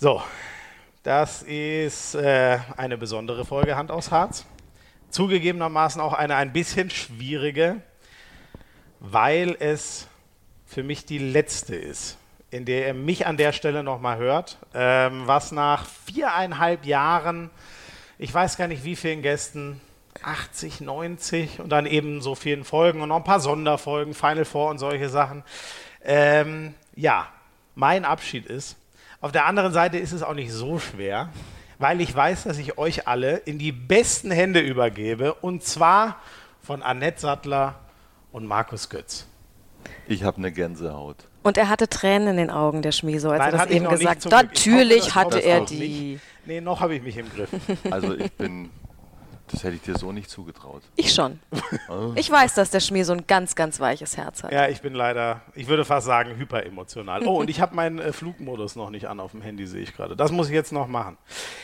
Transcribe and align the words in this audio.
So, 0.00 0.22
das 1.02 1.42
ist 1.42 2.14
äh, 2.14 2.60
eine 2.76 2.96
besondere 2.96 3.44
Folge 3.44 3.74
Hand 3.74 3.90
aus 3.90 4.12
Harz. 4.12 4.46
Zugegebenermaßen 5.10 6.00
auch 6.00 6.12
eine 6.12 6.36
ein 6.36 6.52
bisschen 6.52 6.88
schwierige, 6.88 7.82
weil 9.00 9.56
es 9.58 10.06
für 10.66 10.84
mich 10.84 11.04
die 11.04 11.18
letzte 11.18 11.74
ist, 11.74 12.16
in 12.52 12.64
der 12.64 12.86
ihr 12.86 12.94
mich 12.94 13.26
an 13.26 13.36
der 13.38 13.52
Stelle 13.52 13.82
nochmal 13.82 14.18
hört, 14.18 14.58
ähm, 14.72 15.26
was 15.26 15.50
nach 15.50 15.84
viereinhalb 15.84 16.86
Jahren, 16.86 17.50
ich 18.18 18.32
weiß 18.32 18.56
gar 18.56 18.68
nicht 18.68 18.84
wie 18.84 18.94
vielen 18.94 19.20
Gästen, 19.20 19.80
80, 20.22 20.80
90 20.80 21.58
und 21.58 21.70
dann 21.70 21.86
eben 21.86 22.22
so 22.22 22.36
vielen 22.36 22.62
Folgen 22.62 23.00
und 23.00 23.08
noch 23.08 23.16
ein 23.16 23.24
paar 23.24 23.40
Sonderfolgen, 23.40 24.14
Final 24.14 24.44
Four 24.44 24.70
und 24.70 24.78
solche 24.78 25.08
Sachen. 25.08 25.42
Ähm, 26.04 26.74
ja, 26.94 27.26
mein 27.74 28.04
Abschied 28.04 28.46
ist. 28.46 28.76
Auf 29.20 29.32
der 29.32 29.46
anderen 29.46 29.72
Seite 29.72 29.98
ist 29.98 30.12
es 30.12 30.22
auch 30.22 30.34
nicht 30.34 30.52
so 30.52 30.78
schwer, 30.78 31.30
weil 31.78 32.00
ich 32.00 32.14
weiß, 32.14 32.44
dass 32.44 32.58
ich 32.58 32.78
euch 32.78 33.08
alle 33.08 33.38
in 33.38 33.58
die 33.58 33.72
besten 33.72 34.30
Hände 34.30 34.60
übergebe 34.60 35.34
und 35.34 35.64
zwar 35.64 36.16
von 36.62 36.82
Annette 36.82 37.20
Sattler 37.20 37.74
und 38.30 38.46
Markus 38.46 38.88
Götz. 38.88 39.26
Ich 40.06 40.22
habe 40.22 40.36
eine 40.38 40.52
Gänsehaut. 40.52 41.16
Und 41.42 41.56
er 41.58 41.68
hatte 41.68 41.88
Tränen 41.88 42.28
in 42.28 42.36
den 42.36 42.50
Augen, 42.50 42.82
der 42.82 42.92
Schmieso, 42.92 43.30
als 43.30 43.40
Nein, 43.40 43.52
er 43.54 43.58
das 43.58 43.70
eben 43.70 43.88
gesagt 43.88 44.24
hat. 44.24 44.30
Natürlich 44.30 45.06
hoffe, 45.06 45.14
hatte 45.14 45.38
er 45.40 45.64
die. 45.64 45.78
nicht. 45.78 46.22
Nee, 46.46 46.60
noch 46.60 46.80
habe 46.80 46.94
ich 46.94 47.02
mich 47.02 47.16
im 47.16 47.26
Griff. 47.30 47.48
Also 47.90 48.14
ich 48.14 48.32
bin, 48.32 48.70
das 49.50 49.64
hätte 49.64 49.76
ich 49.76 49.82
dir 49.82 49.96
so 49.96 50.12
nicht 50.12 50.30
zugetraut. 50.30 50.82
Ich 50.96 51.12
schon. 51.12 51.40
Oh. 51.88 52.12
Ich 52.16 52.30
weiß, 52.30 52.54
dass 52.54 52.70
der 52.70 52.80
Schmieso 52.80 53.12
ein 53.12 53.26
ganz, 53.26 53.54
ganz 53.54 53.80
weiches 53.80 54.16
Herz 54.16 54.42
hat. 54.42 54.52
Ja, 54.52 54.68
ich 54.68 54.80
bin 54.80 54.94
leider, 54.94 55.42
ich 55.54 55.68
würde 55.68 55.84
fast 55.84 56.06
sagen, 56.06 56.36
hyperemotional. 56.36 57.26
Oh, 57.26 57.40
und 57.40 57.50
ich 57.50 57.60
habe 57.60 57.74
meinen 57.74 57.98
äh, 57.98 58.12
Flugmodus 58.12 58.76
noch 58.76 58.90
nicht 58.90 59.06
an 59.08 59.20
auf 59.20 59.32
dem 59.32 59.42
Handy, 59.42 59.66
sehe 59.66 59.82
ich 59.82 59.94
gerade. 59.94 60.16
Das 60.16 60.32
muss 60.32 60.48
ich 60.48 60.54
jetzt 60.54 60.72
noch 60.72 60.88
machen. 60.88 61.16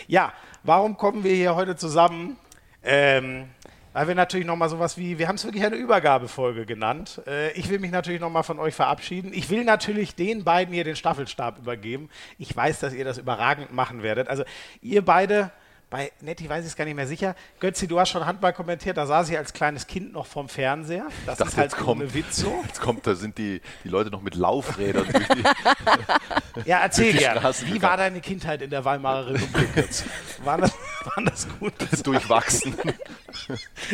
Ja, 0.06 0.32
warum 0.62 0.96
kommen 0.96 1.24
wir 1.24 1.34
hier 1.34 1.54
heute 1.54 1.76
zusammen? 1.76 2.36
Ähm, 2.82 3.48
weil 3.94 4.08
wir 4.08 4.16
natürlich 4.16 4.44
nochmal 4.44 4.68
sowas 4.68 4.98
wie, 4.98 5.18
wir 5.18 5.28
haben 5.28 5.36
es 5.36 5.44
wirklich 5.44 5.64
eine 5.64 5.76
Übergabefolge 5.76 6.66
genannt. 6.66 7.22
Äh, 7.28 7.52
ich 7.52 7.70
will 7.70 7.78
mich 7.78 7.92
natürlich 7.92 8.20
nochmal 8.20 8.42
von 8.42 8.58
euch 8.58 8.74
verabschieden. 8.74 9.30
Ich 9.32 9.50
will 9.50 9.64
natürlich 9.64 10.16
den 10.16 10.42
beiden 10.42 10.74
hier 10.74 10.82
den 10.82 10.96
Staffelstab 10.96 11.58
übergeben. 11.60 12.10
Ich 12.36 12.54
weiß, 12.54 12.80
dass 12.80 12.92
ihr 12.92 13.04
das 13.04 13.18
überragend 13.18 13.72
machen 13.72 14.02
werdet. 14.02 14.28
Also 14.28 14.42
ihr 14.82 15.04
beide, 15.04 15.52
bei 15.94 16.10
Netti 16.22 16.48
weiß 16.48 16.64
ich 16.64 16.72
es 16.72 16.76
gar 16.76 16.86
nicht 16.86 16.96
mehr 16.96 17.06
sicher. 17.06 17.36
Götzi, 17.60 17.86
du 17.86 18.00
hast 18.00 18.08
schon 18.08 18.26
Handball 18.26 18.52
kommentiert, 18.52 18.96
da 18.96 19.06
saß 19.06 19.28
ich 19.30 19.38
als 19.38 19.52
kleines 19.52 19.86
Kind 19.86 20.12
noch 20.12 20.26
vorm 20.26 20.48
Fernseher. 20.48 21.06
Das 21.24 21.38
dachte, 21.38 21.50
ist 21.52 21.56
halt 21.56 21.70
kommt- 21.76 22.00
ohne 22.02 22.12
Witz 22.14 22.38
so. 22.38 22.52
Jetzt 22.66 22.80
kommt, 22.80 23.06
da 23.06 23.14
sind 23.14 23.38
die, 23.38 23.60
die 23.84 23.88
Leute 23.88 24.10
noch 24.10 24.20
mit 24.20 24.34
Laufrädern 24.34 25.06
durch 25.08 25.28
die. 25.28 25.44
Ja, 26.64 26.78
erzähl 26.80 27.12
die 27.12 27.18
gerne. 27.18 27.38
Straßen 27.40 27.66
Wie 27.68 27.72
gegangen. 27.74 27.90
war 27.90 27.96
deine 27.96 28.20
Kindheit 28.20 28.62
in 28.62 28.70
der 28.70 28.84
Weimarer 28.84 29.28
Republik 29.34 29.68
jetzt? 29.76 30.04
War 30.44 30.58
das, 30.58 30.72
war 31.04 31.24
das 31.24 31.46
gut? 31.60 31.72
durchwachsen. 32.06 32.76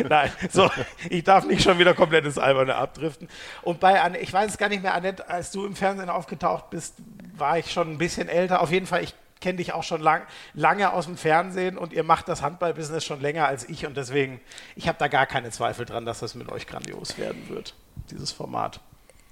Nein, 0.07 0.31
so, 0.51 0.69
ich 1.09 1.23
darf 1.23 1.45
nicht 1.45 1.63
schon 1.63 1.77
wieder 1.79 1.93
komplett 1.93 2.25
ins 2.25 2.37
Alberne 2.37 2.75
abdriften. 2.75 3.27
Und 3.61 3.79
bei 3.79 4.01
Anne, 4.01 4.17
ich 4.19 4.31
weiß 4.33 4.51
es 4.51 4.57
gar 4.57 4.69
nicht 4.69 4.81
mehr, 4.83 4.93
Annette, 4.93 5.27
als 5.29 5.51
du 5.51 5.65
im 5.65 5.75
Fernsehen 5.75 6.09
aufgetaucht 6.09 6.69
bist, 6.69 6.95
war 7.37 7.57
ich 7.57 7.71
schon 7.71 7.91
ein 7.91 7.97
bisschen 7.97 8.27
älter. 8.29 8.61
Auf 8.61 8.71
jeden 8.71 8.85
Fall, 8.85 9.03
ich 9.03 9.13
kenne 9.41 9.57
dich 9.57 9.73
auch 9.73 9.83
schon 9.83 10.01
lang, 10.01 10.21
lange 10.53 10.93
aus 10.93 11.05
dem 11.05 11.17
Fernsehen 11.17 11.77
und 11.77 11.91
ihr 11.91 12.03
macht 12.03 12.29
das 12.29 12.41
Handballbusiness 12.41 13.03
schon 13.03 13.19
länger 13.19 13.47
als 13.47 13.67
ich 13.67 13.85
und 13.85 13.97
deswegen, 13.97 14.39
ich 14.75 14.87
habe 14.87 14.97
da 14.97 15.07
gar 15.07 15.25
keine 15.25 15.49
Zweifel 15.51 15.85
dran, 15.85 16.05
dass 16.05 16.19
das 16.19 16.35
mit 16.35 16.49
euch 16.51 16.67
grandios 16.67 17.17
werden 17.17 17.49
wird, 17.49 17.75
dieses 18.09 18.31
Format. 18.31 18.79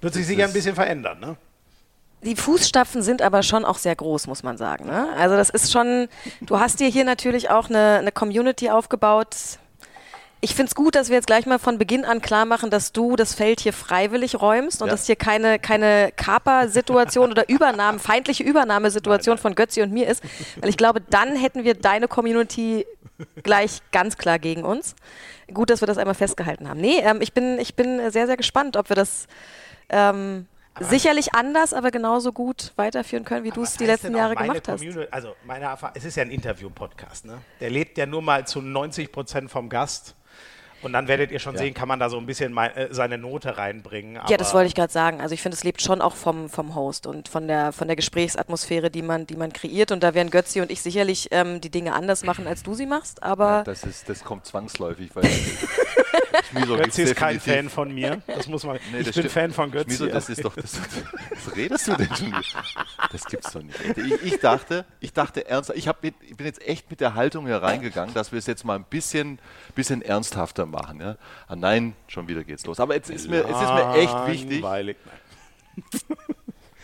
Wird 0.00 0.14
sich 0.14 0.22
Das 0.22 0.28
sicher 0.28 0.44
ein 0.44 0.52
bisschen 0.52 0.74
verändern, 0.74 1.20
ne? 1.20 1.36
Die 2.22 2.36
Fußstapfen 2.36 3.00
sind 3.02 3.22
aber 3.22 3.42
schon 3.42 3.64
auch 3.64 3.78
sehr 3.78 3.96
groß, 3.96 4.26
muss 4.26 4.42
man 4.42 4.58
sagen. 4.58 4.86
Ne? 4.86 5.08
Also 5.16 5.36
das 5.36 5.48
ist 5.48 5.72
schon, 5.72 6.08
du 6.42 6.60
hast 6.60 6.78
dir 6.80 6.88
hier 6.88 7.04
natürlich 7.04 7.48
auch 7.48 7.70
eine, 7.70 7.98
eine 7.98 8.12
Community 8.12 8.68
aufgebaut. 8.68 9.58
Ich 10.42 10.54
finde 10.54 10.70
es 10.70 10.74
gut, 10.74 10.94
dass 10.94 11.08
wir 11.10 11.16
jetzt 11.16 11.26
gleich 11.26 11.44
mal 11.44 11.58
von 11.58 11.76
Beginn 11.76 12.04
an 12.06 12.22
klar 12.22 12.46
machen, 12.46 12.70
dass 12.70 12.92
du 12.92 13.14
das 13.14 13.34
Feld 13.34 13.60
hier 13.60 13.74
freiwillig 13.74 14.40
räumst 14.40 14.80
und 14.80 14.88
Ja. 14.88 14.94
dass 14.94 15.04
hier 15.06 15.16
keine, 15.16 15.58
keine 15.58 16.12
Kaper-Situation 16.16 17.30
oder 17.30 17.48
Übernahmen, 17.50 17.98
feindliche 17.98 18.42
Übernahmesituation 18.42 19.36
von 19.36 19.54
Götzi 19.54 19.82
und 19.82 19.92
mir 19.92 20.08
ist. 20.08 20.22
Weil 20.60 20.70
ich 20.70 20.78
glaube, 20.78 21.02
dann 21.02 21.36
hätten 21.36 21.64
wir 21.64 21.74
deine 21.74 22.08
Community 22.08 22.86
gleich 23.42 23.80
ganz 23.92 24.16
klar 24.16 24.38
gegen 24.38 24.64
uns. 24.64 24.94
Gut, 25.52 25.68
dass 25.68 25.82
wir 25.82 25.86
das 25.86 25.98
einmal 25.98 26.14
festgehalten 26.14 26.68
haben. 26.70 26.80
Nee, 26.80 27.00
ähm, 27.00 27.20
ich, 27.20 27.34
bin, 27.34 27.58
ich 27.58 27.74
bin 27.74 28.10
sehr, 28.10 28.26
sehr 28.26 28.38
gespannt, 28.38 28.78
ob 28.78 28.88
wir 28.88 28.96
das 28.96 29.26
ähm, 29.90 30.46
sicherlich 30.78 31.34
anders, 31.34 31.74
aber 31.74 31.90
genauso 31.90 32.32
gut 32.32 32.72
weiterführen 32.76 33.26
können, 33.26 33.44
wie 33.44 33.50
du 33.50 33.62
es 33.62 33.76
die 33.76 33.84
letzten 33.84 34.16
Jahre 34.16 34.36
gemacht 34.36 34.66
hast. 34.68 34.80
Communi- 34.80 35.06
Also 35.10 35.34
meine 35.44 35.66
Erfahrung, 35.66 35.94
es 35.98 36.04
ist 36.06 36.16
ja 36.16 36.22
ein 36.22 36.30
Interview-Podcast, 36.30 37.26
ne? 37.26 37.42
Der 37.60 37.68
lebt 37.68 37.98
ja 37.98 38.06
nur 38.06 38.22
mal 38.22 38.46
zu 38.46 38.62
90 38.62 39.12
Prozent 39.12 39.50
vom 39.50 39.68
Gast. 39.68 40.14
Und 40.82 40.92
dann 40.92 41.08
werdet 41.08 41.30
ihr 41.30 41.38
schon 41.38 41.56
sehen, 41.56 41.74
kann 41.74 41.88
man 41.88 41.98
da 42.00 42.08
so 42.08 42.16
ein 42.18 42.26
bisschen 42.26 42.56
äh, 42.56 42.88
seine 42.90 43.18
Note 43.18 43.58
reinbringen. 43.58 44.20
Ja, 44.28 44.36
das 44.36 44.54
wollte 44.54 44.68
ich 44.68 44.74
gerade 44.74 44.92
sagen. 44.92 45.20
Also 45.20 45.34
ich 45.34 45.42
finde, 45.42 45.56
es 45.56 45.64
lebt 45.64 45.82
schon 45.82 46.00
auch 46.00 46.14
vom, 46.14 46.48
vom 46.48 46.74
Host 46.74 47.06
und 47.06 47.28
von 47.28 47.46
der, 47.48 47.72
von 47.72 47.86
der 47.86 47.96
Gesprächsatmosphäre, 47.96 48.90
die 48.90 49.02
man, 49.02 49.26
die 49.26 49.36
man 49.36 49.52
kreiert. 49.52 49.92
Und 49.92 50.02
da 50.02 50.14
werden 50.14 50.30
Götzi 50.30 50.60
und 50.60 50.70
ich 50.70 50.80
sicherlich 50.80 51.28
ähm, 51.32 51.60
die 51.60 51.70
Dinge 51.70 51.92
anders 51.92 52.24
machen, 52.24 52.46
als 52.46 52.62
du 52.62 52.74
sie 52.74 52.86
machst. 52.86 53.22
Aber 53.22 53.62
Das, 53.64 53.84
ist, 53.84 54.08
das 54.08 54.24
kommt 54.24 54.46
zwangsläufig, 54.46 55.10
weil 55.14 55.28
Schmieso 56.50 56.76
gibt's 56.76 56.96
Götzi 56.96 57.02
ist 57.02 57.16
kein 57.16 57.40
Fan 57.40 57.68
von 57.68 57.92
mir. 57.92 58.22
Das 58.26 58.46
muss 58.48 58.64
man. 58.64 58.78
Nee, 58.92 59.00
ich 59.00 59.06
das 59.06 59.14
bin 59.14 59.22
stimmt. 59.24 59.32
Fan 59.32 59.52
von 59.52 59.70
Götzi. 59.70 59.96
Schmieso, 59.96 60.06
das 60.06 60.28
ist 60.28 60.44
doch. 60.44 60.54
Das, 60.54 60.78
was 61.44 61.56
redest 61.56 61.88
du 61.88 61.96
denn 61.96 62.14
schon? 62.14 62.34
Das 63.12 63.24
gibt's 63.26 63.52
doch 63.52 63.62
nicht. 63.62 63.78
Ich, 63.96 64.32
ich 64.32 64.40
dachte, 64.40 64.84
ich 65.00 65.12
dachte 65.12 65.46
ernsthaft, 65.46 65.78
ich, 65.78 65.88
hab 65.88 66.02
ich 66.04 66.14
bin 66.36 66.46
jetzt 66.46 66.66
echt 66.66 66.90
mit 66.90 67.00
der 67.00 67.14
Haltung 67.14 67.46
hier 67.46 67.62
reingegangen, 67.62 68.14
dass 68.14 68.32
wir 68.32 68.38
es 68.38 68.46
jetzt 68.46 68.64
mal 68.64 68.76
ein 68.76 68.84
bisschen, 68.84 69.38
bisschen 69.74 70.02
ernsthafter 70.02 70.66
machen. 70.70 71.00
Ja? 71.00 71.16
Ah, 71.46 71.56
nein, 71.56 71.94
schon 72.08 72.28
wieder 72.28 72.44
geht's 72.44 72.64
los. 72.66 72.80
Aber 72.80 72.94
jetzt 72.94 73.10
ist 73.10 73.28
mir, 73.28 73.44
es 73.44 73.60
ist 73.60 73.74
mir 73.74 73.94
echt 73.94 74.26
wichtig. 74.26 74.64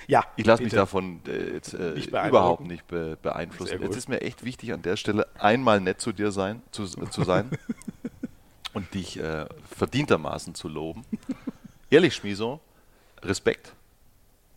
Ja. 0.08 0.24
Ich 0.36 0.46
lasse 0.46 0.62
mich 0.62 0.72
davon 0.72 1.20
äh, 1.26 1.54
jetzt, 1.54 1.74
äh, 1.74 1.92
Nicht 1.92 2.08
überhaupt 2.08 2.62
nicht 2.62 2.86
be 2.86 3.18
beeinflussen. 3.20 3.82
Jetzt 3.82 3.96
ist 3.96 4.08
mir 4.08 4.20
echt 4.20 4.44
wichtig, 4.44 4.72
an 4.72 4.82
der 4.82 4.96
Stelle 4.96 5.26
einmal 5.38 5.80
nett 5.80 6.00
zu 6.00 6.12
dir 6.12 6.30
sein, 6.30 6.62
zu, 6.70 6.86
zu 6.86 7.24
sein 7.24 7.50
und 8.72 8.94
dich 8.94 9.18
äh, 9.18 9.46
verdientermaßen 9.76 10.54
zu 10.54 10.68
loben. 10.68 11.04
Ehrlich, 11.90 12.14
Schmiso, 12.14 12.60
Respekt. 13.22 13.72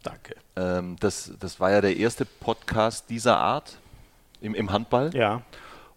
Danke. 0.03 0.35
Ähm, 0.55 0.95
das, 0.99 1.33
das 1.39 1.59
war 1.59 1.71
ja 1.71 1.81
der 1.81 1.97
erste 1.97 2.25
Podcast 2.25 3.09
dieser 3.09 3.37
Art 3.37 3.77
im, 4.41 4.53
im 4.55 4.71
Handball. 4.71 5.13
Ja. 5.13 5.41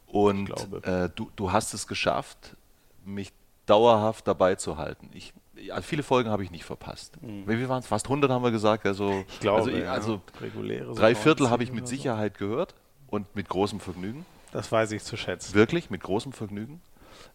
Und 0.07 0.51
äh, 0.85 1.09
du, 1.15 1.31
du 1.37 1.53
hast 1.53 1.73
es 1.73 1.87
geschafft, 1.87 2.57
mich 3.05 3.33
dauerhaft 3.67 4.27
dabei 4.27 4.55
zu 4.57 4.77
halten. 4.77 5.09
Ich, 5.15 5.33
ja, 5.57 5.81
viele 5.83 6.03
Folgen 6.03 6.31
habe 6.31 6.43
ich 6.45 6.51
nicht 6.51 6.65
verpasst. 6.65 7.15
Wie 7.21 7.57
viel 7.57 7.69
waren 7.69 7.79
es? 7.81 7.87
Fast 7.87 8.07
100 8.07 8.31
haben 8.31 8.43
wir 8.43 8.51
gesagt. 8.51 8.85
Also, 8.87 9.11
Mhm. 9.11 9.25
Ich 9.29 9.41
glaube, 9.41 9.59
also, 9.61 9.71
ich- 9.71 9.85
ja. 9.85 9.93
also 9.93 10.21
so 10.37 10.95
drei 10.95 11.15
Viertel 11.15 11.43
90 11.45 11.51
habe 11.51 11.63
ich 11.65 11.73
mit 11.73 11.87
so. 11.87 11.91
Sicherheit 11.95 12.39
gehört 12.39 12.75
und 13.09 13.35
mit 13.37 13.49
großem 13.49 13.81
Vergnügen. 13.81 14.27
Das 14.53 14.71
weiß 14.73 14.93
ich 14.93 15.03
zu 15.05 15.17
schätzen. 15.17 15.55
Wirklich, 15.55 15.91
mit 15.91 16.03
großem 16.03 16.33
Vergnügen. 16.33 16.81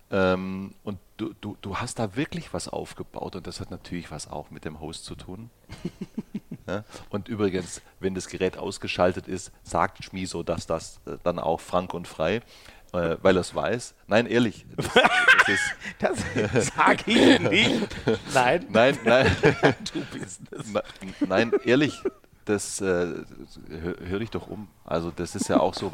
Ähm, 0.09 0.73
und 0.83 0.99
du, 1.17 1.33
du, 1.41 1.57
du 1.61 1.77
hast 1.77 1.99
da 1.99 2.15
wirklich 2.15 2.53
was 2.53 2.67
aufgebaut 2.69 3.35
und 3.35 3.45
das 3.47 3.59
hat 3.59 3.71
natürlich 3.71 4.09
was 4.11 4.29
auch 4.29 4.51
mit 4.51 4.63
dem 4.65 4.79
Host 4.79 5.03
zu 5.05 5.15
tun. 5.15 5.49
ja? 6.67 6.83
Und 7.09 7.27
übrigens, 7.27 7.81
wenn 7.99 8.15
das 8.15 8.27
Gerät 8.27 8.57
ausgeschaltet 8.57 9.27
ist, 9.27 9.51
sagt 9.63 10.03
Schmiso, 10.03 10.43
dass 10.43 10.65
das 10.65 10.99
äh, 11.05 11.17
dann 11.23 11.39
auch 11.39 11.59
frank 11.59 11.93
und 11.93 12.07
frei, 12.07 12.41
äh, 12.93 13.17
weil 13.21 13.37
er 13.37 13.41
es 13.41 13.53
weiß. 13.53 13.95
Nein, 14.07 14.25
ehrlich, 14.25 14.65
das, 14.75 14.89
das 15.99 16.19
Das 16.53 16.67
sage 16.67 17.03
ich 17.05 17.39
nicht. 17.39 17.87
Nein. 18.33 18.65
nein, 18.69 18.97
nein, 19.03 19.35
Du 19.93 20.01
bist 20.17 20.41
es. 20.51 20.73
Nein, 21.27 21.51
ehrlich, 21.63 22.01
das 22.45 22.81
äh, 22.81 22.85
hör, 22.85 23.95
hör 24.05 24.19
dich 24.19 24.31
doch 24.31 24.47
um. 24.47 24.67
Also 24.85 25.11
das 25.11 25.35
ist 25.35 25.49
ja 25.49 25.59
auch 25.59 25.73
so 25.73 25.91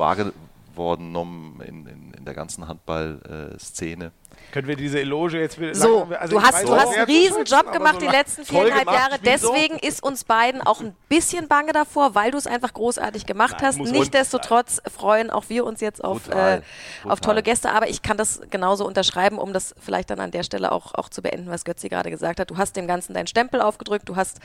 wahrgenommen 0.75 1.61
in, 1.61 1.85
in, 1.87 2.13
in 2.13 2.25
der 2.25 2.33
ganzen 2.33 2.67
Handball-Szene. 2.67 4.11
Können 4.51 4.67
wir 4.67 4.75
diese 4.75 4.99
Eloge 4.99 5.39
jetzt 5.39 5.59
wieder 5.59 5.73
So? 5.73 6.07
Also 6.19 6.37
du 6.37 6.43
hast, 6.43 6.53
weiß 6.53 6.65
du 6.65 6.75
hast 6.75 6.95
einen 6.95 7.05
riesen 7.05 7.43
Job 7.45 7.71
gemacht 7.71 7.95
so 7.95 8.05
die 8.05 8.11
letzten 8.11 8.45
viereinhalb 8.45 8.85
gemacht, 8.85 9.11
Jahre. 9.11 9.19
Deswegen 9.23 9.79
ist 9.79 10.03
uns 10.03 10.23
beiden 10.23 10.61
auch 10.61 10.81
ein 10.81 10.95
bisschen 11.09 11.47
bange 11.47 11.71
davor, 11.71 12.13
weil 12.15 12.31
du 12.31 12.37
es 12.37 12.45
einfach 12.45 12.73
großartig 12.73 13.25
gemacht 13.25 13.55
Nein, 13.59 13.67
hast. 13.67 13.79
Nichtsdestotrotz 13.79 14.81
freuen 14.95 15.29
auch 15.29 15.45
wir 15.49 15.65
uns 15.65 15.81
jetzt 15.81 16.03
auf, 16.03 16.25
Total, 16.25 16.59
äh, 16.59 16.61
auf 17.09 17.19
total. 17.19 17.35
tolle 17.35 17.43
Gäste. 17.43 17.71
Aber 17.71 17.89
ich 17.89 18.01
kann 18.01 18.17
das 18.17 18.41
genauso 18.49 18.85
unterschreiben, 18.85 19.39
um 19.39 19.53
das 19.53 19.73
vielleicht 19.79 20.09
dann 20.09 20.19
an 20.19 20.31
der 20.31 20.43
Stelle 20.43 20.71
auch, 20.71 20.93
auch 20.93 21.09
zu 21.09 21.21
beenden, 21.21 21.49
was 21.49 21.65
Götzi 21.65 21.89
gerade 21.89 22.09
gesagt 22.11 22.39
hat. 22.39 22.51
Du 22.51 22.57
hast 22.57 22.75
dem 22.75 22.87
Ganzen 22.87 23.13
deinen 23.13 23.27
Stempel 23.27 23.61
aufgedrückt. 23.61 24.07
Du 24.07 24.15
hast, 24.15 24.39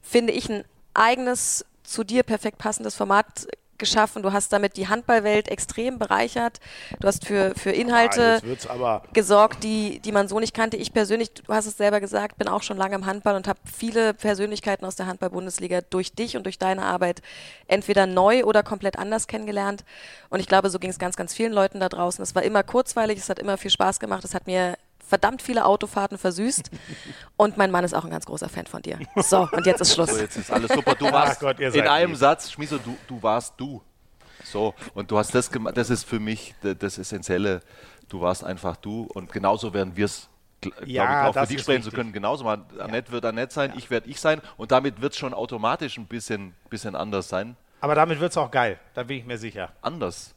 finde 0.00 0.32
ich, 0.32 0.48
ein 0.48 0.64
eigenes, 0.94 1.64
zu 1.84 2.04
dir 2.04 2.22
perfekt 2.22 2.58
passendes 2.58 2.94
Format 2.94 3.46
geschaffen. 3.82 4.22
Du 4.22 4.32
hast 4.32 4.52
damit 4.52 4.76
die 4.76 4.88
Handballwelt 4.88 5.48
extrem 5.48 5.98
bereichert. 5.98 6.60
Du 7.00 7.08
hast 7.08 7.26
für, 7.26 7.52
für 7.56 7.70
Ah, 7.70 7.74
Inhalte 7.74 8.40
aber 8.68 9.02
gesorgt, 9.12 9.64
die, 9.64 9.98
die 10.00 10.12
man 10.12 10.28
so 10.28 10.38
nicht 10.38 10.54
kannte. 10.54 10.76
Ich 10.76 10.92
persönlich, 10.92 11.34
du 11.34 11.52
hast 11.52 11.66
es 11.66 11.76
selber 11.76 12.00
gesagt, 12.00 12.38
bin 12.38 12.48
auch 12.48 12.62
schon 12.62 12.76
lange 12.76 12.94
im 12.94 13.06
Handball 13.06 13.34
und 13.34 13.48
habe 13.48 13.58
viele 13.64 14.14
Persönlichkeiten 14.14 14.84
aus 14.86 14.94
der 14.94 15.06
Handball-Bundesliga 15.08 15.80
durch 15.90 16.12
dich 16.12 16.36
und 16.36 16.44
durch 16.44 16.58
deine 16.58 16.84
Arbeit 16.84 17.22
entweder 17.66 18.06
neu 18.06 18.44
oder 18.44 18.62
komplett 18.62 18.98
anders 18.98 19.26
kennengelernt. 19.26 19.84
Und 20.30 20.38
ich 20.38 20.46
glaube, 20.46 20.70
so 20.70 20.78
ging 20.78 20.90
es 20.90 20.98
ganz, 21.00 21.16
ganz 21.16 21.34
vielen 21.34 21.52
Leuten 21.52 21.80
da 21.80 21.88
draußen. 21.88 22.22
Es 22.22 22.34
war 22.36 22.44
immer 22.44 22.62
kurzweilig, 22.62 23.18
es 23.18 23.28
hat 23.28 23.40
immer 23.40 23.58
viel 23.58 23.70
Spaß 23.70 23.98
gemacht, 23.98 24.24
es 24.24 24.34
hat 24.34 24.46
mir 24.46 24.76
verdammt 25.12 25.42
viele 25.42 25.66
Autofahrten 25.66 26.16
versüßt. 26.16 26.70
Und 27.36 27.58
mein 27.58 27.70
Mann 27.70 27.84
ist 27.84 27.92
auch 27.92 28.04
ein 28.04 28.10
ganz 28.10 28.24
großer 28.24 28.48
Fan 28.48 28.64
von 28.64 28.80
dir. 28.80 28.98
So, 29.16 29.46
und 29.52 29.66
jetzt 29.66 29.82
ist 29.82 29.92
Schluss. 29.92 30.08
So, 30.08 30.16
jetzt 30.16 30.38
ist 30.38 30.50
alles 30.50 30.72
super. 30.72 30.94
Du 30.94 31.12
warst 31.12 31.38
Gott, 31.38 31.60
ihr 31.60 31.74
in 31.74 31.86
einem 31.86 32.12
lieb. 32.12 32.18
Satz, 32.18 32.50
Schmieso, 32.50 32.78
du, 32.78 32.96
du 33.06 33.22
warst 33.22 33.52
du. 33.58 33.82
So, 34.42 34.72
und 34.94 35.10
du 35.10 35.18
hast 35.18 35.34
das 35.34 35.50
gemacht, 35.50 35.76
das 35.76 35.90
ist 35.90 36.04
für 36.04 36.18
mich 36.18 36.54
das 36.62 36.96
Essentielle. 36.96 37.60
Du 38.08 38.22
warst 38.22 38.42
einfach 38.42 38.76
du 38.76 39.02
und 39.12 39.30
genauso 39.30 39.74
werden 39.74 39.94
wir 39.96 40.06
es, 40.06 40.30
glaube 40.62 40.76
Ja, 40.86 41.28
ich, 41.28 41.36
auch 41.36 41.40
für 41.42 41.46
dich 41.52 41.60
sprechen 41.60 41.82
zu 41.82 41.90
können. 41.90 42.14
Genauso 42.14 42.44
mal, 42.44 42.64
Annette 42.78 43.12
wird 43.12 43.26
Annette 43.26 43.52
sein, 43.52 43.74
ich 43.76 43.90
werde 43.90 44.08
ich 44.08 44.18
sein 44.18 44.40
und 44.56 44.72
damit 44.72 45.02
wird 45.02 45.12
es 45.12 45.18
schon 45.18 45.34
automatisch 45.34 45.98
ein 45.98 46.06
bisschen, 46.06 46.54
bisschen 46.70 46.96
anders 46.96 47.28
sein. 47.28 47.54
Aber 47.82 47.94
damit 47.94 48.18
wird 48.18 48.30
es 48.30 48.38
auch 48.38 48.50
geil, 48.50 48.80
da 48.94 49.02
bin 49.02 49.18
ich 49.18 49.26
mir 49.26 49.36
sicher. 49.36 49.72
Anders. 49.82 50.34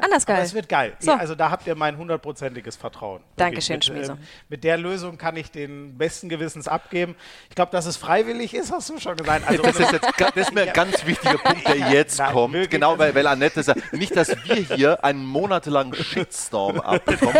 Anders 0.00 0.24
Aber 0.26 0.34
geil. 0.36 0.44
es 0.44 0.54
wird 0.54 0.68
geil. 0.68 0.92
So. 0.98 1.12
Ja, 1.12 1.18
also 1.18 1.34
da 1.34 1.50
habt 1.50 1.66
ihr 1.66 1.74
mein 1.74 1.96
hundertprozentiges 1.96 2.76
Vertrauen. 2.76 3.22
Dankeschön, 3.36 3.76
mit, 3.76 3.84
Schmieso. 3.84 4.12
ähm, 4.12 4.18
mit 4.48 4.64
der 4.64 4.76
Lösung 4.76 5.16
kann 5.18 5.36
ich 5.36 5.50
den 5.50 5.96
besten 5.96 6.28
Gewissens 6.28 6.66
abgeben. 6.68 7.14
Ich 7.48 7.54
glaube, 7.54 7.70
dass 7.72 7.86
es 7.86 7.96
freiwillig 7.96 8.54
ist, 8.54 8.72
hast 8.72 8.90
du 8.90 8.98
schon 8.98 9.16
gesagt. 9.16 9.46
Also 9.46 9.62
Das 9.74 9.78
ist, 9.78 9.92
jetzt, 9.92 10.08
das 10.18 10.36
ist 10.36 10.52
mir 10.54 10.62
ein 10.62 10.72
ganz 10.72 11.04
wichtiger 11.06 11.38
Punkt, 11.38 11.66
der 11.68 11.76
jetzt 11.92 12.18
Nein, 12.18 12.32
kommt. 12.32 12.70
Genau, 12.70 12.98
weil, 12.98 13.14
weil 13.14 13.26
Annette 13.26 13.62
sagt, 13.62 13.92
nicht, 13.92 14.16
dass 14.16 14.28
wir 14.44 14.56
hier 14.56 15.04
einen 15.04 15.24
monatelangen 15.24 15.94
Shitstorm 15.94 16.80
abbekommen. 16.80 17.34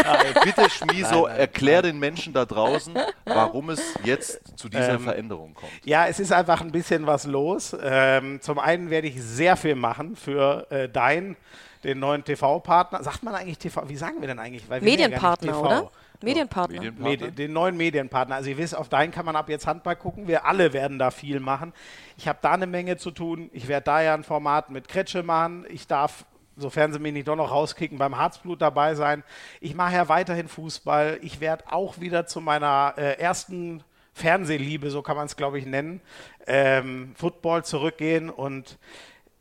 Bitte, 0.44 0.70
Schmieso, 0.70 1.26
erklär 1.26 1.82
den 1.82 1.98
Menschen 1.98 2.32
da 2.32 2.44
draußen, 2.44 2.94
warum 3.24 3.70
es 3.70 3.82
jetzt 4.04 4.40
zu 4.56 4.68
dieser 4.68 4.94
Ähm, 4.94 5.00
Veränderung 5.04 5.54
kommt. 5.54 5.72
Ja, 5.84 6.06
es 6.06 6.20
ist 6.20 6.32
einfach 6.32 6.60
ein 6.60 6.70
bisschen 6.72 7.06
was 7.06 7.24
los. 7.26 7.76
Ähm, 7.82 8.40
zum 8.40 8.58
einen 8.58 8.90
werde 8.90 9.08
ich 9.08 9.20
sehr 9.22 9.56
viel 9.56 9.74
machen 9.74 10.16
für 10.16 10.66
äh, 10.70 10.88
dein, 10.88 11.36
den 11.84 11.98
neuen 11.98 12.24
TV-Partner. 12.24 13.02
Sagt 13.02 13.22
man 13.22 13.34
eigentlich 13.34 13.58
TV? 13.58 13.88
Wie 13.88 13.96
sagen 13.96 14.20
wir 14.20 14.28
denn 14.28 14.38
eigentlich? 14.38 14.64
Ja 14.68 14.80
Medienpartner, 14.80 15.52
TV. 15.52 15.60
oder? 15.60 15.90
Medienpartner. 16.22 16.80
Medienpartner. 16.80 17.26
Medi 17.26 17.30
den 17.32 17.52
neuen 17.52 17.76
Medienpartner. 17.76 18.36
Also 18.36 18.50
ihr 18.50 18.58
wisst, 18.58 18.76
auf 18.76 18.88
deinen 18.88 19.12
kann 19.12 19.26
man 19.26 19.36
ab 19.36 19.48
jetzt 19.48 19.66
Handball 19.66 19.96
gucken. 19.96 20.26
Wir 20.26 20.46
alle 20.46 20.72
werden 20.72 20.98
da 20.98 21.10
viel 21.10 21.40
machen. 21.40 21.72
Ich 22.16 22.26
habe 22.28 22.38
da 22.42 22.52
eine 22.52 22.66
Menge 22.66 22.96
zu 22.96 23.10
tun. 23.10 23.50
Ich 23.52 23.68
werde 23.68 23.84
da 23.84 24.02
ja 24.02 24.14
ein 24.14 24.24
Format 24.24 24.70
mit 24.70 24.88
Kretsche 24.88 25.22
machen. 25.22 25.66
Ich 25.68 25.86
darf, 25.86 26.24
sofern 26.56 26.92
sie 26.92 26.98
mich 26.98 27.12
nicht 27.12 27.28
doch 27.28 27.36
noch 27.36 27.50
rauskicken, 27.50 27.98
beim 27.98 28.16
Harzblut 28.16 28.62
dabei 28.62 28.94
sein. 28.94 29.22
Ich 29.60 29.74
mache 29.74 29.94
ja 29.94 30.08
weiterhin 30.08 30.48
Fußball. 30.48 31.18
Ich 31.22 31.40
werde 31.40 31.64
auch 31.70 32.00
wieder 32.00 32.26
zu 32.26 32.40
meiner 32.40 32.94
äh, 32.96 33.18
ersten 33.18 33.84
Fernsehliebe, 34.14 34.90
so 34.90 35.02
kann 35.02 35.16
man 35.16 35.26
es, 35.26 35.36
glaube 35.36 35.58
ich, 35.58 35.66
nennen, 35.66 36.00
ähm, 36.46 37.14
Football 37.16 37.64
zurückgehen 37.64 38.30
und 38.30 38.78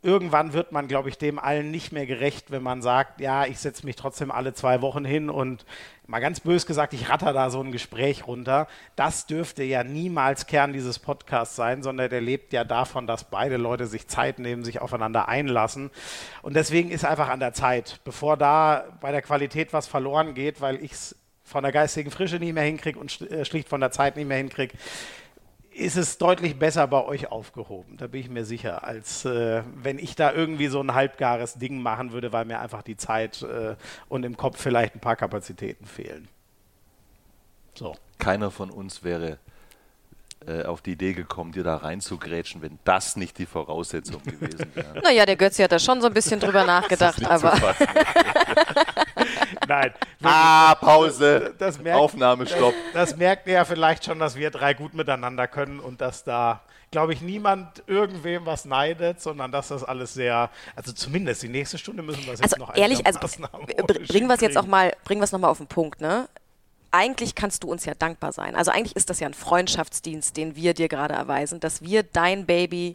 irgendwann 0.04 0.52
wird 0.52 0.70
man, 0.70 0.86
glaube 0.86 1.08
ich, 1.08 1.16
dem 1.16 1.38
allen 1.38 1.70
nicht 1.70 1.90
mehr 1.90 2.04
gerecht, 2.04 2.50
wenn 2.50 2.62
man 2.62 2.82
sagt, 2.82 3.20
ja, 3.20 3.46
ich 3.46 3.58
setze 3.58 3.86
mich 3.86 3.96
trotzdem 3.96 4.30
alle 4.30 4.52
zwei 4.52 4.82
Wochen 4.82 5.04
hin 5.04 5.30
und 5.30 5.64
mal 6.06 6.20
ganz 6.20 6.40
bös 6.40 6.66
gesagt, 6.66 6.92
ich 6.92 7.08
ratter 7.08 7.32
da 7.32 7.48
so 7.48 7.60
ein 7.60 7.72
Gespräch 7.72 8.26
runter. 8.26 8.68
Das 8.96 9.26
dürfte 9.26 9.64
ja 9.64 9.82
niemals 9.82 10.46
Kern 10.46 10.74
dieses 10.74 10.98
Podcasts 10.98 11.56
sein, 11.56 11.82
sondern 11.82 12.10
der 12.10 12.20
lebt 12.20 12.52
ja 12.52 12.64
davon, 12.64 13.06
dass 13.06 13.24
beide 13.24 13.56
Leute 13.56 13.86
sich 13.86 14.06
Zeit 14.06 14.38
nehmen, 14.38 14.62
sich 14.62 14.82
aufeinander 14.82 15.26
einlassen. 15.26 15.90
Und 16.42 16.54
deswegen 16.54 16.90
ist 16.90 17.06
einfach 17.06 17.30
an 17.30 17.40
der 17.40 17.54
Zeit, 17.54 18.00
bevor 18.04 18.36
da 18.36 18.84
bei 19.00 19.10
der 19.10 19.22
Qualität 19.22 19.72
was 19.72 19.86
verloren 19.86 20.34
geht, 20.34 20.60
weil 20.60 20.84
ich 20.84 20.92
es 20.92 21.16
von 21.44 21.62
der 21.62 21.72
geistigen 21.72 22.10
Frische 22.10 22.36
nicht 22.36 22.54
mehr 22.54 22.64
hinkriege 22.64 22.98
und 22.98 23.20
äh, 23.22 23.44
schlicht 23.44 23.68
von 23.68 23.80
der 23.80 23.90
Zeit 23.90 24.16
nicht 24.16 24.26
mehr 24.26 24.38
hinkriege, 24.38 24.76
ist 25.74 25.96
es 25.96 26.18
deutlich 26.18 26.58
besser 26.58 26.86
bei 26.86 27.04
euch 27.04 27.30
aufgehoben. 27.30 27.96
Da 27.96 28.06
bin 28.06 28.20
ich 28.20 28.30
mir 28.30 28.44
sicher, 28.44 28.84
als 28.84 29.24
äh, 29.24 29.62
wenn 29.74 29.98
ich 29.98 30.14
da 30.14 30.32
irgendwie 30.32 30.68
so 30.68 30.80
ein 30.80 30.94
halbgares 30.94 31.54
Ding 31.54 31.82
machen 31.82 32.12
würde, 32.12 32.32
weil 32.32 32.44
mir 32.44 32.60
einfach 32.60 32.82
die 32.82 32.96
Zeit 32.96 33.42
äh, 33.42 33.74
und 34.08 34.24
im 34.24 34.36
Kopf 34.36 34.60
vielleicht 34.60 34.94
ein 34.94 35.00
paar 35.00 35.16
Kapazitäten 35.16 35.84
fehlen. 35.84 36.28
So. 37.74 37.96
Keiner 38.18 38.50
von 38.50 38.70
uns 38.70 39.02
wäre 39.02 39.38
äh, 40.46 40.64
auf 40.64 40.82
die 40.82 40.92
Idee 40.92 41.14
gekommen, 41.14 41.52
dir 41.52 41.64
da 41.64 41.76
reinzugrätschen, 41.76 42.62
wenn 42.62 42.78
das 42.84 43.16
nicht 43.16 43.38
die 43.38 43.46
Voraussetzung 43.46 44.22
gewesen 44.22 44.66
wäre. 44.74 45.00
Naja, 45.02 45.26
der 45.26 45.36
Götzi 45.36 45.62
hat 45.62 45.72
da 45.72 45.78
schon 45.78 46.00
so 46.00 46.06
ein 46.06 46.14
bisschen 46.14 46.38
drüber 46.38 46.64
nachgedacht, 46.66 47.24
aber. 47.24 47.54
Nein. 49.68 49.92
ah, 50.22 50.74
Pause. 50.76 51.54
Das 51.58 51.78
merkt- 51.80 52.00
Aufnahme, 52.00 52.46
stopp. 52.46 52.74
Das 52.92 53.16
merkt 53.16 53.46
ihr 53.46 53.54
ja 53.54 53.64
vielleicht 53.64 54.04
schon, 54.04 54.18
dass 54.18 54.36
wir 54.36 54.50
drei 54.50 54.74
gut 54.74 54.94
miteinander 54.94 55.46
können 55.48 55.80
und 55.80 56.00
dass 56.00 56.24
da, 56.24 56.60
glaube 56.90 57.12
ich, 57.12 57.20
niemand 57.20 57.82
irgendwem 57.86 58.46
was 58.46 58.64
neidet, 58.64 59.20
sondern 59.20 59.52
dass 59.52 59.68
das 59.68 59.84
alles 59.84 60.14
sehr, 60.14 60.50
also 60.76 60.92
zumindest 60.92 61.42
die 61.42 61.48
nächste 61.48 61.78
Stunde 61.78 62.02
müssen 62.02 62.24
wir 62.24 62.32
es 62.34 62.40
jetzt 62.40 62.54
also 62.54 62.64
noch 62.66 62.76
ehrlich, 62.76 63.04
also 63.06 63.18
bringen 64.06 64.28
wir 64.28 64.34
es 64.34 64.40
jetzt 64.40 64.56
auch 64.56 64.66
mal, 64.66 64.94
bringen 65.04 65.20
wir 65.20 65.24
es 65.24 65.32
nochmal 65.32 65.50
auf 65.50 65.58
den 65.58 65.66
Punkt, 65.66 66.00
ne? 66.00 66.28
Eigentlich 66.90 67.34
kannst 67.34 67.64
du 67.64 67.68
uns 67.72 67.84
ja 67.86 67.94
dankbar 67.94 68.30
sein. 68.30 68.54
Also 68.54 68.70
eigentlich 68.70 68.94
ist 68.94 69.10
das 69.10 69.18
ja 69.18 69.26
ein 69.26 69.34
Freundschaftsdienst, 69.34 70.36
den 70.36 70.54
wir 70.54 70.74
dir 70.74 70.86
gerade 70.88 71.14
erweisen, 71.14 71.58
dass 71.58 71.82
wir 71.82 72.04
dein 72.04 72.46
Baby 72.46 72.94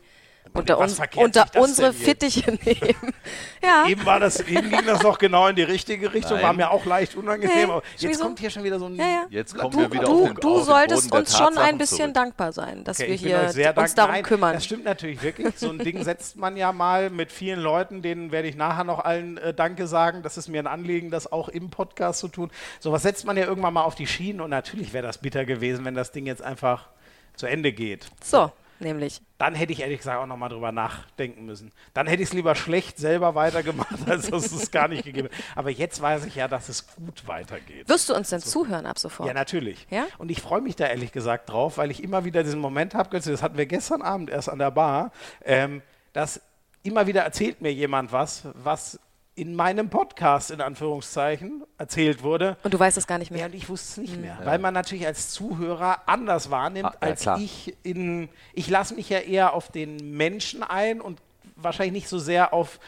unter, 0.53 0.79
was 0.79 0.99
uns, 0.99 1.15
unter 1.15 1.45
unsere? 1.59 1.93
Fittiche 1.93 2.51
nehmen. 2.51 3.13
ja. 3.63 3.85
Eben, 3.87 4.05
war 4.05 4.19
das, 4.19 4.39
eben 4.41 4.69
ging 4.69 4.85
das 4.85 5.01
noch 5.03 5.17
genau 5.17 5.47
in 5.47 5.55
die 5.55 5.63
richtige 5.63 6.13
Richtung, 6.13 6.37
Nein. 6.37 6.43
war 6.45 6.53
mir 6.53 6.71
auch 6.71 6.85
leicht 6.85 7.15
unangenehm. 7.15 7.69
Aber 7.69 7.83
jetzt 7.97 8.03
wieso? 8.09 8.23
kommt 8.23 8.39
hier 8.39 8.49
schon 8.49 8.63
wieder 8.63 8.79
so 8.79 8.85
ein. 8.85 8.95
Ja, 8.95 9.05
ja. 9.05 9.25
Jetzt 9.29 9.57
kommen 9.57 9.71
Du, 9.71 9.79
wir 9.79 9.91
wieder 9.91 10.05
du, 10.05 10.23
auf 10.23 10.27
den, 10.29 10.35
du 10.35 10.49
auf 10.49 10.57
den 10.57 10.65
solltest 10.65 11.13
der 11.13 11.19
uns 11.19 11.37
schon 11.37 11.57
ein 11.57 11.77
bisschen 11.77 11.97
zurück. 11.97 12.13
dankbar 12.13 12.51
sein, 12.51 12.83
dass 12.83 12.99
Okay, 12.99 13.09
wir 13.09 13.15
hier 13.15 13.49
sehr 13.49 13.77
uns 13.77 13.93
darum 13.95 14.11
Nein, 14.13 14.23
kümmern. 14.23 14.53
Das 14.53 14.65
stimmt 14.65 14.85
natürlich 14.85 15.21
wirklich. 15.21 15.57
So 15.57 15.69
ein 15.69 15.79
Ding 15.79 16.03
setzt 16.03 16.35
man 16.37 16.57
ja 16.57 16.71
mal 16.71 17.09
mit 17.09 17.31
vielen 17.31 17.59
Leuten, 17.59 18.01
denen 18.01 18.31
werde 18.31 18.47
ich 18.47 18.55
nachher 18.55 18.83
noch 18.83 18.99
allen 18.99 19.37
äh, 19.37 19.53
Danke 19.53 19.87
sagen. 19.87 20.23
Das 20.23 20.37
ist 20.37 20.47
mir 20.47 20.59
ein 20.61 20.67
Anliegen, 20.67 21.11
das 21.11 21.31
auch 21.31 21.49
im 21.49 21.69
Podcast 21.69 22.19
zu 22.19 22.27
tun. 22.27 22.51
Sowas 22.79 23.03
setzt 23.03 23.25
man 23.25 23.37
ja 23.37 23.45
irgendwann 23.45 23.73
mal 23.73 23.83
auf 23.83 23.95
die 23.95 24.07
Schienen 24.07 24.41
und 24.41 24.49
natürlich 24.49 24.93
wäre 24.93 25.05
das 25.05 25.17
bitter 25.19 25.45
gewesen, 25.45 25.85
wenn 25.85 25.95
das 25.95 26.11
Ding 26.11 26.25
jetzt 26.25 26.41
einfach 26.41 26.87
zu 27.35 27.45
Ende 27.45 27.71
geht. 27.71 28.07
So, 28.23 28.51
nämlich. 28.81 29.21
Dann 29.37 29.55
hätte 29.55 29.71
ich 29.71 29.81
ehrlich 29.81 29.99
gesagt 29.99 30.19
auch 30.19 30.25
nochmal 30.25 30.49
drüber 30.49 30.71
nachdenken 30.71 31.45
müssen. 31.45 31.71
Dann 31.93 32.07
hätte 32.07 32.21
ich 32.23 32.29
es 32.29 32.33
lieber 32.33 32.55
schlecht 32.55 32.97
selber 32.97 33.35
weitergemacht, 33.35 33.95
als 34.09 34.29
dass 34.29 34.51
es 34.51 34.71
gar 34.71 34.87
nicht 34.87 35.03
gegeben 35.03 35.29
hätte. 35.29 35.43
Aber 35.55 35.69
jetzt 35.69 36.01
weiß 36.01 36.25
ich 36.25 36.35
ja, 36.35 36.47
dass 36.47 36.69
es 36.69 36.87
gut 36.95 37.27
weitergeht. 37.27 37.87
Wirst 37.87 38.09
du 38.09 38.15
uns 38.15 38.29
denn 38.29 38.41
zuhören 38.41 38.85
ab 38.85 38.99
sofort? 38.99 39.27
Ja, 39.27 39.33
natürlich. 39.33 39.87
Ja? 39.89 40.07
Und 40.17 40.31
ich 40.31 40.41
freue 40.41 40.61
mich 40.61 40.75
da 40.75 40.87
ehrlich 40.87 41.11
gesagt 41.11 41.49
drauf, 41.49 41.77
weil 41.77 41.91
ich 41.91 42.03
immer 42.03 42.25
wieder 42.25 42.43
diesen 42.43 42.59
Moment 42.59 42.95
habe, 42.95 43.09
das 43.09 43.41
hatten 43.41 43.57
wir 43.57 43.65
gestern 43.65 44.01
Abend 44.01 44.29
erst 44.29 44.49
an 44.49 44.59
der 44.59 44.71
Bar, 44.71 45.11
ähm, 45.43 45.81
dass 46.13 46.41
immer 46.83 47.07
wieder 47.07 47.23
erzählt 47.23 47.61
mir 47.61 47.73
jemand 47.73 48.11
was, 48.11 48.47
was 48.53 48.99
in 49.35 49.55
meinem 49.55 49.89
Podcast 49.89 50.51
in 50.51 50.59
Anführungszeichen 50.61 51.63
erzählt 51.77 52.23
wurde. 52.23 52.57
Und 52.63 52.73
du 52.73 52.79
weißt 52.79 52.97
es 52.97 53.07
gar 53.07 53.17
nicht 53.19 53.31
Ja, 53.31 53.37
mehr. 53.37 53.45
und 53.45 53.55
ich 53.55 53.69
wusste 53.69 54.01
es 54.01 54.09
nicht 54.09 54.19
mehr, 54.21 54.37
weil 54.43 54.59
man 54.59 54.73
natürlich 54.73 55.05
als 55.05 55.29
Zuhörer 55.31 56.01
anders 56.07 56.51
wahrnimmt, 56.51 56.87
Ah, 56.89 56.97
ja, 57.01 57.07
als 57.07 57.21
klar. 57.21 57.39
ich 57.39 57.73
in. 57.83 58.27
Ich 58.53 58.69
lasse 58.69 58.95
mich 58.95 59.09
ja 59.09 59.19
eher 59.19 59.53
auf 59.53 59.69
den 59.71 60.17
Menschen 60.17 60.61
ein 60.63 60.99
und 60.99 61.21
wahrscheinlich 61.55 61.93
nicht 61.93 62.09
so 62.09 62.19
sehr 62.19 62.53
auf. 62.53 62.79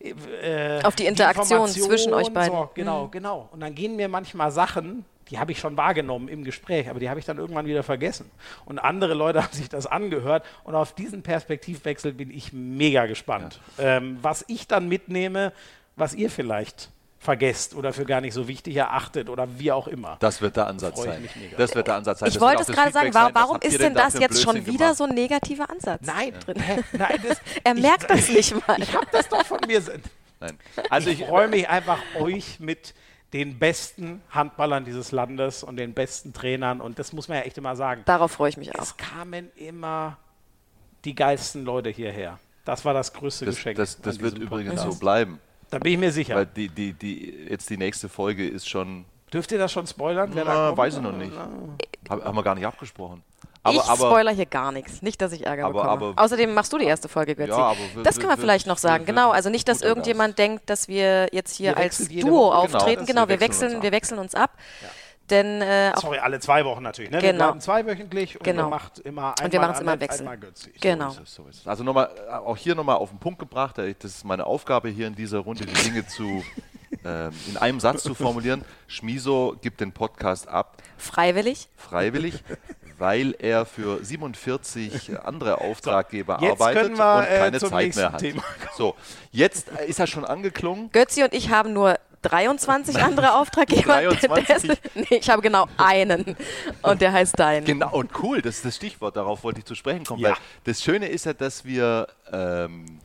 Äh, 0.00 0.82
Auf 0.82 0.96
die 0.96 1.06
Interaktion 1.06 1.60
Information, 1.60 1.88
zwischen 1.88 2.12
euch 2.12 2.32
beiden. 2.32 2.52
So, 2.56 2.70
genau, 2.74 3.06
genau. 3.08 3.48
Und 3.52 3.60
dann 3.60 3.72
gehen 3.74 3.94
mir 3.94 4.08
manchmal 4.08 4.50
Sachen, 4.50 5.04
die 5.32 5.38
habe 5.38 5.50
ich 5.50 5.58
schon 5.58 5.78
wahrgenommen 5.78 6.28
im 6.28 6.44
Gespräch, 6.44 6.90
aber 6.90 7.00
die 7.00 7.08
habe 7.08 7.18
ich 7.18 7.24
dann 7.24 7.38
irgendwann 7.38 7.64
wieder 7.64 7.82
vergessen. 7.82 8.30
Und 8.66 8.78
andere 8.78 9.14
Leute 9.14 9.42
haben 9.42 9.52
sich 9.52 9.70
das 9.70 9.86
angehört 9.86 10.44
und 10.62 10.74
auf 10.74 10.94
diesen 10.94 11.22
Perspektivwechsel 11.22 12.12
bin 12.12 12.30
ich 12.30 12.52
mega 12.52 13.06
gespannt. 13.06 13.58
Ähm, 13.78 14.18
was 14.20 14.44
ich 14.46 14.68
dann 14.68 14.88
mitnehme, 14.88 15.52
was 15.96 16.14
ihr 16.14 16.30
vielleicht 16.30 16.90
vergesst 17.18 17.74
oder 17.74 17.92
für 17.92 18.04
gar 18.04 18.20
nicht 18.20 18.34
so 18.34 18.48
wichtig 18.48 18.76
erachtet 18.76 19.30
oder 19.30 19.46
wie 19.58 19.72
auch 19.72 19.86
immer. 19.86 20.16
Das 20.20 20.42
wird 20.42 20.56
der 20.56 20.66
Ansatz 20.66 20.98
ich 20.98 21.04
sein. 21.04 21.28
Das 21.56 21.74
wird 21.74 21.86
der 21.86 21.94
Ansatz 21.94 22.18
sein. 22.18 22.28
Ich 22.28 22.34
Das 22.34 22.42
wollte 22.42 22.62
es 22.62 22.68
gerade 22.68 22.92
sagen, 22.92 23.12
sein, 23.12 23.30
warum 23.32 23.58
ist 23.60 23.80
denn 23.80 23.94
da 23.94 24.04
das 24.04 24.18
jetzt 24.18 24.42
schon 24.42 24.66
wieder 24.66 24.78
gemacht? 24.78 24.96
so 24.96 25.04
ein 25.04 25.14
negativer 25.14 25.70
Ansatz? 25.70 26.00
Nein, 26.04 26.34
drin? 26.44 26.56
nein, 26.92 27.20
das, 27.26 27.40
Er 27.64 27.74
merkt 27.74 28.10
das 28.10 28.28
nicht 28.28 28.54
mal. 28.66 28.82
Ich 28.82 28.94
habe 28.94 29.06
das 29.12 29.28
doch 29.28 29.46
von 29.46 29.60
mir. 29.66 29.80
Nein. 30.40 30.58
Also 30.90 31.10
ich 31.10 31.20
ich, 31.20 31.26
freue 31.26 31.46
mich 31.46 31.68
einfach, 31.68 31.98
euch 32.18 32.58
mit 32.58 32.92
den 33.32 33.58
besten 33.58 34.20
Handballern 34.30 34.84
dieses 34.84 35.12
Landes 35.12 35.62
und 35.62 35.76
den 35.76 35.94
besten 35.94 36.32
Trainern, 36.32 36.80
und 36.80 36.98
das 36.98 37.12
muss 37.12 37.28
man 37.28 37.38
ja 37.38 37.44
echt 37.44 37.58
immer 37.58 37.76
sagen, 37.76 38.02
Darauf 38.04 38.32
freue 38.32 38.50
ich 38.50 38.56
mich 38.56 38.74
auch. 38.74 38.82
es 38.82 38.96
kamen 38.96 39.50
immer 39.56 40.18
die 41.04 41.14
geilsten 41.14 41.64
Leute 41.64 41.90
hierher. 41.90 42.38
Das 42.64 42.84
war 42.84 42.94
das 42.94 43.12
größte 43.12 43.44
das, 43.44 43.56
Geschenk. 43.56 43.76
das, 43.76 44.00
das 44.00 44.20
wird 44.20 44.38
übrigens 44.38 44.74
Podcast. 44.74 44.92
so 44.92 44.98
bleiben. 44.98 45.40
Da 45.70 45.78
bin 45.78 45.94
ich 45.94 45.98
mir 45.98 46.12
sicher. 46.12 46.36
Weil 46.36 46.46
die, 46.46 46.68
die, 46.68 46.92
die, 46.92 47.46
jetzt 47.48 47.70
die 47.70 47.78
nächste 47.78 48.08
Folge 48.08 48.46
ist 48.46 48.68
schon, 48.68 49.04
Dürft 49.32 49.50
ihr 49.50 49.58
das 49.58 49.72
schon 49.72 49.86
spoilern? 49.86 50.30
Na, 50.34 50.76
weiß 50.76 50.96
ich 50.96 51.00
noch 51.00 51.16
nicht. 51.16 51.32
Hab, 52.08 52.22
haben 52.22 52.36
wir 52.36 52.42
gar 52.42 52.54
nicht 52.54 52.66
abgesprochen. 52.66 53.22
Aber- 53.64 53.74
ich 53.76 53.82
aber- 53.82 53.94
spoiler 54.10 54.32
hier 54.32 54.46
gar 54.46 54.72
nichts. 54.72 55.02
Nicht, 55.02 55.20
dass 55.22 55.32
ich 55.32 55.46
Ärger 55.46 55.66
Aber- 55.66 55.82
bekomme. 55.96 56.14
Außerdem 56.16 56.52
machst 56.52 56.72
du 56.72 56.78
die 56.78 56.84
erste 56.86 57.08
Folge, 57.08 57.34
Götzi. 57.36 57.50
Ja, 57.50 57.72
wir- 57.94 58.02
das 58.02 58.16
wir- 58.16 58.20
können 58.22 58.32
wir 58.32 58.36
wir- 58.38 58.42
vielleicht 58.42 58.66
noch 58.66 58.76
wir- 58.76 58.80
sagen. 58.80 59.06
wir- 59.06 59.14
genau, 59.14 59.30
also 59.30 59.50
nicht, 59.50 59.68
dass 59.68 59.82
irgendjemand 59.82 60.36
denkt, 60.38 60.68
dass 60.68 60.88
wir 60.88 61.28
jetzt 61.32 61.54
hier 61.56 61.76
als 61.76 61.98
Duo 62.08 62.12
Woche, 62.12 62.22
genau, 62.22 62.50
auftreten. 62.52 63.00
das- 63.00 63.06
Genau, 63.08 63.22
wir 63.22 63.28
wir 63.28 63.40
wechseln 63.40 63.68
uns 63.68 63.76
ab. 63.76 63.82
wir 63.84 63.92
wechseln 63.92 64.18
uns 64.18 64.34
ab. 64.34 64.50
Denn 65.30 65.62
äh, 65.62 65.92
Sorry, 65.98 66.18
alle 66.18 66.40
zwei 66.40 66.64
Wochen 66.64 66.82
natürlich. 66.82 67.10
Ne? 67.10 67.22
Wir 67.22 67.30
Genau. 67.32 67.44
bleiben 67.46 67.60
zweiwöchentlich 67.60 68.36
und 68.36 68.42
Genau. 68.42 68.68
macht 68.68 68.98
immer 68.98 69.32
einmal 69.38 69.44
Und 69.44 69.52
wir 69.52 69.60
machen's 69.60 69.80
immer 69.80 69.92
Annette, 69.92 70.10
wechseln. 70.10 70.40
genau. 70.80 71.10
So 71.10 71.22
es, 71.22 71.34
so 71.34 71.46
es. 71.48 71.66
Also 71.66 71.84
nochmal, 71.84 72.10
äh, 72.28 72.32
auch 72.32 72.56
hier 72.56 72.74
nochmal 72.74 72.96
auf 72.96 73.10
den 73.10 73.20
Punkt 73.20 73.38
gebracht. 73.38 73.78
äh, 73.78 73.94
Das 73.98 74.10
ist 74.16 74.24
meine 74.24 74.44
Aufgabe 74.44 74.88
hier 74.88 75.06
in 75.06 75.14
dieser 75.14 75.38
Runde, 75.38 75.64
die 75.64 75.72
Dinge 75.72 76.06
zu 76.08 76.24
ähm, 77.04 77.30
in 77.48 77.56
einem 77.56 77.78
Satz 77.80 78.02
zu 78.02 78.14
formulieren. 78.14 78.64
Schmiso 78.88 79.56
gibt 79.62 79.80
den 79.80 79.92
Podcast 79.92 80.48
ab, 80.48 80.76
Freiwillig. 80.98 81.68
freiwillig, 81.76 82.42
weil 83.02 83.34
er 83.40 83.66
für 83.66 84.02
47 84.04 85.18
andere 85.24 85.60
Auftraggeber 85.60 86.38
jetzt 86.40 86.52
arbeitet 86.52 86.96
wir, 86.96 87.16
und 87.16 87.24
äh, 87.24 87.38
keine 87.38 87.58
zum 87.58 87.70
Zeit 87.70 87.96
mehr 87.96 88.12
hat. 88.12 88.20
Thema 88.20 88.44
So, 88.76 88.94
jetzt 89.32 89.66
äh, 89.76 89.88
ist 89.88 89.98
er 89.98 90.06
schon 90.06 90.24
angeklungen. 90.24 90.88
Götzi 90.92 91.24
und 91.24 91.34
ich 91.34 91.50
haben 91.50 91.72
nur 91.72 91.98
23 92.22 93.02
andere 93.02 93.34
Auftraggeber. 93.34 94.00
23? 94.00 94.70
nee, 94.94 95.06
ich 95.10 95.28
habe 95.28 95.42
genau 95.42 95.66
einen. 95.78 96.36
Und 96.82 97.00
der 97.00 97.12
heißt 97.12 97.36
Dein. 97.36 97.64
Genau, 97.64 97.90
und 97.90 98.12
cool, 98.22 98.40
das 98.40 98.58
ist 98.58 98.66
das 98.66 98.76
Stichwort, 98.76 99.16
darauf 99.16 99.42
wollte 99.42 99.58
ich 99.58 99.64
zu 99.64 99.74
sprechen 99.74 100.04
kommen. 100.04 100.20
Ja. 100.20 100.30
Weil 100.30 100.36
das 100.62 100.80
Schöne 100.80 101.08
ist 101.08 101.26
ja, 101.26 101.32
dass 101.32 101.64
wir 101.64 102.06
ähm, 102.30 103.00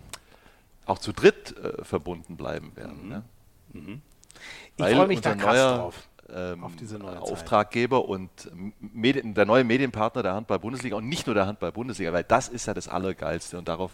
auch 0.85 0.99
zu 0.99 1.11
dritt 1.11 1.55
äh, 1.57 1.83
verbunden 1.83 2.37
bleiben 2.37 2.75
werden. 2.75 3.07
Ne? 3.09 3.23
Ich 3.73 3.83
Weil 4.77 4.95
freue 4.95 5.07
mich 5.07 5.21
da 5.21 5.33
krass 5.33 5.55
neuer, 5.55 5.77
drauf. 5.77 5.95
Ähm, 6.33 6.63
auf 6.63 6.75
diese 6.75 6.97
neue 6.97 7.15
Zeit. 7.15 7.21
Auftraggeber 7.21 8.07
und 8.07 8.29
Medien, 8.79 9.33
der 9.33 9.45
neue 9.45 9.63
Medienpartner 9.63 10.23
der 10.23 10.33
Handball-Bundesliga 10.33 10.95
und 10.95 11.07
nicht 11.07 11.27
nur 11.27 11.35
der 11.35 11.47
Handball-Bundesliga, 11.47 12.13
weil 12.13 12.23
das 12.23 12.49
ist 12.49 12.65
ja 12.65 12.73
das 12.73 12.87
Allergeilste 12.87 13.57
und 13.57 13.67
darauf, 13.67 13.91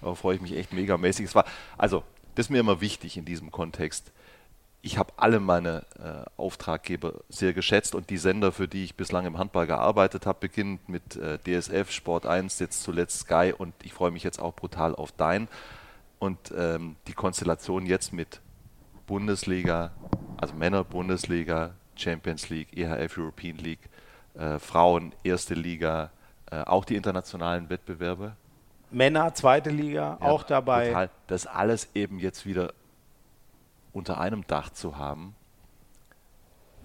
darauf 0.00 0.18
freue 0.18 0.36
ich 0.36 0.42
mich 0.42 0.56
echt 0.56 0.72
megamäßig. 0.72 1.26
Es 1.26 1.34
war, 1.34 1.44
also, 1.78 2.02
das 2.34 2.46
ist 2.46 2.50
mir 2.50 2.60
immer 2.60 2.80
wichtig 2.80 3.16
in 3.16 3.24
diesem 3.24 3.50
Kontext. 3.50 4.12
Ich 4.84 4.98
habe 4.98 5.12
alle 5.16 5.38
meine 5.38 5.84
äh, 5.98 6.28
Auftraggeber 6.36 7.20
sehr 7.28 7.52
geschätzt 7.52 7.94
und 7.94 8.10
die 8.10 8.18
Sender, 8.18 8.50
für 8.50 8.66
die 8.66 8.82
ich 8.84 8.96
bislang 8.96 9.26
im 9.26 9.38
Handball 9.38 9.66
gearbeitet 9.66 10.26
habe, 10.26 10.40
beginnend 10.40 10.88
mit 10.88 11.16
äh, 11.16 11.38
DSF, 11.38 11.92
Sport 11.92 12.26
1, 12.26 12.58
jetzt 12.58 12.82
zuletzt 12.82 13.20
Sky 13.20 13.54
und 13.56 13.74
ich 13.84 13.92
freue 13.92 14.10
mich 14.10 14.24
jetzt 14.24 14.40
auch 14.40 14.54
brutal 14.54 14.94
auf 14.96 15.12
Dein. 15.12 15.46
Und 16.18 16.52
ähm, 16.56 16.96
die 17.06 17.14
Konstellation 17.14 17.86
jetzt 17.86 18.12
mit 18.12 18.40
Bundesliga, 19.06 19.92
also 20.42 20.54
Männer-Bundesliga, 20.54 21.70
Champions 21.94 22.48
League, 22.50 22.76
EHF 22.76 23.16
European 23.16 23.56
League, 23.58 23.88
äh, 24.34 24.58
Frauen, 24.58 25.14
erste 25.22 25.54
Liga, 25.54 26.10
äh, 26.50 26.62
auch 26.62 26.84
die 26.84 26.96
internationalen 26.96 27.70
Wettbewerbe. 27.70 28.34
Männer, 28.90 29.32
zweite 29.34 29.70
Liga, 29.70 30.18
Ja, 30.20 30.26
auch 30.26 30.42
dabei. 30.42 30.88
Total, 30.88 31.10
das 31.28 31.46
alles 31.46 31.88
eben 31.94 32.18
jetzt 32.18 32.44
wieder 32.44 32.72
unter 33.92 34.20
einem 34.20 34.44
Dach 34.46 34.70
zu 34.70 34.98
haben. 34.98 35.34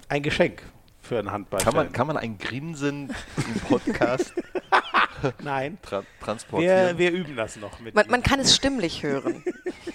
Ein 0.08 0.22
Geschenk 0.24 0.62
für 1.02 1.18
einen 1.20 1.32
Handball. 1.32 1.60
Kann 1.60 1.74
man, 1.74 1.92
kann 1.92 2.08
man 2.08 2.18
ein 2.18 2.38
Grinsen 2.38 3.10
im 3.38 3.60
Podcast 3.68 4.34
Nein. 5.42 5.78
tra 5.82 6.02
Wir, 6.02 6.06
transportieren? 6.26 6.98
wir 6.98 7.12
üben 7.12 7.36
das 7.36 7.56
noch 7.58 7.80
mit. 7.80 7.96
Man, 7.96 8.08
man 8.10 8.24
kann 8.24 8.40
es 8.40 8.56
stimmlich 8.56 9.04
hören. 9.04 9.44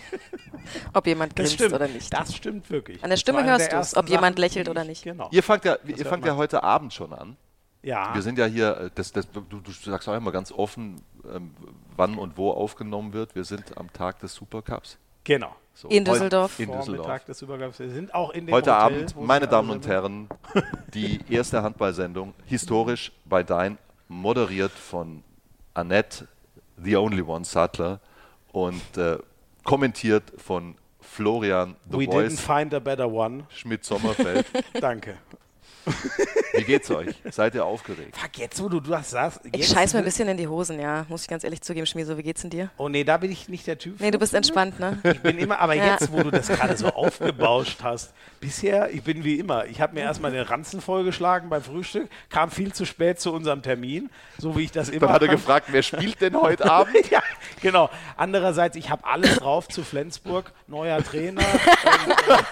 Ob 0.94 1.06
jemand 1.06 1.34
grinst 1.36 1.54
stimmt. 1.54 1.72
oder 1.74 1.88
nicht. 1.88 2.12
Das 2.12 2.34
stimmt 2.34 2.70
wirklich. 2.70 3.02
An 3.02 3.10
der 3.10 3.16
Stimme 3.16 3.44
hörst 3.44 3.66
du's, 3.66 3.72
ersten 3.72 3.98
ob 3.98 4.08
jemand 4.08 4.36
Sachen, 4.36 4.40
lächelt 4.40 4.66
die 4.66 4.70
oder 4.70 4.82
ich- 4.82 4.88
nicht. 4.88 5.04
Genau. 5.04 5.28
Ihr 5.30 5.42
fangt 5.42 5.64
ja, 5.64 5.76
Das 5.76 5.98
ihr 5.98 6.06
fangt 6.06 6.24
ja 6.24 6.36
heute 6.36 6.62
Abend 6.62 6.92
schon 6.92 7.12
an. 7.12 7.36
Ja. 7.82 8.14
Wir 8.14 8.22
sind 8.22 8.38
ja 8.38 8.46
hier, 8.46 8.76
äh, 8.76 8.90
das, 8.94 9.10
das, 9.12 9.28
du, 9.30 9.40
du 9.40 9.70
sagst 9.72 10.08
auch 10.08 10.14
immer 10.16 10.30
ganz 10.30 10.52
offen, 10.52 11.02
ähm, 11.34 11.50
wann 11.96 12.16
und 12.16 12.36
wo 12.36 12.50
aufgenommen 12.52 13.12
wird. 13.12 13.34
Wir 13.34 13.44
sind 13.44 13.76
am 13.76 13.92
Tag 13.92 14.20
des 14.20 14.34
Supercups. 14.34 14.98
genau. 15.24 15.54
So, 15.74 15.88
In 15.88 16.04
Düsseldorf. 16.04 16.60
In 16.60 16.66
Düsseldorf. 16.70 17.06
Vormittag 17.06 17.24
des 17.26 17.40
Übergangs. 17.40 17.78
Wir 17.78 17.88
sind 17.88 18.14
auch 18.14 18.28
in 18.34 18.46
dem 18.46 18.54
Heute 18.54 18.72
Hotel, 18.72 18.94
Abend, 19.06 19.16
meine 19.22 19.48
Damen 19.48 19.70
und. 19.70 19.86
Herren, 19.86 20.28
die 20.92 21.18
erste 21.30 21.62
Handballsendung, 21.62 22.34
historisch 22.44 23.10
bei 23.24 23.42
Dein, 23.42 23.78
moderiert 24.06 24.70
von 24.72 25.24
Annette, 25.72 26.28
the 26.76 26.94
only 26.96 27.22
one 27.22 27.46
Sattler, 27.46 28.00
und 28.52 28.82
äh, 28.98 29.16
kommentiert 29.64 30.32
von 30.36 30.76
Florian 31.00 31.76
The 31.90 31.98
We 31.98 32.06
didn't 32.06 32.30
Voice 32.30 32.40
find 32.40 32.74
a 32.74 32.80
better 32.80 33.10
one. 33.10 33.46
Schmidt-Sommerfeld. 33.50 34.46
Danke. 34.80 35.18
Wie 36.54 36.64
geht's 36.64 36.90
euch? 36.90 37.14
Seid 37.30 37.54
ihr 37.54 37.64
aufgeregt? 37.64 38.16
Fuck, 38.16 38.38
jetzt 38.38 38.62
wo 38.62 38.68
du 38.68 38.78
das 38.80 39.10
sagst. 39.10 39.40
Ich 39.52 39.66
scheiß 39.68 39.94
mir 39.94 40.00
ein 40.00 40.04
bisschen 40.04 40.28
in 40.28 40.36
die 40.36 40.46
Hosen, 40.46 40.78
ja. 40.78 41.06
Muss 41.08 41.22
ich 41.22 41.28
ganz 41.28 41.44
ehrlich 41.44 41.62
zugeben, 41.62 41.86
Schmieso, 41.86 42.16
wie 42.18 42.22
geht's 42.22 42.42
denn 42.42 42.50
dir? 42.50 42.70
Oh 42.76 42.88
nee, 42.88 43.04
da 43.04 43.16
bin 43.16 43.32
ich 43.32 43.48
nicht 43.48 43.66
der 43.66 43.78
Typ. 43.78 44.00
Nee, 44.00 44.10
du 44.10 44.18
bist 44.18 44.34
entspannt, 44.34 44.78
ne? 44.78 44.98
Ich 45.02 45.20
bin 45.20 45.38
immer, 45.38 45.58
aber 45.60 45.74
Ja. 45.82 45.94
jetzt, 45.94 46.12
wo 46.12 46.22
du 46.22 46.30
das 46.30 46.48
gerade 46.48 46.76
so 46.76 46.88
aufgebauscht 46.88 47.78
hast, 47.82 48.12
bisher, 48.40 48.90
ich 48.92 49.02
bin 49.02 49.24
wie 49.24 49.38
immer. 49.38 49.66
Ich 49.66 49.80
habe 49.80 49.94
mir 49.94 50.02
erstmal 50.02 50.30
den 50.30 50.42
Ranzen 50.44 50.80
vollgeschlagen 50.80 51.48
beim 51.48 51.62
Frühstück, 51.62 52.08
kam 52.28 52.50
viel 52.50 52.72
zu 52.72 52.84
spät 52.84 53.20
zu 53.20 53.32
unserem 53.32 53.62
Termin, 53.62 54.10
so 54.38 54.56
wie 54.56 54.64
ich 54.64 54.70
das 54.72 54.88
immer 54.90 55.06
Dann 55.06 55.12
hat 55.14 55.22
er 55.22 55.28
gefragt, 55.28 55.68
wer 55.70 55.82
spielt 55.82 56.20
denn 56.20 56.36
heute 56.40 56.70
Abend? 56.70 57.10
ja, 57.10 57.22
genau. 57.60 57.88
Andererseits, 58.16 58.76
ich 58.76 58.90
habe 58.90 59.04
alles 59.06 59.36
drauf 59.36 59.68
zu 59.68 59.82
Flensburg, 59.82 60.52
neuer 60.68 61.02
Trainer. 61.02 61.40
und, 61.42 62.10
äh, 62.10 62.42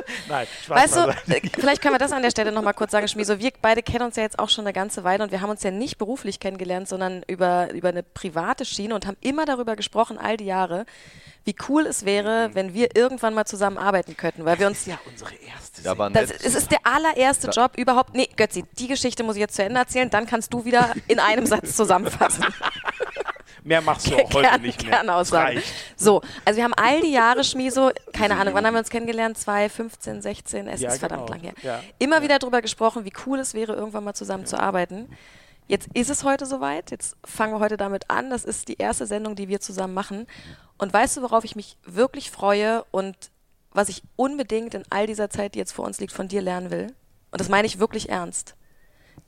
Nein, 0.28 0.46
Spaß 0.64 0.82
Weißt 0.82 0.96
du, 0.96 1.32
äh, 1.34 1.40
vielleicht 1.58 1.82
können 1.82 1.94
wir 1.94 1.98
das 1.98 2.12
an 2.12 2.22
der 2.22 2.30
Stelle 2.30 2.52
nochmal 2.52 2.74
kurz 2.74 2.92
sagen, 2.92 3.08
Schmieso. 3.08 3.38
Wir 3.38 3.52
beide 3.60 3.82
kennen 3.82 4.04
uns 4.04 4.16
ja 4.16 4.22
jetzt 4.22 4.38
auch 4.38 4.48
schon 4.48 4.64
eine 4.64 4.72
ganze 4.72 5.04
Weile 5.04 5.24
und 5.24 5.32
wir 5.32 5.40
haben 5.40 5.50
uns 5.50 5.62
ja 5.62 5.70
nicht 5.70 5.98
beruflich 5.98 6.40
kennengelernt, 6.40 6.88
sondern 6.88 7.22
über, 7.26 7.72
über 7.72 7.88
eine 7.88 8.02
private 8.02 8.64
Schiene 8.64 8.94
und 8.94 9.06
haben 9.06 9.16
immer 9.20 9.44
darüber 9.44 9.76
gesprochen, 9.76 10.18
all 10.18 10.36
die 10.36 10.46
Jahre, 10.46 10.86
wie 11.44 11.54
cool 11.68 11.86
es 11.86 12.04
wäre, 12.04 12.50
wenn 12.54 12.72
wir 12.72 12.94
irgendwann 12.94 13.34
mal 13.34 13.44
zusammen 13.44 13.78
arbeiten 13.78 14.16
könnten, 14.16 14.44
weil 14.44 14.58
wir 14.58 14.66
uns 14.68 14.86
ja 14.86 14.98
unsere 15.10 15.34
erste 15.34 15.82
Ja, 15.82 15.98
war 15.98 16.10
Das, 16.10 16.30
es 16.30 16.54
ist 16.54 16.70
der 16.70 16.78
allererste 16.84 17.50
Job 17.50 17.72
überhaupt. 17.76 18.14
Nee, 18.14 18.28
Götzi, 18.36 18.64
die 18.78 18.88
Geschichte 18.88 19.24
muss 19.24 19.36
ich 19.36 19.40
jetzt 19.40 19.56
zu 19.56 19.64
Ende 19.64 19.80
erzählen, 19.80 20.08
dann 20.08 20.26
kannst 20.26 20.52
du 20.52 20.64
wieder 20.64 20.92
in 21.08 21.18
einem 21.18 21.46
Satz 21.46 21.76
zusammenfassen. 21.76 22.44
Mehr 23.64 23.80
machst 23.80 24.08
du 24.10 24.16
auch 24.16 24.32
heute 24.34 24.48
Kern, 24.48 24.62
nicht 24.62 24.82
mehr. 24.82 24.92
Kernaussagen. 24.96 25.56
Das 25.56 25.64
reicht. 25.64 25.74
So, 25.96 26.22
also 26.44 26.56
wir 26.56 26.64
haben 26.64 26.74
all 26.74 27.00
die 27.00 27.12
Jahre 27.12 27.44
Schmieso, 27.44 27.90
keine 28.12 28.36
Ahnung, 28.36 28.54
wann 28.54 28.66
haben 28.66 28.74
wir 28.74 28.80
uns 28.80 28.90
kennengelernt? 28.90 29.38
2015, 29.38 30.22
16, 30.22 30.68
es 30.68 30.80
Ja, 30.80 30.90
ist 30.90 30.98
verdammt 30.98 31.26
genau. 31.26 31.32
lang 31.38 31.42
her. 31.42 31.54
Ja. 31.62 31.80
Immer 31.98 32.22
wieder 32.22 32.38
darüber 32.38 32.60
gesprochen, 32.62 33.04
wie 33.04 33.12
cool 33.26 33.38
es 33.38 33.54
wäre, 33.54 33.74
irgendwann 33.74 34.04
mal 34.04 34.14
zusammen 34.14 34.46
zu 34.46 34.58
arbeiten. 34.58 35.08
Jetzt 35.68 35.88
ist 35.94 36.10
es 36.10 36.24
heute 36.24 36.44
soweit. 36.44 36.90
Jetzt 36.90 37.16
fangen 37.24 37.52
wir 37.54 37.60
heute 37.60 37.76
damit 37.76 38.10
an. 38.10 38.30
Das 38.30 38.44
ist 38.44 38.68
die 38.68 38.78
erste 38.78 39.06
Sendung, 39.06 39.36
die 39.36 39.48
wir 39.48 39.60
zusammen 39.60 39.94
machen. 39.94 40.26
Und 40.76 40.92
weißt 40.92 41.16
du, 41.16 41.22
worauf 41.22 41.44
ich 41.44 41.54
mich 41.54 41.76
wirklich 41.84 42.30
freue 42.30 42.84
und 42.90 43.16
was 43.70 43.88
ich 43.88 44.02
unbedingt 44.16 44.74
in 44.74 44.82
all 44.90 45.06
dieser 45.06 45.30
Zeit, 45.30 45.54
die 45.54 45.60
jetzt 45.60 45.72
vor 45.72 45.86
uns 45.86 46.00
liegt, 46.00 46.12
von 46.12 46.28
dir 46.28 46.42
lernen 46.42 46.70
will? 46.70 46.88
Und 47.30 47.40
das 47.40 47.48
meine 47.48 47.66
ich 47.66 47.78
wirklich 47.78 48.08
ernst. 48.10 48.54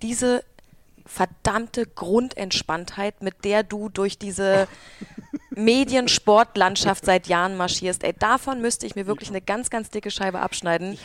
Diese 0.02 0.44
verdammte 1.06 1.86
Grundentspanntheit, 1.86 3.22
mit 3.22 3.44
der 3.44 3.62
du 3.62 3.88
durch 3.88 4.18
diese 4.18 4.68
Mediensportlandschaft 5.56 7.04
seit 7.04 7.26
Jahren 7.26 7.56
marschierst. 7.56 8.04
Ey, 8.04 8.12
davon 8.18 8.60
müsste 8.60 8.86
ich 8.86 8.94
mir 8.94 9.06
wirklich 9.06 9.28
eine 9.30 9.40
ganz, 9.40 9.70
ganz 9.70 9.90
dicke 9.90 10.10
Scheibe 10.10 10.40
abschneiden. 10.40 10.98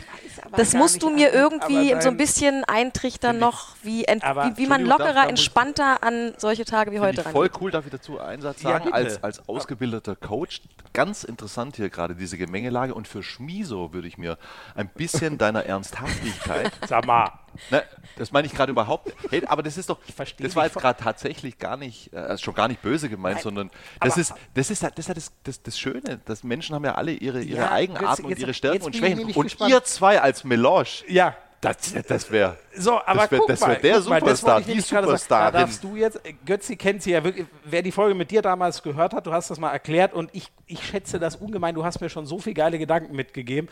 Das 0.56 0.74
musst 0.74 1.02
du 1.04 1.10
mir 1.10 1.30
an- 1.30 1.34
irgendwie 1.34 2.02
so 2.02 2.10
ein 2.10 2.18
bisschen 2.18 2.64
eintrichtern 2.66 3.40
noch, 3.40 3.76
wie, 3.84 4.06
ent, 4.06 4.24
Aber, 4.24 4.46
wie, 4.46 4.58
wie 4.58 4.68
man 4.68 4.86
lockerer, 4.86 5.14
darf 5.14 5.24
ich- 5.26 5.30
entspannter 5.32 6.04
an 6.04 6.34
solche 6.38 6.66
Tage 6.66 6.92
wie 6.92 7.00
heute 7.00 7.22
ich 7.22 7.28
voll 7.28 7.46
rangeht. 7.48 7.62
cool, 7.62 7.72
darf 7.72 7.86
ich 7.86 7.92
dazu 7.92 8.20
einen 8.20 8.42
Satz 8.42 8.62
Ja, 8.62 8.72
sagen? 8.72 8.86
bitte. 8.86 8.96
als, 8.96 9.24
als 9.24 9.48
ausgebildeter 9.50 10.16
Coach, 10.16 10.62
ganz 10.94 11.24
interessant 11.24 11.76
hier 11.76 11.90
gerade 11.90 12.16
diese 12.16 12.38
Gemengelage 12.38 12.94
und 12.94 13.08
für 13.08 13.24
Schmiso 13.24 13.94
würde 13.94 14.08
ich 14.08 14.18
mir 14.18 14.38
ein 14.76 14.88
bisschen 14.90 15.38
deiner 15.38 15.66
Ernsthaftigkeit, 15.66 16.72
Sag 16.88 17.06
mal. 17.06 17.32
ne, 17.72 17.84
das 18.18 18.32
meine 18.32 18.48
ich 18.48 18.54
gerade 18.54 18.72
überhaupt, 18.72 19.14
hey, 19.30 19.44
aber 19.48 19.64
das 19.64 19.78
ist 19.78 19.90
doch, 19.90 20.00
verstehe 20.16 20.46
das 20.48 20.56
war 20.56 20.66
jetzt 20.66 20.78
gerade 20.78 21.02
tatsächlich 21.02 21.58
gar 21.58 21.78
nicht, 21.78 22.12
äh, 22.14 22.38
schon 22.38 22.54
gar 22.54 22.68
nicht 22.68 22.82
böse 22.82 23.10
gemeint, 23.10 23.42
sondern 23.42 23.70
das 24.02 24.14
aber- 24.14 24.22
ist, 24.22 24.34
das 24.54 24.70
ist 24.72 24.84
das, 24.84 24.92
ist 24.98 25.10
das, 25.10 25.32
das, 25.44 25.62
das 25.64 25.80
Schöne, 25.80 26.20
dass 26.26 26.44
Menschen 26.44 26.76
haben 26.76 26.86
ja 26.86 26.96
alle 26.96 27.12
ihre, 27.12 27.42
ihre 27.42 27.60
Ja, 27.62 27.72
Eigenarten 27.72 28.26
und 28.26 28.38
ihre 28.40 28.54
Stärken 28.54 28.84
und 28.84 28.96
Schwächen 28.96 29.26
und 29.34 29.44
gespannt. 29.44 29.72
ihr 29.72 29.84
zwei 29.84 30.22
als 30.22 30.44
Melange, 30.44 30.88
Ja, 31.08 31.36
das, 31.62 31.78
das 32.08 32.32
wäre, 32.32 32.58
So, 32.76 33.00
aber 33.06 33.22
Das 33.24 33.32
wär- 33.32 33.40
guck 33.40 33.48
das 33.50 33.60
mal, 33.60 33.68
wär 33.68 33.76
der 33.80 33.94
mal, 34.00 34.20
Superstar, 34.20 34.60
ich 34.62 34.66
die. 34.68 34.80
Superstarin. 34.80 35.54
Da 35.54 35.60
darfst 35.60 35.84
du 35.84 35.96
jetzt, 35.98 36.26
äh, 36.26 36.34
Götzi 36.46 36.78
kennt 36.78 37.04
sie 37.04 37.12
ja 37.12 37.22
wirklich, 37.24 37.46
wer 37.66 37.82
die 37.82 37.92
Folge 37.92 38.16
mit 38.16 38.32
dir 38.32 38.42
damals 38.42 38.82
gehört 38.82 39.14
hat, 39.14 39.28
du 39.28 39.34
hast 39.34 39.50
das 39.50 39.60
mal 39.60 39.72
erklärt 39.72 40.14
und 40.14 40.30
ich, 40.34 40.52
ich 40.68 40.86
schätze 40.86 41.20
das 41.20 41.36
ungemein, 41.36 41.76
du 41.76 41.84
hast 41.84 42.00
mir 42.00 42.10
schon 42.10 42.26
so 42.26 42.40
viele 42.40 42.54
geile 42.54 42.80
Gedanken 42.80 43.14
mitgegeben. 43.16 43.70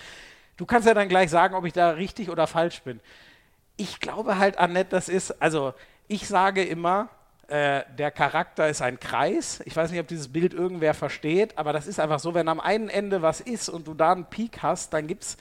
Du 0.57 0.65
kannst 0.65 0.85
ja 0.87 0.93
dann 0.93 1.07
gleich 1.07 1.29
sagen, 1.29 1.55
ob 1.55 1.63
ich 1.65 1.71
da 1.73 1.91
richtig 1.91 2.29
oder 2.29 2.45
falsch 2.47 2.81
bin. 2.81 2.99
Ich 3.77 3.99
glaube 4.01 4.37
halt, 4.37 4.57
Annette, 4.57 4.89
das 4.89 5.07
ist, 5.07 5.41
also 5.41 5.73
ich 6.09 6.27
sage 6.27 6.63
immer, 6.63 7.07
äh, 7.47 7.83
der 7.97 8.11
Charakter 8.11 8.67
ist 8.67 8.81
ein 8.81 8.99
Kreis. 8.99 9.61
Ich 9.65 9.75
weiß 9.75 9.91
nicht, 9.91 9.99
ob 9.99 10.07
dieses 10.07 10.27
Bild 10.27 10.53
irgendwer 10.53 10.93
versteht, 10.93 11.57
aber 11.57 11.73
das 11.73 11.87
ist 11.87 11.99
einfach 11.99 12.19
so, 12.19 12.33
wenn 12.33 12.49
am 12.49 12.59
einen 12.59 12.89
Ende 12.89 13.21
was 13.21 13.39
ist 13.39 13.69
und 13.69 13.87
du 13.87 13.93
da 13.93 14.11
einen 14.11 14.25
Peak 14.25 14.61
hast, 14.61 14.93
dann 14.93 15.07
gibt 15.07 15.23
es 15.23 15.37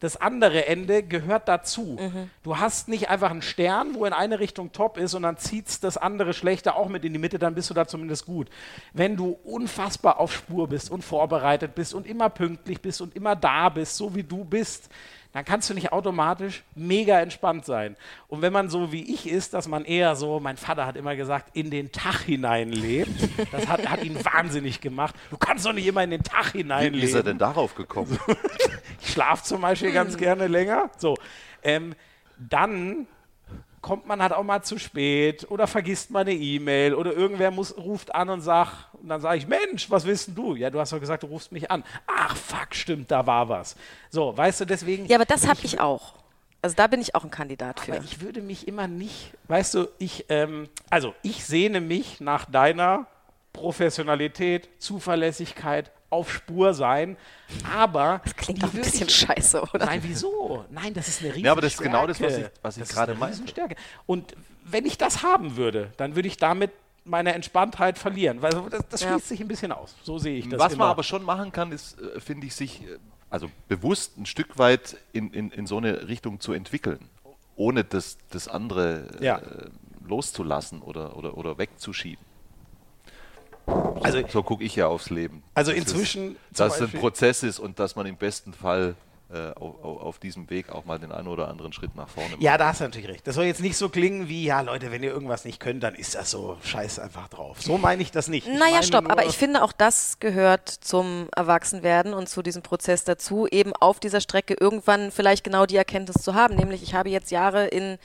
das 0.00 0.20
andere 0.20 0.66
Ende 0.66 1.02
gehört 1.02 1.48
dazu. 1.48 1.98
Du 2.42 2.58
hast 2.58 2.88
nicht 2.88 3.08
einfach 3.08 3.30
einen 3.30 3.40
Stern, 3.40 3.94
wo 3.94 4.04
in 4.04 4.12
eine 4.12 4.38
Richtung 4.38 4.70
top 4.72 4.98
ist 4.98 5.14
und 5.14 5.22
dann 5.22 5.38
zieht 5.38 5.82
das 5.82 5.96
andere 5.96 6.34
schlechter 6.34 6.76
auch 6.76 6.88
mit 6.88 7.04
in 7.06 7.14
die 7.14 7.18
Mitte, 7.18 7.38
dann 7.38 7.54
bist 7.54 7.70
du 7.70 7.74
da 7.74 7.86
zumindest 7.86 8.26
gut. 8.26 8.50
Wenn 8.92 9.16
du 9.16 9.38
unfassbar 9.44 10.20
auf 10.20 10.34
Spur 10.34 10.68
bist 10.68 10.90
und 10.90 11.02
vorbereitet 11.02 11.74
bist 11.74 11.94
und 11.94 12.06
immer 12.06 12.28
pünktlich 12.28 12.82
bist 12.82 13.00
und 13.00 13.16
immer 13.16 13.34
da 13.34 13.70
bist, 13.70 13.96
so 13.96 14.14
wie 14.14 14.24
du 14.24 14.44
bist, 14.44 14.90
dann 15.34 15.44
kannst 15.44 15.68
du 15.68 15.74
nicht 15.74 15.92
automatisch 15.92 16.62
mega 16.76 17.20
entspannt 17.20 17.66
sein. 17.66 17.96
Und 18.28 18.40
wenn 18.40 18.52
man 18.52 18.70
so 18.70 18.92
wie 18.92 19.02
ich 19.02 19.28
ist, 19.28 19.52
dass 19.52 19.66
man 19.66 19.84
eher 19.84 20.14
so, 20.14 20.38
mein 20.38 20.56
Vater 20.56 20.86
hat 20.86 20.94
immer 20.96 21.16
gesagt, 21.16 21.56
in 21.56 21.70
den 21.70 21.90
Tag 21.90 22.20
hinein 22.20 22.70
lebt, 22.70 23.10
das 23.50 23.66
hat, 23.66 23.84
hat 23.88 24.04
ihn 24.04 24.24
wahnsinnig 24.24 24.80
gemacht. 24.80 25.16
Du 25.30 25.36
kannst 25.36 25.66
doch 25.66 25.72
nicht 25.72 25.88
immer 25.88 26.04
in 26.04 26.10
den 26.10 26.22
Tag 26.22 26.52
hinein 26.52 26.92
Wie 26.92 27.00
ist 27.00 27.14
er 27.14 27.24
denn 27.24 27.38
darauf 27.38 27.74
gekommen? 27.74 28.16
Ich 29.06 29.12
schlafe 29.12 29.44
zum 29.44 29.60
Beispiel 29.60 29.92
ganz 29.92 30.16
gerne 30.16 30.46
länger. 30.46 30.88
So, 30.96 31.16
ähm, 31.62 31.94
dann 32.38 33.06
kommt 33.84 34.06
man 34.06 34.22
halt 34.22 34.32
auch 34.32 34.42
mal 34.42 34.62
zu 34.62 34.78
spät 34.78 35.46
oder 35.50 35.66
vergisst 35.66 36.10
mal 36.10 36.20
eine 36.20 36.32
E-Mail 36.32 36.94
oder 36.94 37.12
irgendwer 37.12 37.50
muss, 37.50 37.76
ruft 37.76 38.14
an 38.14 38.30
und 38.30 38.40
sagt, 38.40 38.94
und 38.94 39.10
dann 39.10 39.20
sage 39.20 39.36
ich, 39.36 39.46
Mensch, 39.46 39.90
was 39.90 40.06
willst 40.06 40.28
denn 40.28 40.34
du? 40.34 40.54
Ja, 40.54 40.70
du 40.70 40.80
hast 40.80 40.94
doch 40.94 40.98
gesagt, 40.98 41.22
du 41.22 41.26
rufst 41.26 41.52
mich 41.52 41.70
an. 41.70 41.84
Ach, 42.06 42.34
fuck, 42.34 42.74
stimmt, 42.74 43.10
da 43.10 43.26
war 43.26 43.46
was. 43.50 43.76
So, 44.08 44.34
weißt 44.34 44.62
du, 44.62 44.64
deswegen. 44.64 45.04
Ja, 45.04 45.16
aber 45.16 45.26
das 45.26 45.46
habe 45.46 45.60
ich 45.64 45.80
auch. 45.80 46.14
Also 46.62 46.74
da 46.76 46.86
bin 46.86 47.02
ich 47.02 47.14
auch 47.14 47.24
ein 47.24 47.30
Kandidat 47.30 47.78
für. 47.78 48.00
Ich 48.02 48.22
würde 48.22 48.40
mich 48.40 48.66
immer 48.66 48.88
nicht, 48.88 49.34
weißt 49.48 49.74
du, 49.74 49.88
ich, 49.98 50.24
ähm, 50.30 50.70
also 50.88 51.12
ich 51.20 51.44
sehne 51.44 51.82
mich 51.82 52.20
nach 52.20 52.46
deiner 52.46 53.06
Professionalität, 53.52 54.70
Zuverlässigkeit, 54.78 55.92
auf 56.10 56.32
Spur 56.32 56.74
sein, 56.74 57.16
aber 57.74 58.20
Das 58.24 58.36
klingt 58.36 58.62
auch 58.64 58.72
ein 58.72 58.80
bisschen 58.80 59.08
scheiße, 59.08 59.62
oder? 59.62 59.86
Nein, 59.86 60.00
wieso? 60.02 60.64
Nein, 60.70 60.94
das 60.94 61.08
ist 61.08 61.20
eine 61.22 61.30
riesen 61.30 61.44
Ja, 61.44 61.52
aber 61.52 61.60
das 61.62 61.74
ist 61.74 61.82
genau 61.82 62.06
das, 62.06 62.20
was 62.20 62.38
ich- 62.38 62.46
was 62.62 62.76
ich 62.76 62.88
gerade 62.88 63.12
eine 63.12 63.20
meinte. 63.20 63.34
Riesenstärke. 63.38 63.76
Und 64.06 64.34
wenn 64.64 64.86
ich 64.86 64.96
das 64.98 65.22
haben 65.22 65.56
würde, 65.56 65.92
dann 65.96 66.14
würde 66.14 66.28
ich 66.28 66.36
damit 66.36 66.70
meine 67.04 67.34
Entspanntheit 67.34 67.98
verlieren, 67.98 68.40
weil 68.42 68.52
das, 68.70 68.82
das 68.88 69.00
Ja. 69.02 69.10
schließt 69.12 69.28
sich 69.28 69.40
ein 69.40 69.48
bisschen 69.48 69.72
aus. 69.72 69.94
So 70.02 70.18
sehe 70.18 70.38
ich 70.38 70.48
das 70.48 70.58
Was 70.58 70.72
immer. 70.72 70.84
man 70.84 70.90
aber 70.92 71.02
schon 71.02 71.22
machen 71.22 71.52
kann, 71.52 71.70
ist, 71.72 72.00
äh, 72.00 72.20
finde 72.20 72.46
ich, 72.46 72.54
sich 72.54 72.82
äh, 72.82 72.98
also 73.28 73.50
bewusst 73.68 74.16
ein 74.16 74.26
Stück 74.26 74.56
weit 74.58 74.96
in, 75.12 75.30
in, 75.32 75.50
in 75.50 75.66
so 75.66 75.76
eine 75.76 76.08
Richtung 76.08 76.40
zu 76.40 76.52
entwickeln, 76.52 77.10
ohne 77.56 77.84
das, 77.84 78.16
das 78.30 78.48
andere 78.48 79.08
äh, 79.20 79.24
Ja. 79.24 79.40
loszulassen 80.06 80.80
oder, 80.82 81.16
oder, 81.16 81.36
oder 81.36 81.58
wegzuschieben. 81.58 82.24
Also, 83.66 84.22
So 84.28 84.42
gucke 84.42 84.64
ich 84.64 84.76
ja 84.76 84.88
aufs 84.88 85.10
Leben. 85.10 85.42
also 85.54 85.70
Das 85.72 85.80
inzwischen 85.80 86.36
Ist, 86.50 86.60
dass 86.60 86.74
es 86.74 86.78
ein 86.80 86.84
Beispiel- 86.86 87.00
Prozess 87.00 87.42
ist 87.42 87.58
und 87.58 87.78
dass 87.78 87.96
man 87.96 88.06
im 88.06 88.16
besten 88.16 88.52
Fall 88.52 88.94
äh, 89.32 89.52
auf, 89.54 89.82
auf 89.82 90.18
diesem 90.18 90.48
Weg 90.50 90.68
auch 90.70 90.84
mal 90.84 90.98
den 90.98 91.10
einen 91.10 91.26
oder 91.28 91.48
anderen 91.48 91.72
Schritt 91.72 91.96
nach 91.96 92.08
vorne 92.08 92.32
macht. 92.32 92.42
Ja, 92.42 92.58
da 92.58 92.68
hast 92.68 92.80
du 92.80 92.84
natürlich 92.84 93.08
recht. 93.08 93.26
Das 93.26 93.34
soll 93.34 93.46
jetzt 93.46 93.62
nicht 93.62 93.76
so 93.76 93.88
klingen 93.88 94.28
wie, 94.28 94.44
ja 94.44 94.60
Leute, 94.60 94.92
wenn 94.92 95.02
ihr 95.02 95.10
irgendwas 95.10 95.44
nicht 95.46 95.58
könnt, 95.60 95.82
dann 95.82 95.94
ist 95.94 96.14
das 96.14 96.30
so, 96.30 96.58
scheiß 96.62 96.98
einfach 96.98 97.28
drauf. 97.28 97.60
So 97.62 97.78
meine 97.78 98.02
ich 98.02 98.12
das 98.12 98.28
nicht. 98.28 98.46
Ich 98.46 98.58
Naja, 98.58 98.82
stopp, 98.82 99.04
nur- 99.04 99.12
aber 99.12 99.24
ich 99.24 99.36
finde 99.36 99.62
auch 99.64 99.72
das 99.72 100.18
gehört 100.20 100.68
zum 100.68 101.28
Erwachsenwerden 101.34 102.12
und 102.12 102.28
zu 102.28 102.42
diesem 102.42 102.62
Prozess 102.62 103.02
dazu, 103.04 103.48
eben 103.50 103.72
auf 103.72 103.98
dieser 103.98 104.20
Strecke 104.20 104.54
irgendwann 104.60 105.10
vielleicht 105.10 105.42
genau 105.42 105.64
die 105.66 105.76
Erkenntnis 105.76 106.22
zu 106.22 106.34
haben, 106.34 106.54
nämlich 106.54 106.82
ich 106.82 106.94
habe 106.94 107.08
jetzt 107.08 107.30
Jahre 107.30 107.66
in 107.66 107.98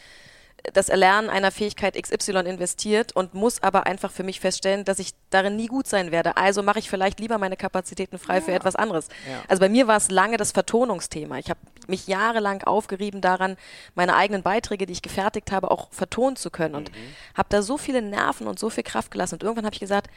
das 0.73 0.89
Erlernen 0.89 1.29
einer 1.29 1.51
Fähigkeit 1.51 1.95
XY 2.01 2.39
investiert 2.39 3.15
und 3.15 3.33
muss 3.33 3.61
aber 3.63 3.85
einfach 3.85 4.11
für 4.11 4.23
mich 4.23 4.39
feststellen, 4.39 4.85
dass 4.85 4.99
ich 4.99 5.11
darin 5.29 5.55
nie 5.55 5.67
gut 5.67 5.87
sein 5.87 6.11
werde. 6.11 6.37
Also 6.37 6.63
mache 6.63 6.79
ich 6.79 6.89
vielleicht 6.89 7.19
lieber 7.19 7.37
meine 7.37 7.57
Kapazitäten 7.57 8.17
frei 8.17 8.41
für 8.41 8.51
etwas 8.51 8.75
anderes. 8.75 9.07
Ja. 9.29 9.41
Also 9.47 9.61
bei 9.61 9.69
mir 9.69 9.87
war 9.87 9.97
es 9.97 10.11
lange 10.11 10.37
das 10.37 10.51
Vertonungsthema. 10.51 11.37
Ich 11.37 11.49
habe 11.49 11.59
mich 11.87 12.07
jahrelang 12.07 12.63
aufgerieben 12.63 13.21
daran, 13.21 13.57
meine 13.95 14.15
eigenen 14.15 14.43
Beiträge, 14.43 14.85
die 14.85 14.93
ich 14.93 15.01
gefertigt 15.01 15.51
habe, 15.51 15.71
auch 15.71 15.91
vertonen 15.91 16.35
zu 16.35 16.49
können 16.49 16.75
und 16.75 16.91
habe 17.35 17.49
da 17.49 17.61
so 17.61 17.77
viele 17.77 18.01
Nerven 18.01 18.47
und 18.47 18.59
so 18.59 18.69
viel 18.69 18.83
Kraft 18.83 19.11
gelassen. 19.11 19.35
Und 19.35 19.43
irgendwann 19.43 19.65
habe 19.65 19.73
ich 19.73 19.79
gesagt, 19.79 20.09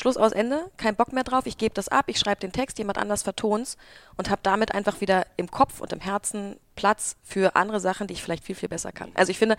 Schluss 0.00 0.16
aus 0.16 0.32
Ende, 0.32 0.70
kein 0.78 0.96
Bock 0.96 1.12
mehr 1.12 1.24
drauf, 1.24 1.46
ich 1.46 1.58
gebe 1.58 1.74
das 1.74 1.88
ab, 1.88 2.06
ich 2.08 2.18
schreibe 2.18 2.40
den 2.40 2.52
Text, 2.52 2.78
jemand 2.78 2.98
anders 2.98 3.22
verton's 3.22 3.76
und 4.16 4.30
habe 4.30 4.40
damit 4.42 4.74
einfach 4.74 5.00
wieder 5.00 5.26
im 5.36 5.50
Kopf 5.50 5.80
und 5.80 5.92
im 5.92 6.00
Herzen 6.00 6.56
Platz 6.74 7.16
für 7.22 7.54
andere 7.54 7.80
Sachen, 7.80 8.06
die 8.06 8.14
ich 8.14 8.22
vielleicht 8.22 8.44
viel, 8.44 8.54
viel 8.54 8.70
besser 8.70 8.92
kann. 8.92 9.12
Also 9.14 9.30
ich 9.30 9.38
finde, 9.38 9.56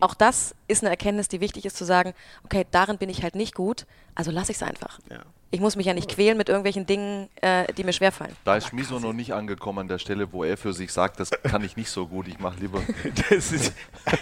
auch 0.00 0.14
das 0.14 0.54
ist 0.66 0.82
eine 0.82 0.90
Erkenntnis, 0.90 1.28
die 1.28 1.40
wichtig 1.40 1.66
ist 1.66 1.76
zu 1.76 1.84
sagen, 1.84 2.14
okay, 2.44 2.66
darin 2.70 2.96
bin 2.96 3.10
ich 3.10 3.22
halt 3.22 3.34
nicht 3.34 3.54
gut, 3.54 3.86
also 4.14 4.30
lasse 4.30 4.52
ich 4.52 4.56
es 4.56 4.62
einfach. 4.62 4.98
Ja. 5.10 5.22
Ich 5.54 5.60
muss 5.60 5.76
mich 5.76 5.84
ja 5.86 5.92
nicht 5.92 6.08
quälen 6.10 6.36
mit 6.38 6.48
irgendwelchen 6.48 6.86
Dingen, 6.86 7.28
äh, 7.42 7.70
die 7.74 7.84
mir 7.84 7.92
schwerfallen. 7.92 8.34
Da 8.44 8.56
ist 8.56 8.68
Schmiso 8.68 8.98
noch 8.98 9.12
nicht 9.12 9.34
angekommen 9.34 9.80
an 9.80 9.88
der 9.88 9.98
Stelle, 9.98 10.32
wo 10.32 10.44
er 10.44 10.56
für 10.56 10.72
sich 10.72 10.90
sagt, 10.90 11.20
das 11.20 11.30
kann 11.30 11.62
ich 11.62 11.76
nicht 11.76 11.90
so 11.90 12.06
gut, 12.08 12.26
ich 12.26 12.38
mache 12.40 12.58
lieber. 12.58 12.80
Das 13.30 13.52
ist, 13.52 13.72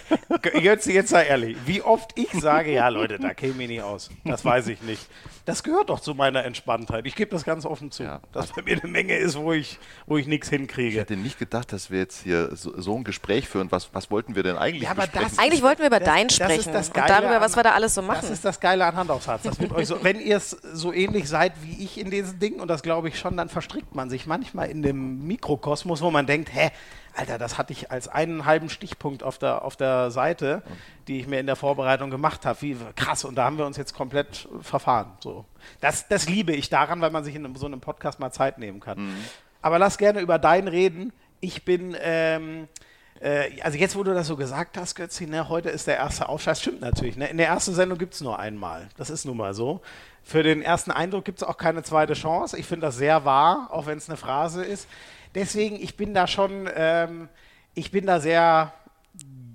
Götze, 0.41 0.91
jetzt 0.91 1.09
sei 1.09 1.25
ehrlich, 1.25 1.57
wie 1.65 1.81
oft 1.81 2.11
ich 2.17 2.31
sage, 2.33 2.73
ja 2.73 2.87
Leute, 2.89 3.17
da 3.17 3.33
käme 3.33 3.63
ich 3.63 3.69
nicht 3.69 3.81
aus. 3.81 4.09
Das 4.25 4.43
weiß 4.43 4.67
ich 4.67 4.81
nicht. 4.81 5.07
Das 5.45 5.63
gehört 5.63 5.89
doch 5.89 5.99
zu 5.99 6.13
meiner 6.13 6.45
Entspanntheit. 6.45 7.05
Ich 7.07 7.15
gebe 7.15 7.31
das 7.31 7.43
ganz 7.43 7.65
offen 7.65 7.89
zu. 7.91 8.03
Ja. 8.03 8.19
Dass 8.31 8.51
bei 8.53 8.61
mir 8.61 8.77
eine 8.79 8.91
Menge 8.91 9.17
ist, 9.17 9.35
wo 9.37 9.53
ich, 9.53 9.79
wo 10.05 10.17
ich 10.17 10.27
nichts 10.27 10.47
Ich 10.51 10.57
hinkriege. 10.57 10.99
hätte 10.99 11.15
nicht 11.17 11.39
gedacht, 11.39 11.73
dass 11.73 11.89
wir 11.89 11.97
jetzt 11.99 12.23
hier 12.23 12.55
so, 12.55 12.79
so 12.79 12.95
ein 12.95 13.03
Gespräch 13.03 13.47
führen. 13.47 13.71
Was, 13.71 13.89
was 13.93 14.11
wollten 14.11 14.35
wir 14.35 14.43
denn 14.43 14.55
eigentlich 14.57 14.83
Ja, 14.83 14.91
aber 14.91 15.01
besprechen? 15.03 15.29
das- 15.29 15.39
Eigentlich 15.39 15.63
wollten 15.63 15.79
wir 15.79 15.87
über 15.87 15.99
Das- 15.99 16.07
dein 16.07 16.27
das 16.27 16.37
ist 16.37 16.43
sprechen 16.43 16.73
das 16.73 16.87
und 16.89 16.93
Geile 16.93 17.07
darüber, 17.07 17.41
was 17.41 17.53
an- 17.53 17.59
wir 17.59 17.63
da 17.63 17.71
alles 17.71 17.95
so 17.95 18.01
Das 18.01 18.07
machen. 18.07 18.31
ist 18.31 18.45
das 18.45 18.59
Geile 18.59 18.85
an 18.85 18.95
Hand 18.95 19.09
aufs 19.09 19.27
Herz. 19.27 19.41
Das 19.43 19.59
euch 19.71 19.87
so, 19.87 20.03
wenn 20.03 20.19
ihr 20.19 20.37
es 20.37 20.51
so 20.51 20.93
ähnlich 20.93 21.20
seid 21.27 21.53
wie 21.63 21.83
ich 21.83 21.99
in 21.99 22.09
diesen 22.11 22.39
Dingen, 22.39 22.59
und 22.59 22.67
das 22.67 22.83
glaube 22.83 23.07
ich 23.07 23.19
schon, 23.19 23.37
dann 23.37 23.49
verstrickt 23.49 23.95
man 23.95 24.09
sich 24.09 24.25
manchmal 24.25 24.69
in 24.69 24.81
dem 24.81 25.25
Mikrokosmos, 25.27 26.01
wo 26.01 26.11
man 26.11 26.25
denkt, 26.25 26.53
hä, 26.53 26.71
Alter, 27.13 27.37
das 27.37 27.57
hatte 27.57 27.73
ich 27.73 27.91
als 27.91 28.07
einen 28.07 28.45
halben 28.45 28.69
Stichpunkt 28.69 29.21
auf 29.23 29.37
der, 29.37 29.65
auf 29.65 29.75
der 29.75 30.11
Seite, 30.11 30.63
die 31.07 31.19
ich 31.19 31.27
mir 31.27 31.39
in 31.39 31.45
der 31.45 31.57
Vorbereitung 31.57 32.09
gemacht 32.09 32.45
habe. 32.45 32.61
Wie 32.61 32.77
krass, 32.95 33.25
und 33.25 33.35
da 33.35 33.45
haben 33.45 33.57
wir 33.57 33.65
uns 33.65 33.77
jetzt 33.77 33.93
komplett 33.93 34.47
verfahren. 34.61 35.11
So. 35.19 35.45
Das, 35.81 36.07
das 36.07 36.29
liebe 36.29 36.53
ich 36.53 36.69
daran, 36.69 37.01
weil 37.01 37.11
man 37.11 37.23
sich 37.23 37.35
in 37.35 37.55
so 37.55 37.65
einem 37.65 37.81
Podcast 37.81 38.19
mal 38.19 38.31
Zeit 38.31 38.59
nehmen 38.59 38.79
kann. 38.79 39.13
Aber 39.61 39.77
lass 39.77 39.97
gerne 39.97 40.21
über 40.21 40.39
dein 40.39 40.67
reden. 40.67 41.11
Ich 41.41 41.65
bin, 41.65 41.95
ähm, 42.01 42.67
äh, 43.19 43.61
also 43.61 43.77
jetzt, 43.77 43.95
wo 43.95 44.03
du 44.03 44.13
das 44.13 44.27
so 44.27 44.37
gesagt 44.37 44.77
hast, 44.77 44.95
Götzi, 44.95 45.27
ne, 45.27 45.49
heute 45.49 45.69
ist 45.69 45.87
der 45.87 45.97
erste 45.97 46.29
Aufschlag. 46.29 46.57
Stimmt 46.57 46.81
natürlich. 46.81 47.17
Ne? 47.17 47.27
In 47.27 47.37
der 47.37 47.47
ersten 47.47 47.73
Sendung 47.73 47.97
gibt 47.97 48.13
es 48.13 48.21
nur 48.21 48.39
einmal. 48.39 48.89
Das 48.97 49.09
ist 49.09 49.25
nun 49.25 49.37
mal 49.37 49.53
so. 49.53 49.81
Für 50.23 50.43
den 50.43 50.61
ersten 50.61 50.91
Eindruck 50.91 51.25
gibt 51.25 51.41
es 51.41 51.47
auch 51.47 51.57
keine 51.57 51.83
zweite 51.83 52.13
Chance. 52.13 52.57
Ich 52.57 52.65
finde 52.65 52.87
das 52.87 52.97
sehr 52.97 53.25
wahr, 53.25 53.67
auch 53.71 53.85
wenn 53.85 53.97
es 53.97 54.07
eine 54.09 54.17
Phrase 54.17 54.63
ist. 54.63 54.87
Deswegen, 55.35 55.75
ich 55.77 55.97
bin 55.97 56.13
da 56.13 56.27
schon, 56.27 56.69
ähm, 56.75 57.29
ich 57.73 57.91
bin 57.91 58.05
da 58.05 58.19
sehr 58.19 58.73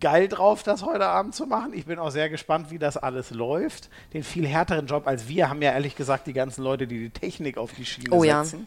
geil 0.01 0.29
drauf, 0.29 0.63
das 0.63 0.85
heute 0.85 1.07
Abend 1.07 1.35
zu 1.35 1.47
machen. 1.47 1.73
Ich 1.75 1.87
bin 1.87 1.99
auch 1.99 2.11
sehr 2.11 2.29
gespannt, 2.29 2.71
wie 2.71 2.79
das 2.79 2.97
alles 2.97 3.31
läuft. 3.31 3.89
Den 4.13 4.23
viel 4.23 4.47
härteren 4.47 4.87
Job 4.87 5.07
als 5.07 5.29
wir 5.29 5.49
haben 5.49 5.63
ja 5.63 5.73
ehrlich 5.73 5.97
gesagt 5.97 6.27
die 6.27 6.33
ganzen 6.33 6.63
Leute, 6.63 6.87
die 6.87 6.99
die 6.99 7.11
Technik 7.11 7.57
auf 7.57 7.73
die 7.73 7.85
Schiene 7.87 8.11
Oh 8.15 8.23
ja. 8.23 8.45
setzen. 8.45 8.67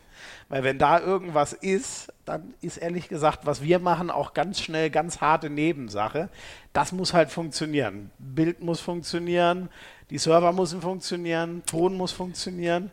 Weil 0.49 0.63
wenn 0.63 0.79
da 0.79 0.99
irgendwas 0.99 1.53
ist, 1.53 2.11
dann 2.25 2.53
ist 2.61 2.77
ehrlich 2.77 3.07
gesagt, 3.09 3.45
was 3.45 3.61
wir 3.61 3.79
machen, 3.79 4.09
auch 4.09 4.33
ganz 4.33 4.59
schnell 4.59 4.89
ganz 4.89 5.21
harte 5.21 5.49
Nebensache. 5.49 6.29
Das 6.73 6.91
muss 6.91 7.13
halt 7.13 7.29
funktionieren. 7.29 8.09
Bild 8.17 8.61
muss 8.61 8.79
funktionieren, 8.79 9.69
die 10.09 10.17
Server 10.17 10.51
müssen 10.53 10.81
funktionieren, 10.81 11.63
Ton 11.65 11.95
muss 11.95 12.11
funktionieren. 12.11 12.91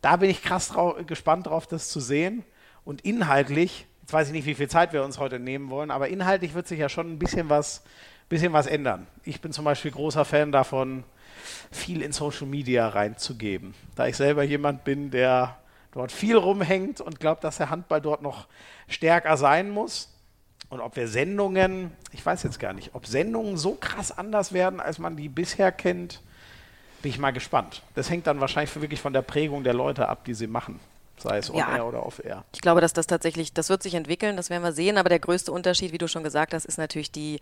Da 0.00 0.16
bin 0.16 0.30
ich 0.30 0.42
krass 0.42 0.68
drau 0.68 0.96
gespannt 1.06 1.46
drauf, 1.46 1.66
das 1.66 1.88
zu 1.88 2.00
sehen. 2.00 2.44
Und 2.84 3.02
inhaltlich, 3.02 3.86
jetzt 4.02 4.12
weiß 4.12 4.28
ich 4.28 4.32
nicht, 4.32 4.46
wie 4.46 4.54
viel 4.54 4.68
Zeit 4.68 4.92
wir 4.92 5.04
uns 5.04 5.18
heute 5.18 5.38
nehmen 5.38 5.70
wollen, 5.70 5.90
aber 5.90 6.08
inhaltlich 6.08 6.54
wird 6.54 6.68
sich 6.68 6.78
ja 6.78 6.88
schon 6.88 7.12
ein 7.12 7.18
bisschen 7.18 7.48
was, 7.48 7.82
bisschen 8.28 8.52
was 8.52 8.66
ändern. 8.66 9.06
Ich 9.24 9.40
bin 9.40 9.52
zum 9.52 9.64
Beispiel 9.64 9.90
großer 9.90 10.24
Fan 10.24 10.52
davon, 10.52 11.04
viel 11.70 12.02
in 12.02 12.12
Social 12.12 12.46
Media 12.46 12.88
reinzugeben. 12.88 13.74
Da 13.94 14.06
ich 14.06 14.16
selber 14.16 14.42
jemand 14.42 14.84
bin, 14.84 15.10
der 15.10 15.58
dort 15.92 16.12
viel 16.12 16.36
rumhängt 16.36 17.00
und 17.00 17.20
glaubt, 17.20 17.44
dass 17.44 17.56
der 17.56 17.70
Handball 17.70 18.00
dort 18.00 18.22
noch 18.22 18.46
stärker 18.88 19.36
sein 19.36 19.70
muss. 19.70 20.14
Und 20.68 20.80
ob 20.80 20.96
wir 20.96 21.08
Sendungen, 21.08 21.92
ich 22.12 22.24
weiß 22.24 22.42
jetzt 22.42 22.60
gar 22.60 22.74
nicht, 22.74 22.94
ob 22.94 23.06
Sendungen 23.06 23.56
so 23.56 23.74
krass 23.74 24.16
anders 24.16 24.52
werden, 24.52 24.80
als 24.80 24.98
man 24.98 25.16
die 25.16 25.28
bisher 25.30 25.72
kennt, 25.72 26.20
bin 27.02 27.10
ich 27.10 27.18
mal 27.18 27.32
gespannt. 27.32 27.82
Das 27.94 28.10
hängt 28.10 28.26
dann 28.26 28.40
wahrscheinlich 28.40 28.74
wirklich 28.80 29.00
von 29.00 29.12
der 29.12 29.22
Prägung 29.22 29.64
der 29.64 29.74
Leute 29.74 30.08
ab, 30.08 30.24
die 30.24 30.34
sie 30.34 30.46
machen. 30.46 30.80
Sei 31.20 31.38
es 31.38 31.48
Ja. 31.48 31.66
on-air 31.66 31.84
oder 31.86 32.06
off-air. 32.06 32.44
Ich 32.54 32.60
glaube, 32.60 32.80
dass 32.80 32.92
das 32.92 33.08
tatsächlich, 33.08 33.52
das 33.52 33.70
wird 33.70 33.82
sich 33.82 33.94
entwickeln, 33.94 34.36
das 34.36 34.50
werden 34.50 34.62
wir 34.62 34.70
sehen, 34.70 34.98
aber 34.98 35.08
der 35.08 35.18
größte 35.18 35.50
Unterschied, 35.50 35.90
wie 35.92 35.98
du 35.98 36.06
schon 36.06 36.22
gesagt 36.22 36.54
hast, 36.54 36.64
ist 36.64 36.78
natürlich 36.78 37.10
die, 37.10 37.40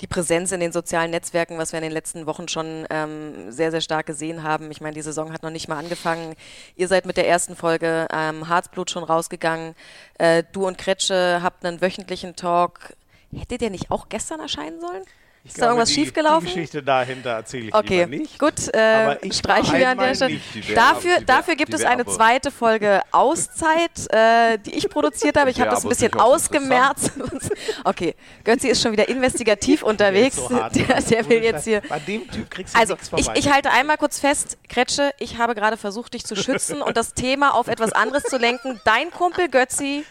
die 0.00 0.08
Präsenz 0.08 0.50
in 0.50 0.58
den 0.58 0.72
sozialen 0.72 1.12
Netzwerken, 1.12 1.56
was 1.56 1.70
wir 1.72 1.78
in 1.78 1.84
den 1.84 1.92
letzten 1.92 2.26
Wochen 2.26 2.48
schon 2.48 2.84
ähm, 2.90 3.52
sehr, 3.52 3.70
sehr 3.70 3.80
stark 3.80 4.06
gesehen 4.06 4.42
haben. 4.42 4.72
Ich 4.72 4.80
meine, 4.80 4.94
die 4.94 5.02
Saison 5.02 5.32
hat 5.32 5.44
noch 5.44 5.50
nicht 5.50 5.68
mal 5.68 5.78
angefangen. 5.78 6.34
Ihr 6.74 6.88
seid 6.88 7.06
mit 7.06 7.16
der 7.16 7.28
ersten 7.28 7.54
Folge 7.54 8.08
ähm, 8.12 8.48
Harzblut 8.48 8.90
schon 8.90 9.04
rausgegangen. 9.04 9.76
Äh, 10.18 10.42
du 10.50 10.66
und 10.66 10.76
Kretsche 10.76 11.40
habt 11.44 11.64
einen 11.64 11.80
wöchentlichen 11.80 12.34
Talk. 12.34 12.94
Hättet 13.32 13.62
ihr 13.62 13.70
nicht 13.70 13.92
auch 13.92 14.08
gestern 14.08 14.40
erscheinen 14.40 14.80
sollen? 14.80 15.04
Ist 15.44 15.60
da 15.60 15.66
irgendwas 15.66 15.88
die, 15.88 15.94
schiefgelaufen? 15.96 16.46
Die 16.46 16.54
Geschichte 16.54 16.82
dahinter 16.84 17.30
erzähle 17.30 17.66
ich 17.66 17.74
Okay, 17.74 18.06
nicht. 18.06 18.38
gut, 18.38 18.72
äh, 18.72 19.32
streichen 19.32 19.76
wir 19.76 19.88
an 19.88 19.98
der 19.98 20.14
Stelle. 20.14 20.40
Dafür, 20.72 21.20
dafür 21.26 21.56
gibt 21.56 21.74
es 21.74 21.82
eine 21.84 22.06
zweite 22.06 22.52
Folge 22.52 23.00
Auszeit, 23.10 23.90
äh, 24.10 24.58
die 24.58 24.74
ich 24.74 24.88
produziert 24.88 25.36
habe. 25.36 25.50
Ich 25.50 25.60
habe 25.60 25.70
das 25.70 25.84
ein 25.84 25.88
bisschen 25.88 26.14
ausgemerzt. 26.14 27.12
okay, 27.84 28.14
Götzi 28.44 28.68
ist 28.68 28.82
schon 28.82 28.92
wieder 28.92 29.08
investigativ 29.08 29.82
unterwegs. 29.82 30.36
So 30.36 30.48
der, 30.48 31.00
der 31.02 31.28
will 31.28 31.42
jetzt 31.42 31.64
hier. 31.64 31.82
Bei 31.88 31.98
dem 31.98 32.30
Typ 32.30 32.48
kriegst 32.48 32.74
du 32.74 32.78
Also, 32.78 32.96
ich, 33.16 33.28
ich 33.34 33.52
halte 33.52 33.72
einmal 33.72 33.96
kurz 33.96 34.20
fest, 34.20 34.58
Kretsche, 34.68 35.10
ich 35.18 35.38
habe 35.38 35.56
gerade 35.56 35.76
versucht, 35.76 36.14
dich 36.14 36.24
zu 36.24 36.36
schützen 36.36 36.80
und 36.80 36.96
das 36.96 37.14
Thema 37.14 37.54
auf 37.54 37.66
etwas 37.66 37.92
anderes 37.92 38.22
zu 38.22 38.38
lenken. 38.38 38.80
Dein 38.84 39.10
Kumpel 39.10 39.48
Götzi 39.48 40.04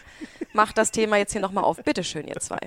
macht 0.52 0.76
das 0.76 0.90
Thema 0.90 1.16
jetzt 1.16 1.32
hier 1.32 1.40
nochmal 1.40 1.64
auf. 1.64 1.78
Bitte 1.82 2.04
schön, 2.04 2.28
ihr 2.28 2.38
zwei. 2.38 2.58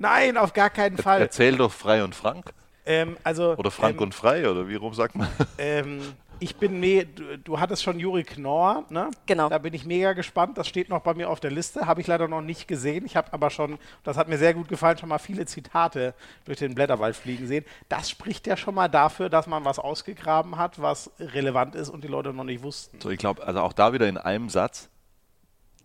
Nein, 0.00 0.38
auf 0.38 0.54
gar 0.54 0.70
keinen 0.70 0.96
Fall. 0.96 1.20
Erzähl 1.20 1.56
doch 1.58 1.70
frei 1.70 2.02
und 2.02 2.14
frank. 2.14 2.54
Ähm, 2.86 3.18
also, 3.22 3.54
Oder 3.56 3.70
frank 3.70 3.96
ähm, 3.96 4.04
und 4.04 4.14
frei, 4.14 4.48
oder 4.50 4.66
wie 4.66 4.74
rum 4.74 4.94
sagt 4.94 5.14
man? 5.14 5.28
Ähm, 5.58 6.00
ich 6.38 6.56
bin 6.56 6.80
me 6.80 7.04
du, 7.04 7.36
du 7.36 7.60
hattest 7.60 7.82
schon 7.82 8.00
Juri 8.00 8.24
Knorr, 8.24 8.86
ne? 8.88 9.10
Genau. 9.26 9.50
Da 9.50 9.58
bin 9.58 9.74
ich 9.74 9.84
mega 9.84 10.14
gespannt. 10.14 10.56
Das 10.56 10.66
steht 10.66 10.88
noch 10.88 11.02
bei 11.02 11.12
mir 11.12 11.28
auf 11.28 11.38
der 11.38 11.50
Liste. 11.50 11.86
Habe 11.86 12.00
ich 12.00 12.06
leider 12.06 12.28
noch 12.28 12.40
nicht 12.40 12.66
gesehen. 12.66 13.04
Ich 13.04 13.14
habe 13.14 13.30
aber 13.34 13.50
schon, 13.50 13.78
das 14.02 14.16
hat 14.16 14.26
mir 14.26 14.38
sehr 14.38 14.54
gut 14.54 14.68
gefallen, 14.68 14.96
schon 14.96 15.10
mal 15.10 15.18
viele 15.18 15.44
Zitate 15.44 16.14
durch 16.46 16.58
den 16.58 16.74
Blätterwald 16.74 17.14
fliegen 17.14 17.46
sehen. 17.46 17.66
Das 17.90 18.08
spricht 18.08 18.46
ja 18.46 18.56
schon 18.56 18.74
mal 18.74 18.88
dafür, 18.88 19.28
dass 19.28 19.46
man 19.46 19.66
was 19.66 19.78
ausgegraben 19.78 20.56
hat, 20.56 20.80
was 20.80 21.10
relevant 21.20 21.74
ist 21.74 21.90
und 21.90 22.04
die 22.04 22.08
Leute 22.08 22.32
noch 22.32 22.44
nicht 22.44 22.62
wussten. 22.62 22.98
So, 23.02 23.10
ich 23.10 23.18
glaube, 23.18 23.46
also 23.46 23.60
auch 23.60 23.74
da 23.74 23.92
wieder 23.92 24.08
in 24.08 24.16
einem 24.16 24.48
Satz, 24.48 24.88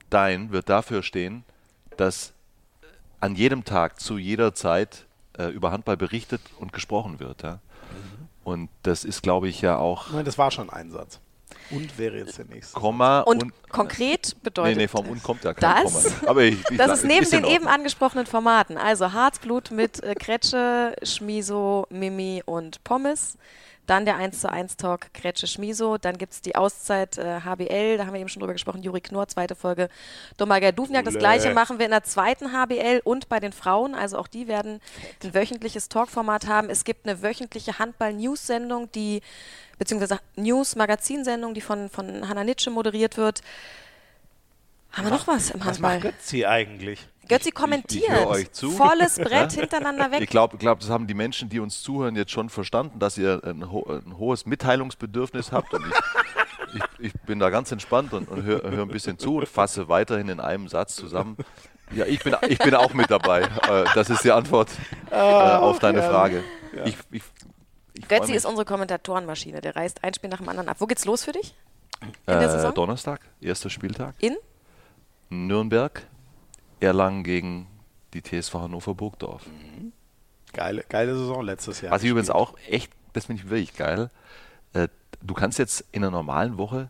dein 0.09 0.53
wird 0.53 0.69
dafür 0.69 1.03
stehen, 1.03 1.43
dass 1.97 2.34
an 3.25 3.35
jedem 3.35 3.65
Tag, 3.65 3.99
zu 3.99 4.17
jeder 4.17 4.53
Zeit 4.53 5.05
äh, 5.37 5.47
über 5.47 5.71
Handball 5.71 5.97
berichtet 5.97 6.41
und 6.59 6.71
gesprochen 6.71 7.19
wird. 7.19 7.43
Ja? 7.43 7.59
Und 8.43 8.69
das 8.83 9.03
ist, 9.03 9.23
glaube 9.23 9.49
ich, 9.49 9.61
ja 9.61 9.77
auch 9.77 10.11
Nein, 10.11 10.25
das 10.25 10.37
war 10.37 10.51
schon 10.51 10.69
ein 10.69 10.91
Satz. 10.91 11.19
Und 11.71 11.97
wäre 11.97 12.17
jetzt 12.19 12.37
der 12.37 12.45
nächste. 12.45 12.79
Komma 12.79 13.21
Und, 13.21 13.43
und. 13.43 13.69
konkret 13.69 14.33
Nee, 14.35 14.39
bedeutet 14.43 14.77
nee, 14.77 14.87
vom 14.87 15.07
Und 15.09 15.23
kommt 15.23 15.43
ja 15.43 15.53
kein 15.53 15.83
das, 15.83 16.03
Komma. 16.19 16.29
Aber 16.29 16.43
ich, 16.43 16.59
ich 16.69 16.77
Das 16.77 16.99
ist 16.99 17.05
neben 17.05 17.27
den 17.29 17.43
eben 17.43 17.67
angesprochenen 17.67 18.27
Formaten, 18.27 18.77
also 18.77 19.13
Harzblut 19.13 19.71
mit 19.71 20.03
äh, 20.03 20.13
Kretsche, 20.13 20.95
Schmiso, 21.01 21.87
Mimi 21.89 22.43
und 22.45 22.83
Pommes. 22.83 23.37
Dann 23.85 24.05
der 24.05 24.17
1 24.17 24.41
zu 24.41 24.49
1 24.51 24.77
Talk 24.77 25.13
Kretsche 25.13 25.47
Schmiso. 25.47 25.97
Dann 25.97 26.17
gibt 26.17 26.33
es 26.33 26.41
die 26.41 26.55
Auszeit 26.55 27.17
äh, 27.17 27.41
HBL, 27.41 27.97
da 27.97 28.05
haben 28.05 28.13
wir 28.13 28.19
eben 28.19 28.29
schon 28.29 28.39
drüber 28.39 28.53
gesprochen, 28.53 28.81
Juri 28.81 29.01
Knorr, 29.01 29.27
zweite 29.27 29.55
Folge. 29.55 29.89
Domager 30.37 30.71
Duvniak. 30.71 31.05
Das 31.05 31.17
gleiche 31.17 31.53
machen 31.53 31.79
wir 31.79 31.85
in 31.85 31.91
der 31.91 32.03
zweiten 32.03 32.51
HBL 32.51 33.01
und 33.03 33.29
bei 33.29 33.39
den 33.39 33.53
Frauen. 33.53 33.95
Also 33.95 34.17
auch 34.17 34.27
die 34.27 34.47
werden 34.47 34.79
ein 35.23 35.33
wöchentliches 35.33 35.89
Talkformat 35.89 36.47
haben. 36.47 36.69
Es 36.69 36.83
gibt 36.83 37.07
eine 37.07 37.21
wöchentliche 37.21 37.79
Handball-News-Sendung, 37.79 38.91
die 38.91 39.21
beziehungsweise 39.77 40.19
News-Magazinsendung, 40.35 41.53
die 41.53 41.61
von, 41.61 41.89
von 41.89 42.27
Hanna 42.27 42.43
Nitsche 42.43 42.71
moderiert 42.71 43.17
wird. 43.17 43.41
Haben 44.91 45.07
wir 45.07 45.11
noch 45.11 45.27
was 45.27 45.49
im 45.49 45.59
Was 45.59 45.79
macht 45.79 45.93
Handball? 45.95 46.11
Götzi 46.11 46.45
eigentlich? 46.45 47.05
Götzi 47.27 47.43
Ich- 47.43 47.47
ich 47.47 47.53
kommentiert. 47.53 48.09
höre 48.09 48.27
euch 48.27 48.51
zu. 48.51 48.71
Volles 48.71 49.15
Brett 49.23 49.51
hintereinander 49.53 50.11
weg. 50.11 50.21
Ich 50.21 50.29
glaube, 50.29 50.57
glaub, 50.57 50.79
das 50.79 50.89
haben 50.89 51.07
die 51.07 51.13
Menschen, 51.13 51.49
die 51.49 51.59
uns 51.59 51.81
zuhören, 51.81 52.15
jetzt 52.15 52.31
schon 52.31 52.49
verstanden, 52.49 52.99
dass 52.99 53.17
ihr 53.17 53.41
ein, 53.43 53.71
ho 53.71 53.83
ein 53.87 54.17
hohes 54.17 54.45
Mitteilungsbedürfnis 54.45 55.51
habt. 55.51 55.73
Und 55.73 55.83
ich, 55.85 55.93
ich, 56.99 57.05
ich 57.07 57.13
bin 57.21 57.39
da 57.39 57.49
ganz 57.49 57.71
entspannt 57.71 58.13
und, 58.13 58.29
und 58.29 58.43
höre 58.43 58.69
hör 58.69 58.83
ein 58.83 58.89
bisschen 58.89 59.17
zu 59.17 59.37
und 59.37 59.47
fasse 59.47 59.87
weiterhin 59.89 60.29
in 60.29 60.39
einem 60.39 60.67
Satz 60.67 60.95
zusammen. 60.95 61.37
Ja, 61.91 62.05
ich 62.05 62.23
bin, 62.23 62.35
ich 62.49 62.57
bin 62.59 62.73
auch 62.73 62.93
mit 62.93 63.11
dabei. 63.11 63.41
Äh, 63.41 63.85
das 63.93 64.09
ist 64.09 64.23
die 64.23 64.31
Antwort 64.31 64.69
äh, 65.11 65.15
auf 65.15 65.79
deine. 65.79 66.01
Frage. 66.01 66.43
Ich, 66.85 66.97
ich, 67.11 67.23
ich 67.93 68.07
Götzi 68.07 68.33
ist 68.33 68.45
unsere 68.45 68.65
Kommentatorenmaschine. 68.65 69.61
Der 69.61 69.75
reißt 69.75 70.03
ein 70.03 70.13
Spiel 70.13 70.29
nach 70.29 70.37
dem 70.39 70.49
anderen 70.49 70.67
ab. 70.69 70.77
Wo 70.79 70.87
geht's 70.87 71.05
los 71.05 71.23
für 71.23 71.31
dich? 71.31 71.55
In 72.01 72.11
der 72.27 72.41
äh, 72.41 72.49
Saison? 72.49 72.73
Donnerstag, 72.73 73.21
erster 73.39 73.69
Spieltag. 73.69 74.15
In? 74.19 74.35
Nürnberg, 75.29 76.05
Erlangen 76.85 77.23
gegen 77.23 77.67
die 78.13 78.21
TSV 78.21 78.53
Hannover 78.55 78.95
Burgdorf. 78.95 79.43
Geile, 80.53 80.83
geile 80.87 81.15
Saison 81.17 81.43
letztes 81.43 81.81
Jahr. 81.81 81.91
Was 81.91 82.03
ich 82.03 82.09
übrigens 82.09 82.29
auch 82.29 82.53
echt, 82.69 82.91
das 83.13 83.25
finde 83.25 83.41
ich 83.43 83.49
wirklich 83.49 83.75
geil. 83.75 84.09
Äh, 84.73 84.87
du 85.21 85.33
kannst 85.33 85.59
jetzt 85.59 85.83
in 85.91 86.03
einer 86.03 86.11
normalen 86.11 86.57
Woche 86.57 86.89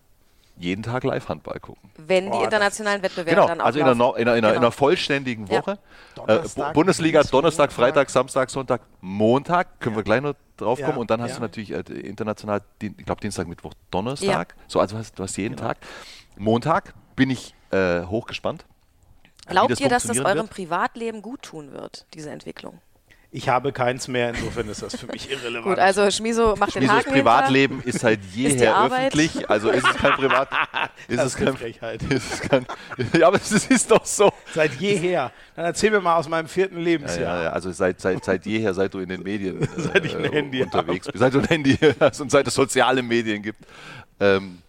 jeden 0.57 0.83
Tag 0.83 1.03
Live-Handball 1.03 1.59
gucken. 1.59 1.89
Wenn 1.97 2.31
die 2.31 2.37
internationalen 2.37 3.01
Wettbewerbe 3.01 3.31
Genau, 3.31 3.47
dann 3.47 3.59
auch 3.59 3.65
also 3.65 3.79
in 3.79 3.85
einer, 3.85 3.93
in 3.93 4.01
einer, 4.01 4.17
in 4.17 4.27
einer, 4.27 4.35
in 4.37 4.41
Genau. 4.43 4.57
einer 4.57 4.71
vollständigen 4.71 5.47
Ja. 5.47 5.59
Woche. 5.59 5.71
Äh, 5.71 6.15
Donnerstag, 6.15 6.67
Bu- 6.69 6.73
Bundesliga, 6.79 7.23
Donnerstag. 7.23 7.71
Freitag, 7.73 8.09
Samstag, 8.09 8.49
Sonntag, 8.49 8.81
Montag, 9.01 9.79
können 9.81 9.95
wir 9.97 10.03
gleich 10.03 10.21
noch 10.21 10.35
drauf 10.55 10.79
Ja, 10.79 10.85
kommen. 10.85 10.99
Und 10.99 11.09
dann 11.09 11.21
hast 11.21 11.31
ja. 11.31 11.35
du 11.37 11.41
natürlich 11.41 11.71
äh, 11.71 11.79
international, 11.99 12.61
ich 12.81 12.95
glaube 13.05 13.19
Dienstag, 13.19 13.47
Mittwoch, 13.47 13.73
Donnerstag. 13.91 14.55
So, 14.67 14.79
also 14.79 14.97
hast, 14.97 15.17
du 15.19 15.23
hast 15.23 15.35
jeden 15.37 15.55
Genau. 15.55 15.67
Tag. 15.69 15.77
Montag 16.37 16.93
bin 17.17 17.31
ich 17.31 17.53
äh, 17.71 18.03
hochgespannt. 18.03 18.63
Glaubt 19.47 19.79
ihr, 19.79 19.89
dass 19.89 20.03
das 20.03 20.19
eurem 20.19 20.37
wird. 20.37 20.49
Privatleben 20.49 21.21
gut 21.21 21.41
tun 21.43 21.71
wird, 21.71 22.05
diese 22.13 22.29
Entwicklung? 22.29 22.79
Ich 23.31 23.49
habe 23.49 23.73
keins 23.73 24.07
mehr, 24.07 24.29
insofern 24.29 24.69
ist 24.69 24.81
das 24.81 24.95
für 24.95 25.07
mich 25.07 25.29
irrelevant. 25.31 25.65
Gut, 25.65 25.79
also 25.79 26.09
Schmiso 26.09 26.55
macht 26.55 26.73
den 26.73 26.83
Schmisos 26.83 26.95
Haken 26.99 27.11
Privatleben 27.11 27.81
ist 27.83 27.99
seit 27.99 28.21
die 28.33 28.43
jeher 28.43 28.85
öffentlich, 28.85 29.49
also 29.49 29.71
ist 29.71 29.85
es 29.85 29.95
kein 29.97 30.13
Privat. 30.13 30.47
Ist 31.09 31.17
Das 31.19 31.25
es 31.25 31.35
kein, 31.35 31.55
Frechheit. 31.57 32.01
ist 32.09 32.33
es 32.33 32.39
kein, 32.41 32.65
ja, 33.13 33.27
aber 33.27 33.35
es 33.35 33.51
ist 33.51 33.91
doch 33.91 34.05
so. 34.05 34.31
Seit 34.53 34.73
jeher. 34.75 35.31
Dann 35.55 35.65
erzähl 35.65 35.91
mir 35.91 35.99
mal 35.99 36.15
aus 36.15 36.29
meinem 36.29 36.47
vierten 36.47 36.77
Ja, 36.77 36.83
Lebensjahr. 36.83 37.37
ja, 37.37 37.43
ja, 37.43 37.49
also 37.49 37.71
seit, 37.73 37.99
seit, 37.99 38.23
seit 38.23 38.45
jeher, 38.45 38.73
seit 38.73 38.93
du 38.93 38.99
in 38.99 39.09
den 39.09 39.21
Medien 39.21 39.61
äh, 39.61 39.67
Seit 39.77 40.05
ich 40.05 40.15
ein 40.15 40.23
Handy 40.31 40.63
unterwegs 40.63 41.05
bist, 41.07 41.19
seit 41.19 41.33
du 41.33 41.39
ein 41.39 41.45
Handy 41.45 41.77
hast 41.99 42.21
und 42.21 42.31
seit 42.31 42.47
es 42.47 42.53
soziale 42.53 43.03
Medien 43.03 43.43
gibt. 43.43 43.59
Ähm, 44.21 44.61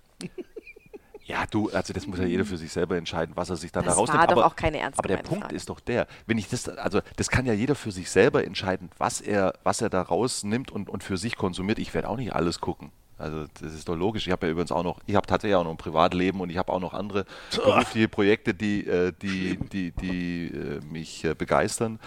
ja, 1.27 1.45
du, 1.51 1.71
also 1.71 1.93
das 1.93 2.07
muss 2.07 2.21
ja 2.21 2.25
jeder 2.25 2.45
für 2.45 2.57
sich 2.57 2.71
selber 2.73 2.97
entscheiden, 2.97 3.33
was 3.35 3.51
er 3.51 3.57
sich 3.57 3.73
dann 3.73 3.85
Das 3.85 3.95
da 3.95 4.01
rausnimmt. 4.01 4.21
war 4.21 4.27
doch 4.29 4.37
aber, 4.37 4.47
auch 4.47 4.55
keine 4.55 4.79
ernst 4.79 4.99
Aber 4.99 5.09
der 5.09 5.17
Punkt 5.19 5.43
Frage. 5.45 5.57
ist 5.57 5.69
doch 5.69 5.81
der, 5.81 6.07
wenn 6.27 6.39
ich 6.39 6.49
das, 6.49 6.69
also 6.69 7.01
das 7.17 7.29
kann 7.31 7.47
ja 7.47 7.53
jeder 7.53 7.75
für 7.75 7.91
sich 7.91 8.09
selber 8.11 8.45
entscheiden, 8.45 8.91
was 8.97 9.21
er, 9.21 9.55
was 9.65 9.81
er 9.81 9.91
da 9.91 10.03
rausnimmt 10.03 10.71
und, 10.71 10.89
und 10.89 11.03
für 11.03 11.17
sich 11.17 11.37
konsumiert. 11.37 11.81
Ich 11.81 11.93
werde 11.95 12.09
auch 12.09 12.17
nicht 12.17 12.33
alles 12.33 12.61
gucken. 12.61 12.93
Also 13.19 13.47
das 13.61 13.73
ist 13.75 13.89
doch 13.89 13.97
logisch. 13.97 14.27
Ich 14.27 14.33
habe 14.33 14.47
ja 14.47 14.53
übrigens 14.53 14.71
auch 14.71 14.85
noch, 14.85 15.01
ich 15.07 15.17
habe 15.17 15.27
tatsächlich 15.27 15.57
auch 15.57 15.65
noch 15.65 15.71
ein 15.73 15.79
Privatleben 15.79 16.41
und 16.41 16.51
ich 16.51 16.59
habe 16.59 16.73
auch 16.73 16.81
noch 16.81 16.95
andere 16.95 17.25
berufliche 17.51 18.09
Projekte, 18.09 18.55
die, 18.55 18.87
äh, 18.87 19.13
die, 19.21 19.57
die, 19.73 19.91
die 19.93 20.47
äh, 20.49 20.81
mich 20.93 21.25
äh, 21.25 21.35
begeistern. 21.35 21.99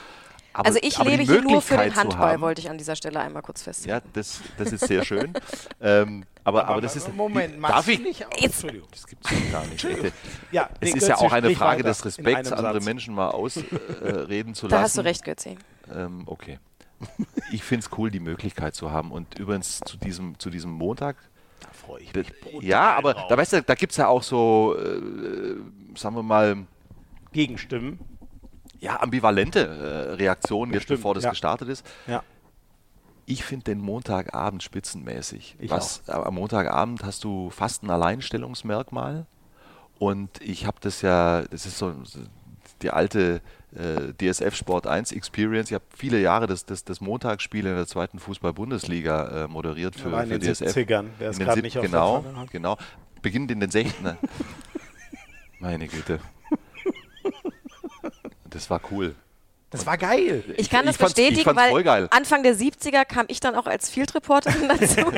Aber, 0.54 0.66
Also 0.68 0.80
ich 0.82 0.98
aber 1.00 1.10
lebe 1.10 1.24
hier 1.24 1.42
nur 1.42 1.62
für 1.62 1.76
den 1.76 1.80
Möglichkeit 1.86 1.94
zu 1.94 2.00
Handball, 2.00 2.32
haben- 2.34 2.42
wollte 2.42 2.62
ich 2.62 2.70
an 2.70 2.78
dieser 2.78 2.96
Stelle 2.96 3.20
einmal 3.20 3.42
kurz 3.44 3.62
feststellen. 3.62 4.02
Ja, 4.04 4.10
das, 4.14 4.42
das 4.58 4.72
ist 4.72 4.88
sehr 4.88 5.06
schön. 5.06 5.34
ähm, 5.82 6.24
aber, 6.44 6.68
aber, 6.68 6.82
das 6.82 6.96
ist. 6.96 7.14
Moment, 7.14 7.62
darf 7.64 7.88
ich? 7.88 8.00
nicht? 8.00 8.22
Jetzt- 8.38 8.44
Entschuldigung. 8.64 8.88
Das 8.92 9.06
gibt 9.06 9.26
es 9.32 9.52
gar 9.52 9.66
nicht. 9.68 9.88
Ja, 10.52 10.70
Es 10.80 10.92
nee, 10.92 10.98
ist 10.98 11.08
ja 11.08 11.18
auch 11.18 11.32
eine 11.32 11.52
Frage 11.56 11.84
des 11.84 12.04
Respekts, 12.04 12.52
andere. 12.52 12.82
Menschen 12.82 13.14
mal 13.14 13.30
ausreden 13.30 14.52
äh, 14.52 14.54
zu 14.54 14.68
Da 14.68 14.78
lassen. 14.78 14.84
hast 14.84 14.98
du 14.98 15.02
recht, 15.02 15.24
Götzi. 15.24 15.58
Ähm, 15.94 16.24
okay. 16.26 16.60
Ich 17.52 17.64
finde 17.64 17.86
es 17.90 17.98
cool, 17.98 18.12
die 18.12 18.20
Möglichkeit 18.20 18.76
zu 18.76 18.92
haben. 18.92 19.12
Und 19.12 19.40
übrigens 19.40 19.80
zu 19.86 19.98
diesem, 19.98 20.38
zu 20.38 20.50
diesem 20.50 20.72
Montag. 20.72 21.16
Da 21.62 21.70
freue 21.72 22.02
ich 22.02 22.14
mich. 22.14 22.32
Ja, 22.62 22.96
aber 22.96 23.14
drauf. 23.14 23.28
da 23.28 23.38
weißt 23.38 23.54
du, 23.54 23.62
da 23.64 23.74
gibt 23.76 23.92
es 23.92 23.98
ja 23.98 24.08
auch 24.08 24.22
so, 24.22 24.76
äh, 24.78 25.56
sagen 25.98 26.16
wir 26.16 26.24
mal, 26.24 26.58
Gegenstimmen. 27.32 28.00
Ja, 28.80 29.02
ambivalente 29.02 29.60
äh, 29.60 30.14
Reaktionen, 30.16 30.74
jetzt 30.74 30.88
bevor 30.88 31.14
das 31.14 31.24
ja. 31.24 31.30
gestartet 31.32 31.70
ist. 31.70 31.86
Ja. 32.08 32.24
Ich 33.26 33.44
finde 33.44 33.66
den 33.66 33.80
Montagabend 33.80 34.64
spitzenmäßig. 34.64 35.56
Ich 35.60 35.70
Was, 35.70 36.04
äh, 36.08 36.14
Am 36.14 36.36
Montagabend 36.36 37.04
hast 37.04 37.24
du 37.24 37.50
fast 37.50 37.84
ein 37.84 37.90
Alleinstellungsmerkmal. 37.90 39.26
Und 40.00 40.42
ich 40.42 40.66
habe 40.66 40.78
das 40.82 41.02
ja, 41.02 41.44
das 41.44 41.66
ist 41.66 41.78
so 41.78 41.94
die 42.82 42.90
alte 42.90 43.42
äh, 43.76 44.14
DSF 44.14 44.56
Sport 44.56 44.88
1 44.88 45.12
Experience. 45.12 45.70
Ich 45.70 45.76
habe 45.76 45.84
viele 45.96 46.20
Jahre 46.20 46.48
das, 46.48 46.66
das, 46.66 46.86
das 46.86 47.02
Montagsspiel 47.02 47.66
in 47.66 47.76
der 47.76 47.86
zweiten 47.86 48.18
Fußball-Bundesliga 48.18 49.46
äh, 49.46 49.48
moderiert 49.48 49.96
für, 49.96 50.12
war 50.12 50.24
in 50.24 50.30
für 50.30 50.40
den 50.40 50.54
DSF. 50.54 50.76
70ern, 50.76 51.08
wer 51.20 51.32
den 51.32 51.40
gerade 51.40 51.62
nicht 51.62 51.78
auf 51.78 51.86
genau, 51.86 52.24
genau. 52.52 52.78
Beginnend 53.22 53.52
in 53.52 53.60
den 53.60 53.70
60 53.70 53.96
Meine 55.60 55.88
Güte. 55.90 56.22
Das 58.50 58.70
war 58.70 58.82
cool. 58.92 59.16
Das 59.72 59.86
war 59.86 60.00
geil. 60.00 60.44
Ich 60.58 60.68
kann 60.72 60.80
Ich 60.88 60.98
das 60.98 61.10
ich 61.10 61.16
bestätigen, 61.16 61.56
weil 61.56 61.70
voll 61.70 61.84
geil. 61.84 62.08
Anfang 62.10 62.42
der 62.42 62.56
70er 62.56 63.06
kam 63.06 63.26
ich 63.30 63.40
dann 63.40 63.54
auch 63.54 63.68
als 63.68 63.88
Field 63.88 64.16
Reporterin 64.16 64.68
dazu. 64.68 65.12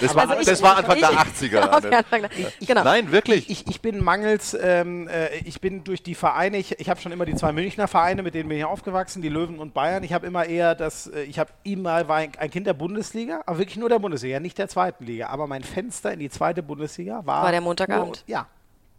Das, 0.00 0.14
war, 0.14 0.22
Also 0.30 0.40
ich- 0.40 0.46
das 0.46 0.62
war 0.62 0.78
Anfang 0.78 0.96
ich- 0.96 1.02
der 1.06 1.10
80er. 1.10 1.76
Okay, 1.76 1.94
Anfang 1.94 2.22
der, 2.22 2.30
genau. 2.66 2.82
Nein, 2.82 3.12
wirklich. 3.12 3.50
Ich, 3.50 3.66
ich 3.68 3.82
bin 3.82 4.02
mangels, 4.02 4.56
ähm, 4.58 5.06
äh, 5.08 5.36
ich 5.44 5.60
bin 5.60 5.84
durch 5.84 6.02
die 6.02 6.14
Vereine, 6.14 6.56
ich, 6.56 6.80
ich 6.80 6.88
habe 6.88 6.98
schon 6.98 7.12
immer 7.12 7.26
die 7.26 7.34
zwei 7.34 7.52
Münchner 7.52 7.88
Vereine, 7.88 8.22
mit 8.22 8.32
denen 8.32 8.48
bin 8.48 8.56
ich 8.56 8.64
aufgewachsen, 8.64 9.20
die 9.20 9.28
Löwen 9.28 9.58
und 9.58 9.74
Bayern. 9.74 10.02
Ich 10.02 10.14
habe 10.14 10.26
immer 10.26 10.46
eher 10.46 10.74
das, 10.74 11.08
äh, 11.08 11.24
ich 11.24 11.38
habe 11.38 11.50
immer, 11.62 12.08
war 12.08 12.16
ein, 12.16 12.32
ein 12.38 12.50
Kind 12.50 12.66
der 12.66 12.72
Bundesliga, 12.72 13.42
aber 13.44 13.58
wirklich 13.58 13.76
nur 13.76 13.90
der 13.90 13.98
Bundesliga, 13.98 14.40
nicht 14.40 14.56
der 14.56 14.68
zweiten 14.68 15.04
Liga. 15.04 15.26
Aber 15.28 15.46
mein 15.46 15.62
Fenster 15.62 16.10
in 16.10 16.20
die 16.20 16.30
zweite 16.30 16.62
Bundesliga 16.62 17.20
war. 17.26 17.42
War 17.42 17.52
der 17.52 17.60
Montagabend. 17.60 18.24
Nur, 18.26 18.34
ja, 18.34 18.46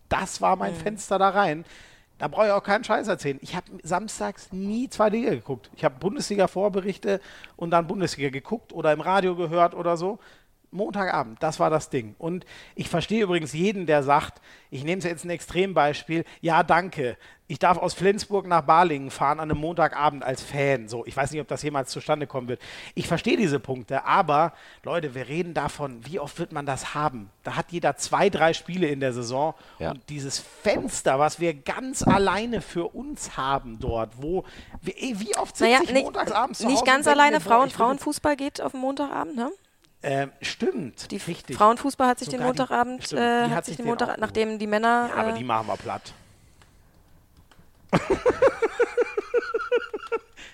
das 0.09 0.41
war 0.41 0.55
mein 0.57 0.75
Fenster 0.75 1.17
da 1.17 1.29
rein. 1.29 1.65
Da 2.19 2.27
brauche 2.27 2.47
ich 2.47 2.51
auch 2.51 2.63
keinen 2.63 2.83
Scheiß 2.83 3.07
erzählen. 3.07 3.39
Ich 3.41 3.55
habe 3.55 3.65
samstags 3.81 4.51
nie 4.51 4.89
zwei 4.89 5.07
Liga 5.07 5.29
geguckt. 5.31 5.71
Ich 5.75 5.85
habe 5.85 5.95
Bundesliga-Vorberichte 5.99 7.21
und 7.55 7.71
dann 7.71 7.87
Bundesliga 7.87 8.29
geguckt 8.29 8.73
oder 8.73 8.91
im 8.91 8.99
Radio 8.99 9.35
gehört 9.37 9.73
oder 9.73 9.95
so. 9.95 10.19
Montagabend, 10.71 11.41
das 11.41 11.59
war 11.59 11.69
das 11.69 11.89
Ding. 11.89 12.15
Und 12.17 12.45
ich 12.75 12.89
verstehe 12.89 13.23
übrigens 13.23 13.53
jeden, 13.53 13.85
der 13.85 14.03
sagt, 14.03 14.41
ich 14.69 14.83
nehme 14.83 14.99
es 14.99 15.05
jetzt 15.05 15.25
ein 15.25 15.29
Extrembeispiel, 15.29 16.25
ja, 16.41 16.63
danke, 16.63 17.17
ich 17.51 17.57
darf 17.57 17.79
aus 17.79 17.95
Flensburg 17.95 18.45
nach 18.45 18.61
Balingen 18.61 19.09
fahren 19.09 19.39
an 19.39 19.49
einem 19.49 19.59
Montagabend 19.59 20.23
als 20.23 20.43
Fan. 20.43 20.87
So, 20.87 21.03
ich 21.07 21.17
weiß 21.17 21.31
nicht, 21.31 21.41
ob 21.41 21.47
das 21.47 21.63
jemals 21.63 21.89
zustande 21.89 22.27
kommen 22.27 22.47
wird. 22.47 22.61
Ich 22.93 23.07
verstehe 23.07 23.37
diese 23.37 23.59
Punkte, 23.59 24.05
aber 24.05 24.53
Leute, 24.83 25.15
wir 25.15 25.27
reden 25.27 25.55
davon, 25.55 26.05
wie 26.05 26.19
oft 26.19 26.37
wird 26.37 26.51
man 26.51 26.67
das 26.67 26.93
haben? 26.93 27.31
Da 27.43 27.55
hat 27.55 27.71
jeder 27.71 27.97
zwei, 27.97 28.29
drei 28.29 28.53
Spiele 28.53 28.85
in 28.87 28.99
der 28.99 29.13
Saison 29.13 29.55
Ja. 29.79 29.91
und 29.91 30.07
dieses 30.09 30.37
Fenster, 30.37 31.17
was 31.17 31.39
wir 31.39 31.55
ganz 31.55 32.03
alleine 32.03 32.61
für 32.61 32.85
uns 32.85 33.35
haben 33.35 33.79
dort, 33.79 34.21
wo 34.21 34.43
wie, 34.83 35.19
wie 35.19 35.35
oft 35.35 35.57
sitze 35.57 35.71
Naja, 35.71 35.81
ich 35.83 35.91
nicht, 35.91 36.03
montagsabends 36.03 36.59
zu 36.59 36.67
nicht 36.67 36.75
Hause 36.75 36.85
ganz 36.85 36.97
und 36.99 37.05
denke 37.05 37.19
alleine. 37.19 37.39
Frauen, 37.41 37.69
Frauenfußball 37.71 38.35
geht 38.35 38.61
auf 38.61 38.73
den 38.73 38.81
Montagabend, 38.81 39.35
ne? 39.35 39.49
Ähm, 40.01 40.31
stimmt, 40.41 41.11
Die 41.11 41.17
richtig. 41.17 41.57
Frauenfußball 41.57 42.07
hat 42.07 42.19
sich 42.19 42.27
Sogar 42.27 42.39
den 42.39 42.41
die- 42.41 42.47
Montagabend, 42.61 43.03
stimmt, 43.05 43.21
äh, 43.21 43.47
die 43.47 43.53
hat 43.53 43.65
sich 43.65 43.75
den 43.75 43.83
den 43.85 43.89
Montag, 43.89 44.17
nachdem 44.17 44.57
die 44.57 44.67
Männer. 44.67 45.09
Ja, 45.09 45.15
aber 45.21 45.29
äh, 45.31 45.37
die 45.37 45.43
machen 45.43 45.67
wir 45.67 45.75
platt. 45.75 46.13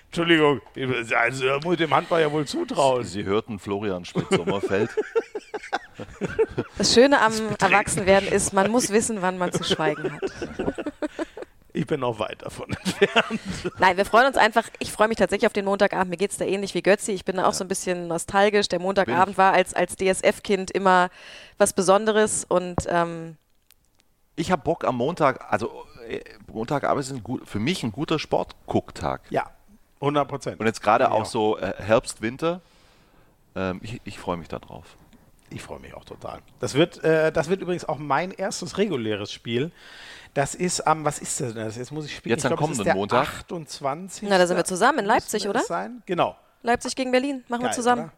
Entschuldigung, 0.06 0.60
also, 1.14 1.58
muss 1.62 1.76
dem 1.76 1.94
Handball 1.94 2.22
ja 2.22 2.32
wohl 2.32 2.46
zutrauen. 2.46 3.04
Sie 3.04 3.24
hörten 3.24 3.58
Florian 3.58 4.04
Schmidt-Sommerfeld. 4.04 4.88
das 6.78 6.94
Schöne 6.94 7.20
am 7.20 7.32
Erwachsenwerden 7.60 8.28
ist, 8.30 8.52
man 8.54 8.70
muss 8.70 8.88
wissen, 8.90 9.20
wann 9.20 9.36
man 9.36 9.52
zu 9.52 9.62
schweigen 9.62 10.12
hat. 10.14 10.22
Ich 11.76 11.86
bin 11.86 12.00
noch 12.00 12.18
weit 12.18 12.40
davon 12.42 12.70
entfernt. 12.84 13.40
Nein, 13.78 13.96
wir 13.98 14.04
freuen 14.06 14.26
uns 14.26 14.36
einfach. 14.36 14.64
Ich 14.78 14.90
freue 14.92 15.08
mich 15.08 15.18
tatsächlich 15.18 15.46
auf 15.46 15.52
den 15.52 15.66
Montagabend. 15.66 16.08
Mir 16.10 16.16
geht 16.16 16.30
es 16.30 16.38
da 16.38 16.44
ähnlich 16.46 16.74
wie 16.74 16.82
Götzi. 16.82 17.12
Ich 17.12 17.24
bin 17.26 17.36
da 17.36 17.46
auch 17.46 17.52
so 17.52 17.64
ein 17.64 17.68
bisschen 17.68 18.08
nostalgisch. 18.08 18.68
Der 18.68 18.80
Montagabend 18.80 19.36
war 19.36 19.52
als, 19.52 19.74
als 19.74 19.94
DSF-Kind 19.96 20.70
immer 20.70 21.10
was 21.58 21.74
Besonderes 21.74 22.44
und 22.48 22.76
ähm, 22.88 23.36
Ich 24.36 24.50
habe 24.50 24.62
Bock 24.62 24.84
am 24.84 24.96
Montag, 24.96 25.44
also 25.52 25.84
äh, 26.08 26.20
Montagabend 26.50 27.04
ist 27.04 27.12
ein 27.12 27.22
gut, 27.22 27.46
für 27.46 27.58
mich 27.58 27.82
ein 27.82 27.92
guter 27.92 28.18
Sportgucktag. 28.18 29.20
Ja, 29.30 29.50
100 30.00 30.26
Prozent. 30.28 30.60
Und 30.60 30.66
jetzt 30.66 30.82
gerade 30.82 31.04
Ja. 31.04 31.10
auch 31.10 31.26
so 31.26 31.58
äh, 31.58 31.74
Herbst, 31.78 32.22
Winter. 32.22 32.60
Ähm, 33.54 33.80
ich 33.82 34.00
ich 34.04 34.18
freue 34.18 34.36
mich 34.38 34.48
darauf. 34.48 34.96
Ich 35.50 35.62
freue 35.62 35.78
mich 35.78 35.94
auch 35.94 36.04
total. 36.04 36.40
Das 36.58 36.74
wird, 36.74 37.02
äh, 37.04 37.30
das 37.30 37.48
wird 37.48 37.60
übrigens 37.60 37.84
auch 37.84 37.98
mein 37.98 38.32
erstes 38.32 38.78
reguläres 38.78 39.32
Spiel. 39.32 39.70
Das 40.34 40.54
ist 40.54 40.86
am, 40.86 41.04
was 41.04 41.18
ist 41.18 41.40
das 41.40 41.54
denn? 41.54 41.70
Jetzt 41.70 41.92
muss 41.92 42.04
ich 42.06 42.16
spielen. 42.16 42.32
Jetzt 42.32 42.40
ich 42.40 42.46
am 42.46 42.50
glaub, 42.50 42.60
kommenden 42.60 42.84
der 42.84 42.94
Montag? 42.94 43.28
28. 43.28 44.28
Na, 44.28 44.38
da 44.38 44.46
sind 44.46 44.56
wir 44.56 44.64
zusammen 44.64 44.98
in 45.00 45.04
Leipzig, 45.06 45.48
oder? 45.48 45.60
Sein? 45.60 46.02
Genau. 46.06 46.36
Leipzig 46.62 46.96
gegen 46.96 47.10
Berlin. 47.10 47.44
Machen 47.48 47.62
wir 47.62 47.68
Geil, 47.68 47.74
zusammen. 47.74 48.02
Oder? 48.02 48.12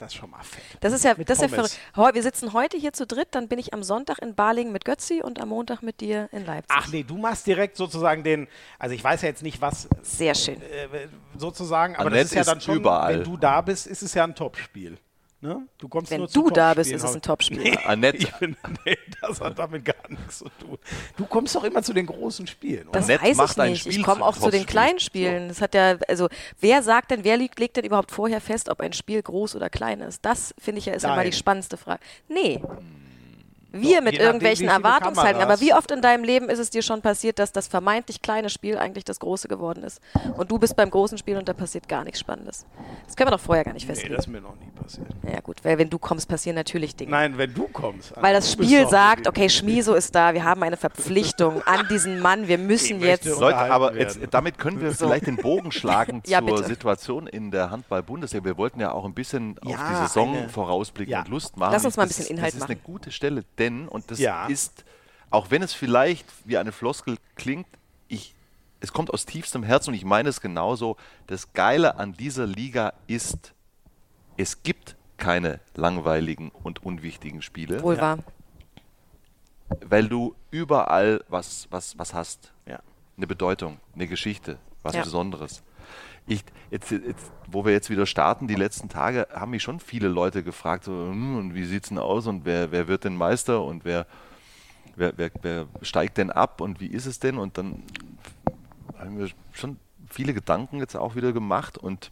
Das 0.00 0.12
ist 0.12 0.18
schon 0.18 0.30
mal 0.30 0.42
fett. 0.42 0.62
Das 0.80 0.94
ist 0.94 1.04
ja, 1.04 1.12
Mit 1.14 1.28
das 1.28 1.42
ist 1.42 1.50
ja 1.54 1.66
verrückt. 1.94 2.14
Wir 2.14 2.22
sitzen 2.22 2.54
heute 2.54 2.78
hier 2.78 2.94
zu 2.94 3.06
dritt, 3.06 3.28
dann 3.32 3.48
bin 3.48 3.58
ich 3.58 3.74
am 3.74 3.82
Sonntag 3.82 4.22
in 4.22 4.34
Balingen 4.34 4.72
mit 4.72 4.86
Götzi 4.86 5.20
und 5.22 5.38
am 5.38 5.50
Montag 5.50 5.82
mit 5.82 6.00
dir 6.00 6.30
in 6.32 6.46
Leipzig. 6.46 6.74
Ach 6.74 6.88
nee, 6.88 7.02
du 7.02 7.18
machst 7.18 7.46
direkt 7.46 7.76
sozusagen 7.76 8.24
den, 8.24 8.48
also 8.78 8.94
ich 8.94 9.04
weiß 9.04 9.20
ja 9.20 9.28
jetzt 9.28 9.42
nicht, 9.42 9.60
was 9.60 9.88
Sehr 10.00 10.34
schön. 10.34 10.58
äh, 10.62 11.08
sozusagen, 11.36 11.96
aber 11.96 12.06
Annette 12.06 12.22
das 12.22 12.30
ist 12.30 12.34
ja 12.36 12.44
dann 12.44 12.62
schon, 12.62 12.76
überall. 12.76 13.18
wenn 13.18 13.24
du 13.24 13.36
da 13.36 13.60
bist, 13.60 13.86
ist 13.86 14.00
es 14.00 14.14
ja 14.14 14.24
ein 14.24 14.34
Topspiel. 14.34 14.96
Ne? 15.42 15.66
Du 15.78 15.88
kommst 15.88 16.10
Wenn 16.10 16.18
nur 16.18 16.28
du 16.28 16.50
da 16.50 16.74
bist, 16.74 16.92
ist 16.92 17.02
es 17.02 17.14
ein. 17.14 17.22
Topspiel. 17.22 17.62
Nee, 17.62 17.78
Annette. 17.86 18.18
ich 18.18 18.30
bin, 18.40 18.56
nee, 18.84 18.98
das 19.22 19.40
hat 19.40 19.58
damit 19.58 19.86
gar 19.86 19.94
nichts 20.08 20.38
zu 20.38 20.50
tun. 20.60 20.76
Du 21.16 21.24
kommst 21.24 21.54
doch 21.54 21.64
immer 21.64 21.82
zu 21.82 21.94
den 21.94 22.04
großen 22.04 22.46
Spielen, 22.46 22.88
oder? 22.88 22.98
Das 22.98 23.04
Annette 23.06 23.24
weiß 23.24 23.36
macht 23.38 23.56
ich 23.56 23.64
nicht. 23.64 23.80
Spiel 23.80 23.92
Ich 24.00 24.02
komme 24.02 24.22
auch 24.22 24.36
zu 24.36 24.50
den 24.50 24.66
kleinen 24.66 25.00
Spielen. 25.00 25.48
Das 25.48 25.62
hat 25.62 25.74
ja, 25.74 25.96
also 26.08 26.28
wer 26.60 26.82
sagt 26.82 27.10
denn, 27.10 27.24
wer 27.24 27.38
legt, 27.38 27.58
legt 27.58 27.78
denn 27.78 27.86
überhaupt 27.86 28.10
vorher 28.10 28.42
fest, 28.42 28.68
ob 28.68 28.80
ein 28.80 28.92
Spiel 28.92 29.22
groß 29.22 29.56
oder 29.56 29.70
klein 29.70 30.02
ist? 30.02 30.22
Das 30.26 30.54
finde 30.58 30.80
ich 30.80 30.86
ja 30.86 30.92
ist 30.92 31.04
immer 31.04 31.16
die 31.16 31.30
Nein. 31.30 31.32
spannende 31.32 31.76
Frage. 31.78 32.00
Nee. 32.28 32.60
Wir 33.72 33.98
Doch, 33.98 34.04
mit 34.04 34.14
nachdem, 34.14 34.20
irgendwelchen 34.26 34.66
viele 34.66 34.72
Erwartungshaltungen. 34.72 35.46
Aber 35.48 35.60
wie 35.60 35.72
oft 35.74 35.90
in 35.90 36.00
deinem 36.02 36.24
Leben 36.24 36.48
ist 36.48 36.58
es 36.58 36.70
dir 36.70 36.82
schon 36.82 37.02
passiert, 37.02 37.38
dass 37.38 37.52
das 37.52 37.68
vermeintlich 37.68 38.20
kleine 38.22 38.50
Spiel 38.50 38.76
eigentlich 38.78 39.04
das 39.04 39.20
große 39.20 39.48
geworden 39.48 39.82
ist? 39.84 40.00
Und 40.36 40.50
du 40.50 40.58
bist 40.58 40.74
beim 40.76 40.90
großen 40.90 41.18
Spiel 41.18 41.36
und 41.36 41.48
da 41.48 41.52
passiert 41.52 41.88
gar 41.88 42.02
nichts 42.04 42.20
Spannendes. 42.20 42.66
Das 43.06 43.16
können 43.16 43.28
wir 43.28 43.36
doch 43.36 43.40
vorher 43.40 43.64
gar 43.64 43.72
nicht 43.72 43.86
Nee, 43.88 43.94
festlegen. 43.94 44.16
das 44.16 44.26
ist 44.26 44.32
mir 44.32 44.40
noch 44.40 44.56
nie 44.56 44.70
passiert. 44.70 45.06
ja 45.32 45.40
gut, 45.40 45.58
weil 45.64 45.78
wenn 45.78 45.88
du 45.90 45.98
kommst, 45.98 46.28
passieren 46.28 46.56
natürlich 46.56 46.96
Dinge. 46.96 47.10
Nein, 47.12 47.38
wenn 47.38 47.54
du 47.54 47.68
kommst. 47.68 48.12
Weil 48.20 48.34
das 48.34 48.50
du 48.52 48.58
bist 48.58 48.70
Spiel 48.70 48.88
sagt, 48.88 49.28
okay, 49.28 49.48
Schmieso 49.48 49.94
ist 49.94 50.14
da, 50.14 50.34
wir 50.34 50.44
haben 50.44 50.62
eine 50.62 50.76
Verpflichtung 50.76 51.62
an 51.66 51.86
diesen 51.88 52.20
Mann, 52.20 52.48
wir 52.48 52.58
müssen 52.58 52.98
Ich 52.98 53.04
jetzt. 53.04 53.24
Leute, 53.26 53.56
aber 53.56 53.96
jetzt, 53.96 54.18
damit 54.30 54.58
können 54.58 54.80
wir 54.80 54.92
vielleicht 54.92 55.26
den 55.26 55.36
Bogen 55.36 55.70
schlagen 55.72 56.22
Ja, 56.26 56.38
zur 56.40 56.56
bitte. 56.56 56.64
Situation 56.68 57.26
in 57.26 57.50
der 57.50 57.70
Handball-Bundesliga. 57.70 58.44
Wir 58.44 58.56
wollten 58.58 58.80
ja 58.80 58.92
auch 58.92 59.04
ein 59.04 59.14
bisschen 59.14 59.56
auf 59.64 59.70
Ja, 59.70 59.90
die 59.90 59.96
Saison 60.08 60.36
eine- 60.36 60.48
vorausblicken 60.48 61.12
Ja. 61.12 61.20
und 61.20 61.28
Lust 61.28 61.56
machen. 61.56 61.72
Lass 61.72 61.84
uns 61.84 61.96
mal 61.96 62.02
ein 62.04 62.08
Das 62.08 62.16
bisschen 62.18 62.36
Inhalt 62.36 62.52
Das 62.54 62.58
ist 62.62 62.64
eine 62.64 62.74
machen. 62.74 62.84
gute 62.84 63.10
Stelle, 63.10 63.44
denn, 63.60 63.86
und 63.88 64.10
das 64.10 64.18
Ja. 64.18 64.46
ist, 64.46 64.84
auch 65.30 65.50
wenn 65.50 65.62
es 65.62 65.72
vielleicht 65.72 66.26
wie 66.44 66.56
eine 66.58 66.72
Floskel 66.72 67.16
klingt, 67.36 67.66
ich, 68.08 68.34
es 68.80 68.92
kommt 68.92 69.12
aus 69.12 69.26
tiefstem 69.26 69.62
Herzen 69.62 69.90
und 69.90 69.94
ich 69.94 70.04
meine 70.04 70.28
es 70.28 70.40
genauso, 70.40 70.96
das 71.28 71.52
Geile 71.52 71.96
an 71.98 72.14
dieser 72.14 72.46
Liga 72.46 72.94
ist, 73.06 73.52
es 74.36 74.62
gibt 74.62 74.96
keine 75.18 75.60
langweiligen 75.74 76.50
und 76.50 76.82
unwichtigen 76.82 77.42
Spiele, 77.42 77.82
Wohl 77.82 78.00
wahr. 78.00 78.18
weil 79.84 80.08
du 80.08 80.34
überall 80.50 81.22
was, 81.28 81.68
was, 81.70 81.96
was 81.98 82.14
hast 82.14 82.52
Ja. 82.66 82.80
eine 83.16 83.26
Bedeutung, 83.26 83.78
eine 83.94 84.06
Geschichte, 84.08 84.58
was 84.82 84.94
Ja. 84.94 85.02
Besonderes. 85.02 85.62
Ich, 86.26 86.44
jetzt, 86.70 86.90
jetzt, 86.90 87.32
wo 87.48 87.64
wir 87.64 87.72
jetzt 87.72 87.90
wieder 87.90 88.06
starten, 88.06 88.46
die 88.46 88.54
letzten 88.54 88.88
Tage 88.88 89.26
haben 89.32 89.50
mich 89.50 89.62
schon 89.62 89.80
viele 89.80 90.08
Leute 90.08 90.42
gefragt, 90.42 90.84
so, 90.84 90.92
hm, 90.92 91.36
und 91.38 91.54
wie 91.54 91.64
sieht's 91.64 91.88
denn 91.88 91.98
aus 91.98 92.26
und 92.26 92.44
wer, 92.44 92.70
wer 92.70 92.88
wird 92.88 93.04
denn 93.04 93.16
Meister 93.16 93.62
und 93.62 93.84
wer, 93.84 94.06
wer, 94.96 95.12
wer, 95.16 95.30
wer 95.42 95.66
steigt 95.82 96.18
denn 96.18 96.30
ab 96.30 96.60
und 96.60 96.80
wie 96.80 96.86
ist 96.86 97.06
es 97.06 97.18
denn? 97.18 97.38
Und 97.38 97.58
dann 97.58 97.82
haben 98.98 99.18
wir 99.18 99.28
schon 99.52 99.78
viele 100.08 100.34
Gedanken 100.34 100.78
jetzt 100.78 100.96
auch 100.96 101.14
wieder 101.14 101.32
gemacht 101.32 101.78
und 101.78 102.10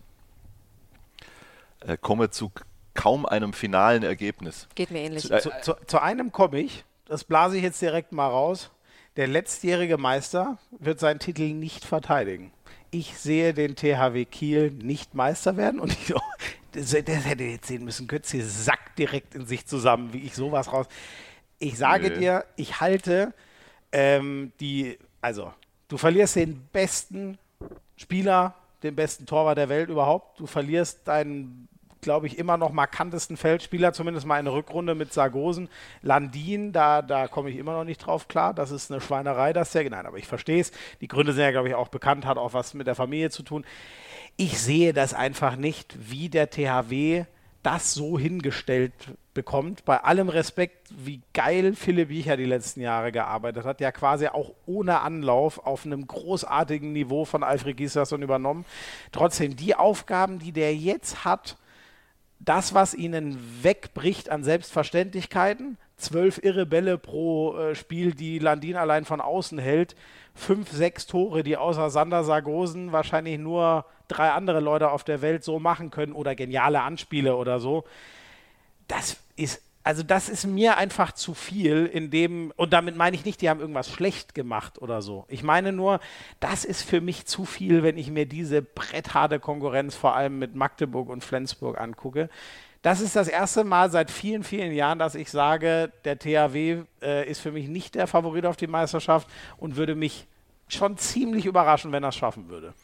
äh, 1.80 1.96
komme 1.96 2.30
zu 2.30 2.50
kaum 2.94 3.26
einem 3.26 3.52
finalen 3.52 4.02
Ergebnis. 4.02 4.68
Geht 4.74 4.90
mir 4.90 5.00
ähnlich. 5.00 5.30
Äh, 5.30 5.40
Zu, 5.40 5.50
zu, 5.62 5.74
zu 5.86 6.02
einem 6.02 6.32
komme 6.32 6.58
ich, 6.60 6.84
das 7.06 7.24
blase 7.24 7.56
ich 7.56 7.62
jetzt 7.62 7.80
direkt 7.80 8.12
mal 8.12 8.26
raus. 8.26 8.70
Der 9.16 9.26
letztjährige 9.26 9.98
Meister 9.98 10.58
wird 10.78 11.00
seinen 11.00 11.18
Titel 11.18 11.52
nicht 11.52 11.84
verteidigen. 11.84 12.52
Ich 12.90 13.18
sehe 13.18 13.52
den 13.52 13.76
THW 13.76 14.24
Kiel 14.24 14.70
nicht 14.70 15.14
Meister 15.14 15.56
werden 15.56 15.80
und 15.80 15.92
ich, 15.92 16.14
das, 16.72 16.90
das 16.90 17.26
hätte 17.26 17.44
jetzt 17.44 17.68
sehen 17.68 17.84
müssen. 17.84 18.06
Götze 18.06 18.42
sackt 18.42 18.98
direkt 18.98 19.34
in 19.34 19.46
sich 19.46 19.66
zusammen, 19.66 20.12
wie 20.12 20.22
ich 20.22 20.34
sowas 20.34 20.72
raus. 20.72 20.86
Ich 21.58 21.76
sage 21.76 22.10
Nö. 22.10 22.18
dir, 22.18 22.44
ich 22.56 22.80
halte 22.80 23.34
ähm, 23.92 24.52
die, 24.60 24.98
also 25.20 25.52
du 25.88 25.96
verlierst 25.96 26.36
den 26.36 26.60
besten 26.72 27.38
Spieler, 27.96 28.54
den 28.82 28.94
besten 28.94 29.26
Torwart 29.26 29.58
der 29.58 29.68
Welt 29.68 29.88
überhaupt. 29.90 30.38
Du 30.38 30.46
verlierst 30.46 31.06
deinen, 31.08 31.68
glaube 32.00 32.26
ich, 32.26 32.38
immer 32.38 32.56
noch 32.56 32.72
markantesten 32.72 33.36
Feldspieler, 33.36 33.92
zumindest 33.92 34.26
mal 34.26 34.36
eine 34.36 34.52
Rückrunde 34.52 34.94
mit 34.94 35.12
Sargosen. 35.12 35.68
Landin, 36.02 36.72
da, 36.72 37.02
da 37.02 37.28
komme 37.28 37.50
ich 37.50 37.56
immer 37.56 37.72
noch 37.72 37.84
nicht 37.84 37.98
drauf 37.98 38.28
klar. 38.28 38.54
Das 38.54 38.70
ist 38.70 38.90
eine 38.90 39.00
Schweinerei, 39.00 39.52
das 39.52 39.72
der. 39.72 39.88
Nein, 39.88 40.06
aber 40.06 40.18
ich 40.18 40.26
verstehe 40.26 40.60
es. 40.60 40.72
Die 41.00 41.08
Gründe 41.08 41.32
sind 41.32 41.42
ja, 41.42 41.50
glaube 41.50 41.68
ich, 41.68 41.74
auch 41.74 41.88
bekannt, 41.88 42.26
hat 42.26 42.38
auch 42.38 42.52
was 42.52 42.74
mit 42.74 42.86
der 42.86 42.94
Familie 42.94 43.30
zu 43.30 43.42
tun. 43.42 43.64
Ich 44.36 44.60
sehe 44.60 44.92
das 44.92 45.14
einfach 45.14 45.56
nicht, 45.56 45.96
wie 46.10 46.28
der 46.28 46.50
THW 46.50 47.24
das 47.62 47.92
so 47.92 48.18
hingestellt 48.18 48.92
bekommt. 49.34 49.84
Bei 49.84 50.02
allem 50.02 50.28
Respekt, 50.28 50.88
wie 50.90 51.20
geil 51.34 51.74
Philipp 51.74 52.08
Wiecher 52.08 52.36
die 52.36 52.44
letzten 52.44 52.80
Jahre 52.80 53.12
gearbeitet 53.12 53.64
hat, 53.64 53.80
ja 53.80 53.92
quasi 53.92 54.28
auch 54.28 54.52
ohne 54.66 55.00
Anlauf 55.00 55.64
auf 55.66 55.84
einem 55.84 56.06
großartigen 56.06 56.92
Niveau 56.92 57.24
von 57.24 57.42
Alfred 57.42 57.76
Gislason 57.76 58.22
übernommen. 58.22 58.64
Trotzdem, 59.12 59.54
die 59.54 59.74
Aufgaben, 59.74 60.38
die 60.38 60.52
der 60.52 60.74
jetzt 60.74 61.24
hat, 61.24 61.56
das, 62.40 62.74
was 62.74 62.94
ihnen 62.94 63.38
wegbricht 63.62 64.30
an 64.30 64.44
Selbstverständlichkeiten, 64.44 65.76
zwölf 65.96 66.38
irre 66.42 66.66
Bälle 66.66 66.98
pro 66.98 67.56
äh, 67.56 67.74
Spiel, 67.74 68.14
die 68.14 68.38
Landin 68.38 68.76
allein 68.76 69.04
von 69.04 69.20
außen 69.20 69.58
hält, 69.58 69.96
fünf, 70.34 70.70
sechs 70.70 71.06
Tore, 71.06 71.42
die 71.42 71.56
außer 71.56 71.90
Sander 71.90 72.22
Sargosen 72.24 72.92
wahrscheinlich 72.92 73.38
nur 73.38 73.84
drei 74.06 74.30
andere 74.30 74.60
Leute 74.60 74.90
auf 74.90 75.04
der 75.04 75.20
Welt 75.20 75.44
so 75.44 75.58
machen 75.58 75.90
können 75.90 76.12
oder 76.12 76.34
geniale 76.34 76.80
Anspiele 76.82 77.36
oder 77.36 77.60
so. 77.60 77.84
Das 78.86 79.18
ist, 79.36 79.62
also 79.88 80.02
das 80.02 80.28
ist 80.28 80.44
mir 80.44 80.76
einfach 80.76 81.12
zu 81.12 81.32
viel 81.32 81.86
in 81.86 82.10
dem, 82.10 82.52
und 82.56 82.74
damit 82.74 82.94
meine 82.94 83.16
ich 83.16 83.24
nicht, 83.24 83.40
die 83.40 83.48
haben 83.48 83.58
irgendwas 83.58 83.90
schlecht 83.90 84.34
gemacht 84.34 84.82
oder 84.82 85.00
so. 85.00 85.24
Ich 85.28 85.42
meine 85.42 85.72
nur, 85.72 86.00
das 86.40 86.66
ist 86.66 86.82
für 86.82 87.00
mich 87.00 87.24
zu 87.24 87.46
viel, 87.46 87.82
wenn 87.82 87.96
ich 87.96 88.10
mir 88.10 88.26
diese 88.26 88.60
brettharte 88.60 89.40
Konkurrenz 89.40 89.94
vor 89.94 90.14
allem 90.14 90.38
mit 90.38 90.54
Magdeburg 90.54 91.08
und 91.08 91.24
Flensburg 91.24 91.80
angucke. 91.80 92.28
Das 92.82 93.00
ist 93.00 93.16
das 93.16 93.28
erste 93.28 93.64
Mal 93.64 93.90
seit 93.90 94.10
vielen, 94.10 94.44
vielen 94.44 94.74
Jahren, 94.74 94.98
dass 94.98 95.14
ich 95.14 95.30
sage, 95.30 95.90
der 96.04 96.18
THW 96.18 96.82
äh, 97.00 97.26
ist 97.26 97.40
für 97.40 97.52
mich 97.52 97.68
nicht 97.68 97.94
der 97.94 98.06
Favorit 98.06 98.44
auf 98.44 98.56
die 98.56 98.66
Meisterschaft 98.66 99.26
und 99.56 99.76
würde 99.76 99.94
mich 99.94 100.26
schon 100.68 100.98
ziemlich 100.98 101.46
überraschend, 101.46 101.94
wenn 101.94 102.02
er 102.02 102.10
es 102.10 102.16
schaffen 102.16 102.50
würde. 102.50 102.74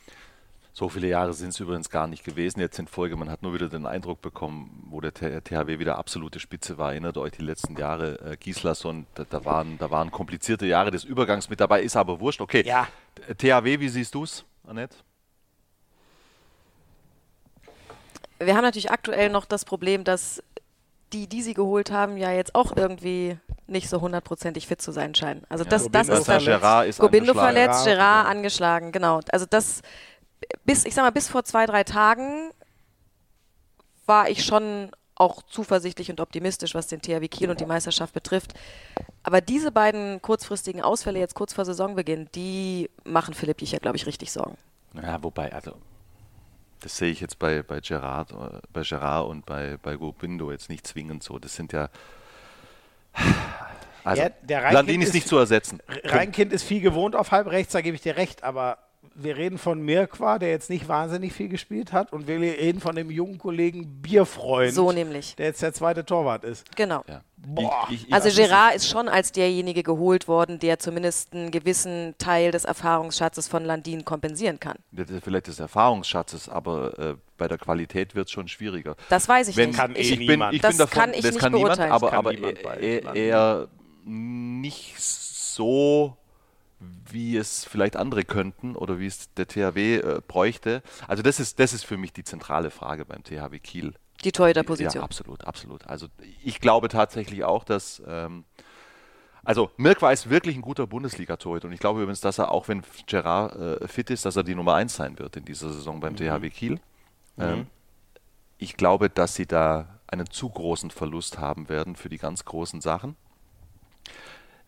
So 0.76 0.88
viele 0.88 1.06
Jahre 1.06 1.32
sind 1.34 1.50
es 1.50 1.60
übrigens 1.60 1.88
gar 1.88 2.08
nicht 2.08 2.24
gewesen 2.24 2.58
jetzt 2.58 2.80
in 2.80 2.88
Folge. 2.88 3.14
Man 3.14 3.30
hat 3.30 3.42
nur 3.42 3.54
wieder 3.54 3.68
den 3.68 3.86
Eindruck 3.86 4.20
bekommen, 4.20 4.82
wo 4.90 5.00
der 5.00 5.14
THW 5.14 5.78
wieder 5.78 5.96
absolute 5.98 6.40
Spitze 6.40 6.78
war. 6.78 6.90
Erinnert 6.90 7.16
euch 7.16 7.30
die 7.30 7.42
letzten 7.44 7.76
Jahre, 7.76 8.32
äh, 8.32 8.36
Gislason, 8.36 9.06
da, 9.14 9.22
da, 9.22 9.44
waren, 9.44 9.78
da 9.78 9.92
waren 9.92 10.10
komplizierte 10.10 10.66
Jahre 10.66 10.90
des 10.90 11.04
Übergangs 11.04 11.48
mit 11.48 11.60
dabei, 11.60 11.80
ist 11.80 11.94
aber 11.96 12.18
wurscht. 12.18 12.40
Okay, 12.40 12.64
Ja. 12.66 12.88
THW, 13.38 13.78
wie 13.78 13.88
siehst 13.88 14.16
du 14.16 14.24
es, 14.24 14.44
Annette? 14.66 14.96
Wir 18.40 18.56
haben 18.56 18.64
natürlich 18.64 18.90
aktuell 18.90 19.30
noch 19.30 19.44
das 19.44 19.64
Problem, 19.64 20.02
dass 20.02 20.42
die, 21.12 21.28
die 21.28 21.42
sie 21.42 21.54
geholt 21.54 21.92
haben, 21.92 22.16
ja 22.16 22.32
jetzt 22.32 22.56
auch 22.56 22.76
irgendwie 22.76 23.38
nicht 23.66 23.88
so 23.88 24.00
hundertprozentig 24.00 24.66
fit 24.66 24.82
zu 24.82 24.92
sein 24.92 25.14
scheinen. 25.14 25.42
Also 25.48 25.64
das, 25.64 25.88
das 25.90 26.08
Gobindo 26.08 26.18
ist 26.18 26.24
verletzt. 26.24 26.46
Gerard 26.46 26.86
ist 26.88 26.98
Gobindo 26.98 27.30
angeschlagen. 27.32 27.54
verletzt, 27.54 27.84
Gerard, 27.84 28.24
ja. 28.24 28.30
angeschlagen, 28.30 28.92
genau. 28.92 29.20
Also 29.30 29.46
das 29.48 29.80
bis, 30.64 30.84
ich 30.84 30.94
sag 30.94 31.02
mal, 31.04 31.10
bis 31.10 31.28
vor 31.28 31.44
zwei, 31.44 31.66
drei 31.66 31.84
Tagen 31.84 32.50
war 34.06 34.28
ich 34.28 34.44
schon 34.44 34.90
auch 35.16 35.42
zuversichtlich 35.42 36.10
und 36.10 36.20
optimistisch, 36.20 36.74
was 36.74 36.88
den 36.88 37.00
THW 37.00 37.28
Kiel 37.28 37.48
und 37.50 37.60
die 37.60 37.66
Meisterschaft 37.66 38.12
betrifft. 38.12 38.52
Aber 39.22 39.40
diese 39.40 39.70
beiden 39.70 40.20
kurzfristigen 40.20 40.82
Ausfälle 40.82 41.20
jetzt 41.20 41.34
kurz 41.34 41.52
vor 41.54 41.64
Saisonbeginn, 41.64 42.28
die 42.34 42.90
machen 43.04 43.32
Philipp 43.34 43.60
Jicher, 43.60 43.78
glaube 43.78 43.96
ich, 43.96 44.06
richtig 44.06 44.32
Sorgen. 44.32 44.58
Ja, 45.00 45.22
wobei, 45.22 45.52
also 45.52 45.76
das 46.80 46.96
sehe 46.96 47.10
ich 47.12 47.20
jetzt 47.20 47.38
bei, 47.38 47.62
bei 47.62 47.80
Gerard, 47.80 48.32
äh, 48.32 48.58
bei 48.72 48.82
Gerard 48.82 49.28
und 49.28 49.46
bei, 49.46 49.78
bei 49.80 49.94
Gobindo 49.96 50.50
jetzt 50.50 50.68
nicht 50.68 50.86
zwingend 50.86 51.22
so. 51.22 51.38
Das 51.38 51.54
sind 51.54 51.72
ja. 51.72 51.88
Also, 54.02 54.22
Ja, 54.22 54.28
der 54.42 54.58
Reinkind 54.58 54.74
Landin 54.74 55.00
ist 55.00 55.08
ist- 55.08 55.14
nicht 55.14 55.28
zu 55.28 55.38
ersetzen. 55.38 55.80
Reinkind 56.04 56.52
ist 56.52 56.64
viel 56.64 56.80
gewohnt 56.80 57.16
auf 57.16 57.30
halb 57.30 57.46
rechts, 57.46 57.72
da 57.72 57.80
gebe 57.80 57.94
ich 57.94 58.02
dir 58.02 58.16
recht, 58.16 58.42
aber 58.42 58.78
wir 59.14 59.36
reden 59.36 59.58
von 59.58 59.80
Mirkwa, 59.80 60.38
der 60.38 60.50
jetzt 60.50 60.70
nicht 60.70 60.88
wahnsinnig 60.88 61.32
viel 61.32 61.48
gespielt 61.48 61.92
hat, 61.92 62.12
und 62.12 62.26
wir 62.26 62.38
reden 62.40 62.80
von 62.80 62.96
dem 62.96 63.10
jungen 63.10 63.38
Kollegen 63.38 64.00
Bierfreund, 64.02 64.74
So 64.74 64.92
nämlich. 64.92 65.36
der 65.36 65.46
jetzt 65.46 65.62
der 65.62 65.72
zweite 65.72 66.04
Torwart 66.04 66.44
ist. 66.44 66.74
Genau. 66.76 67.04
Ja. 67.08 67.22
Boah. 67.46 67.86
Ich, 67.90 67.94
ich, 68.02 68.08
ich, 68.08 68.14
Also 68.14 68.30
Gerard 68.34 68.74
ist 68.74 68.88
schon 68.88 69.06
als 69.08 69.30
derjenige 69.30 69.82
geholt 69.82 70.28
worden, 70.28 70.58
der 70.58 70.78
zumindest 70.78 71.34
einen 71.34 71.50
gewissen 71.50 72.14
Teil 72.18 72.50
des 72.50 72.64
Erfahrungsschatzes 72.64 73.48
von 73.48 73.64
Landin 73.64 74.04
kompensieren 74.04 74.58
kann. 74.58 74.78
Vielleicht 75.22 75.48
des 75.48 75.60
Erfahrungsschatzes, 75.60 76.48
aber 76.48 76.98
äh, 76.98 77.14
bei 77.36 77.46
der 77.46 77.58
Qualität 77.58 78.14
wird 78.14 78.26
es 78.28 78.32
schon 78.32 78.48
schwieriger. 78.48 78.96
Das 79.10 79.28
weiß 79.28 79.48
ich 79.48 79.56
Wenn, 79.56 79.70
nicht. 79.70 79.78
Kann 79.78 79.94
eh 79.94 79.98
ich, 80.00 80.16
bin, 80.16 80.26
niemand. 80.26 80.54
ich 80.54 80.62
Das 80.62 80.70
bin 80.70 80.78
davon, 80.78 80.98
kann 81.00 81.10
ich 81.12 81.20
das 81.20 81.32
nicht 81.32 81.40
kann 81.40 81.52
niemand, 81.52 81.76
beurteilen. 81.76 81.92
aber, 81.92 82.06
Das 82.06 82.10
kann 82.10 82.18
aber 82.18 82.32
niemand 82.32 82.58
eher, 82.82 83.02
Landin. 83.02 83.22
eher 83.24 83.68
nicht 84.06 84.94
so, 85.00 86.16
wie 86.80 87.36
es 87.36 87.64
vielleicht 87.64 87.96
andere 87.96 88.24
könnten 88.24 88.76
oder 88.76 88.98
wie 88.98 89.06
es 89.06 89.32
der 89.34 89.46
THW 89.46 89.96
äh, 89.96 90.20
bräuchte. 90.26 90.82
Also 91.08 91.22
das 91.22 91.40
ist, 91.40 91.58
das 91.58 91.72
ist 91.72 91.84
für 91.84 91.96
mich 91.96 92.12
die 92.12 92.24
zentrale 92.24 92.70
Frage 92.70 93.04
beim 93.04 93.22
THW 93.22 93.58
Kiel. 93.58 93.94
die 94.24 94.32
Torhüterposition. 94.32 95.00
Ja, 95.00 95.04
absolut, 95.04 95.44
absolut. 95.44 95.86
Also 95.86 96.08
ich 96.42 96.60
glaube 96.60 96.88
tatsächlich 96.88 97.44
auch, 97.44 97.64
dass 97.64 98.02
ähm, 98.06 98.44
also 99.44 99.70
Mirkwa 99.76 100.10
ist 100.10 100.30
wirklich 100.30 100.56
ein 100.56 100.62
guter 100.62 100.86
Bundesliga-Torhüter 100.86 101.68
und 101.68 101.74
ich 101.74 101.80
glaube 101.80 102.00
übrigens, 102.00 102.20
dass 102.20 102.38
er 102.38 102.50
auch 102.50 102.68
wenn 102.68 102.82
Gerard 103.06 103.82
äh, 103.82 103.88
fit 103.88 104.10
ist, 104.10 104.24
dass 104.24 104.36
er 104.36 104.42
die 104.42 104.54
Nummer 104.54 104.74
1 104.74 104.96
sein 104.96 105.18
wird 105.18 105.36
in 105.36 105.44
dieser 105.44 105.70
Saison 105.70 106.00
beim 106.00 106.16
THW 106.16 106.48
Kiel. 106.48 106.80
Ähm, 107.38 107.66
ich 108.58 108.76
glaube, 108.76 109.10
dass 109.10 109.34
sie 109.34 109.46
da 109.46 110.00
einen 110.06 110.30
zu 110.30 110.48
großen 110.48 110.90
Verlust 110.90 111.38
haben 111.38 111.68
werden 111.68 111.96
für 111.96 112.08
die 112.08 112.18
ganz 112.18 112.44
großen 112.44 112.80
Sachen. 112.80 113.16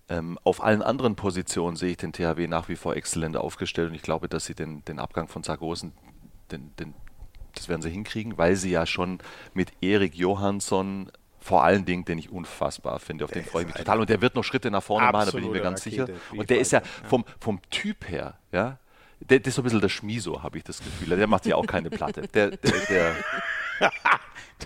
Ähm, 0.09 0.39
auf 0.45 0.63
allen 0.63 0.83
anderen 0.83 1.17
Positionen 1.17 1.77
sehe 1.77 1.91
ich 1.91 1.97
den 1.97 2.13
THW 2.13 2.47
nach 2.47 2.69
wie 2.69 2.77
vor 2.77 2.95
exzellent 2.97 3.37
aufgestellt 3.37 3.89
und 3.91 3.95
ich 3.95 4.03
glaube, 4.03 4.29
dass 4.29 4.45
sie 4.45 4.55
den, 4.55 4.85
den 4.85 5.01
Abgang 5.01 5.27
von 5.27 5.43
Sargosen, 5.43 5.93
den, 6.53 6.75
den, 6.77 6.95
das 7.55 7.69
werden 7.69 7.83
sie 7.83 7.91
hinkriegen, 7.91 8.39
weil 8.39 8.55
sie 8.55 8.71
ja 8.71 8.87
schon 8.87 9.19
mit 9.53 9.73
Erik 9.81 10.15
Johansson 10.15 11.11
vor 11.41 11.65
allen 11.65 11.85
Dingen, 11.85 12.05
den 12.05 12.19
ich 12.19 12.31
unfassbar 12.31 12.99
finde, 12.99 13.25
auf 13.25 13.31
den 13.31 13.45
freue 13.45 13.63
ich 13.63 13.69
mich 13.69 13.77
total. 13.77 14.01
Und 14.01 14.11
der 14.11 14.21
wird 14.21 14.35
noch 14.35 14.43
Schritte 14.43 14.71
nach 14.71 14.83
vorne 14.83 15.11
machen, 15.13 15.27
da 15.27 15.33
bin 15.33 15.45
ich 15.45 15.51
mir 15.51 15.61
ganz 15.61 15.87
Rakete, 15.87 16.07
sicher. 16.07 16.21
Und 16.37 16.51
der 16.51 16.59
ist 16.59 16.73
ja. 16.73 16.83
vom, 17.05 17.25
vom 17.39 17.61
Typ 17.71 18.09
her, 18.09 18.39
ja, 18.53 18.79
der, 19.21 19.41
der 19.41 19.47
ist 19.47 19.55
so 19.55 19.63
ein 19.63 19.65
bisschen 19.65 19.81
der 19.81 19.89
Schmiso, 19.89 20.43
habe 20.43 20.59
ich 20.59 20.65
das 20.65 20.79
Gefühl. 20.79 21.17
Der 21.17 21.27
macht 21.27 21.47
ja 21.47 21.57
auch 21.57 21.67
keine 21.67 21.91
Platte. 21.91 22.29
Der, 22.29 22.51
der, 22.51 22.73
der, 22.89 23.17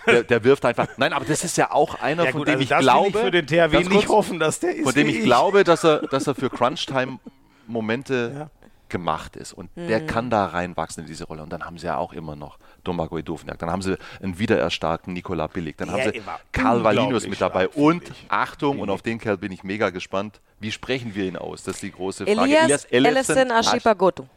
der, 0.07 0.23
der 0.23 0.43
wirft 0.43 0.65
einfach. 0.65 0.87
Nein, 0.97 1.13
aber 1.13 1.25
das 1.25 1.43
ist 1.43 1.57
ja 1.57 1.71
auch 1.71 1.95
einer, 2.01 2.25
Ja 2.25 2.31
von 2.31 2.39
gut, 2.41 2.47
dem 2.47 2.53
also 2.53 2.63
ich 2.63 2.69
das 2.69 2.79
will 2.79 2.83
glaube. 2.85 3.07
ich 3.09 3.15
für 3.17 3.31
den 3.31 3.47
THW 3.47 3.71
ganz 3.71 3.89
nicht 3.89 4.07
kurz, 4.07 4.09
hoffen, 4.09 4.39
dass 4.39 4.59
der 4.59 4.75
ist 4.75 4.83
Von 4.83 4.93
dem 4.93 5.07
wie 5.07 5.17
ich 5.19 5.23
glaube, 5.23 5.63
dass 5.63 5.83
er, 5.83 5.99
dass 6.07 6.27
er 6.27 6.35
für 6.35 6.49
Crunch-Time-Momente 6.49 8.31
Ja. 8.41 8.49
gemacht 8.89 9.35
ist. 9.37 9.53
Und 9.53 9.69
der 9.77 10.05
kann 10.05 10.29
da 10.29 10.47
reinwachsen 10.47 11.03
in 11.03 11.07
diese 11.07 11.23
Rolle. 11.25 11.43
Und 11.43 11.49
dann 11.51 11.63
haben 11.63 11.77
sie 11.77 11.85
ja 11.87 11.95
auch 11.97 12.11
immer 12.13 12.35
noch 12.35 12.57
Domagoj 12.83 13.23
Dovniak. 13.23 13.57
Dann 13.59 13.69
haben 13.71 13.81
sie 13.81 13.97
einen 14.21 14.37
wiedererstarkten 14.37 15.13
Nikola 15.13 15.47
Billig. 15.47 15.77
Dann 15.77 15.91
haben 15.91 16.03
Der 16.03 16.11
sie 16.11 16.25
war 16.25 16.39
Karl 16.51 16.83
Valinus 16.83 17.05
unglaublich 17.25 17.29
mit 17.29 17.41
dabei. 17.41 17.63
stark, 17.65 17.77
Und 17.77 18.09
ich. 18.09 18.25
Achtung, 18.27 18.79
und 18.79 18.89
auf 18.89 19.01
den 19.01 19.17
Kerl 19.19 19.37
bin 19.37 19.51
ich 19.53 19.63
mega 19.63 19.91
gespannt. 19.91 20.41
Wie 20.59 20.71
sprechen 20.73 21.15
wir 21.15 21.23
ihn 21.25 21.37
aus? 21.37 21.63
Das 21.63 21.75
ist 21.75 21.83
die 21.83 21.91
große 21.91 22.25
Frage. 22.25 22.41
Elias 22.57 22.83
Elefsen 22.85 23.49
Ashipagoto. 23.51 24.27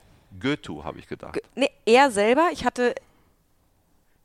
Goethe, 0.41 0.85
habe 0.85 0.99
ich 1.01 1.09
gedacht. 1.09 1.41
Nee, 1.57 1.71
er 1.85 2.11
selber, 2.13 2.49
ich 2.53 2.65
hatte, 2.65 2.95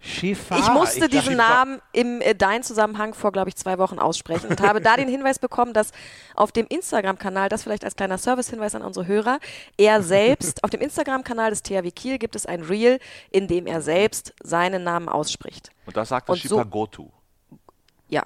Schiffer. 0.02 0.58
ich 0.58 0.70
musste 0.72 1.10
diesen 1.10 1.34
ich 1.34 1.38
war- 1.38 1.50
Namen 1.66 1.82
im 1.92 2.22
äh, 2.22 2.34
Dein-Zusammenhang 2.34 3.14
vor, 3.14 3.32
glaube 3.34 3.50
ich, 3.50 3.58
zwei 3.58 3.78
Wochen 3.78 4.00
aussprechen 4.00 4.48
und 4.50 4.62
habe 4.62 4.80
da 4.80 4.96
den 4.96 5.10
Hinweis 5.10 5.40
bekommen, 5.40 5.74
dass 5.74 5.92
auf 6.36 6.54
dem 6.54 6.68
Instagram-Kanal, 6.68 7.50
das 7.50 7.64
vielleicht 7.64 7.84
als 7.84 7.98
kleiner 7.98 8.18
Service-Hinweis 8.18 8.76
an 8.76 8.82
unsere 8.82 9.08
Hörer, 9.08 9.40
er 9.78 10.02
selbst, 10.02 10.64
auf 10.64 10.70
dem 10.70 10.80
Instagram-Kanal 10.80 11.50
des 11.50 11.64
THW 11.64 11.92
Kiel 11.92 12.18
gibt 12.18 12.38
es 12.38 12.46
ein 12.46 12.62
Reel, 12.62 13.00
in 13.32 13.48
dem 13.48 13.68
er 13.68 13.82
selbst 13.82 14.34
seinen 14.42 14.84
Namen 14.84 15.10
ausspricht. 15.10 15.70
Und 15.86 15.98
da 15.98 16.06
sagt 16.06 16.30
er 16.30 16.34
Und 16.34 16.42
so- 16.44 16.58
Shipagotu. 16.58 17.10
Ja. 18.08 18.24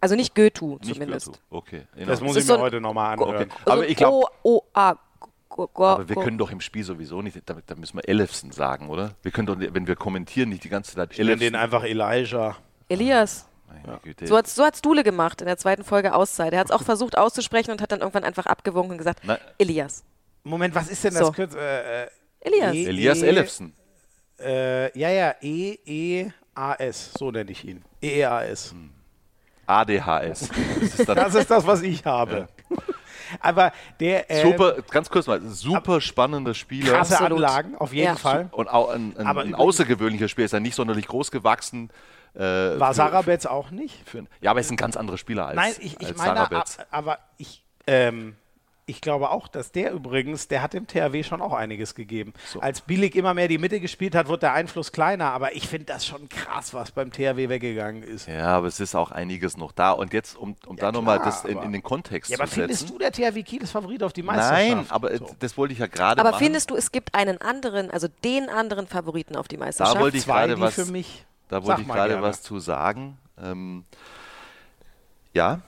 Also 0.00 0.16
nicht 0.16 0.34
Goethe 0.34 0.64
Nicht 0.64 0.86
zumindest. 0.92 1.26
Goethe. 1.26 1.38
Okay. 1.50 1.86
in 1.96 2.06
Das 2.08 2.20
muss 2.20 2.32
Es 2.36 2.42
ich 2.44 2.48
mir 2.50 2.56
so 2.56 2.60
heute 2.60 2.80
nochmal 2.80 3.16
Okay. 3.18 3.30
anhören. 3.30 3.50
Also 3.64 3.70
Aber 3.72 3.88
ich 3.88 3.96
glaube, 3.96 4.26
Go, 5.56 5.68
Go, 5.72 5.86
aber 5.86 6.08
wir 6.08 6.14
Go- 6.16 6.22
können 6.22 6.38
doch 6.38 6.50
im 6.50 6.60
Spiel 6.60 6.84
sowieso 6.84 7.22
nicht, 7.22 7.38
da, 7.46 7.56
da 7.66 7.74
müssen 7.74 7.96
wir 7.96 8.08
Elefsen 8.08 8.52
sagen, 8.52 8.88
oder? 8.88 9.14
Wir 9.22 9.30
können 9.32 9.46
doch, 9.46 9.56
wenn 9.58 9.86
wir 9.86 9.96
kommentieren, 9.96 10.50
nicht 10.50 10.64
die 10.64 10.68
ganze 10.68 10.94
Zeit 10.94 11.12
Ich 11.12 11.18
nenne 11.18 11.36
den 11.36 11.54
einfach 11.54 11.82
Elijah. 11.84 12.56
Elias. 12.88 13.48
Güte. 14.02 14.26
So 14.26 14.36
hat 14.36 14.46
so 14.48 14.64
hat's 14.64 14.80
Dule 14.82 15.02
gemacht 15.04 15.40
in 15.42 15.46
der 15.46 15.58
zweiten 15.58 15.84
Folge 15.84 16.14
Auszeit. 16.14 16.52
Er 16.52 16.60
hat 16.60 16.66
es 16.66 16.72
auch 16.72 16.82
versucht 16.82 17.16
auszusprechen 17.18 17.70
und 17.72 17.80
hat 17.82 17.92
dann 17.92 18.00
irgendwann 18.00 18.24
einfach 18.24 18.46
abgewunken 18.46 18.92
und 18.92 18.98
gesagt, 18.98 19.20
Na- 19.24 19.38
Elias. 19.58 20.02
Moment, 20.44 20.74
was 20.74 20.88
ist 20.88 21.04
denn 21.04 21.12
So. 21.12 21.26
das 21.26 21.32
Kürz? 21.32 21.54
Äh, 21.54 22.04
äh, 22.04 22.08
Elias. 22.40 22.74
E- 22.74 22.84
Elias 22.86 23.22
E- 23.22 23.26
Elefsen. 23.28 23.72
Äh, 24.40 24.98
ja, 24.98 25.10
ja, 25.10 25.34
E-E-A-S, 25.40 27.12
so 27.18 27.30
nenne 27.30 27.50
ich 27.50 27.64
ihn. 27.64 27.84
E-E-A-S. 28.02 28.72
Hm. 28.72 28.90
ADHS. 29.66 30.48
Das 30.80 30.98
ist 31.00 31.08
Das 31.08 31.34
ist 31.34 31.50
das, 31.50 31.66
was 31.66 31.82
ich 31.82 32.04
habe. 32.04 32.48
Aber 33.40 33.72
der 34.00 34.30
äh, 34.30 34.42
super, 34.42 34.76
ganz 34.90 35.10
kurz 35.10 35.26
mal, 35.26 35.40
super 35.42 36.00
spannender 36.00 36.54
Spieler. 36.54 36.92
krasse. 36.94 37.20
Anlagen, 37.20 37.76
auf 37.76 37.92
jeden 37.92 38.06
Ja. 38.08 38.16
Fall. 38.16 38.48
Und 38.52 38.68
auch 38.68 38.90
ein, 38.90 39.16
ein, 39.16 39.26
Aber 39.26 39.42
ein 39.42 39.54
außergewöhnlicher 39.54 40.28
Spieler, 40.28 40.46
ist 40.46 40.52
ja 40.52 40.60
nicht 40.60 40.74
sonderlich 40.74 41.06
groß 41.06 41.30
gewachsen. 41.30 41.90
Äh, 42.34 42.40
War 42.40 42.92
Sarabetz 42.92 43.46
auch 43.46 43.70
nicht? 43.70 44.06
für, 44.08 44.24
Ja, 44.40 44.50
aber 44.50 44.60
er 44.60 44.62
ist 44.62 44.70
ein 44.70 44.76
ganz 44.76 44.96
anderer 44.96 45.16
Spieler 45.16 45.46
als, 45.46 45.56
Nein, 45.56 45.72
ich, 45.80 46.00
ich 46.00 46.08
als 46.08 46.18
meine, 46.18 46.34
Sarabetz. 46.36 46.78
aber 46.90 47.18
ich, 47.38 47.62
ähm, 47.86 48.36
ich 48.88 49.00
glaube 49.00 49.30
auch, 49.30 49.48
dass 49.48 49.72
der 49.72 49.90
übrigens, 49.92 50.46
der 50.46 50.62
hat 50.62 50.72
dem 50.72 50.86
THW 50.86 51.24
schon 51.24 51.42
auch 51.42 51.52
einiges 51.52 51.96
gegeben. 51.96 52.32
So. 52.46 52.60
Als 52.60 52.80
Billig 52.80 53.16
immer 53.16 53.34
mehr 53.34 53.48
die 53.48 53.58
Mitte 53.58 53.80
gespielt 53.80 54.14
hat, 54.14 54.28
wird 54.28 54.44
der 54.44 54.52
Einfluss 54.52 54.92
kleiner, 54.92 55.32
aber 55.32 55.56
ich 55.56 55.66
finde 55.66 55.86
das 55.86 56.06
schon 56.06 56.28
krass, 56.28 56.72
was 56.72 56.92
beim 56.92 57.10
THW 57.10 57.48
weggegangen 57.48 58.04
ist. 58.04 58.28
Ja, 58.28 58.46
aber 58.56 58.68
es 58.68 58.78
ist 58.78 58.94
auch 58.94 59.10
einiges 59.10 59.56
noch 59.56 59.72
da. 59.72 59.90
Und 59.90 60.12
jetzt, 60.12 60.36
um, 60.36 60.54
um 60.66 60.76
Ja, 60.76 60.82
da 60.82 60.92
nochmal 60.92 61.18
das 61.18 61.44
in, 61.44 61.56
aber- 61.56 61.66
in 61.66 61.72
den 61.72 61.82
Kontext 61.82 62.30
Ja, 62.30 62.38
aber 62.38 62.46
zu 62.46 62.54
findest 62.60 62.80
setzen. 62.82 62.92
du, 62.92 62.98
der 63.00 63.10
THW 63.10 63.42
Kiel 63.42 63.62
ist 63.64 63.72
Favorit 63.72 64.04
auf 64.04 64.12
die 64.12 64.22
Meisterschaft? 64.22 64.52
Nein, 64.76 64.86
aber 64.88 65.16
So. 65.16 65.34
das 65.40 65.56
wollte 65.56 65.72
ich 65.72 65.80
ja 65.80 65.88
gerade 65.88 66.20
Aber 66.20 66.30
machen. 66.30 66.44
findest 66.44 66.70
du, 66.70 66.76
es 66.76 66.92
gibt 66.92 67.12
einen 67.16 67.40
anderen, 67.40 67.90
also 67.90 68.06
den 68.22 68.48
anderen 68.48 68.86
Favoriten 68.86 69.34
auf 69.34 69.48
die 69.48 69.56
da 69.56 69.64
Meisterschaft? 69.64 69.98
wollte 69.98 70.16
ich 70.16 70.26
gerade 70.26 70.60
was, 70.60 70.74
für 70.76 70.84
mich. 70.86 71.24
da 71.48 71.56
Sag 71.56 71.66
wollte 71.66 71.80
ich 71.82 71.88
mal 71.88 71.94
gerade 72.08 72.22
was 72.22 72.40
zu 72.40 72.60
sagen. 72.60 73.18
Ähm, 73.42 73.84
ja, 75.32 75.60